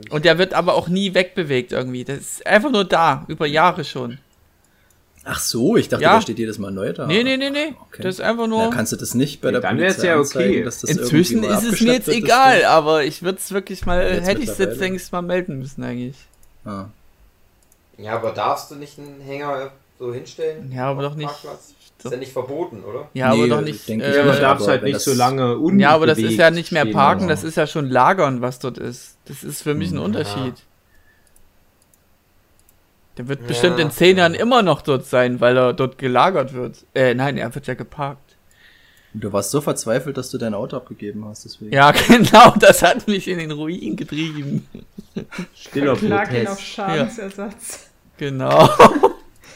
Und 0.10 0.26
der 0.26 0.38
wird 0.38 0.54
aber 0.54 0.74
auch 0.76 0.88
nie 0.88 1.14
wegbewegt 1.14 1.72
irgendwie. 1.72 2.04
Das 2.04 2.18
ist 2.18 2.48
einfach 2.48 2.72
nur 2.72 2.84
da, 2.86 3.26
über 3.28 3.46
Jahre 3.46 3.84
schon. 3.84 4.18
Ach 5.24 5.40
so, 5.40 5.78
ich 5.78 5.88
dachte, 5.88 6.04
Ja. 6.04 6.16
der 6.16 6.22
steht 6.22 6.40
jedes 6.40 6.58
Mal 6.58 6.72
neu 6.72 6.94
da. 6.94 7.06
Nee, 7.06 7.24
nee, 7.24 7.38
nee, 7.38 7.52
nee. 7.52 7.76
Okay. 7.90 8.02
Das 8.02 8.16
ist 8.16 8.22
einfach 8.22 8.48
nur. 8.48 8.72
kannst 8.72 8.92
du 8.92 8.96
das 8.96 9.14
nicht 9.14 9.40
bei 9.40 9.50
Ja, 9.50 9.52
der 9.54 9.62
dann 9.62 9.78
Polizei 9.78 10.08
ja 10.08 10.18
okay. 10.18 10.64
dass 10.64 10.82
das 10.82 10.90
Inzwischen 10.90 11.44
ist 11.44 11.64
es 11.64 11.80
mir 11.80 11.94
jetzt 11.94 12.10
egal, 12.10 12.66
aber 12.66 13.04
ich 13.04 13.22
würde 13.22 13.38
es 13.38 13.52
wirklich 13.52 13.86
mal, 13.86 14.02
Jetzt 14.16 14.28
hätte 14.28 14.42
ich 14.42 14.50
es 14.50 14.58
jetzt, 14.58 14.82
denke 14.82 15.00
ich, 15.00 15.12
mal 15.12 15.22
melden 15.22 15.60
müssen 15.60 15.84
eigentlich. 15.84 16.18
Ah. 16.66 16.86
ja, 17.98 18.16
aber 18.16 18.32
darfst 18.32 18.72
du 18.72 18.76
nicht 18.76 18.98
einen 18.98 19.22
Hänger 19.22 19.72
so 20.00 20.12
hinstellen? 20.14 20.72
Ja, 20.72 20.88
aber 20.90 21.04
doch 21.04 21.16
nicht. 21.16 21.28
Parkplatz? 21.28 21.74
Ist 22.04 22.12
ja 22.12 22.18
nicht 22.18 22.32
verboten, 22.34 22.84
oder? 22.84 23.10
Ja, 23.14 23.34
Nee, 23.34 23.44
aber 23.44 23.48
doch 23.48 23.62
nicht. 23.62 23.88
denke 23.88 24.06
äh, 24.06 24.10
ich 24.10 24.16
Ja, 24.16 24.40
darf 24.40 24.58
es 24.60 24.64
aber 24.64 24.72
halt 24.74 24.84
nicht 24.84 24.96
das- 24.96 25.04
so 25.06 25.14
lange 25.14 25.56
unbewegt 25.58 25.82
Ja, 25.82 25.90
aber 25.96 26.06
das 26.08 26.18
ist 26.18 26.38
ja 26.38 26.50
nicht 26.52 26.72
mehr 26.72 26.86
Parken, 26.86 27.28
das 27.28 27.44
ist 27.44 27.56
ja 27.58 27.68
schon 27.68 27.90
Lagern, 27.90 28.42
was 28.42 28.60
dort 28.60 28.78
ist. 28.78 29.18
Das 29.26 29.44
ist 29.44 29.62
für 29.62 29.74
mich 29.74 29.92
ein 29.92 29.98
Hm, 29.98 30.04
Unterschied. 30.06 30.56
Der 33.18 33.28
wird 33.28 33.42
Ja. 33.42 33.48
bestimmt 33.48 33.80
in 33.80 33.92
zehn 33.92 34.18
Jahren 34.18 34.34
immer 34.34 34.62
noch 34.64 34.82
dort 34.82 35.06
sein, 35.06 35.42
weil 35.42 35.58
er 35.58 35.74
dort 35.74 35.98
gelagert 35.98 36.54
wird. 36.54 36.86
Äh, 36.96 37.14
nein, 37.14 37.38
er 37.38 37.54
wird 37.54 37.68
ja 37.68 37.74
geparkt. 37.74 38.36
Du 39.14 39.34
warst 39.34 39.52
so 39.52 39.60
verzweifelt, 39.60 40.16
dass 40.16 40.30
du 40.30 40.38
dein 40.38 40.54
Auto 40.54 40.78
abgegeben 40.78 41.26
hast, 41.26 41.44
deswegen. 41.44 41.74
Ja, 41.74 41.92
genau, 42.08 42.52
das 42.58 42.82
hat 42.82 43.08
mich 43.10 43.28
in 43.28 43.40
den 43.40 43.52
Ruin 43.52 43.98
getrieben. 43.98 44.66
Stiller 45.54 45.96
Klag 45.98 46.32
ihn 46.34 46.48
auf 46.48 46.54
Protest. 46.56 46.62
Schadensersatz. 46.62 47.90
Genau. 48.18 48.70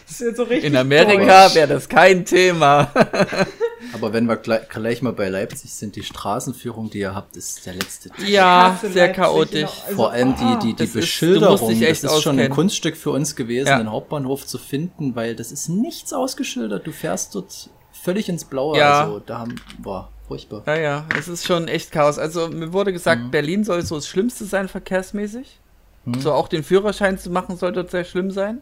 Das 0.07 0.21
ist 0.21 0.27
jetzt 0.27 0.37
so 0.37 0.43
richtig. 0.43 0.65
In 0.65 0.77
Amerika 0.77 1.53
wäre 1.55 1.67
das 1.67 1.89
kein 1.89 2.23
Thema. 2.25 2.91
Aber 3.93 4.13
wenn 4.13 4.25
wir 4.25 4.35
gleich, 4.37 4.67
gleich 4.69 5.01
mal 5.01 5.13
bei 5.13 5.29
Leipzig 5.29 5.73
sind, 5.73 5.95
die 5.95 6.03
Straßenführung, 6.03 6.89
die 6.89 6.99
ihr 6.99 7.15
habt, 7.15 7.35
ist 7.37 7.65
der 7.65 7.73
letzte. 7.73 8.09
Ja, 8.25 8.73
hasse 8.73 8.91
sehr 8.91 9.07
Leipzig 9.07 9.23
chaotisch. 9.23 9.61
noch. 9.63 9.83
Also, 9.85 9.95
Vor 9.95 10.11
allem 10.11 10.35
die, 10.35 10.43
die, 10.43 10.49
das 10.49 10.59
die 10.59 10.69
ist- 10.71 10.77
musst 10.77 10.93
Beschilderung, 10.93 11.69
dich 11.69 12.01
das 12.01 12.03
ist 12.13 12.21
schon 12.21 12.39
ein. 12.39 12.49
Kunststück 12.51 12.97
für 12.97 13.11
uns 13.11 13.35
gewesen, 13.35 13.67
Ja. 13.67 13.77
den 13.77 13.91
Hauptbahnhof 13.91 14.45
zu 14.45 14.57
finden, 14.57 15.15
weil 15.15 15.35
das 15.35 15.51
ist 15.51 15.69
nichts 15.69 16.13
ausgeschildert. 16.13 16.85
Du 16.85 16.91
fährst 16.91 17.33
dort 17.35 17.69
völlig 17.91 18.29
ins 18.29 18.45
Blaue. 18.45 18.77
Ja. 18.77 19.01
Also 19.05 19.19
da 19.19 19.39
haben, 19.39 19.55
boah, 19.79 20.09
furchtbar. 20.27 20.63
Ja, 20.67 20.75
ja, 20.77 21.05
es 21.17 21.27
ist 21.27 21.45
schon 21.45 21.67
echt 21.67 21.91
Chaos. 21.91 22.17
Also 22.19 22.47
mir 22.49 22.73
wurde 22.73 22.91
gesagt, 22.93 23.21
Mhm. 23.23 23.31
Berlin 23.31 23.63
soll 23.63 23.81
so 23.83 23.95
das 23.95 24.07
Schlimmste 24.07 24.45
sein 24.45 24.67
verkehrsmäßig. 24.67 25.59
Mhm. 26.05 26.19
So 26.21 26.31
auch 26.33 26.47
den 26.47 26.63
Führerschein 26.63 27.17
zu 27.17 27.29
machen 27.31 27.57
soll 27.57 27.71
dort 27.71 27.91
sehr 27.91 28.03
schlimm 28.03 28.29
sein. 28.31 28.61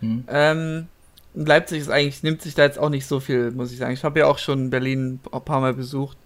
Hm. 0.00 0.24
Ähm, 0.28 0.88
Leipzig 1.34 1.80
ist 1.80 1.90
eigentlich, 1.90 2.22
nimmt 2.22 2.42
sich 2.42 2.54
da 2.54 2.64
jetzt 2.64 2.78
auch 2.78 2.88
nicht 2.88 3.06
so 3.06 3.20
viel, 3.20 3.50
muss 3.52 3.72
ich 3.72 3.78
sagen. 3.78 3.92
Ich 3.92 4.04
habe 4.04 4.18
ja 4.20 4.26
auch 4.26 4.38
schon 4.38 4.70
Berlin 4.70 5.20
ein 5.32 5.44
paar 5.44 5.60
Mal 5.60 5.74
besucht. 5.74 6.16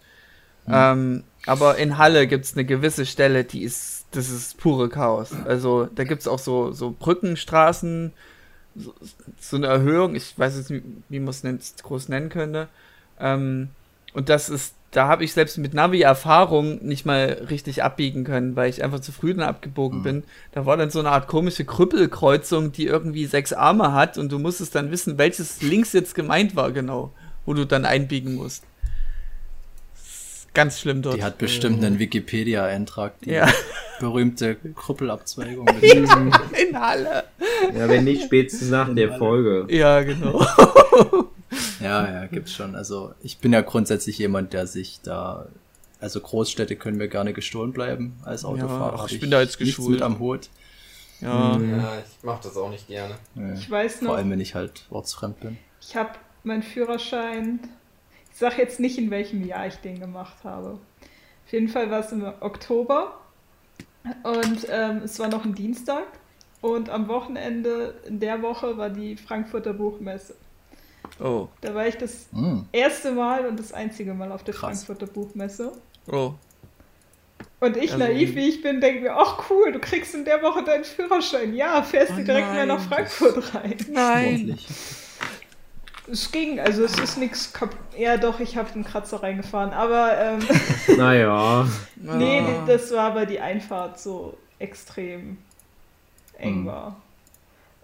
Ähm, 0.67 1.25
aber 1.47 1.77
in 1.77 1.99
Halle 1.99 2.27
gibt 2.27 2.47
es 2.47 2.55
eine 2.55 2.65
gewisse 2.65 3.05
Stelle, 3.05 3.45
die 3.45 3.63
ist, 3.63 4.07
das 4.13 4.31
ist 4.31 4.59
pure 4.59 4.89
Chaos. 4.89 5.33
Also 5.45 5.87
da 5.95 6.05
gibt 6.05 6.23
es 6.23 6.29
auch 6.29 6.39
so, 6.39 6.73
so 6.73 6.95
Brückenstraßen, 6.99 8.13
so, 8.75 8.95
so 9.39 9.57
eine 9.57 9.67
Erhöhung, 9.67 10.15
ich 10.15 10.39
weiß 10.39 10.57
jetzt 10.57 10.71
nicht, 10.71 10.85
wie 11.09 11.21
man 11.21 11.29
es 11.31 11.75
groß 11.83 12.09
nennen 12.09 12.31
könnte. 12.31 12.69
Ähm, 13.21 13.69
und 14.15 14.29
das 14.29 14.49
ist, 14.49 14.75
da 14.95 15.09
habe 15.09 15.25
ich 15.25 15.33
selbst 15.33 15.59
mit 15.59 15.75
Navi-Erfahrung 15.75 16.85
nicht 16.85 17.05
mal 17.05 17.43
richtig 17.51 17.83
abbiegen 17.83 18.23
können, 18.23 18.55
weil 18.55 18.71
ich 18.71 18.85
einfach 18.85 19.01
zu 19.01 19.11
früh 19.11 19.35
dann 19.35 19.43
abgebogen 19.43 20.05
bin. 20.05 20.23
Da 20.53 20.67
war 20.67 20.77
dann 20.77 20.91
so 20.91 21.01
eine 21.01 21.11
Art 21.11 21.27
komische 21.27 21.65
Krüppelkreuzung, 21.65 22.71
die 22.71 22.87
irgendwie 22.87 23.27
sechs 23.27 23.53
Arme 23.53 23.93
hat 23.93 24.19
und 24.19 24.31
du 24.31 24.39
musstest 24.39 24.77
dann 24.77 24.93
wissen, 24.93 25.19
welches 25.19 25.63
links 25.63 25.93
jetzt 25.93 26.15
gemeint 26.15 26.55
war, 26.55 26.71
genau, 26.71 27.13
wo 27.45 27.55
du 27.55 27.67
dann 27.67 27.85
einbiegen 27.85 28.37
musst. 28.37 28.63
Ganz 30.55 30.79
schlimm 30.79 31.03
dort. 31.03 31.17
Die 31.17 31.25
hat 31.25 31.39
bestimmt 31.39 31.85
einen 31.85 31.99
Wikipedia-Eintrag, 31.99 33.21
die 33.23 33.31
ja, 33.31 33.49
berühmte 33.99 34.55
Krüppelabzweigung. 34.55 35.67
in 35.83 36.81
Halle. 36.81 37.25
Ja, 37.77 37.89
wenn 37.89 38.05
nicht 38.05 38.23
spätestens 38.23 38.71
nach 38.71 38.95
der 38.95 39.19
Folge. 39.19 39.67
Ja, 39.75 40.03
genau. 40.03 40.47
ja, 41.85 42.13
ja, 42.23 42.27
gibt's 42.31 42.53
schon. 42.53 42.75
Also 42.75 43.15
ich 43.23 43.39
bin 43.39 43.53
ja 43.53 43.61
grundsätzlich 43.61 44.19
jemand, 44.19 44.53
der 44.53 44.67
sich 44.67 45.01
da, 45.03 45.47
also 46.01 46.21
Großstädte 46.21 46.77
können 46.77 46.97
mir 46.99 47.09
gerne 47.09 47.33
gestohlen 47.33 47.73
bleiben 47.73 48.17
als 48.25 48.45
Autofahrer. 48.45 48.95
ach, 48.97 49.03
Hab 49.05 49.11
ich 49.13 49.21
bin 49.21 49.31
da 49.31 49.41
jetzt 49.41 49.59
geschult. 49.59 49.91
mit 49.91 50.03
am 50.03 50.19
Hut. 50.19 50.49
Ja. 51.21 51.59
Ja, 51.59 51.93
ich 51.99 52.23
mach 52.25 52.41
das 52.41 52.57
auch 52.57 52.71
nicht 52.71 52.89
gerne. 52.89 53.15
Ja. 53.35 53.53
Ich 53.55 53.71
weiß 53.71 53.97
Vor 53.99 54.09
noch, 54.09 54.15
allem, 54.17 54.31
wenn 54.31 54.41
ich 54.41 54.55
halt 54.55 54.85
ortsfremd 54.91 55.41
bin. 55.41 55.57
ich 55.81 55.97
habe 55.97 56.11
meinen 56.43 56.63
Führerschein. 56.63 57.61
Ich 58.33 58.39
sage 58.39 58.57
jetzt 58.59 58.81
nicht, 58.81 58.99
in 58.99 59.11
welchem 59.11 59.47
Jahr 59.47 59.67
ich 59.69 59.77
den 59.77 60.01
gemacht 60.01 60.37
habe. 60.43 60.71
Auf 61.47 61.53
jeden 61.53 61.69
Fall 61.69 61.91
war 61.91 62.01
es 62.01 62.11
im 62.13 62.25
Oktober 62.41 63.15
und 64.25 64.67
ähm, 64.69 65.03
es 65.05 65.19
war 65.19 65.29
noch 65.29 65.45
ein 65.45 65.55
Dienstag 65.55 66.03
und 66.61 66.91
am 66.91 67.09
Wochenende 67.09 67.95
in 68.07 68.19
der 68.21 68.43
Woche 68.43 68.77
war 68.77 68.91
die 68.91 69.17
Frankfurter 69.17 69.73
Buchmesse. 69.73 70.35
Oh, 71.21 71.49
Da 71.61 71.75
war 71.75 71.87
ich 71.87 71.97
das 71.97 72.27
Hm. 72.33 72.67
erste 72.73 73.13
Mal 73.13 73.47
und 73.47 73.59
das 73.59 73.73
einzige 73.73 74.15
Mal 74.15 74.33
auf 74.33 74.43
der 74.43 74.53
Krass. 74.55 74.85
Frankfurter 74.85 75.07
Buchmesse. 75.13 75.73
oh. 76.11 76.33
Und 77.61 77.77
ich, 77.79 77.93
Also- 77.93 78.05
naiv 78.05 78.35
wie 78.35 78.49
ich 78.49 78.61
bin, 78.63 78.81
denke 78.81 79.01
mir, 79.03 79.17
ach 79.17 79.49
cool, 79.49 79.73
du 79.73 79.79
kriegst 79.79 80.15
in 80.15 80.25
der 80.27 80.43
Woche 80.43 80.63
deinen 80.65 80.85
Führerschein. 80.85 81.55
Ja, 81.55 81.83
fährst 81.83 82.13
Oh 82.13 82.17
du 82.17 82.25
direkt 82.25 82.53
wieder 82.53 82.67
nach 82.67 82.79
nein. 82.79 82.89
Frankfurt 82.89 83.55
rein. 83.55 83.77
Nein. 83.91 84.59
Es 86.11 86.31
ging, 86.31 86.61
also 86.61 86.85
es 86.85 86.99
ist 86.99 87.17
nichts 87.17 87.51
kaputt. 87.55 87.79
Ja, 87.97 88.19
doch, 88.19 88.39
ich 88.41 88.59
habe 88.59 88.71
einen 88.75 88.85
Kratzer 88.85 89.23
reingefahren. 89.23 89.73
Aber 89.73 90.19
ähm, 90.19 90.41
Naja. 90.99 91.67
nee, 91.97 92.41
Ah. 92.41 92.65
das 92.67 92.93
war, 92.93 93.15
weil 93.15 93.27
die 93.27 93.41
Einfahrt 93.41 93.99
so 93.99 94.37
extrem 94.59 95.39
eng 96.37 96.57
Hm. 96.57 96.67
war. 96.67 96.97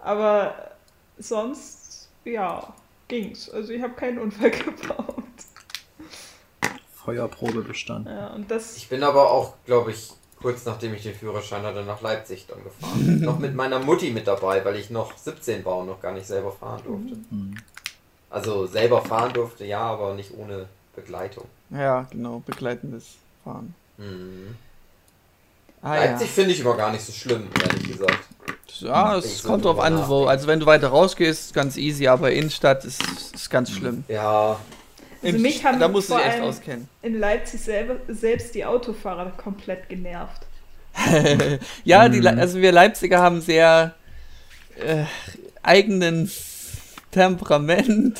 Aber 0.03 0.73
sonst, 1.19 2.11
ja, 2.27 2.75
ging's. 3.11 3.51
Also 3.51 3.73
ich 3.73 3.83
habe 3.83 3.93
keinen 3.93 4.19
Unfall 4.19 4.51
gebaut. 4.51 5.25
Feuerprobe 6.95 7.63
bestanden. 7.63 8.15
Ja, 8.15 8.29
und 8.29 8.51
das, 8.51 8.77
Ich 8.77 8.89
bin 8.89 9.03
aber 9.03 9.31
auch, 9.31 9.55
glaube 9.67 9.91
ich, 9.91 10.13
kurz 10.41 10.65
nachdem 10.65 10.95
ich 10.95 11.03
den 11.03 11.15
Führerschein 11.15 11.63
hatte, 11.63 11.83
nach 11.83 12.01
Leipzig 12.01 12.47
dann 12.47 12.63
gefahren. 12.65 13.21
noch 13.21 13.39
mit 13.39 13.55
meiner 13.55 13.81
Mutti 13.81 14.11
mit 14.11 14.27
dabei, 14.27 14.65
weil 14.65 14.77
ich 14.77 14.91
noch 14.91 15.17
17 15.17 15.65
war 15.65 15.79
und 15.79 15.87
noch 15.87 16.01
gar 16.01 16.13
nicht 16.13 16.27
selber 16.27 16.53
fahren 16.53 16.81
durfte. 16.85 17.17
Hm. 17.31 17.55
Also 18.31 18.67
selber 18.67 19.03
fahren 19.03 19.33
durfte, 19.33 19.65
ja, 19.65 19.81
aber 19.81 20.15
nicht 20.15 20.33
ohne 20.37 20.67
Begleitung. 20.95 21.47
Ja, 21.71 22.07
genau, 22.11 22.43
begleitendes 22.47 23.17
Fahren. 23.45 23.75
Hm. 23.99 24.55
Ah, 25.83 25.97
Leipzig 25.97 26.31
finde 26.31 26.53
ich 26.53 26.61
aber 26.65 26.77
gar 26.77 26.93
nicht 26.93 27.05
so 27.05 27.13
schlimm, 27.13 27.49
ehrlich 27.61 27.89
gesagt. 27.89 28.29
Ja, 28.81 29.17
es 29.17 29.39
so 29.43 29.49
kommt 29.49 29.65
drauf 29.65 29.79
an, 29.79 30.09
wo. 30.09 30.25
Also 30.27 30.47
wenn 30.47 30.61
du 30.61 30.67
weiter 30.67 30.89
rausgehst, 30.89 31.53
ganz 31.55 31.77
easy, 31.77 32.07
aber 32.09 32.33
Innenstadt 32.33 32.85
ist, 32.85 33.03
ist 33.35 33.51
ganz 33.51 33.71
schlimm. 33.71 34.05
Ja, 34.09 34.59
Also 35.23 35.39
mich 35.39 35.65
haben 35.65 35.79
da 35.81 35.89
musst 35.89 36.11
du 36.11 36.15
dich 36.17 36.25
echt 36.25 36.41
auskennen. 36.41 36.89
in 37.03 37.19
Leipzig 37.19 37.61
selber, 37.61 37.97
selbst 38.09 38.55
die 38.55 38.65
Autofahrer 38.65 39.31
komplett 39.37 39.89
genervt. 39.89 40.43
ja, 41.85 42.09
die, 42.09 42.21
Le- 42.21 42.37
also 42.37 42.61
wir 42.61 42.73
Leipziger 42.73 43.21
haben 43.21 43.41
sehr 43.41 43.95
äh, 44.77 45.05
eigenen 45.63 46.31
Temperament. 47.13 48.19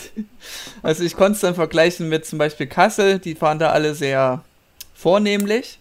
Also 0.83 1.05
ich 1.05 1.17
konnte 1.17 1.33
es 1.33 1.41
dann 1.41 1.55
vergleichen 1.55 2.09
mit 2.09 2.27
zum 2.27 2.39
Beispiel 2.39 2.67
Kassel, 2.67 3.19
die 3.19 3.35
fahren 3.35 3.59
da 3.59 3.71
alle 3.71 3.95
sehr 3.95 4.43
vornehmlich. 4.95 5.79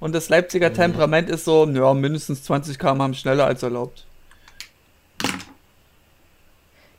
Und 0.00 0.14
das 0.14 0.28
Leipziger 0.28 0.72
Temperament 0.72 1.30
ist 1.30 1.44
so, 1.44 1.66
ja, 1.66 1.94
mindestens 1.94 2.42
20 2.44 2.78
km 2.78 3.14
schneller 3.14 3.46
als 3.46 3.62
erlaubt. 3.62 4.06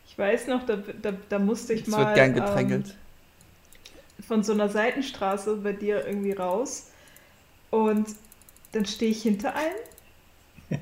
Ich 0.07 0.17
weiß 0.17 0.47
noch, 0.47 0.65
da, 0.65 0.77
da, 1.01 1.13
da 1.29 1.39
musste 1.39 1.73
ich 1.73 1.81
Es 1.83 1.87
mal 1.87 2.07
wird 2.07 2.15
gern 2.15 2.33
gedrängelt. 2.33 2.87
ähm, 2.87 4.23
von 4.27 4.43
so 4.43 4.53
einer 4.53 4.69
Seitenstraße 4.69 5.57
bei 5.57 5.73
dir 5.73 6.05
irgendwie 6.07 6.31
raus 6.31 6.89
und 7.69 8.07
dann 8.71 8.85
stehe 8.85 9.11
ich 9.11 9.21
hinter 9.21 9.53
einem 9.55 10.79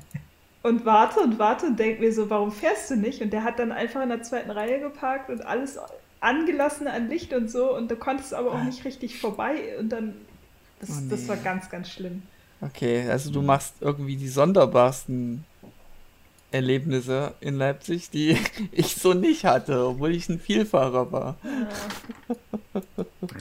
und 0.62 0.84
warte 0.86 1.20
und 1.20 1.38
warte 1.38 1.66
und 1.66 1.78
denke 1.78 2.00
mir 2.00 2.12
so, 2.12 2.30
warum 2.30 2.50
fährst 2.50 2.90
du 2.90 2.96
nicht? 2.96 3.20
Und 3.20 3.32
der 3.32 3.44
hat 3.44 3.58
dann 3.58 3.72
einfach 3.72 4.02
in 4.02 4.08
der 4.08 4.22
zweiten 4.22 4.50
Reihe 4.50 4.80
geparkt 4.80 5.28
und 5.30 5.42
alles 5.44 5.78
angelassen 6.20 6.88
an 6.88 7.08
Licht 7.08 7.32
und 7.34 7.50
so 7.50 7.76
und 7.76 7.90
du 7.90 7.96
konntest 7.96 8.32
aber 8.32 8.52
auch 8.52 8.62
nicht 8.62 8.84
richtig 8.86 9.20
vorbei 9.20 9.76
und 9.78 9.90
dann, 9.90 10.14
das, 10.80 10.90
Oh 10.90 10.94
nee. 11.00 11.10
das 11.10 11.28
war 11.28 11.36
ganz, 11.36 11.68
ganz 11.70 11.90
schlimm. 11.90 12.22
Okay, 12.60 13.08
also 13.08 13.30
du 13.30 13.42
machst 13.42 13.74
irgendwie 13.80 14.16
die 14.16 14.28
sonderbarsten 14.28 15.44
Erlebnisse 16.52 17.34
in 17.40 17.56
Leipzig, 17.56 18.08
die 18.10 18.36
ich 18.72 18.94
so 18.94 19.12
nicht 19.14 19.44
hatte, 19.44 19.86
obwohl 19.88 20.14
ich 20.14 20.28
ein 20.28 20.38
Vielfahrer 20.40 21.12
war. 21.12 21.36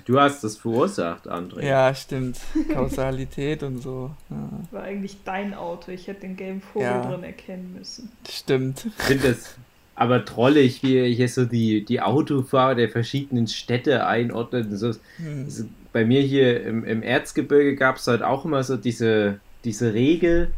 Du 0.06 0.20
hast 0.20 0.44
das 0.44 0.58
verursacht, 0.58 1.28
André. 1.30 1.64
Ja, 1.64 1.94
stimmt. 1.96 2.38
Kausalität 2.74 3.64
und 3.64 3.82
so. 3.82 4.12
Ja, 4.30 4.50
War 4.72 4.84
eigentlich 4.84 5.18
dein 5.24 5.54
Auto, 5.54 5.92
ich 5.92 6.08
hätte 6.08 6.22
den 6.22 6.36
gelben 6.36 6.62
Vogel 6.62 6.88
Ja. 6.88 7.02
drin 7.10 7.24
erkennen 7.24 7.74
müssen. 7.78 8.12
stimmt. 8.30 8.86
Ich 8.98 9.04
finde 9.04 9.28
es 9.30 9.56
aber 9.96 10.26
trollig, 10.26 10.84
wie 10.84 11.14
hier 11.14 11.30
so 11.30 11.46
die, 11.46 11.86
die 11.86 12.02
Autofahrer 12.02 12.76
der 12.76 12.90
verschiedenen 12.90 13.48
Städte 13.48 14.06
einordnet. 14.06 14.68
und 14.72 14.78
So, 14.78 14.92
Hm. 15.18 15.50
Also 15.96 16.04
bei 16.04 16.06
mir 16.06 16.22
hier 16.22 16.64
im, 16.64 16.84
im 16.84 17.04
Erzgebirge 17.04 17.76
gab 17.76 17.98
es 17.98 18.08
halt 18.08 18.22
auch 18.22 18.46
immer 18.46 18.64
so 18.64 18.78
diese, 18.78 19.40
diese 19.64 19.94
Regel, 19.94 20.54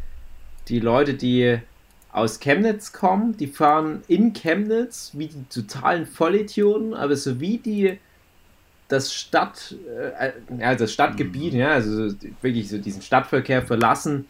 die 0.68 0.80
Leute, 0.80 1.14
die 1.14 1.60
aus 2.10 2.40
Chemnitz 2.40 2.92
kommen, 2.92 3.38
die 3.38 3.48
fahren 3.48 4.02
in 4.08 4.34
Chemnitz 4.34 5.12
wie 5.14 5.28
die 5.28 5.48
totalen 5.50 6.06
Vollidioten, 6.06 6.94
aber 6.94 7.16
so 7.16 7.40
wie 7.40 7.58
die 7.60 8.00
das 8.88 9.14
Stadt, 9.14 9.76
äh, 10.20 10.32
ja, 10.60 10.74
das 10.76 10.94
Stadtgebiet, 10.94 11.54
ja, 11.54 11.72
also 11.72 12.10
so 12.10 12.16
wirklich 12.42 12.70
so 12.70 12.78
diesen 12.78 13.02
Stadtverkehr 13.02 13.62
verlassen, 13.62 14.30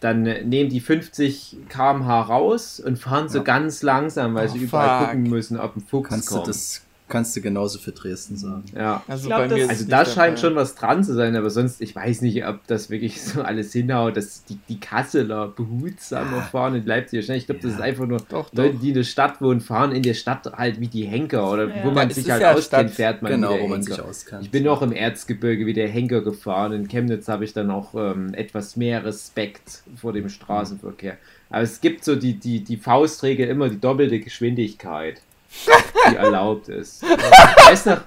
dann 0.00 0.22
nehmen 0.22 0.68
die 0.68 0.80
50 0.80 1.56
km/h 1.70 2.22
raus 2.22 2.80
und 2.80 2.98
fahren 2.98 3.30
so 3.30 3.38
Ja. 3.38 3.44
ganz 3.44 3.82
langsam, 3.82 4.34
weil 4.34 4.48
Oh, 4.50 4.52
sie 4.52 4.58
überall 4.58 4.98
fuck. 4.98 5.08
gucken 5.08 5.30
müssen, 5.30 5.58
ob 5.58 5.76
ein 5.76 5.80
Fuchs 5.80 6.10
Kannst 6.10 6.30
du 6.30 6.34
kommt. 6.34 6.48
das, 6.48 6.83
kannst 7.06 7.36
du 7.36 7.42
genauso 7.42 7.78
für 7.78 7.92
Dresden 7.92 8.36
sagen. 8.36 8.64
ja. 8.74 9.02
Also 9.06 9.28
glaub, 9.28 9.48
bei 9.48 9.54
mir 9.54 9.68
Also 9.68 9.84
da 9.86 10.04
scheint 10.06 10.38
Fall. 10.38 10.48
schon 10.48 10.54
was 10.56 10.74
dran 10.74 11.04
zu 11.04 11.12
sein, 11.14 11.36
aber 11.36 11.50
sonst, 11.50 11.82
ich 11.82 11.94
weiß 11.94 12.22
nicht, 12.22 12.46
ob 12.46 12.66
das 12.66 12.88
wirklich 12.88 13.20
so 13.22 13.42
alles 13.42 13.72
hinhaut, 13.74 14.16
dass 14.16 14.44
die, 14.44 14.58
die 14.70 14.80
Kasseler 14.80 15.48
behutsamer 15.48 16.40
fahren 16.42 16.74
in 16.76 16.86
Leipzig. 16.86 17.28
Ich 17.28 17.46
glaube, 17.46 17.60
das 17.60 17.72
ist 17.74 17.80
einfach 17.80 18.06
nur 18.06 18.18
Doch, 18.28 18.50
Leute, 18.54 18.72
doch. 18.74 18.80
die 18.80 18.88
in 18.88 18.94
der 18.94 19.04
Stadt 19.04 19.40
wohnen, 19.42 19.60
fahren 19.60 19.92
in 19.92 20.02
der 20.02 20.14
Stadt 20.14 20.50
halt 20.56 20.80
wie 20.80 20.88
die 20.88 21.04
Henker 21.04 21.50
oder 21.52 21.68
Ja. 21.68 21.84
wo 21.84 21.88
Ja, 21.88 21.94
man 21.94 22.10
sich 22.10 22.30
halt 22.30 22.40
ja 22.42 22.52
auskennt, 22.52 22.64
Stadt- 22.88 22.90
fährt 22.96 23.22
man 23.22 23.32
Genau, 23.32 23.50
wie 23.50 23.54
der 23.54 23.62
wo 23.64 23.68
man 23.68 23.80
Henker. 23.80 23.94
sich 23.96 24.02
auskennt. 24.02 24.42
Ich 24.42 24.50
bin 24.50 24.66
auch 24.66 24.80
im 24.80 24.92
Erzgebirge 24.92 25.66
wie 25.66 25.74
der 25.74 25.88
Henker 25.88 26.22
gefahren. 26.22 26.72
In 26.72 26.88
Chemnitz 26.88 27.28
habe 27.28 27.44
ich 27.44 27.52
dann 27.52 27.70
auch 27.70 27.94
ähm, 27.94 28.32
etwas 28.32 28.76
mehr 28.76 29.04
Respekt 29.04 29.82
vor 29.96 30.14
dem 30.14 30.28
Straßenverkehr. 30.30 31.18
Aber 31.50 31.62
es 31.62 31.80
gibt 31.82 32.02
so 32.04 32.16
die, 32.16 32.34
die, 32.38 32.64
die 32.64 32.78
Faustregel 32.78 33.46
immer 33.48 33.68
die 33.68 33.78
doppelte 33.80 34.18
Geschwindigkeit, 34.20 35.20
die 36.10 36.16
erlaubt 36.16 36.68
ist. 36.68 37.02
Ich 37.02 37.66
weiß 37.66 37.86
noch, 37.86 38.00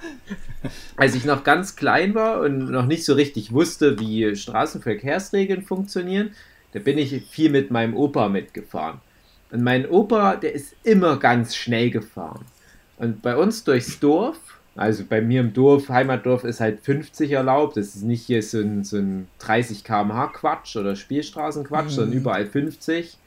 als 0.98 1.16
ich 1.16 1.26
noch 1.26 1.44
ganz 1.44 1.76
klein 1.76 2.14
war 2.16 2.42
und 2.42 2.70
noch 2.72 2.86
nicht 2.86 3.06
so 3.06 3.14
richtig 3.14 3.52
wusste, 3.54 4.00
wie 4.00 4.36
Straßenverkehrsregeln 4.36 5.64
funktionieren, 5.64 6.32
da 6.74 6.80
bin 6.80 6.98
ich 6.98 7.24
viel 7.30 7.50
mit 7.50 7.72
meinem 7.72 7.96
Opa 7.96 8.30
mitgefahren. 8.30 9.00
Und 9.52 9.64
mein 9.64 9.90
Opa, 9.90 10.36
der 10.36 10.54
ist 10.54 10.76
immer 10.84 11.18
ganz 11.18 11.56
schnell 11.56 11.90
gefahren. 11.90 12.46
Und 12.98 13.22
bei 13.22 13.36
uns 13.38 13.64
durchs 13.64 14.00
Dorf, 14.00 14.38
also 14.76 15.04
bei 15.08 15.22
mir 15.22 15.40
im 15.42 15.54
Dorf, 15.54 15.90
Heimatdorf 15.90 16.44
ist 16.44 16.60
halt 16.60 16.82
50 16.82 17.32
erlaubt. 17.32 17.78
Das 17.78 17.96
ist 17.96 18.04
nicht 18.04 18.26
hier 18.26 18.44
so 18.44 18.60
ein, 18.60 18.84
so 18.84 18.98
ein 18.98 19.28
30 19.40 19.84
km/h 19.84 20.28
Quatsch 20.34 20.76
oder 20.76 20.96
Spielstraßenquatsch, 20.96 21.86
Mhm. 21.86 21.90
sondern 21.90 22.18
überall 22.18 22.46
50. 22.46 23.18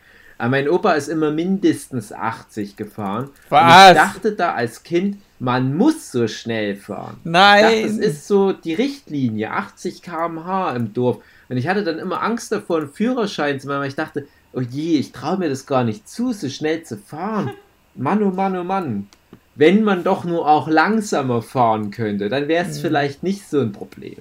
Aber 0.41 0.51
mein 0.51 0.69
Opa 0.69 0.93
ist 0.93 1.09
immer 1.09 1.31
mindestens 1.31 2.13
80 2.13 2.77
gefahren. 2.77 3.25
Und 3.27 3.33
Was? 3.51 3.91
ich 3.91 3.97
dachte 3.97 4.33
da 4.33 4.55
als 4.55 4.83
Kind, 4.83 5.19
man 5.39 5.77
muss 5.77 6.11
so 6.11 6.27
schnell 6.29 6.77
fahren. 6.77 7.17
Ich 7.25 7.31
Nein. 7.31 7.63
dachte, 7.63 7.81
es 7.83 7.99
ist 7.99 8.27
so 8.27 8.53
die 8.53 8.75
Richtlinie, 8.75 9.51
80 9.51 10.03
km/h 10.03 10.75
im 10.77 10.93
Dorf. 10.95 11.19
Und 11.49 11.57
ich 11.57 11.69
hatte 11.69 11.85
dann 11.85 11.99
immer 11.99 12.23
Angst 12.23 12.53
davor, 12.53 12.79
einen 12.79 12.89
Führerschein 12.91 13.61
zu 13.61 13.69
machen, 13.69 13.81
weil 13.81 13.89
ich 13.89 13.95
dachte, 13.97 14.27
oh 14.53 14.61
je, 14.61 14.99
ich 14.99 15.13
traue 15.13 15.39
mir 15.39 15.49
das 15.49 15.67
gar 15.67 15.85
nicht 15.85 16.09
zu, 16.09 16.33
so 16.33 16.49
schnell 16.49 16.83
zu 16.85 16.97
fahren. 16.97 17.51
Mann, 17.95 18.23
oh 18.23 18.31
Mann, 18.31 18.57
oh 18.57 18.65
Mann. 18.65 19.09
Wenn 19.57 19.83
man 19.85 20.05
doch 20.05 20.25
nur 20.25 20.49
auch 20.49 20.69
langsamer 20.69 21.43
fahren 21.43 21.91
könnte, 21.91 22.29
dann 22.29 22.49
wäre 22.49 22.67
es 22.67 22.79
Mhm. 22.79 22.83
vielleicht 22.83 23.23
nicht 23.23 23.47
so 23.49 23.61
ein 23.61 23.73
Problem. 23.73 24.17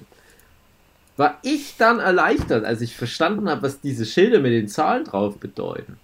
War 1.16 1.38
ich 1.42 1.76
dann 1.78 1.98
erleichtert, 1.98 2.64
als 2.64 2.80
ich 2.80 2.96
verstanden 2.96 3.48
habe, 3.48 3.62
was 3.62 3.80
diese 3.80 4.06
Schilder 4.06 4.40
mit 4.40 4.52
den 4.52 4.68
Zahlen 4.68 5.04
drauf 5.04 5.38
bedeuten. 5.38 5.98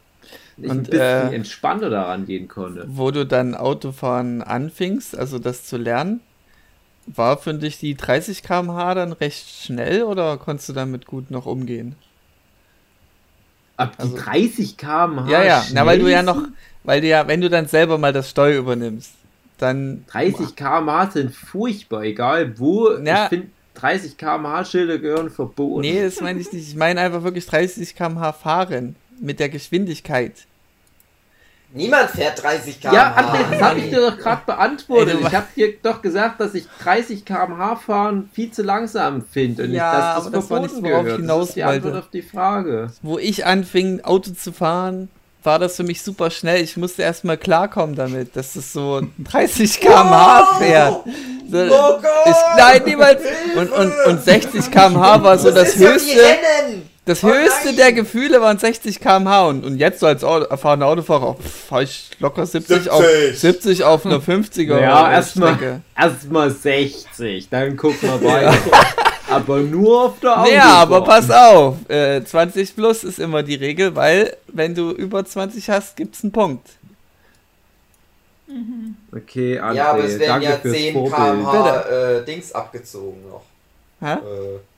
Und 0.56 0.64
ich 0.64 0.70
ein 0.70 0.78
Und, 0.78 0.90
bisschen 0.90 1.02
äh, 1.32 1.34
entspannter 1.34 1.90
daran 1.90 2.26
gehen 2.26 2.48
konnte. 2.48 2.84
Wo 2.88 3.10
du 3.10 3.26
dann 3.26 3.54
Autofahren 3.54 4.42
anfingst, 4.42 5.16
also 5.16 5.38
das 5.38 5.64
zu 5.64 5.76
lernen, 5.76 6.20
war 7.06 7.36
für 7.38 7.54
dich 7.54 7.78
die 7.78 7.94
30 7.94 8.42
km/h 8.42 8.94
dann 8.94 9.12
recht 9.12 9.46
schnell 9.48 10.02
oder 10.04 10.38
konntest 10.38 10.68
du 10.70 10.72
damit 10.72 11.06
gut 11.06 11.30
noch 11.30 11.46
umgehen? 11.46 11.94
Ab 13.76 13.92
die 13.98 14.02
also- 14.02 14.16
30 14.16 14.76
km/h. 14.76 15.30
ja, 15.30 15.44
ja, 15.44 15.64
na, 15.72 15.84
weil 15.84 15.98
du 15.98 16.10
ja 16.10 16.22
noch, 16.22 16.42
weil 16.84 17.00
du 17.02 17.08
ja, 17.08 17.28
wenn 17.28 17.40
du 17.40 17.50
dann 17.50 17.66
selber 17.66 17.98
mal 17.98 18.12
das 18.12 18.30
Steuer 18.30 18.58
übernimmst, 18.58 19.12
dann 19.58 20.04
30 20.08 20.56
km/h 20.56 21.10
sind 21.12 21.34
furchtbar, 21.34 22.02
egal 22.04 22.58
wo. 22.58 22.90
Ja. 22.92 23.24
Ich 23.24 23.28
finde, 23.28 23.48
30 23.74 24.16
km/h 24.16 24.64
Schilder 24.64 24.98
gehören 24.98 25.28
verboten. 25.30 25.82
Nee, 25.82 26.02
das 26.02 26.20
meine 26.22 26.40
ich 26.40 26.50
nicht. 26.50 26.68
Ich 26.68 26.76
meine 26.76 27.00
einfach 27.00 27.22
wirklich 27.22 27.44
30 27.44 27.94
km/h 27.94 28.32
fahren 28.32 28.96
mit 29.20 29.40
der 29.40 29.48
Geschwindigkeit. 29.48 30.32
Niemand 31.72 32.10
fährt 32.10 32.42
30 32.42 32.80
km/h. 32.80 32.94
ja, 32.94 33.16
André, 33.16 33.50
das 33.50 33.60
habe 33.60 33.80
ich 33.80 33.90
dir 33.90 34.00
doch 34.00 34.16
gerade 34.16 34.42
beantwortet. 34.46 35.18
Ey, 35.20 35.26
ich 35.26 35.34
habe 35.34 35.46
dir 35.54 35.74
doch 35.82 36.00
gesagt, 36.00 36.40
dass 36.40 36.54
ich 36.54 36.64
30 36.82 37.24
km/h 37.24 37.76
fahren 37.76 38.30
viel 38.32 38.50
zu 38.52 38.62
langsam 38.62 39.22
finde 39.30 39.64
und 39.64 39.72
Ja, 39.72 39.90
nicht, 39.92 39.98
dass 39.98 40.04
aber 40.04 40.30
das 40.30 40.32
das 40.32 40.50
war 40.50 40.60
verboten 40.60 40.82
nicht, 40.82 40.92
worauf 40.92 41.06
ich 41.08 41.16
hinaus 41.16 41.40
das 41.40 41.48
ist 41.50 41.56
die 41.56 41.62
wollte. 41.64 41.74
Antwort 41.86 41.96
auf 42.04 42.10
die 42.10 42.22
Frage. 42.22 42.92
Wo 43.02 43.18
ich 43.18 43.44
anfing, 43.44 44.00
Auto 44.02 44.30
zu 44.30 44.52
fahren, 44.52 45.08
war 45.42 45.58
das 45.58 45.76
für 45.76 45.82
mich 45.82 46.02
super 46.02 46.30
schnell. 46.30 46.62
Ich 46.62 46.76
musste 46.76 47.02
erstmal 47.02 47.36
klarkommen 47.36 47.94
damit, 47.96 48.36
dass 48.36 48.56
es 48.56 48.72
so 48.72 49.02
30 49.24 49.80
km/h 49.80 50.58
fährt. 50.58 50.94
So, 51.50 51.58
Oh 51.58 52.00
Gott! 52.00 52.02
ich, 52.26 52.34
nein, 52.56 52.82
niemals. 52.86 53.22
Und, 53.56 53.70
und, 53.72 53.92
und 54.06 54.24
60 54.24 54.70
km/h 54.70 55.22
war 55.22 55.36
so 55.38 55.50
das 55.50 55.78
wie 55.78 55.86
höchste. 55.86 56.20
Das 57.06 57.22
Oh 57.24 57.28
höchste 57.28 57.66
nein! 57.68 57.76
der 57.76 57.92
Gefühle 57.92 58.40
waren 58.40 58.58
60 58.58 59.00
km/h 59.00 59.46
und, 59.46 59.64
und 59.64 59.78
jetzt 59.78 60.00
so 60.00 60.06
als 60.06 60.24
Auto, 60.24 60.44
erfahrener 60.46 60.86
Autofahrer 60.86 61.36
fahre 61.36 61.84
ich 61.84 62.10
locker 62.18 62.44
70, 62.44 62.90
auf 62.90 63.04
70. 63.04 63.38
70 63.40 63.84
auf 63.84 64.04
einer 64.04 64.18
50er 64.18 64.80
Ja, 64.80 65.12
erstmal 65.12 65.80
erstmal 65.96 66.50
60, 66.50 67.48
dann 67.48 67.76
gucken 67.76 68.00
wir 68.02 68.22
weiter. 68.28 68.54
Aber 69.30 69.58
nur 69.58 70.06
auf 70.06 70.20
der 70.20 70.32
Autobahn. 70.38 70.50
Naja, 70.50 70.74
aber 70.74 71.04
pass 71.04 71.30
auf, 71.30 71.76
äh, 71.88 72.24
20 72.24 72.74
plus 72.74 73.04
ist 73.04 73.18
immer 73.20 73.42
die 73.44 73.54
Regel, 73.56 73.94
weil 73.94 74.36
wenn 74.48 74.74
du 74.74 74.90
über 74.90 75.24
20 75.24 75.70
hast, 75.70 75.96
gibt's 75.96 76.22
einen 76.24 76.32
Punkt. 76.32 76.68
Okay, 79.14 79.58
André, 79.60 79.74
Ja, 79.74 79.90
aber 79.92 80.04
es 80.04 80.18
werden 80.18 80.42
ja 80.42 80.52
fürs 80.56 80.74
10 80.76 80.92
Vorbild. 80.92 81.14
km/h 81.16 81.80
äh, 81.82 82.24
Dings 82.24 82.52
abgezogen 82.52 83.22
noch. 83.28 83.42
Hä? 84.00 84.14
Äh, 84.14 84.18
10 84.18 84.75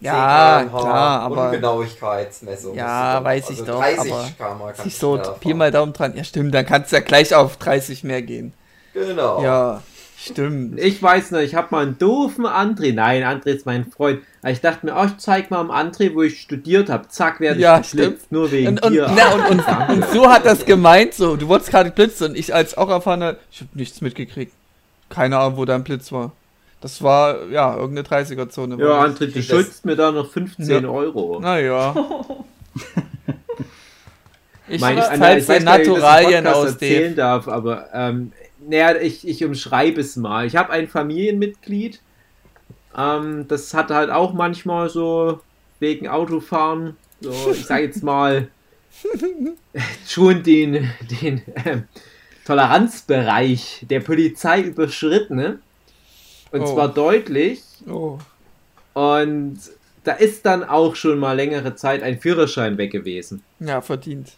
Ja, 0.00 0.64
klar, 0.68 1.20
aber 1.20 1.46
Ungenauigkeitsmessung. 1.50 2.74
Ja, 2.74 3.22
weiß 3.22 3.44
doch. 3.44 3.50
ich 3.50 3.60
also 3.60 3.72
doch, 3.72 3.80
30 3.80 4.12
aber 4.38 4.74
sich 4.74 4.98
du 4.98 4.98
so 4.98 5.22
Pi 5.40 5.52
mal 5.52 5.70
Daumen 5.70 5.92
dran. 5.92 6.16
Ja, 6.16 6.24
stimmt, 6.24 6.54
dann 6.54 6.64
kannst 6.64 6.90
du 6.90 6.96
ja 6.96 7.02
gleich 7.02 7.34
auf 7.34 7.58
30 7.58 8.02
mehr 8.04 8.22
gehen. 8.22 8.54
Genau. 8.94 9.42
Ja, 9.42 9.82
stimmt. 10.18 10.80
Ich 10.80 11.02
weiß 11.02 11.32
noch, 11.32 11.40
ich 11.40 11.54
habe 11.54 11.68
mal 11.70 11.82
einen 11.82 11.98
doofen 11.98 12.46
André. 12.46 12.94
Nein, 12.94 13.22
André 13.22 13.50
ist 13.50 13.66
mein 13.66 13.90
Freund. 13.90 14.20
Aber 14.42 14.52
ich 14.52 14.62
dachte 14.62 14.86
mir, 14.86 14.96
oh, 14.96 15.04
ich 15.04 15.18
zeig 15.18 15.50
mal 15.50 15.60
am 15.60 15.70
André, 15.70 16.14
wo 16.14 16.22
ich 16.22 16.40
studiert 16.40 16.88
habe. 16.88 17.08
Zack, 17.08 17.40
werde 17.40 17.58
ich 17.58 17.62
Ja, 17.62 17.78
geblitzt. 17.80 18.32
Nur 18.32 18.50
wegen 18.50 18.68
Und, 18.68 18.82
und, 18.82 18.92
dir. 18.94 19.10
na, 19.14 19.34
und, 19.34 19.50
und, 19.50 19.64
und 19.90 20.10
so 20.12 20.30
hat 20.30 20.46
das 20.46 20.64
gemeint, 20.64 21.12
so, 21.12 21.36
du 21.36 21.46
wurdest 21.46 21.70
gerade 21.70 21.90
geblitzt 21.90 22.22
und 22.22 22.36
ich 22.36 22.54
als 22.54 22.76
auch 22.76 22.88
erfahrener, 22.88 23.36
ich 23.52 23.60
habe 23.60 23.70
nichts 23.74 24.00
mitgekriegt. 24.00 24.52
Keine 25.10 25.38
Ahnung, 25.38 25.58
wo 25.58 25.64
dein 25.66 25.84
Blitz 25.84 26.10
war. 26.10 26.32
Das 26.80 27.02
war, 27.02 27.46
ja, 27.48 27.76
irgendeine 27.76 28.24
30er-Zone. 28.24 28.76
ja. 28.82 29.04
André, 29.04 29.26
du 29.26 29.42
schuldest 29.42 29.84
mir 29.84 29.96
da 29.96 30.10
noch 30.10 30.30
15 30.30 30.82
Ja. 30.82 30.88
Euro. 30.88 31.40
Naja. 31.40 31.94
Ich 34.68 34.80
Mein, 34.80 34.98
zahle 34.98 35.08
André, 35.10 35.38
ich 35.38 35.48
weiß 35.48 35.64
gar 35.64 35.78
nicht, 35.78 35.88
ob 35.90 35.96
ich 35.96 36.02
Naturalien 36.02 36.44
Podcast 36.44 36.56
aus 36.56 36.70
erzählen 36.72 37.16
darf, 37.16 37.48
aber 37.48 37.88
ähm, 37.92 38.32
naja, 38.68 38.94
ich, 39.00 39.26
ich 39.26 39.44
umschreibe 39.44 40.00
es 40.00 40.14
mal. 40.14 40.46
Ich 40.46 40.54
habe 40.54 40.70
ein 40.70 40.86
Familienmitglied, 40.86 42.00
ähm, 42.96 43.46
das 43.48 43.74
hat 43.74 43.90
halt 43.90 44.10
auch 44.10 44.32
manchmal 44.32 44.88
so 44.88 45.40
wegen 45.80 46.06
Autofahren, 46.06 46.96
so 47.20 47.50
ich 47.50 47.66
sage 47.66 47.82
jetzt 47.84 48.04
mal, 48.04 48.46
schon 50.06 50.44
den, 50.44 50.88
den 51.20 51.42
ähm, 51.64 51.84
Toleranzbereich 52.44 53.86
der 53.90 54.00
Polizei 54.00 54.60
überschritten. 54.62 55.34
Ne? 55.36 55.58
Und 56.52 56.62
Oh. 56.62 56.74
zwar 56.74 56.88
deutlich. 56.88 57.62
Oh. 57.88 58.18
Und 58.94 59.58
da 60.04 60.12
ist 60.12 60.46
dann 60.46 60.64
auch 60.64 60.96
schon 60.96 61.18
mal 61.18 61.34
längere 61.34 61.74
Zeit 61.76 62.02
ein 62.02 62.20
Führerschein 62.20 62.78
weg 62.78 62.90
gewesen. 62.90 63.42
Ja, 63.60 63.80
verdient. 63.80 64.32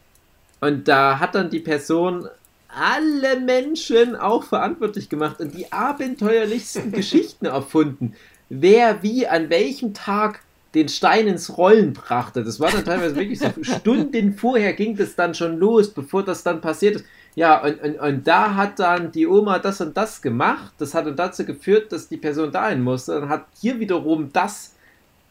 Und 0.60 0.88
da 0.88 1.18
hat 1.18 1.34
dann 1.34 1.50
die 1.50 1.60
Person 1.60 2.28
alle 2.68 3.40
Menschen 3.40 4.16
auch 4.16 4.44
verantwortlich 4.44 5.08
gemacht 5.08 5.40
und 5.40 5.54
die 5.54 5.70
abenteuerlichsten 5.72 6.92
Geschichten 6.92 7.46
erfunden. 7.46 8.14
Wer 8.48 9.02
wie 9.02 9.26
an 9.26 9.50
welchem 9.50 9.94
Tag 9.94 10.40
den 10.74 10.88
Stein 10.88 11.26
ins 11.26 11.58
Rollen 11.58 11.92
brachte. 11.92 12.44
Das 12.44 12.58
war 12.58 12.70
dann 12.70 12.84
teilweise 12.84 13.14
wirklich 13.16 13.38
so. 13.38 13.50
Stunden 13.62 14.32
vorher 14.34 14.72
ging 14.72 14.96
das 14.96 15.14
dann 15.14 15.34
schon 15.34 15.58
los, 15.58 15.90
bevor 15.90 16.24
das 16.24 16.42
dann 16.42 16.60
passiert 16.62 16.96
ist. 16.96 17.04
Ja, 17.34 17.62
und, 17.62 17.80
und, 17.80 17.98
und 17.98 18.26
da 18.26 18.54
hat 18.54 18.78
dann 18.78 19.10
die 19.10 19.26
Oma 19.26 19.58
das 19.58 19.80
und 19.80 19.96
das 19.96 20.20
gemacht. 20.20 20.74
Das 20.78 20.94
hat 20.94 21.06
dann 21.06 21.16
dazu 21.16 21.44
geführt, 21.44 21.92
dass 21.92 22.08
die 22.08 22.18
Person 22.18 22.52
dahin 22.52 22.82
musste. 22.82 23.20
Dann 23.20 23.28
hat 23.28 23.46
hier 23.58 23.80
wiederum 23.80 24.32
das 24.32 24.74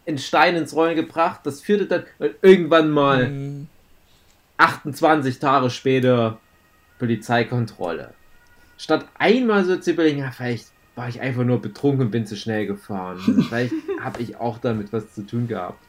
einen 0.08 0.18
Stein 0.18 0.56
ins 0.56 0.76
Rollen 0.76 0.96
gebracht. 0.96 1.42
Das 1.44 1.62
führte 1.62 1.86
dann 1.86 2.04
und 2.20 2.36
irgendwann 2.42 2.90
mal. 2.90 3.28
Hm, 3.28 3.68
28 4.62 5.40
Tage 5.40 5.70
später 5.70 6.40
Polizeikontrolle. 7.00 8.14
Statt 8.78 9.06
einmal 9.18 9.66
so 9.66 9.76
zu 9.78 9.92
überlegen, 9.92 10.20
ja, 10.20 10.32
vielleicht 10.32 10.68
war 10.96 11.10
ich 11.10 11.20
einfach 11.20 11.44
nur 11.44 11.62
betrunken 11.62 12.06
und 12.06 12.12
bin 12.12 12.28
zu 12.28 12.36
schnell 12.36 12.68
gefahren. 12.68 13.18
Vielleicht 13.50 13.74
habe 14.02 14.22
ich 14.22 14.36
auch 14.38 14.60
damit 14.60 14.94
was 14.94 15.14
zu 15.14 15.26
tun 15.26 15.48
gehabt. 15.48 15.84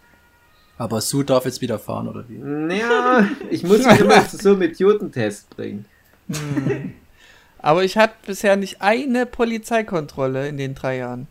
Aber 0.78 1.00
Sue 1.00 1.24
darf 1.24 1.44
jetzt 1.44 1.60
wieder 1.60 1.78
fahren, 1.78 2.08
oder 2.08 2.24
wie? 2.28 2.38
Naja, 2.38 3.28
ich 3.50 3.62
muss 3.62 3.84
mich 3.84 4.00
immer 4.00 4.26
zu 4.26 4.38
so 4.38 4.52
einem 4.52 4.62
Idiotentest 4.62 5.50
bringen. 5.50 5.84
Hm. 6.28 6.94
Aber 7.58 7.84
ich 7.84 7.96
hatte 7.96 8.14
bisher 8.26 8.56
nicht 8.56 8.82
eine 8.82 9.24
Polizeikontrolle 9.24 10.48
in 10.48 10.56
den 10.56 10.74
drei 10.74 10.96
Jahren. 10.96 11.28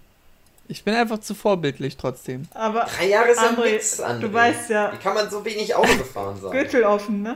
Ich 0.70 0.86
bin 0.86 0.94
einfach 0.96 1.20
zu 1.20 1.36
vorbildlich 1.36 1.98
trotzdem. 1.98 2.44
Aber 2.54 2.88
Drei 2.98 3.08
Jahre 3.10 3.30
ist 3.32 3.40
ein 3.40 3.58
André, 3.58 3.74
Witz, 3.74 4.00
André. 4.00 4.20
du 4.20 4.34
weißt 4.34 4.70
ja- 4.70 4.94
Wie 4.94 4.98
kann 5.04 5.14
man 5.14 5.30
so 5.30 5.44
wenig 5.44 5.76
Auto 5.76 5.94
gefahren 5.98 6.40
sein? 6.42 6.52
Gürtel 6.52 6.84
offen, 6.86 7.22
ne? 7.24 7.36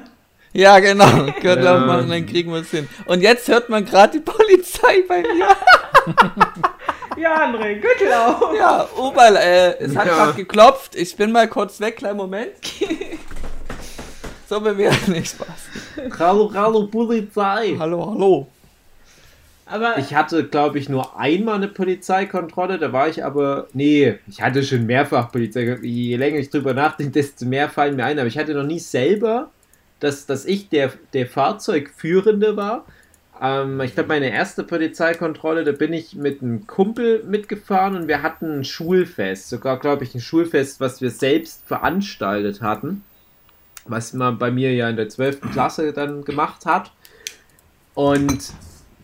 Ja, 0.53 0.79
genau. 0.79 1.25
Gürtel 1.41 1.65
Ja. 1.65 1.77
aufmachen, 1.77 2.09
dann 2.09 2.25
kriegen 2.25 2.53
wir 2.53 2.61
es 2.61 2.69
hin. 2.71 2.87
Und 3.07 3.19
jetzt 3.21 3.49
hört 3.49 3.67
man 3.67 3.83
gerade 3.83 4.13
die 4.19 4.23
Polizei 4.23 5.03
bei 5.07 5.21
mir. 5.21 5.47
Ja, 7.17 7.45
André, 7.45 7.79
Gürtel 7.79 8.11
auf. 8.13 8.53
Ja, 8.57 8.85
Oberl, 8.97 9.37
äh, 9.37 9.77
es 9.79 9.95
hat 9.95 10.05
Ja. 10.05 10.15
gerade 10.15 10.33
geklopft. 10.33 10.95
Ich 10.95 11.15
bin 11.15 11.31
mal 11.31 11.47
kurz 11.47 11.79
weg, 11.79 11.95
kleinen 11.95 12.17
Moment. 12.17 12.51
so, 14.55 14.73
mir 14.73 14.91
nicht 15.07 15.27
Spaß. 15.27 16.19
Hallo, 16.19 16.51
hallo, 16.53 16.87
Polizei! 16.87 17.75
Hallo, 17.77 18.11
hallo. 18.11 18.47
Aber 19.65 19.97
Ich 19.97 20.13
hatte, 20.13 20.43
glaube 20.45 20.77
ich, 20.77 20.89
nur 20.89 21.19
einmal 21.19 21.55
eine 21.55 21.67
Polizeikontrolle, 21.67 22.77
da 22.77 22.93
war 22.93 23.09
ich 23.09 23.25
aber. 23.25 23.67
Nee, 23.73 24.19
ich 24.27 24.41
hatte 24.41 24.63
schon 24.63 24.85
mehrfach 24.85 25.31
Polizei. 25.31 25.79
Je 25.81 26.15
länger 26.17 26.37
ich 26.37 26.51
drüber 26.51 26.73
nachdenke, 26.73 27.13
desto 27.13 27.45
mehr 27.45 27.67
fallen 27.69 27.95
mir 27.95 28.05
ein. 28.05 28.19
Aber 28.19 28.27
ich 28.27 28.37
hatte 28.37 28.53
noch 28.53 28.63
nie 28.63 28.79
selber, 28.79 29.49
dass, 29.99 30.27
dass 30.27 30.45
ich 30.45 30.69
der, 30.69 30.93
der 31.13 31.25
Fahrzeugführende 31.25 32.55
war. 32.55 32.85
Ähm, 33.41 33.81
ich 33.81 33.95
glaube, 33.95 34.09
meine 34.09 34.29
erste 34.29 34.63
Polizeikontrolle, 34.63 35.63
da 35.63 35.71
bin 35.71 35.93
ich 35.93 36.15
mit 36.15 36.43
einem 36.43 36.67
Kumpel 36.67 37.23
mitgefahren 37.23 37.95
und 37.95 38.07
wir 38.07 38.21
hatten 38.21 38.59
ein 38.59 38.63
Schulfest. 38.63 39.49
Sogar, 39.49 39.79
glaube 39.79 40.03
ich, 40.03 40.13
ein 40.13 40.21
Schulfest, 40.21 40.79
was 40.79 41.01
wir 41.01 41.09
selbst 41.09 41.63
veranstaltet 41.65 42.61
hatten. 42.61 43.03
Was 43.85 44.13
man 44.13 44.37
bei 44.37 44.51
mir 44.51 44.73
ja 44.73 44.89
in 44.89 44.95
der 44.95 45.09
12. 45.09 45.51
Klasse 45.51 45.93
dann 45.93 46.23
gemacht 46.23 46.65
hat. 46.65 46.91
Und 47.93 48.53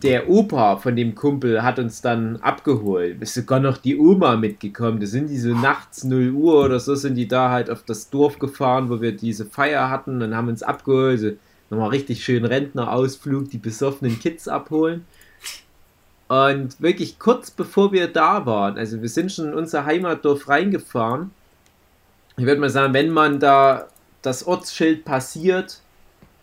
der 0.02 0.28
Opa 0.28 0.76
von 0.76 0.96
dem 0.96 1.14
Kumpel 1.14 1.62
hat 1.62 1.78
uns 1.78 2.02
dann 2.02 2.36
abgeholt. 2.36 3.22
Ist 3.22 3.34
sogar 3.34 3.60
noch 3.60 3.76
die 3.76 3.96
Oma 3.96 4.36
mitgekommen. 4.36 4.98
Da 5.00 5.06
sind 5.06 5.30
die 5.30 5.38
so 5.38 5.54
nachts 5.54 6.04
0 6.04 6.30
Uhr 6.30 6.64
oder 6.64 6.80
so, 6.80 6.94
sind 6.94 7.14
die 7.14 7.28
da 7.28 7.50
halt 7.50 7.70
auf 7.70 7.84
das 7.84 8.10
Dorf 8.10 8.38
gefahren, 8.38 8.90
wo 8.90 9.00
wir 9.00 9.12
diese 9.12 9.46
Feier 9.46 9.88
hatten. 9.90 10.18
Dann 10.18 10.34
haben 10.36 10.48
uns 10.48 10.62
abgeholt. 10.62 11.20
So, 11.20 11.30
nochmal 11.70 11.90
richtig 11.90 12.24
schön 12.24 12.44
Rentnerausflug, 12.44 13.50
die 13.50 13.58
besoffenen 13.58 14.18
Kids 14.18 14.48
abholen. 14.48 15.04
Und 16.28 16.80
wirklich 16.80 17.18
kurz 17.18 17.50
bevor 17.50 17.92
wir 17.92 18.08
da 18.08 18.46
waren, 18.46 18.78
also 18.78 19.02
wir 19.02 19.08
sind 19.10 19.30
schon 19.30 19.48
in 19.48 19.54
unser 19.54 19.84
Heimatdorf 19.84 20.48
reingefahren. 20.48 21.30
Ich 22.38 22.46
würde 22.46 22.60
mal 22.60 22.70
sagen, 22.70 22.94
wenn 22.94 23.10
man 23.10 23.38
da 23.38 23.88
das 24.22 24.46
Ortsschild 24.46 25.04
passiert, 25.04 25.80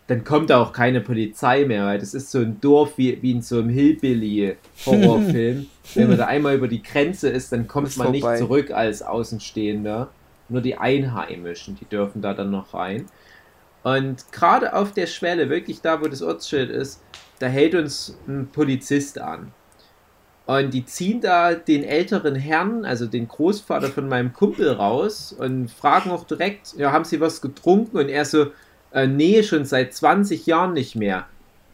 dann 0.06 0.24
kommt 0.24 0.50
da 0.50 0.60
auch 0.60 0.72
keine 0.72 1.00
Polizei 1.00 1.64
mehr, 1.64 1.86
weil 1.86 1.98
das 1.98 2.14
ist 2.14 2.32
so 2.32 2.40
ein 2.40 2.60
Dorf 2.60 2.98
wie, 2.98 3.22
wie 3.22 3.30
in 3.30 3.42
so 3.42 3.58
einem 3.58 3.68
Hillbilly-Horrorfilm. 3.68 5.66
wenn 5.94 6.08
man 6.08 6.18
da 6.18 6.26
einmal 6.26 6.56
über 6.56 6.66
die 6.68 6.82
Grenze 6.82 7.28
ist, 7.28 7.52
dann 7.52 7.68
kommt 7.68 7.88
Ist 7.88 7.96
man 7.96 8.08
vorbei. 8.08 8.32
nicht 8.32 8.38
zurück 8.38 8.70
als 8.72 9.02
Außenstehender. 9.02 10.10
Nur 10.48 10.62
die 10.62 10.76
Einheimischen, 10.76 11.76
die 11.76 11.84
dürfen 11.84 12.22
da 12.22 12.34
dann 12.34 12.50
noch 12.50 12.74
rein. 12.74 13.06
Und 13.84 14.32
gerade 14.32 14.74
auf 14.74 14.92
der 14.92 15.06
Schwelle, 15.06 15.48
wirklich 15.48 15.80
da, 15.80 16.00
wo 16.00 16.08
das 16.08 16.22
Ortsschild 16.22 16.70
ist, 16.70 17.00
da 17.38 17.46
hält 17.46 17.76
uns 17.76 18.18
ein 18.26 18.48
Polizist 18.52 19.20
an. 19.20 19.52
Und 20.58 20.74
die 20.74 20.84
ziehen 20.84 21.20
da 21.20 21.54
den 21.54 21.84
älteren 21.84 22.34
Herrn, 22.34 22.84
also 22.84 23.06
den 23.06 23.28
Großvater 23.28 23.86
von 23.86 24.08
meinem 24.08 24.32
Kumpel 24.32 24.72
raus 24.72 25.32
und 25.32 25.70
fragen 25.70 26.10
auch 26.10 26.24
direkt, 26.24 26.74
ja, 26.76 26.90
haben 26.90 27.04
Sie 27.04 27.20
was 27.20 27.40
getrunken? 27.40 27.98
Und 27.98 28.08
er 28.08 28.24
so, 28.24 28.46
äh, 28.92 29.06
nee, 29.06 29.44
schon 29.44 29.64
seit 29.64 29.94
20 29.94 30.46
Jahren 30.46 30.72
nicht 30.72 30.96
mehr. 30.96 31.26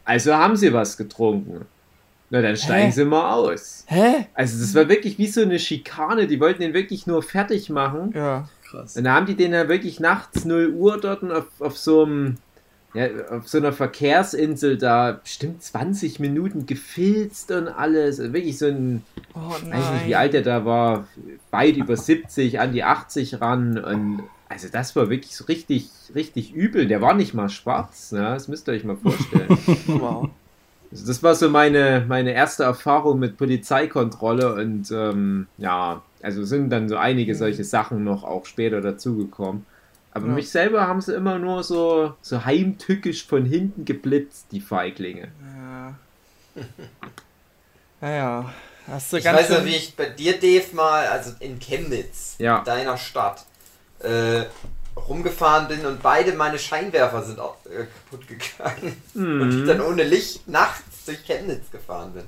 Also 0.05 0.35
haben 0.35 0.55
Sie 0.55 0.73
was 0.73 0.95
getrunken. 0.95 1.65
Na, 2.29 2.43
dann 2.43 2.55
steigen 2.55 2.87
Hä? 2.87 2.91
Sie 2.91 3.05
mal 3.05 3.33
aus. 3.33 3.83
Hä? 3.87 4.27
Also 4.35 4.59
das 4.59 4.75
war 4.75 4.87
wirklich 4.87 5.17
wie 5.17 5.27
so 5.27 5.41
eine 5.41 5.57
Schikane, 5.57 6.27
die 6.27 6.39
wollten 6.39 6.61
den 6.61 6.75
wirklich 6.75 7.07
nur 7.07 7.23
fertig 7.23 7.71
machen. 7.71 8.11
Ja. 8.13 8.47
Krass. 8.69 8.95
Und 8.95 9.05
da 9.05 9.13
haben 9.15 9.25
die 9.25 9.35
den 9.35 9.53
ja 9.53 9.69
wirklich 9.69 9.99
nachts 9.99 10.45
0 10.45 10.67
Uhr 10.75 10.99
dort 10.99 11.23
auf, 11.23 11.47
auf 11.59 11.77
so 11.77 12.03
einem, 12.03 12.35
ja, 12.93 13.07
auf 13.29 13.47
so 13.47 13.57
einer 13.57 13.73
Verkehrsinsel 13.73 14.77
da 14.77 15.19
bestimmt 15.23 15.61
20 15.61 16.19
Minuten 16.19 16.65
gefilzt 16.65 17.51
und 17.51 17.67
alles. 17.67 18.19
Also 18.19 18.33
wirklich 18.33 18.57
so 18.57 18.67
ein, 18.67 19.03
Oh 19.33 19.51
weiß 19.51 19.91
nicht, 19.93 20.07
wie 20.07 20.15
alt 20.15 20.33
er 20.33 20.41
da 20.41 20.65
war, 20.65 21.07
weit 21.51 21.77
über 21.77 21.97
70, 21.97 22.59
an 22.59 22.71
die 22.71 22.83
80 22.83 23.41
ran. 23.41 23.77
Und 23.77 24.23
also 24.49 24.69
das 24.71 24.95
war 24.95 25.09
wirklich 25.09 25.35
so 25.35 25.45
richtig, 25.45 25.89
richtig 26.15 26.53
übel. 26.53 26.87
Der 26.87 27.01
war 27.01 27.13
nicht 27.13 27.33
mal 27.33 27.49
schwarz, 27.49 28.11
ne? 28.13 28.21
das 28.21 28.47
müsst 28.47 28.67
ihr 28.67 28.73
euch 28.73 28.83
mal 28.83 28.97
vorstellen. 28.97 29.57
Wow. 29.87 30.29
Also 30.89 31.05
das 31.05 31.21
war 31.21 31.35
so 31.35 31.49
meine, 31.49 32.05
meine 32.07 32.31
erste 32.31 32.63
Erfahrung 32.63 33.19
mit 33.19 33.35
Polizeikontrolle 33.35 34.53
und 34.55 34.89
ähm, 34.91 35.47
ja, 35.57 36.01
also 36.21 36.45
sind 36.45 36.69
dann 36.69 36.87
so 36.87 36.95
einige 36.95 37.35
solche 37.35 37.65
Sachen 37.65 38.05
noch 38.05 38.23
auch 38.23 38.45
später 38.45 38.79
dazugekommen. 38.79 39.65
Aber 40.11 40.27
Ja. 40.27 40.33
mich 40.33 40.49
selber 40.49 40.87
haben 40.87 41.01
sie 41.01 41.13
immer 41.13 41.37
nur 41.37 41.63
so, 41.63 42.13
so 42.21 42.43
heimtückisch 42.45 43.25
von 43.27 43.45
hinten 43.45 43.85
geblitzt, 43.85 44.47
die 44.51 44.61
Feiglinge. 44.61 45.31
Ja. 45.55 45.95
Naja. 48.01 48.53
Hast 48.87 49.11
du 49.11 49.17
Ich 49.17 49.23
ganz 49.23 49.39
weiß 49.39 49.49
noch, 49.49 49.65
wie 49.65 49.75
ich 49.75 49.95
bei 49.95 50.05
dir, 50.05 50.39
Dave, 50.39 50.63
mal, 50.73 51.07
also 51.07 51.31
in 51.39 51.59
Chemnitz, 51.59 52.35
Ja. 52.37 52.59
in 52.59 52.65
deiner 52.65 52.97
Stadt, 52.97 53.43
äh, 53.99 54.43
rumgefahren 54.95 55.67
bin 55.67 55.85
und 55.85 56.01
beide 56.01 56.33
meine 56.33 56.57
Scheinwerfer 56.57 57.23
sind 57.23 57.39
auch, 57.39 57.57
äh, 57.65 57.85
kaputt 58.09 58.27
gegangen. 58.27 59.01
Und 59.15 59.59
ich 59.61 59.67
dann 59.67 59.81
ohne 59.81 60.03
Licht 60.03 60.47
nachts 60.47 61.05
durch 61.05 61.23
Chemnitz 61.25 61.69
gefahren 61.71 62.13
bin. 62.13 62.23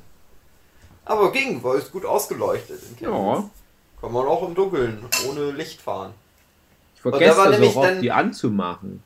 Aber 1.06 1.32
ging, 1.32 1.64
war 1.64 1.76
es 1.76 1.92
gut 1.92 2.06
ausgeleuchtet 2.06 2.82
in 2.90 2.98
Chemnitz. 2.98 3.18
Ja. 3.20 3.50
Kann 4.02 4.12
man 4.12 4.28
auch 4.28 4.48
im 4.48 4.56
Dunkeln 4.56 5.06
ohne 5.28 5.52
Licht 5.52 5.82
fahren. 5.82 6.14
Ich 7.06 7.12
vergesse 7.12 7.38
war 7.38 7.46
das 7.46 7.54
nämlich 7.60 7.72
auch 7.72 7.82
oft, 7.82 7.90
dann- 7.90 8.02
die 8.02 8.12
anzumachen. 8.12 9.04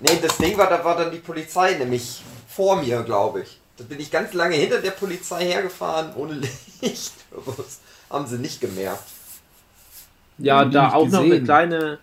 Nee, 0.00 0.18
das 0.22 0.36
Ding 0.38 0.56
war, 0.56 0.68
da 0.68 0.84
war 0.84 0.96
dann 0.96 1.10
die 1.10 1.18
Polizei 1.18 1.74
nämlich 1.74 2.22
vor 2.48 2.76
mir, 2.82 3.02
glaube 3.02 3.42
ich. 3.42 3.60
Da 3.76 3.84
bin 3.84 3.98
ich 4.00 4.10
ganz 4.10 4.32
lange 4.32 4.54
hinter 4.56 4.80
der 4.80 4.90
Polizei 4.92 5.44
hergefahren, 5.46 6.12
ohne 6.16 6.34
Licht. 6.80 7.12
Das 7.56 7.80
haben 8.10 8.26
sie 8.26 8.38
nicht 8.38 8.60
gemerkt. 8.60 9.02
Ja, 10.38 10.64
da 10.64 10.92
auch 10.92 11.06
noch 11.08 11.20
eine 11.20 11.28
gesehen. 11.30 11.44
kleine. 11.44 11.98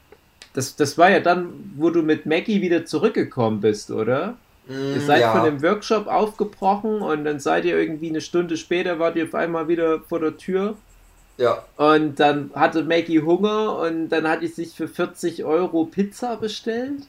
Das, 0.53 0.75
das 0.75 0.97
war 0.97 1.09
ja 1.09 1.19
dann, 1.19 1.73
wo 1.77 1.89
du 1.89 2.01
mit 2.01 2.25
Maggie 2.25 2.61
wieder 2.61 2.85
zurückgekommen 2.85 3.61
bist, 3.61 3.91
oder? 3.91 4.35
Ihr 4.67 4.75
Mm, 4.75 5.05
seid 5.05 5.21
ja. 5.21 5.31
von 5.31 5.43
dem 5.43 5.61
Workshop 5.61 6.07
aufgebrochen 6.07 7.01
und 7.01 7.23
dann 7.25 7.39
seid 7.39 7.65
ihr 7.65 7.77
irgendwie 7.77 8.09
eine 8.09 8.21
Stunde 8.21 8.57
später, 8.57 8.97
wart 8.99 9.15
ihr 9.15 9.25
auf 9.25 9.35
einmal 9.35 9.67
wieder 9.67 9.99
vor 10.09 10.19
der 10.19 10.37
Tür. 10.37 10.75
Ja, 11.37 11.65
Und 11.75 12.19
dann 12.19 12.51
hatte 12.55 12.83
Maggie 12.83 13.21
Hunger 13.21 13.77
und 13.79 14.09
dann 14.09 14.27
hat 14.27 14.41
die 14.41 14.47
sich 14.47 14.73
für 14.73 14.87
40 14.87 15.43
Euro 15.43 15.85
Pizza 15.85 16.37
bestellt. 16.37 17.03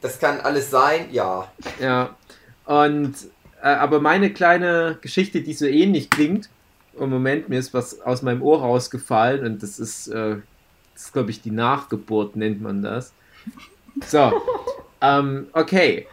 das 0.00 0.18
kann 0.18 0.40
alles 0.40 0.70
sein, 0.70 1.08
ja. 1.12 1.50
Ja. 1.80 2.16
Und 2.66 3.14
äh, 3.62 3.68
aber 3.68 4.00
meine 4.00 4.32
kleine 4.32 4.98
Geschichte, 5.00 5.42
die 5.42 5.54
so 5.54 5.66
ähnlich 5.66 6.10
klingt, 6.10 6.50
im 6.98 7.10
Moment, 7.10 7.48
mir 7.48 7.58
ist 7.58 7.72
was 7.72 8.00
aus 8.00 8.22
meinem 8.22 8.42
Ohr 8.42 8.60
rausgefallen 8.60 9.44
und 9.46 9.62
das 9.62 9.78
ist, 9.78 10.08
äh, 10.08 10.36
das 10.92 11.04
ist 11.04 11.12
glaube 11.12 11.30
ich, 11.30 11.40
die 11.40 11.50
Nachgeburt, 11.50 12.36
nennt 12.36 12.60
man 12.60 12.82
das. 12.82 13.12
So. 14.06 14.32
ähm, 15.00 15.48
okay. 15.52 16.06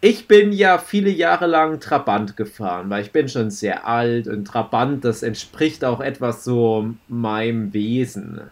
Ich 0.00 0.28
bin 0.28 0.52
ja 0.52 0.78
viele 0.78 1.10
Jahre 1.10 1.46
lang 1.46 1.80
Trabant 1.80 2.36
gefahren, 2.36 2.88
weil 2.88 3.02
ich 3.02 3.10
bin 3.10 3.28
schon 3.28 3.50
sehr 3.50 3.86
alt 3.86 4.28
und 4.28 4.44
Trabant, 4.44 5.04
das 5.04 5.24
entspricht 5.24 5.84
auch 5.84 6.00
etwas 6.00 6.44
so 6.44 6.94
meinem 7.08 7.72
Wesen. 7.72 8.42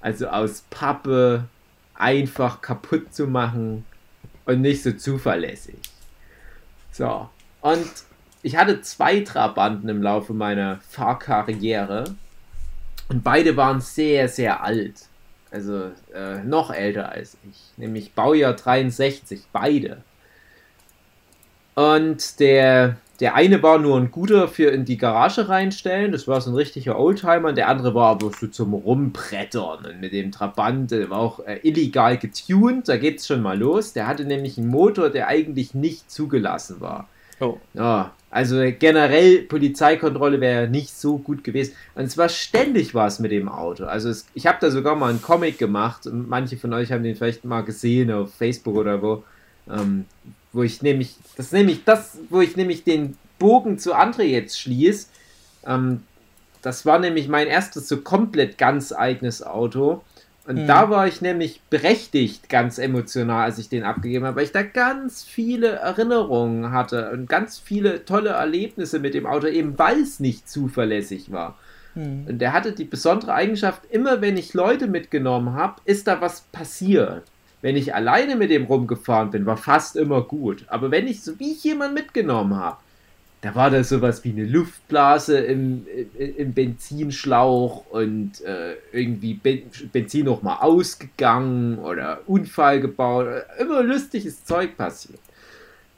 Also 0.00 0.28
aus 0.28 0.64
Pappe 0.70 1.44
einfach 1.94 2.62
kaputt 2.62 3.12
zu 3.12 3.26
machen 3.26 3.84
und 4.46 4.62
nicht 4.62 4.82
so 4.82 4.92
zuverlässig. 4.92 5.76
So. 6.90 7.28
Und 7.60 7.90
ich 8.42 8.56
hatte 8.56 8.80
zwei 8.80 9.20
Trabanten 9.20 9.90
im 9.90 10.02
Laufe 10.02 10.32
meiner 10.32 10.80
Fahrkarriere 10.88 12.04
und 13.08 13.22
beide 13.22 13.58
waren 13.58 13.82
sehr, 13.82 14.28
sehr 14.28 14.62
alt. 14.64 15.06
Also 15.50 15.92
äh, 16.14 16.42
noch 16.42 16.70
älter 16.70 17.10
als 17.10 17.36
ich. 17.48 17.72
Nämlich 17.76 18.14
Baujahr 18.14 18.54
63, 18.54 19.42
beide. 19.52 20.02
Und 21.74 22.38
der, 22.38 22.96
der 23.20 23.34
eine 23.34 23.62
war 23.62 23.78
nur 23.78 23.96
ein 23.98 24.10
guter 24.10 24.48
für 24.48 24.70
in 24.70 24.84
die 24.84 24.98
Garage 24.98 25.48
reinstellen. 25.48 26.12
Das 26.12 26.28
war 26.28 26.40
so 26.40 26.50
ein 26.50 26.56
richtiger 26.56 26.98
Oldtimer. 26.98 27.48
Und 27.48 27.56
der 27.56 27.68
andere 27.68 27.94
war 27.94 28.10
aber 28.10 28.30
so 28.38 28.46
zum 28.46 28.74
Rumbrettern. 28.74 29.86
Und 29.86 30.00
mit 30.00 30.12
dem 30.12 30.32
Trabant, 30.32 30.90
der 30.90 31.08
war 31.10 31.18
auch 31.18 31.40
äh, 31.40 31.60
illegal 31.62 32.18
getuned. 32.18 32.88
Da 32.88 32.96
geht's 32.96 33.26
schon 33.26 33.42
mal 33.42 33.58
los. 33.58 33.92
Der 33.92 34.06
hatte 34.06 34.24
nämlich 34.24 34.58
einen 34.58 34.68
Motor, 34.68 35.10
der 35.10 35.28
eigentlich 35.28 35.74
nicht 35.74 36.10
zugelassen 36.10 36.80
war. 36.80 37.08
Oh. 37.40 37.58
Ja, 37.74 38.12
also 38.30 38.56
generell 38.78 39.42
Polizeikontrolle 39.42 40.40
wäre 40.40 40.68
nicht 40.68 40.94
so 40.94 41.18
gut 41.18 41.42
gewesen. 41.42 41.74
Und 41.94 42.10
zwar 42.10 42.28
ständig 42.28 42.94
war 42.94 43.06
es 43.06 43.18
mit 43.18 43.32
dem 43.32 43.48
Auto. 43.48 43.84
Also 43.84 44.10
es, 44.10 44.26
ich 44.34 44.46
habe 44.46 44.58
da 44.60 44.70
sogar 44.70 44.94
mal 44.94 45.10
einen 45.10 45.22
Comic 45.22 45.58
gemacht. 45.58 46.06
Und 46.06 46.28
manche 46.28 46.56
von 46.56 46.72
euch 46.72 46.92
haben 46.92 47.02
den 47.02 47.16
vielleicht 47.16 47.44
mal 47.44 47.62
gesehen 47.62 48.12
auf 48.12 48.34
Facebook 48.34 48.76
oder 48.76 49.02
wo. 49.02 49.24
Ähm, 49.70 50.04
wo 50.52 50.62
ich 50.62 50.82
nämlich, 50.82 51.16
das 51.36 51.52
nämlich 51.52 51.84
das, 51.84 52.18
wo 52.28 52.40
ich 52.40 52.56
nämlich 52.56 52.84
den 52.84 53.16
Bogen 53.38 53.78
zu 53.78 53.94
André 53.94 54.22
jetzt 54.22 54.60
schließe. 54.60 55.08
Ähm, 55.66 56.02
das 56.62 56.86
war 56.86 56.98
nämlich 56.98 57.28
mein 57.28 57.48
erstes 57.48 57.88
so 57.88 57.98
komplett 57.98 58.56
ganz 58.58 58.92
eigenes 58.92 59.42
Auto. 59.42 60.02
Und 60.46 60.62
Mhm. 60.62 60.66
da 60.66 60.90
war 60.90 61.06
ich 61.06 61.20
nämlich 61.20 61.60
berechtigt 61.70 62.48
ganz 62.48 62.78
emotional, 62.78 63.44
als 63.44 63.58
ich 63.58 63.68
den 63.68 63.84
abgegeben 63.84 64.24
habe, 64.26 64.36
weil 64.36 64.44
ich 64.44 64.52
da 64.52 64.62
ganz 64.62 65.22
viele 65.22 65.68
Erinnerungen 65.68 66.72
hatte 66.72 67.10
und 67.12 67.28
ganz 67.28 67.58
viele 67.58 68.04
tolle 68.04 68.30
Erlebnisse 68.30 68.98
mit 68.98 69.14
dem 69.14 69.26
Auto, 69.26 69.46
eben 69.46 69.78
weil 69.78 70.00
es 70.00 70.18
nicht 70.18 70.48
zuverlässig 70.48 71.30
war. 71.30 71.58
Hm. 71.94 72.26
Und 72.28 72.38
der 72.38 72.52
hatte 72.52 72.72
die 72.72 72.84
besondere 72.84 73.34
Eigenschaft, 73.34 73.82
immer 73.90 74.20
wenn 74.20 74.36
ich 74.36 74.54
Leute 74.54 74.88
mitgenommen 74.88 75.54
habe, 75.54 75.80
ist 75.84 76.06
da 76.08 76.20
was 76.20 76.42
passiert. 76.52 77.24
Wenn 77.62 77.76
ich 77.76 77.94
alleine 77.94 78.36
mit 78.36 78.50
dem 78.50 78.64
rumgefahren 78.64 79.30
bin, 79.30 79.46
war 79.46 79.56
fast 79.56 79.96
immer 79.96 80.22
gut. 80.22 80.64
Aber 80.66 80.90
wenn 80.90 81.06
ich 81.06 81.22
so 81.22 81.38
wie 81.38 81.52
ich 81.52 81.64
jemanden 81.64 81.94
mitgenommen 81.94 82.56
habe, 82.56 82.76
da 83.40 83.54
war 83.56 83.70
da 83.70 83.82
sowas 83.82 84.22
wie 84.24 84.30
eine 84.30 84.44
Luftblase 84.44 85.38
im, 85.38 85.86
im, 86.16 86.52
Benzinschlauch 86.52 87.86
und 87.90 88.40
äh, 88.42 88.74
irgendwie 88.92 89.34
ben, 89.34 89.62
Benzin 89.92 90.26
noch 90.26 90.42
mal 90.42 90.56
ausgegangen 90.56 91.78
oder 91.78 92.20
Unfall 92.26 92.80
gebaut. 92.80 93.26
Immer 93.58 93.82
lustiges 93.82 94.44
Zeug 94.44 94.76
passiert. 94.76 95.18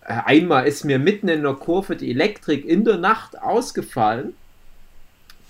Äh, 0.03 0.21
einmal 0.25 0.67
ist 0.67 0.85
mir 0.85 0.99
mitten 0.99 1.29
in 1.29 1.43
der 1.43 1.53
Kurve 1.55 1.97
die 1.97 2.11
Elektrik 2.11 2.65
in 2.65 2.85
der 2.85 2.97
Nacht 2.97 3.39
ausgefallen 3.41 4.33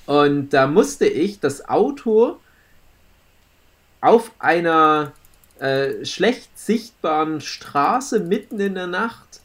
und 0.07 0.51
da 0.51 0.67
musste 0.67 1.07
ich 1.07 1.41
das 1.41 1.69
Auto 1.69 2.39
auf 4.01 4.33
einer 4.39 5.13
äh, 5.59 6.05
schlecht 6.05 6.59
sichtbaren 6.59 7.41
Straße 7.41 8.21
mitten 8.21 8.61
in 8.61 8.75
der 8.75 8.87
Nacht 8.87 9.41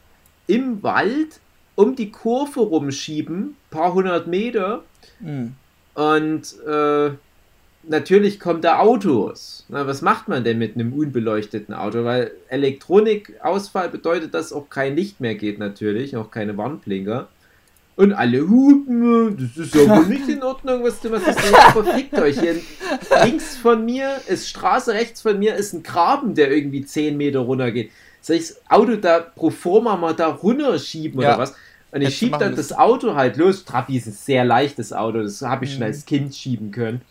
im 0.46 0.82
Wald 0.82 1.40
um 1.76 1.96
die 1.96 2.10
Kurve 2.10 2.60
rumschieben, 2.60 3.56
paar 3.70 3.94
hundert 3.94 4.26
Meter. 4.26 4.82
Hm. 5.20 5.54
Und 5.94 6.60
äh, 6.66 7.10
natürlich 7.84 8.40
kommen 8.40 8.60
da 8.60 8.78
Autos. 8.78 9.64
Na, 9.68 9.86
was 9.86 10.02
macht 10.02 10.28
man 10.28 10.44
denn 10.44 10.58
mit 10.58 10.74
einem 10.74 10.92
unbeleuchteten 10.92 11.74
Auto? 11.74 12.04
Weil 12.04 12.32
Elektronikausfall 12.48 13.88
bedeutet, 13.88 14.34
dass 14.34 14.52
auch 14.52 14.68
kein 14.68 14.96
Licht 14.96 15.20
mehr 15.20 15.34
geht 15.34 15.58
natürlich, 15.58 16.16
auch 16.16 16.30
keine 16.30 16.56
Warnblinker. 16.56 17.28
Und 18.00 18.12
alle 18.14 18.48
hupen, 18.48 19.36
das 19.36 19.66
ist 19.66 19.74
ja 19.74 19.88
wohl 19.88 20.06
nicht 20.06 20.26
in 20.28 20.42
Ordnung, 20.42 20.82
was 20.82 21.00
du 21.00 21.10
was 21.10 21.22
ist. 21.26 21.38
Ja, 21.50 21.70
verfickt 21.70 22.14
euch. 22.18 22.40
Hier 22.40 22.56
links 23.24 23.56
von 23.56 23.84
mir 23.84 24.20
ist 24.26 24.48
Straße, 24.48 24.92
rechts 24.94 25.20
von 25.20 25.38
mir 25.38 25.54
ist 25.54 25.74
ein 25.74 25.82
Graben, 25.82 26.34
der 26.34 26.50
irgendwie 26.50 26.82
10 26.84 27.16
Meter 27.16 27.40
runter 27.40 27.70
geht. 27.70 27.90
Soll 28.22 28.36
ich 28.36 28.48
das 28.48 28.60
Auto 28.70 28.96
da 28.96 29.18
pro 29.20 29.50
forma 29.50 29.96
mal 29.96 30.14
da 30.14 30.28
runterschieben 30.28 31.20
Ja. 31.20 31.30
oder 31.34 31.38
was? 31.42 31.50
Und 31.92 32.02
ich 32.02 32.06
Hättest 32.06 32.12
du 32.22 32.24
schieb 32.24 32.30
machen 32.32 32.40
dann 32.40 32.56
das 32.56 32.72
Auto 32.72 33.14
halt 33.16 33.36
los. 33.36 33.64
Trabi 33.64 33.96
ist 33.98 34.06
ein 34.06 34.12
sehr 34.12 34.44
leichtes 34.44 34.92
Auto, 34.94 35.22
das 35.22 35.42
habe 35.42 35.64
ich 35.66 35.72
schon 35.72 35.80
Mhm. 35.80 35.86
als 35.86 36.06
Kind 36.06 36.34
schieben 36.34 36.70
können. 36.70 37.02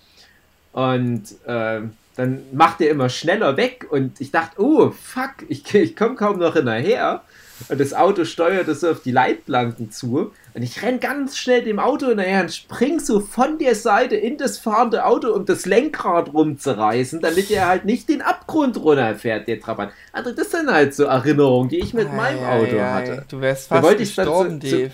Und 0.72 1.24
ähm, 1.48 1.92
dann 2.20 2.42
macht 2.52 2.82
er 2.82 2.90
immer 2.90 3.08
schneller 3.08 3.56
weg 3.56 3.88
und 3.90 4.20
ich 4.20 4.32
dachte, 4.32 4.62
oh 4.62 4.92
fuck, 4.92 5.36
ich, 5.48 5.74
ich 5.74 5.96
komme 5.96 6.16
kaum 6.16 6.38
noch 6.40 6.54
hinterher. 6.54 7.22
Und 7.68 7.80
das 7.80 7.94
Auto 7.94 8.24
steuerte 8.24 8.74
so 8.74 8.90
auf 8.90 9.02
die 9.02 9.12
Leitplanken 9.12 9.92
zu. 9.92 10.32
Und 10.54 10.62
ich 10.64 10.82
renn 10.82 11.00
ganz 11.02 11.38
schnell 11.38 11.62
dem 11.62 11.78
Auto 11.78 12.08
hinterher 12.08 12.42
und 12.42 12.54
spring 12.54 13.00
so 13.02 13.20
von 13.20 13.58
der 13.58 13.76
Seite 13.76 14.16
in 14.16 14.38
das 14.38 14.58
fahrende 14.58 15.06
Auto, 15.06 15.34
um 15.34 15.46
das 15.46 15.66
Lenkrad 15.66 16.34
rumzureißen, 16.34 17.20
damit 17.22 17.52
er 17.52 17.68
halt 17.68 17.84
nicht 17.86 18.08
den 18.08 18.22
Abgrund 18.22 18.78
runterfährt, 18.78 19.48
der 19.48 19.60
Trabant. 19.60 19.92
Also 20.14 20.32
das 20.32 20.52
sind 20.52 20.72
halt 20.72 20.94
so 20.94 21.04
Erinnerungen, 21.04 21.70
die 21.70 21.80
ich 21.80 21.94
mit 21.94 22.14
meinem 22.14 22.40
Ei, 22.44 22.60
Auto 22.60 22.78
ei, 22.78 22.92
hatte. 22.92 23.26
Du 23.30 23.42
wärst 23.42 23.70
Da 23.72 23.76
fast 23.76 23.88
wollte 23.88 24.04
ich 24.04 24.16
dann 24.16 24.26
gestorben, 24.26 24.62
zu- 24.62 24.68
zu- 24.68 24.78
Dave. 24.78 24.92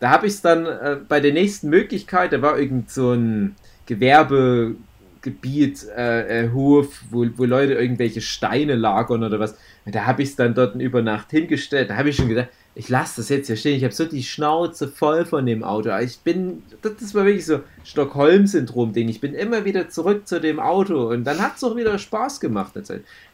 Da 0.00 0.10
habe 0.10 0.26
ich 0.26 0.32
es 0.32 0.40
dann 0.40 0.64
äh, 0.64 0.96
bei 1.06 1.20
der 1.20 1.32
nächsten 1.34 1.68
Möglichkeit, 1.68 2.32
da 2.32 2.40
war 2.40 2.58
irgend 2.58 2.90
so 2.90 3.12
ein 3.12 3.56
Gewerbegebiet, 3.86 4.78
äh, 5.26 6.44
äh, 6.44 6.50
Hof, 6.52 7.02
wo, 7.10 7.26
wo 7.36 7.44
Leute 7.44 7.74
irgendwelche 7.74 8.20
Steine 8.20 8.74
lagern 8.74 9.22
oder 9.22 9.38
was. 9.38 9.56
Und 9.84 9.94
da 9.94 10.06
habe 10.06 10.22
ich 10.22 10.30
es 10.30 10.36
dann 10.36 10.54
dort 10.54 10.74
über 10.76 11.02
Nacht 11.02 11.30
hingestellt. 11.30 11.90
Da 11.90 11.96
habe 11.96 12.10
ich 12.10 12.16
schon 12.16 12.28
gedacht, 12.28 12.48
ich 12.74 12.88
lasse 12.88 13.20
das 13.20 13.28
jetzt 13.28 13.48
hier 13.48 13.56
stehen. 13.56 13.76
Ich 13.76 13.84
habe 13.84 13.92
so 13.92 14.04
die 14.04 14.22
Schnauze 14.22 14.88
voll 14.88 15.24
von 15.24 15.44
dem 15.44 15.64
Auto. 15.64 15.90
Ich 15.98 16.20
bin, 16.20 16.62
das, 16.82 17.14
war 17.14 17.24
wirklich 17.24 17.44
so 17.44 17.60
Stockholm-Syndrom-Ding. 17.84 19.08
Ich 19.08 19.20
bin 19.20 19.34
immer 19.34 19.64
wieder 19.64 19.88
zurück 19.88 20.28
zu 20.28 20.40
dem 20.40 20.60
Auto 20.60 21.10
und 21.10 21.24
dann 21.24 21.40
hat 21.40 21.56
es 21.56 21.64
auch 21.64 21.76
wieder 21.76 21.98
Spaß 21.98 22.40
gemacht. 22.40 22.74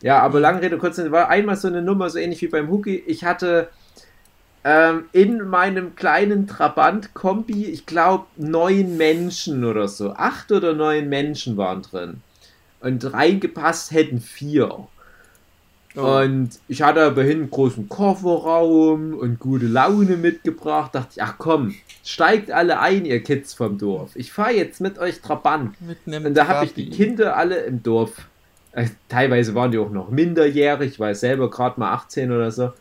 Ja, 0.03 0.21
aber 0.21 0.41
lange 0.41 0.63
Rede, 0.63 0.79
kurz, 0.79 0.99
war 0.99 1.29
einmal 1.29 1.57
so 1.57 1.69
eine 1.69 1.83
Nummer, 1.83 2.09
so 2.09 2.19
ähnlich 2.19 2.41
wie 2.43 2.49
beim 2.49 2.71
Huki. 2.71 3.03
Ich 3.07 3.25
hatte 3.25 3.69
ähm, 4.67 5.05
in 5.13 5.49
meinem 5.49 5.95
kleinen 5.95 6.49
Trabant-Kombi, 6.49 7.67
ich 7.67 7.87
glaube, 7.87 8.27
neun 8.37 8.97
Menschen 8.97 9.65
oder 9.65 9.87
so. 9.87 10.11
Acht 10.15 10.51
oder 10.51 10.73
neun 10.73 11.09
Menschen 11.09 11.57
waren 11.57 11.83
drin. 11.83 12.21
Und 12.81 13.13
reingepasst 13.13 13.93
hätten 13.93 14.21
vier. 14.21 14.89
Oh. 15.95 16.01
Und 16.01 16.51
ich 16.67 16.83
hatte 16.83 17.01
aber 17.03 17.23
hin 17.23 17.43
einen 17.43 17.51
großen 17.51 17.89
Kofferraum 17.89 19.15
und 19.15 19.39
gute 19.39 19.67
Laune 19.67 20.17
mitgebracht. 20.17 20.97
Dachte 20.97 21.11
ich, 21.13 21.23
ach 21.23 21.37
komm, 21.39 21.77
steigt 22.05 22.51
alle 22.51 22.81
ein, 22.81 23.05
ihr 23.05 23.23
Kids 23.23 23.55
vom 23.55 23.79
Dorf. 23.79 24.17
Ich 24.17 24.33
fahre 24.33 24.51
jetzt 24.51 24.81
mit 24.81 24.99
euch 24.99 25.21
Trabant. 25.21 25.81
Mit 25.81 25.99
Und 26.09 26.35
da 26.35 26.49
habe 26.49 26.67
ich 26.67 26.75
die. 26.75 26.91
Kinder 26.91 27.37
alle 27.37 27.59
im 27.59 27.85
Dorf. 27.85 28.11
Äh, 28.73 28.89
teilweise 29.09 29.55
waren 29.55 29.71
die 29.71 29.79
auch 29.79 29.91
noch 29.91 30.11
minderjährig, 30.11 30.95
ich 30.95 31.01
war 31.01 31.15
selber 31.15 31.51
gerade 31.51 31.79
mal 31.79 31.93
18 31.93 32.33
oder 32.33 32.51
so. 32.51 32.73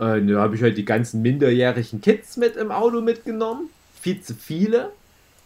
Und 0.00 0.28
da 0.28 0.40
habe 0.40 0.56
ich 0.56 0.62
halt 0.62 0.78
die 0.78 0.86
ganzen 0.86 1.20
minderjährigen 1.20 2.00
Kids 2.00 2.38
mit 2.38 2.56
im 2.56 2.72
Auto 2.72 3.02
mitgenommen. 3.02 3.68
Viel 4.00 4.22
zu 4.22 4.32
viele. 4.32 4.92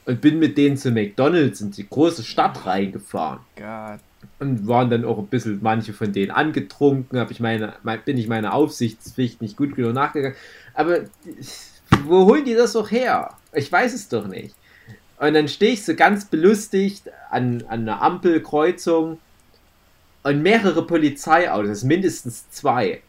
Und 0.06 0.20
bin 0.20 0.38
mit 0.38 0.56
denen 0.56 0.76
zu 0.76 0.92
McDonalds 0.92 1.60
in 1.60 1.72
die 1.72 1.88
große 1.88 2.22
Stadt 2.22 2.64
reingefahren. 2.64 3.40
Gott. 3.56 3.98
Und 4.38 4.68
waren 4.68 4.90
dann 4.90 5.04
auch 5.04 5.18
ein 5.18 5.26
bisschen 5.26 5.58
manche 5.60 5.92
von 5.92 6.12
denen 6.12 6.30
angetrunken. 6.30 7.18
Hab 7.18 7.32
ich 7.32 7.40
meine, 7.40 7.72
mein, 7.82 8.00
bin 8.04 8.16
ich 8.16 8.28
meiner 8.28 8.54
Aufsichtspflicht 8.54 9.42
nicht 9.42 9.56
gut 9.56 9.74
genug 9.74 9.92
nachgegangen. 9.92 10.36
Aber 10.72 11.00
wo 12.04 12.26
holen 12.26 12.44
die 12.44 12.54
das 12.54 12.76
auch 12.76 12.92
her? 12.92 13.30
Ich 13.52 13.72
weiß 13.72 13.92
es 13.92 14.08
doch 14.08 14.28
nicht. 14.28 14.54
Und 15.18 15.34
dann 15.34 15.48
stehe 15.48 15.72
ich 15.72 15.84
so 15.84 15.96
ganz 15.96 16.26
belustigt 16.26 17.10
an, 17.28 17.64
an 17.66 17.80
einer 17.80 18.00
Ampelkreuzung 18.02 19.18
und 20.22 20.42
mehrere 20.42 20.86
Polizeiautos, 20.86 21.82
mindestens 21.82 22.48
zwei. 22.50 23.02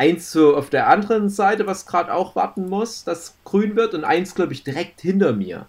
Eins 0.00 0.32
so 0.32 0.56
auf 0.56 0.70
der 0.70 0.88
anderen 0.88 1.28
Seite, 1.28 1.66
was 1.66 1.84
gerade 1.84 2.14
auch 2.14 2.34
warten 2.34 2.70
muss, 2.70 3.04
dass 3.04 3.34
grün 3.44 3.76
wird, 3.76 3.92
und 3.92 4.04
eins, 4.04 4.34
glaube 4.34 4.54
ich, 4.54 4.64
direkt 4.64 5.02
hinter 5.02 5.34
mir. 5.34 5.66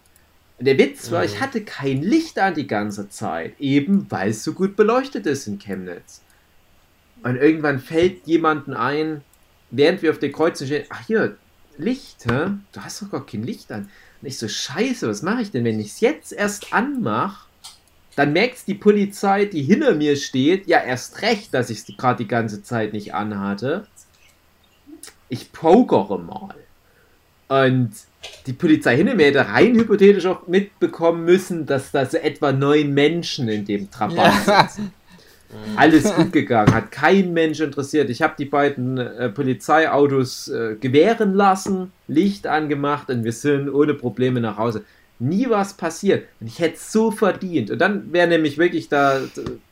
Und 0.57 0.67
der 0.67 0.77
Witz 0.77 1.11
war, 1.11 1.25
ich 1.25 1.41
hatte 1.41 1.65
kein 1.65 2.01
Licht 2.01 2.39
an 2.39 2.53
die 2.53 2.65
ganze 2.65 3.09
Zeit, 3.09 3.59
eben 3.59 4.09
weil 4.09 4.29
es 4.29 4.45
so 4.45 4.53
gut 4.53 4.77
beleuchtet 4.77 5.25
ist 5.25 5.47
in 5.47 5.59
Chemnitz. 5.59 6.21
Und 7.23 7.35
irgendwann 7.35 7.79
fällt 7.79 8.25
jemanden 8.25 8.73
ein, 8.73 9.21
während 9.69 10.01
wir 10.01 10.11
auf 10.11 10.19
der 10.19 10.31
Kreuzung 10.31 10.65
stehen, 10.65 10.85
ach 10.87 11.05
hier, 11.05 11.35
Licht, 11.77 12.23
hä? 12.25 12.51
Du 12.71 12.79
hast 12.79 13.01
doch 13.01 13.11
gar 13.11 13.25
kein 13.25 13.43
Licht 13.43 13.69
an. 13.69 13.89
Und 14.21 14.27
ich 14.29 14.37
so, 14.37 14.47
scheiße, 14.47 15.09
was 15.09 15.23
mache 15.23 15.41
ich 15.41 15.51
denn, 15.51 15.65
wenn 15.65 15.81
ich 15.81 15.87
es 15.87 15.99
jetzt 15.99 16.31
erst 16.31 16.73
anmache? 16.73 17.47
Dann 18.15 18.31
merkt 18.31 18.65
die 18.67 18.75
Polizei, 18.75 19.43
die 19.43 19.63
hinter 19.63 19.95
mir 19.95 20.15
steht, 20.15 20.67
ja 20.67 20.79
erst 20.79 21.21
recht, 21.21 21.53
dass 21.53 21.69
ich 21.69 21.79
es 21.79 21.97
gerade 21.97 22.23
die 22.23 22.29
ganze 22.29 22.63
Zeit 22.63 22.93
nicht 22.93 23.13
anhatte. 23.13 23.87
Ich 25.31 25.53
pokere 25.53 26.19
mal. 26.19 26.55
Und 27.47 27.91
die 28.47 28.53
Polizei 28.53 28.97
hätte 28.97 29.47
rein 29.47 29.75
hypothetisch 29.75 30.25
auch 30.25 30.45
mitbekommen 30.45 31.23
müssen, 31.23 31.65
dass 31.65 31.91
da 31.91 32.05
so 32.05 32.17
etwa 32.17 32.51
neun 32.51 32.93
Menschen 32.93 33.47
in 33.47 33.63
dem 33.63 33.89
Trabant 33.89 34.45
Ja. 34.45 34.67
sitzen. 34.67 34.91
Alles 35.77 36.13
gut 36.15 36.33
gegangen, 36.33 36.73
hat 36.73 36.91
kein 36.91 37.31
Mensch 37.31 37.61
interessiert. 37.61 38.09
Ich 38.09 38.21
habe 38.21 38.35
die 38.37 38.45
beiden 38.45 38.97
äh, 38.97 39.29
Polizeiautos 39.29 40.49
äh, 40.49 40.75
gewähren 40.79 41.33
lassen, 41.33 41.93
Licht 42.09 42.45
angemacht 42.45 43.09
und 43.09 43.23
wir 43.23 43.33
sind 43.33 43.69
ohne 43.69 43.93
Probleme 43.93 44.41
nach 44.41 44.57
Hause. 44.57 44.83
Nie 45.23 45.51
was 45.51 45.75
passiert. 45.75 46.27
Und 46.39 46.47
ich 46.47 46.57
hätte 46.57 46.77
es 46.77 46.91
so 46.91 47.11
verdient. 47.11 47.69
Und 47.69 47.79
dann 47.79 48.11
wäre 48.11 48.27
nämlich 48.27 48.57
wirklich 48.57 48.89
da 48.89 49.21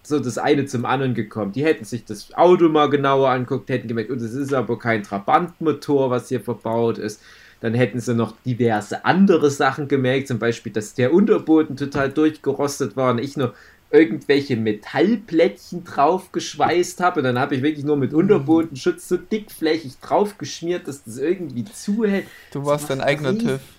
so 0.04 0.20
das 0.20 0.38
eine 0.38 0.68
zum 0.68 0.86
anderen 0.86 1.16
gekommen. 1.16 1.54
Die 1.54 1.66
hätten 1.66 1.86
sich 1.86 2.06
das 2.06 2.36
Auto 2.36 2.70
mal 2.70 2.88
genauer 2.88 3.32
anguckt, 3.32 3.70
hätten 3.70 3.88
gemerkt, 3.88 4.12
oh, 4.12 4.16
das 4.16 4.34
ist 4.34 4.54
aber 4.54 4.78
kein 4.78 5.02
Trabantmotor, 5.02 6.12
was 6.12 6.30
hier 6.30 6.40
verbaut 6.40 7.00
ist. 7.00 7.24
Dann 7.62 7.74
hätten 7.74 8.00
sie 8.00 8.14
noch 8.14 8.36
diverse 8.46 9.06
andere 9.06 9.50
Sachen 9.50 9.88
gemerkt, 9.88 10.28
zum 10.28 10.38
Beispiel, 10.38 10.72
dass 10.72 10.94
der 10.94 11.12
Unterboden 11.12 11.76
total 11.76 12.12
durchgerostet 12.12 12.96
war 12.96 13.10
und 13.10 13.18
ich 13.18 13.36
nur 13.36 13.56
irgendwelche 13.90 14.56
Metallplättchen 14.56 15.84
drauf 15.84 16.32
geschweißt 16.32 17.02
habe. 17.02 17.22
Und 17.22 17.24
dann 17.24 17.40
habe 17.40 17.56
ich 17.56 17.64
wirklich 17.64 17.86
nur 17.86 17.98
mit 17.98 18.14
Unterbodenschutz 18.14 19.10
so 19.10 19.18
dickflächig 19.18 20.00
drauf 20.00 20.38
geschmiert, 20.38 20.88
dass 20.88 21.04
das 21.04 21.18
irgendwie 21.18 21.66
zuhält. 21.66 22.28
Du 22.54 22.64
warst 22.66 22.92
dein 22.92 23.02
eigener 23.02 23.32
Riesen- 23.32 23.79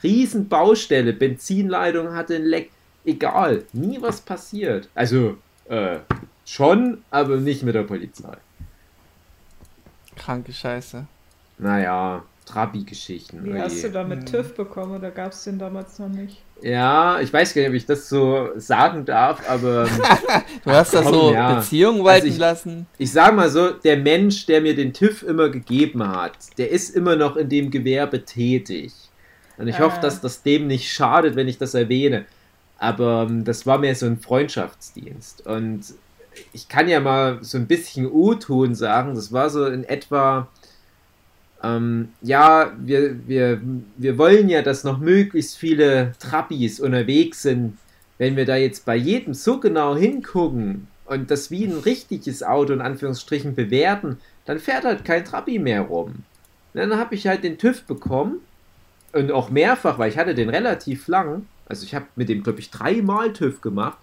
TÜV. 0.00 0.04
Riesen 0.04 0.48
Baustelle, 0.48 1.12
Benzinleitung 1.12 2.12
hatte 2.14 2.36
ein 2.36 2.44
Leck. 2.44 2.70
Egal, 3.04 3.64
nie 3.72 4.00
was 4.00 4.20
passiert. 4.20 4.88
Also, 4.94 5.36
äh, 5.68 5.98
schon, 6.44 6.98
aber 7.10 7.36
nicht 7.38 7.62
mit 7.62 7.74
der 7.74 7.84
Polizei. 7.84 8.36
Kranke 10.16 10.52
Scheiße. 10.52 11.06
Naja, 11.58 12.22
Trabi-Geschichten. 12.46 13.44
Wie 13.44 13.58
hast 13.58 13.82
du 13.84 13.90
damit 13.90 14.20
Hm. 14.20 14.26
TÜV 14.26 14.54
bekommen 14.54 14.96
oder 14.96 15.10
gab 15.10 15.32
es 15.32 15.44
den 15.44 15.58
damals 15.58 15.98
noch 15.98 16.08
nicht? 16.08 16.42
Ja, 16.62 17.20
ich 17.20 17.32
weiß 17.32 17.54
gar 17.54 17.62
nicht, 17.62 17.68
ob 17.70 17.74
ich 17.74 17.86
das 17.86 18.08
so 18.08 18.50
sagen 18.56 19.04
darf, 19.06 19.48
aber 19.48 19.84
Du 20.64 20.70
hast 20.70 20.92
da 20.92 21.02
so 21.02 21.32
ja. 21.32 21.54
Beziehungen 21.54 22.04
walten 22.04 22.24
Also 22.26 22.34
ich- 22.34 22.38
lassen. 22.38 22.86
ich 22.98 23.12
sag 23.12 23.34
mal 23.34 23.48
so, 23.48 23.70
der 23.70 23.96
Mensch, 23.96 24.44
der 24.46 24.60
mir 24.60 24.74
den 24.74 24.92
TÜV 24.92 25.22
immer 25.22 25.48
gegeben 25.48 26.06
hat, 26.06 26.32
der 26.58 26.70
ist 26.70 26.94
immer 26.94 27.16
noch 27.16 27.36
in 27.36 27.48
dem 27.48 27.70
Gewerbe 27.70 28.24
tätig. 28.26 28.92
Und 29.60 29.68
ich 29.68 29.76
Ah. 29.76 29.80
hoffe, 29.80 30.00
dass 30.00 30.20
das 30.20 30.42
dem 30.42 30.66
nicht 30.66 30.90
schadet, 30.90 31.36
wenn 31.36 31.46
ich 31.46 31.58
das 31.58 31.74
erwähne. 31.74 32.24
Aber 32.78 33.26
ähm, 33.28 33.44
das 33.44 33.66
war 33.66 33.78
mir 33.78 33.94
so 33.94 34.06
ein 34.06 34.18
Freundschaftsdienst. 34.18 35.46
Und 35.46 35.82
ich 36.54 36.68
kann 36.68 36.88
ja 36.88 36.98
mal 37.00 37.38
so 37.42 37.58
ein 37.58 37.66
bisschen 37.66 38.10
O-Ton 38.10 38.74
sagen. 38.74 39.14
Das 39.14 39.32
war 39.32 39.50
so 39.50 39.66
in 39.66 39.84
etwa, 39.84 40.48
ähm, 41.62 42.08
ja, 42.22 42.72
wir, 42.78 43.16
wir, 43.28 43.60
wir 43.98 44.16
wollen 44.16 44.48
ja, 44.48 44.62
dass 44.62 44.82
noch 44.82 44.98
möglichst 44.98 45.58
viele 45.58 46.12
Trappis 46.18 46.80
unterwegs 46.80 47.42
sind. 47.42 47.76
Wenn 48.16 48.36
wir 48.36 48.46
da 48.46 48.56
jetzt 48.56 48.86
bei 48.86 48.96
jedem 48.96 49.34
so 49.34 49.60
genau 49.60 49.94
hingucken 49.94 50.88
und 51.04 51.30
das 51.30 51.50
wie 51.50 51.64
ein 51.64 51.78
richtiges 51.78 52.42
Auto 52.42 52.72
in 52.72 52.80
Anführungsstrichen 52.80 53.54
bewerten, 53.54 54.18
dann 54.46 54.58
fährt 54.58 54.84
halt 54.84 55.04
kein 55.04 55.24
Trabi 55.24 55.58
mehr 55.58 55.82
rum. 55.82 56.24
Dann 56.72 56.96
habe 56.96 57.14
ich 57.14 57.26
halt 57.26 57.44
den 57.44 57.58
TÜV 57.58 57.82
bekommen 57.82 58.40
und 59.12 59.32
auch 59.32 59.50
mehrfach, 59.50 59.98
weil 59.98 60.10
ich 60.10 60.18
hatte 60.18 60.34
den 60.34 60.48
relativ 60.48 61.08
lang. 61.08 61.46
Also 61.66 61.84
ich 61.84 61.94
habe 61.94 62.06
mit 62.16 62.28
dem, 62.28 62.42
glaube 62.42 62.60
ich, 62.60 62.70
dreimal 62.70 63.32
TÜV 63.32 63.60
gemacht. 63.60 63.98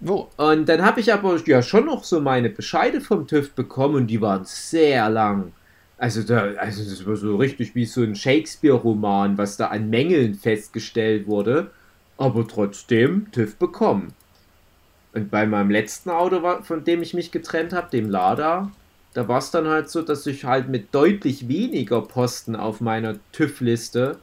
Wo? 0.00 0.28
Und 0.36 0.68
dann 0.68 0.82
habe 0.82 1.00
ich 1.00 1.12
aber 1.12 1.38
ja 1.46 1.62
schon 1.62 1.86
noch 1.86 2.04
so 2.04 2.20
meine 2.20 2.50
Bescheide 2.50 3.00
vom 3.00 3.26
TÜV 3.26 3.52
bekommen 3.52 3.94
und 3.96 4.06
die 4.08 4.20
waren 4.20 4.44
sehr 4.44 5.08
lang. 5.08 5.52
Also, 5.96 6.22
da, 6.22 6.52
also 6.58 6.82
das 6.82 7.06
war 7.06 7.16
so 7.16 7.36
richtig 7.36 7.74
wie 7.74 7.86
so 7.86 8.02
ein 8.02 8.14
Shakespeare-Roman, 8.14 9.38
was 9.38 9.56
da 9.56 9.68
an 9.68 9.88
Mängeln 9.90 10.34
festgestellt 10.34 11.26
wurde, 11.26 11.70
aber 12.18 12.46
trotzdem 12.46 13.30
TÜV 13.30 13.56
bekommen. 13.56 14.12
Und 15.12 15.30
bei 15.30 15.46
meinem 15.46 15.70
letzten 15.70 16.10
Auto, 16.10 16.42
von 16.62 16.84
dem 16.84 17.00
ich 17.00 17.14
mich 17.14 17.30
getrennt 17.30 17.72
habe, 17.72 17.88
dem 17.90 18.10
Lada, 18.10 18.72
da 19.14 19.28
war 19.28 19.38
es 19.38 19.52
dann 19.52 19.68
halt 19.68 19.88
so, 19.88 20.02
dass 20.02 20.26
ich 20.26 20.44
halt 20.44 20.68
mit 20.68 20.92
deutlich 20.92 21.46
weniger 21.46 22.02
Posten 22.02 22.56
auf 22.56 22.80
meiner 22.80 23.14
TÜV-Liste 23.30 24.18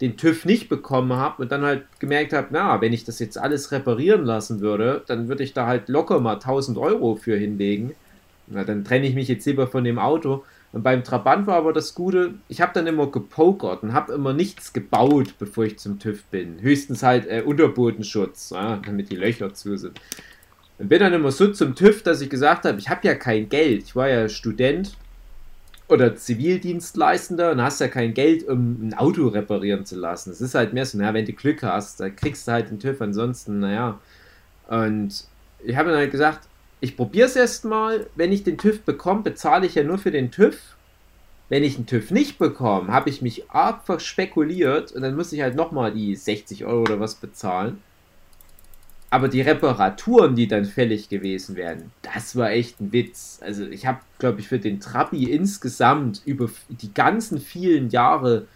den 0.00 0.16
TÜV 0.16 0.44
nicht 0.44 0.68
bekommen 0.68 1.12
habe 1.12 1.42
und 1.42 1.52
dann 1.52 1.62
halt 1.62 1.84
gemerkt 2.00 2.32
habe, 2.32 2.48
na, 2.50 2.80
wenn 2.80 2.92
ich 2.92 3.04
das 3.04 3.18
jetzt 3.18 3.38
alles 3.38 3.72
reparieren 3.72 4.24
lassen 4.24 4.60
würde, 4.60 5.02
dann 5.06 5.28
würde 5.28 5.44
ich 5.44 5.52
da 5.52 5.66
halt 5.66 5.88
locker 5.88 6.20
mal 6.20 6.34
1000 6.34 6.78
Euro 6.78 7.16
für 7.16 7.36
hinlegen. 7.36 7.94
Na, 8.46 8.64
dann 8.64 8.84
trenne 8.84 9.06
ich 9.06 9.14
mich 9.14 9.28
jetzt 9.28 9.46
lieber 9.46 9.66
von 9.66 9.84
dem 9.84 9.98
Auto. 9.98 10.44
Und 10.72 10.82
beim 10.82 11.04
Trabant 11.04 11.46
war 11.46 11.56
aber 11.56 11.72
das 11.72 11.94
Gute, 11.94 12.34
ich 12.48 12.60
habe 12.60 12.72
dann 12.74 12.88
immer 12.88 13.06
gepokert 13.06 13.84
und 13.84 13.92
habe 13.92 14.12
immer 14.12 14.32
nichts 14.32 14.72
gebaut, 14.72 15.34
bevor 15.38 15.64
ich 15.64 15.78
zum 15.78 16.00
TÜV 16.00 16.24
bin. 16.24 16.60
Höchstens 16.60 17.04
halt 17.04 17.26
äh, 17.26 17.42
Unterbodenschutz, 17.42 18.50
ja, 18.50 18.80
damit 18.84 19.10
die 19.12 19.16
Löcher 19.16 19.54
zu 19.54 19.76
sind. 19.78 20.00
Und 20.78 20.88
bin 20.88 20.98
dann 20.98 21.12
immer 21.12 21.30
so 21.30 21.52
zum 21.52 21.76
TÜV, 21.76 22.02
dass 22.02 22.20
ich 22.20 22.28
gesagt 22.28 22.64
habe, 22.64 22.78
ich 22.80 22.88
habe 22.88 23.06
ja 23.06 23.14
kein 23.14 23.48
Geld. 23.48 23.84
Ich 23.84 23.94
war 23.94 24.08
ja 24.08 24.28
Student 24.28 24.96
oder 25.88 26.16
Zivildienstleistender 26.16 27.52
und 27.52 27.62
hast 27.62 27.80
ja 27.80 27.88
kein 27.88 28.14
Geld, 28.14 28.46
um 28.48 28.88
ein 28.88 28.94
Auto 28.94 29.28
reparieren 29.28 29.84
zu 29.84 29.96
lassen. 29.96 30.30
Es 30.30 30.40
ist 30.40 30.54
halt 30.54 30.72
mehr 30.72 30.86
so, 30.86 30.96
naja, 30.98 31.12
wenn 31.12 31.26
du 31.26 31.32
Glück 31.32 31.62
hast, 31.62 32.00
da 32.00 32.08
kriegst 32.08 32.48
du 32.48 32.52
halt 32.52 32.70
den 32.70 32.78
TÜV, 32.78 33.00
ansonsten, 33.00 33.60
naja. 33.60 33.98
Und 34.68 35.26
ich 35.62 35.76
habe 35.76 35.90
dann 35.90 35.98
halt 35.98 36.10
gesagt, 36.10 36.48
ich 36.80 36.96
probiere 36.96 37.26
es 37.26 37.36
erst 37.36 37.64
mal. 37.64 38.06
Wenn 38.14 38.32
ich 38.32 38.44
den 38.44 38.58
TÜV 38.58 38.82
bekomme, 38.82 39.22
bezahle 39.22 39.66
ich 39.66 39.74
ja 39.74 39.82
nur 39.82 39.98
für 39.98 40.10
den 40.10 40.30
TÜV. 40.30 40.58
Wenn 41.50 41.62
ich 41.62 41.76
einen 41.76 41.86
TÜV 41.86 42.10
nicht 42.10 42.38
bekomme, 42.38 42.88
habe 42.88 43.10
ich 43.10 43.20
mich 43.20 43.50
arg 43.50 43.84
verspekuliert 43.84 44.92
und 44.92 45.02
dann 45.02 45.14
muss 45.14 45.32
ich 45.32 45.42
halt 45.42 45.54
nochmal 45.54 45.92
die 45.92 46.16
60 46.16 46.64
Euro 46.64 46.80
oder 46.80 47.00
was 47.00 47.16
bezahlen. 47.16 47.82
Aber 49.14 49.28
die 49.28 49.42
Reparaturen, 49.42 50.34
die 50.34 50.48
dann 50.48 50.64
fällig 50.64 51.08
gewesen 51.08 51.54
wären, 51.54 51.92
das 52.02 52.34
war 52.34 52.50
echt 52.50 52.80
ein 52.80 52.92
Witz. 52.92 53.38
Also 53.42 53.64
ich 53.64 53.86
habe, 53.86 54.00
glaube 54.18 54.40
ich, 54.40 54.48
für 54.48 54.58
den 54.58 54.80
Trabi 54.80 55.30
insgesamt 55.30 56.20
über 56.24 56.50
die 56.68 56.92
ganzen 56.92 57.40
vielen 57.40 57.90
Jahre 57.90 58.48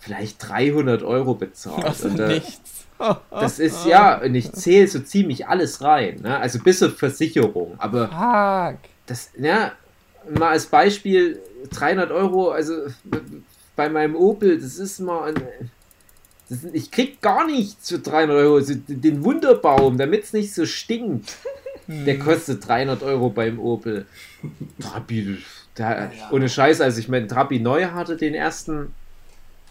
vielleicht 0.00 0.48
300 0.48 1.04
Euro 1.04 1.34
bezahlt. 1.34 1.84
Also 1.84 2.08
Und, 2.08 2.26
nichts. 2.26 2.86
das 3.30 3.60
ist 3.60 3.86
ja, 3.86 4.20
und 4.20 4.34
ich 4.34 4.50
zähle 4.50 4.88
so 4.88 4.98
ziemlich 4.98 5.46
alles 5.46 5.80
rein. 5.80 6.22
Ne? 6.22 6.36
Also 6.36 6.58
bis 6.58 6.82
auf 6.82 6.98
Versicherung. 6.98 7.76
Aber 7.78 8.08
Fuck. 8.08 8.80
das, 9.06 9.30
ja, 9.38 9.70
mal 10.28 10.48
als 10.48 10.66
Beispiel, 10.66 11.40
300 11.70 12.10
Euro, 12.10 12.50
also 12.50 12.86
bei 13.76 13.88
meinem 13.90 14.16
Opel, 14.16 14.58
das 14.58 14.78
ist 14.78 14.98
mal, 14.98 15.28
ein, 15.28 15.70
das, 16.48 16.64
ich 16.64 16.90
krieg 16.90 17.20
gar 17.20 17.46
nichts 17.46 17.88
für 17.88 17.98
300 17.98 18.36
Euro. 18.36 18.56
Also 18.56 18.74
den 18.74 19.24
Wunderbaum, 19.24 19.98
damit 19.98 20.24
es 20.24 20.32
nicht 20.32 20.54
so 20.54 20.64
stinkt, 20.66 21.36
der 21.88 22.18
kostet 22.18 22.66
300 22.66 23.02
Euro 23.02 23.30
beim 23.30 23.58
Opel. 23.58 24.06
Trabi, 24.80 25.38
da, 25.74 26.10
ohne 26.30 26.48
Scheiß, 26.48 26.80
als 26.80 26.98
ich 26.98 27.08
meinen 27.08 27.28
Trabi 27.28 27.58
neu 27.60 27.86
hatte, 27.86 28.16
den 28.16 28.34
ersten, 28.34 28.92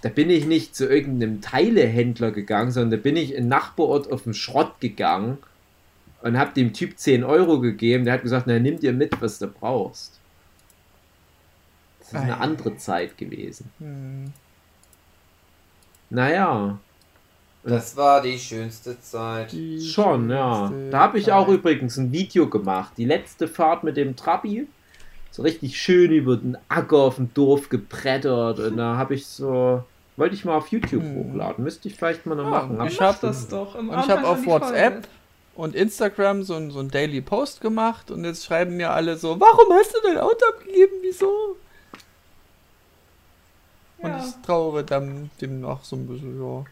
da 0.01 0.09
bin 0.09 0.29
ich 0.29 0.45
nicht 0.45 0.75
zu 0.75 0.87
irgendeinem 0.87 1.41
Teilehändler 1.41 2.31
gegangen, 2.31 2.71
sondern 2.71 2.99
da 2.99 3.03
bin 3.03 3.15
ich 3.15 3.33
in 3.33 3.47
Nachbarort 3.47 4.11
auf 4.11 4.23
den 4.23 4.33
Schrott 4.33 4.79
gegangen 4.79 5.37
und 6.21 6.37
habe 6.37 6.53
dem 6.53 6.73
Typ 6.73 6.97
10 6.97 7.23
Euro 7.23 7.59
gegeben. 7.59 8.05
Der 8.05 8.15
hat 8.15 8.23
gesagt, 8.23 8.47
na, 8.47 8.59
nimm 8.59 8.79
dir 8.79 8.93
mit, 8.93 9.21
was 9.21 9.39
du 9.39 9.47
brauchst. 9.47 10.19
Das 11.99 12.09
ist 12.09 12.15
eine 12.15 12.37
Ei. 12.37 12.41
andere 12.41 12.77
Zeit 12.77 13.17
gewesen. 13.17 13.71
Hm. 13.79 14.33
Naja, 16.09 16.77
Das 17.63 17.97
war 17.97 18.21
die 18.21 18.37
schönste 18.37 18.99
Zeit. 19.01 19.51
Die 19.51 19.81
schon, 19.81 20.29
ja. 20.29 20.71
Da 20.91 20.99
habe 20.99 21.17
ich 21.17 21.31
auch 21.31 21.47
übrigens 21.47 21.97
ein 21.97 22.11
Video 22.11 22.47
gemacht. 22.47 22.91
Die 22.97 23.05
letzte 23.05 23.47
Fahrt 23.47 23.83
mit 23.83 23.97
dem 23.97 24.15
Trabi. 24.15 24.67
So 25.31 25.41
richtig 25.41 25.75
schön 25.81 26.11
über 26.11 26.37
den 26.37 26.57
Acker 26.69 26.97
auf 26.97 27.15
dem 27.15 27.33
Dorf 27.33 27.69
gebrettert. 27.69 28.59
Und 28.59 28.77
da 28.77 28.97
habe 28.97 29.15
ich 29.15 29.25
so. 29.25 29.83
Wollte 30.15 30.35
ich 30.35 30.45
mal 30.45 30.55
auf 30.55 30.67
YouTube 30.67 31.01
Hm. 31.03 31.15
hochladen. 31.33 31.63
Müsste 31.63 31.87
ich 31.89 31.95
vielleicht 31.95 32.25
mal 32.27 32.35
noch 32.35 32.43
Ja, 32.45 32.49
machen. 32.51 32.79
ich 32.87 33.01
Aber- 33.01 33.09
hab- 33.13 33.21
das 33.21 33.47
doch. 33.47 33.75
Im 33.75 33.89
Und 33.89 33.99
ich 33.99 34.09
habe 34.09 34.25
auf 34.27 34.45
WhatsApp 34.45 34.93
Folge. 34.93 35.07
und 35.55 35.75
Instagram 35.75 36.43
so 36.43 36.53
ein, 36.53 36.69
so 36.71 36.79
ein 36.79 36.89
Daily 36.91 37.19
Post 37.21 37.59
gemacht 37.61 38.11
und 38.11 38.23
jetzt 38.23 38.45
schreiben 38.45 38.77
mir 38.77 38.91
alle 38.91 39.17
so, 39.17 39.37
warum 39.39 39.73
hast 39.73 39.93
du 39.93 39.97
dein 40.03 40.17
Auto 40.19 40.45
abgegeben? 40.53 40.93
Wieso? 41.01 41.57
Und 43.99 44.09
Ja. 44.11 44.23
ich 44.25 44.45
trauere 44.45 44.83
dann 44.83 45.29
dem 45.41 45.61
noch 45.61 45.83
so 45.83 45.95
ein 45.95 46.07
bisschen, 46.07 46.41
ja. 46.41 46.63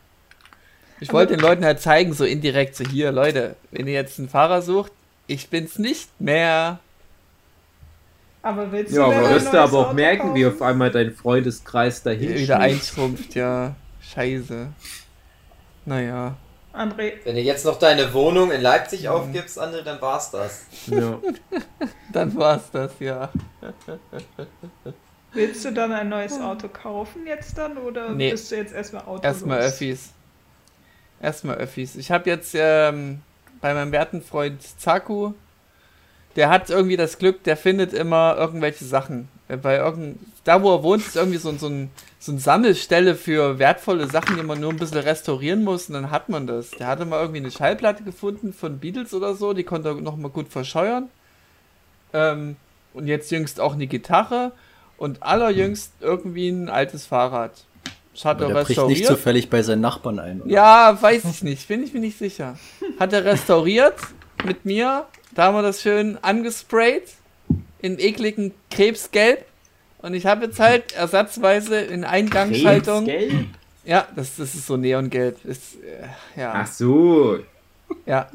Ich 0.99 1.11
wollte 1.11 1.33
den 1.33 1.41
Leuten 1.41 1.65
halt 1.65 1.81
zeigen, 1.81 2.13
so 2.13 2.23
indirekt, 2.23 2.75
so 2.75 2.83
hier, 2.85 3.11
Leute, 3.11 3.55
wenn 3.71 3.87
ihr 3.87 3.93
jetzt 3.93 4.19
einen 4.19 4.29
Fahrer 4.29 4.61
sucht, 4.61 4.91
ich 5.27 5.49
bin's 5.49 5.79
nicht 5.79 6.09
mehr. 6.19 6.79
Aber 8.41 8.71
willst 8.71 8.93
Ja, 8.93 9.05
du 9.05 9.11
denn 9.11 9.19
aber 9.19 9.29
wirst 9.31 9.53
du 9.53 9.57
aber 9.61 9.77
auch 9.79 9.85
Auto 9.87 9.95
merken, 9.95 10.35
wie 10.35 10.43
kaufen? 10.43 10.55
auf 10.55 10.61
einmal 10.61 10.91
dein 10.91 11.13
Freundeskreis 11.13 12.03
dahin 12.03 12.35
Wieder 12.35 12.59
einschrumpft, 12.59 13.35
ja. 13.35 13.75
Scheiße. 14.01 14.67
Naja. 15.85 16.35
André, 16.73 17.13
Wenn 17.23 17.35
du 17.35 17.41
jetzt 17.41 17.65
noch 17.65 17.77
deine 17.79 18.13
Wohnung 18.13 18.51
in 18.51 18.61
Leipzig 18.61 19.07
aufgibst, 19.07 19.59
André, 19.61 19.81
dann 19.83 20.01
war's 20.01 20.31
das. 20.31 20.65
Ja. 20.87 21.19
Dann 22.11 22.35
war's 22.35 22.69
das, 22.71 22.91
ja. 22.99 23.29
willst 25.33 25.65
du 25.65 25.71
dann 25.71 25.91
ein 25.91 26.09
neues 26.09 26.39
Auto 26.39 26.67
kaufen 26.67 27.25
jetzt 27.25 27.57
dann 27.57 27.77
oder 27.77 28.09
Nee. 28.09 28.31
bist 28.31 28.51
du 28.51 28.55
jetzt 28.55 28.73
erstmal 28.73 29.03
Auto 29.05 29.23
Erstmal 29.23 29.59
Öffis. 29.61 30.11
Erstmal 31.21 31.57
Öffis. 31.57 31.95
Ich 31.95 32.11
habe 32.11 32.29
jetzt 32.29 32.53
ähm, 32.55 33.21
bei 33.61 33.73
meinem 33.73 33.91
werten 33.91 34.21
Freund 34.21 34.61
Zaku, 34.61 35.33
der 36.35 36.49
hat 36.49 36.69
irgendwie 36.69 36.97
das 36.97 37.17
Glück, 37.17 37.43
der 37.43 37.55
findet 37.57 37.93
immer 37.93 38.35
irgendwelche 38.37 38.85
Sachen. 38.85 39.29
Äh, 39.47 39.57
Bei 39.57 39.77
irgend, 39.77 40.19
da 40.43 40.61
wo 40.61 40.75
er 40.75 40.83
wohnt, 40.83 41.05
ist 41.05 41.15
irgendwie 41.15 41.37
so, 41.37 41.51
so, 41.57 41.67
ein, 41.67 41.89
so 42.19 42.31
eine 42.31 42.41
Sammelstelle 42.41 43.15
für 43.15 43.59
wertvolle 43.59 44.07
Sachen, 44.09 44.35
die 44.37 44.43
man 44.43 44.59
nur 44.59 44.71
ein 44.71 44.77
bisschen 44.77 44.97
restaurieren 44.97 45.63
muss 45.63 45.87
und 45.87 45.93
dann 45.93 46.11
hat 46.11 46.29
man 46.29 46.47
das. 46.47 46.71
Der 46.71 46.87
hatte 46.87 47.05
mal 47.05 47.21
irgendwie 47.21 47.39
eine 47.39 47.51
Schallplatte 47.51 48.03
gefunden 48.03 48.51
von 48.53 48.79
Beatles 48.79 49.13
oder 49.13 49.35
so, 49.35 49.53
die 49.53 49.63
konnte 49.63 49.89
er 49.89 49.95
nochmal 49.95 50.31
gut 50.31 50.49
verscheuern. 50.49 51.09
Ähm, 52.13 52.55
und 52.93 53.07
jetzt 53.07 53.31
jüngst 53.31 53.59
auch 53.59 53.73
eine 53.73 53.87
Gitarre 53.87 54.51
und 54.97 55.21
allerjüngst 55.23 55.91
irgendwie 56.01 56.49
ein 56.49 56.69
altes 56.69 57.05
Fahrrad. 57.05 57.51
Das 58.13 58.25
hat 58.25 58.37
Aber 58.41 58.49
er 58.51 58.55
der 58.55 58.63
bricht 58.63 58.87
nicht 58.87 59.05
zufällig 59.05 59.49
bei 59.49 59.63
seinen 59.63 59.81
Nachbarn 59.81 60.19
ein. 60.19 60.41
Oder? 60.41 60.51
Ja, 60.51 60.97
weiß 61.01 61.25
ich 61.25 61.43
nicht, 61.43 61.67
bin 61.67 61.83
ich 61.83 61.93
mir 61.93 61.99
nicht 61.99 62.17
sicher. 62.17 62.57
Hat 62.99 63.11
er 63.11 63.25
restauriert 63.25 63.95
mit 64.45 64.65
mir. 64.65 65.05
Da 65.33 65.45
haben 65.45 65.55
wir 65.55 65.63
das 65.63 65.81
schön 65.81 66.17
angesprayt 66.21 67.09
in 67.81 67.97
ekligen 67.99 68.53
Krebsgelb. 68.69 69.45
Und 69.99 70.13
ich 70.13 70.25
habe 70.25 70.45
jetzt 70.45 70.59
halt 70.59 70.93
ersatzweise 70.93 71.79
in 71.79 72.03
Eingangsschaltung. 72.03 73.05
Krebsgelb? 73.05 73.45
Ja, 73.85 74.07
das, 74.15 74.35
das 74.37 74.53
ist 74.53 74.67
so 74.67 74.77
Neongelb. 74.77 75.43
Ist, 75.43 75.75
äh, 75.75 76.39
ja, 76.39 76.53
Ach 76.55 76.67
so. 76.67 77.39
ja. 78.05 78.29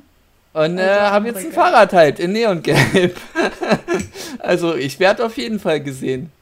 Und 0.53 0.79
äh, 0.79 0.83
Also 0.83 1.13
habe 1.15 1.27
jetzt 1.29 1.47
ein. 1.47 1.53
Fahrrad 1.53 1.93
halt 1.93 2.19
in 2.19 2.33
Neongelb. 2.33 3.17
also 4.41 4.75
ich 4.75 4.99
werde 4.99 5.25
auf 5.25 5.37
jeden 5.37 5.61
Fall 5.61 5.81
gesehen. 5.81 6.33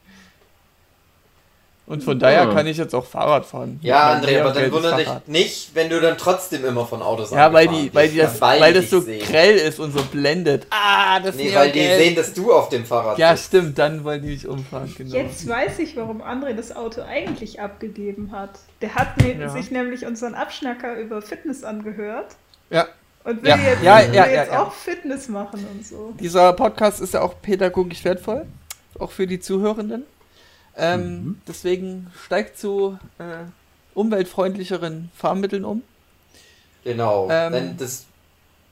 Und 1.88 2.02
von 2.02 2.18
daher 2.18 2.46
Ja. 2.46 2.52
kann 2.52 2.66
ich 2.66 2.78
jetzt 2.78 2.96
auch 2.96 3.06
Fahrrad 3.06 3.46
fahren. 3.46 3.78
Ja, 3.80 4.12
André, 4.14 4.40
aber 4.40 4.50
dann 4.50 4.72
wundere 4.72 4.96
dich 4.96 5.08
nicht, 5.28 5.70
wenn 5.74 5.88
du 5.88 6.00
dann 6.00 6.18
trotzdem 6.18 6.64
immer 6.64 6.84
von 6.84 7.00
Autos 7.00 7.30
Ja, 7.30 7.52
weil 7.52 7.68
die, 7.68 7.94
weil 7.94 8.08
die 8.08 8.18
das, 8.18 8.40
weil 8.40 8.60
weil 8.60 8.72
die 8.74 8.80
das 8.80 8.90
so 8.90 8.98
dich 9.00 9.20
sehen. 9.22 9.30
grell 9.32 9.54
ist 9.56 9.78
und 9.78 9.92
so 9.96 10.02
blendet. 10.02 10.66
Ah, 10.70 11.20
das 11.20 11.36
Nee, 11.36 11.54
weil 11.54 11.70
die 11.70 11.78
Neongelb. 11.78 12.00
sehen, 12.02 12.16
dass 12.16 12.34
du 12.34 12.52
auf 12.52 12.70
dem 12.70 12.84
Fahrrad 12.84 13.18
Ja, 13.18 13.30
bist. 13.30 13.44
stimmt, 13.46 13.78
dann 13.78 14.02
wollen 14.02 14.20
die 14.20 14.30
mich 14.30 14.48
umfahren, 14.48 14.92
genau. 14.98 15.14
Jetzt 15.14 15.46
weiß 15.48 15.78
ich, 15.78 15.96
warum 15.96 16.22
André 16.22 16.54
das 16.54 16.74
Auto 16.74 17.02
eigentlich 17.02 17.60
abgegeben 17.60 18.32
hat. 18.32 18.50
Der 18.80 18.96
hat 18.96 19.16
ne 19.18 19.36
Ja. 19.38 19.48
sich 19.48 19.70
nämlich 19.70 20.04
unseren 20.06 20.34
Abschnacker 20.34 20.96
über 20.98 21.22
Fitness 21.22 21.62
angehört 21.62 22.34
Ja, 22.68 22.88
und 23.22 23.44
will 23.44 23.50
Ja. 23.50 23.56
jetzt, 23.58 23.82
Ja, 23.84 23.98
will 24.08 24.12
ja, 24.12 24.26
jetzt 24.26 24.48
ja, 24.48 24.54
ja. 24.54 24.62
auch 24.64 24.72
Fitness 24.72 25.28
machen 25.28 25.64
und 25.72 25.86
so. 25.86 26.12
dieser 26.18 26.52
Podcast 26.52 27.00
ist 27.00 27.14
ja 27.14 27.22
auch 27.22 27.34
pädagogisch 27.40 28.04
wertvoll, 28.04 28.44
auch 28.98 29.12
für 29.12 29.28
die 29.28 29.38
Zuhörenden. 29.38 30.02
Ähm, 30.76 31.00
Mhm. 31.24 31.40
Deswegen 31.48 32.10
steigt 32.24 32.58
zu 32.58 32.98
äh, 33.18 33.44
umweltfreundlicheren 33.94 35.10
Fahrmitteln 35.14 35.64
um. 35.64 35.82
Genau. 36.84 37.28
Ähm. 37.30 37.52
wenn 37.52 37.76
das, 37.76 38.04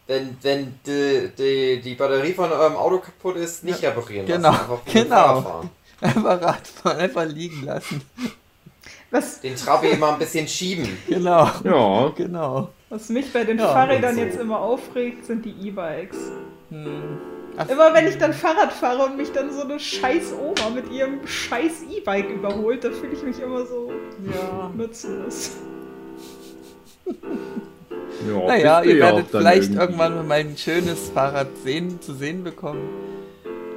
wenn, 0.07 0.37
wenn 0.43 0.75
die, 0.87 1.31
die, 1.37 1.81
die 1.81 1.95
Batterie 1.95 2.33
von 2.35 2.53
eurem 2.53 2.77
Auto 2.77 2.99
kaputt 2.99 3.37
ist, 3.37 3.65
nicht 3.65 3.83
reparieren 3.83 4.27
genau, 4.27 4.51
lassen. 4.51 4.61
Einfach 4.71 4.85
genau. 4.85 5.15
Fahrrad 5.17 5.43
fahren. 5.45 5.71
Einfach 6.01 6.43
Radfahren, 6.43 6.99
einfach 6.99 7.25
liegen 7.25 7.65
lassen. 7.65 8.03
Was, 9.11 9.41
Den 9.41 9.57
Trabi 9.57 9.97
mal 9.97 10.13
ein 10.15 10.19
bisschen 10.19 10.47
schieben. 10.47 10.99
Genau, 11.09 11.49
Ja. 11.65 12.09
genau. 12.15 12.69
was 12.91 13.09
mich 13.09 13.33
bei 13.33 13.45
den 13.45 13.59
Ja, 13.59 13.69
Fahrrädern 13.73 14.17
so. 14.17 14.21
jetzt 14.21 14.39
immer 14.39 14.59
aufregt, 14.59 15.25
sind 15.25 15.45
die 15.47 15.55
E-Bikes. 15.69 16.17
Hm. 16.71 17.19
Ach, 17.57 17.69
Immer 17.69 17.95
wenn 17.95 18.09
ich 18.09 18.19
dann 18.19 18.33
Fahrrad 18.33 18.73
fahre 18.73 19.05
und 19.05 19.17
mich 19.17 19.31
dann 19.31 19.53
so 19.53 19.63
eine 19.63 19.79
scheiß 19.79 20.33
Oma 20.33 20.71
mit 20.75 20.91
ihrem 20.91 21.25
scheiß 21.27 21.85
E-Bike 21.91 22.29
überholt, 22.31 22.83
da 22.83 22.91
fühle 22.91 23.13
ich 23.13 23.23
mich 23.23 23.41
immer 23.41 23.65
so 23.65 23.93
ja. 24.27 24.71
nutzlos. 24.77 25.53
Ja, 27.07 28.47
Naja, 28.47 28.83
ihr 28.83 28.97
ja 28.97 29.05
werdet 29.07 29.27
vielleicht 29.31 29.63
irgendwie. 29.71 29.81
irgendwann 29.81 30.27
mal 30.27 30.39
ein 30.39 30.57
schönes 30.57 31.11
Fahrrad 31.11 31.49
sehen, 31.63 32.01
zu 32.01 32.15
sehen 32.15 32.43
bekommen. 32.43 32.89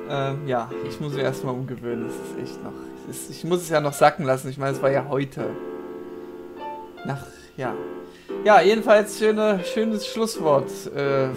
Ähm, 0.10 0.48
ja, 0.48 0.72
ich 0.88 1.00
muss 1.00 1.14
mich 1.14 1.24
erstmal 1.24 1.54
umgewöhnen. 1.54 2.06
Das 2.08 2.16
ist 2.16 2.52
echt 2.52 2.64
noch. 2.64 2.72
Es 3.10 3.24
ist, 3.24 3.30
ich 3.32 3.44
muss 3.44 3.62
es 3.62 3.70
ja 3.70 3.82
noch 3.82 3.94
sacken 3.94 4.26
lassen. 4.26 4.50
Ich 4.50 4.58
meine, 4.58 4.76
es 4.76 4.82
war 4.82 4.90
ja 4.92 5.06
heute. 5.10 5.50
Nach, 7.06 7.26
ja. 7.58 7.76
Ja, 8.44 8.62
jedenfalls 8.62 9.20
schöne, 9.20 9.62
schönes 9.74 10.08
Schlusswort. 10.08 10.70
Äh, 10.96 11.30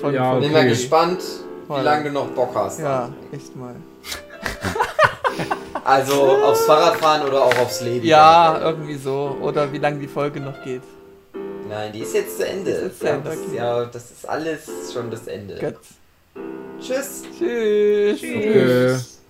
von, 0.00 0.12
Ja, 0.14 0.32
von 0.32 0.40
Bin 0.40 0.52
mal 0.52 0.66
gespannt, 0.68 1.22
wie 1.68 1.82
lange 1.82 2.04
du 2.04 2.10
noch 2.12 2.28
Bock 2.28 2.54
hast. 2.54 2.80
Ja, 2.80 3.08
echt 3.32 3.54
mal. 3.56 3.74
Also 5.84 6.38
aufs 6.42 6.64
Fahrradfahren 6.64 7.28
oder 7.28 7.44
auch 7.44 7.58
aufs 7.58 7.82
Leben. 7.82 8.06
Ja, 8.06 8.58
irgendwie 8.58 8.96
so. 8.96 9.36
Oder 9.42 9.70
wie 9.70 9.76
lange 9.76 9.98
die 9.98 10.08
Folge 10.08 10.40
noch 10.40 10.62
geht. 10.64 10.80
Nein, 11.68 11.92
die 11.92 12.00
ist 12.00 12.14
jetzt 12.14 12.38
zu 12.38 12.46
Ende. 12.46 12.70
Die 12.70 12.86
ist 12.86 13.02
ja, 13.02 13.18
das, 13.18 13.36
okay. 13.36 13.56
ja, 13.56 13.84
das 13.84 14.10
ist 14.10 14.28
alles 14.28 14.66
schon 14.92 15.10
das 15.10 15.26
Ende. 15.26 15.58
Gut. 15.58 15.76
Tschüss. 16.80 17.24
Tschüss. 17.38 18.20
Tschüss. 18.20 19.20
Äh, 19.20 19.23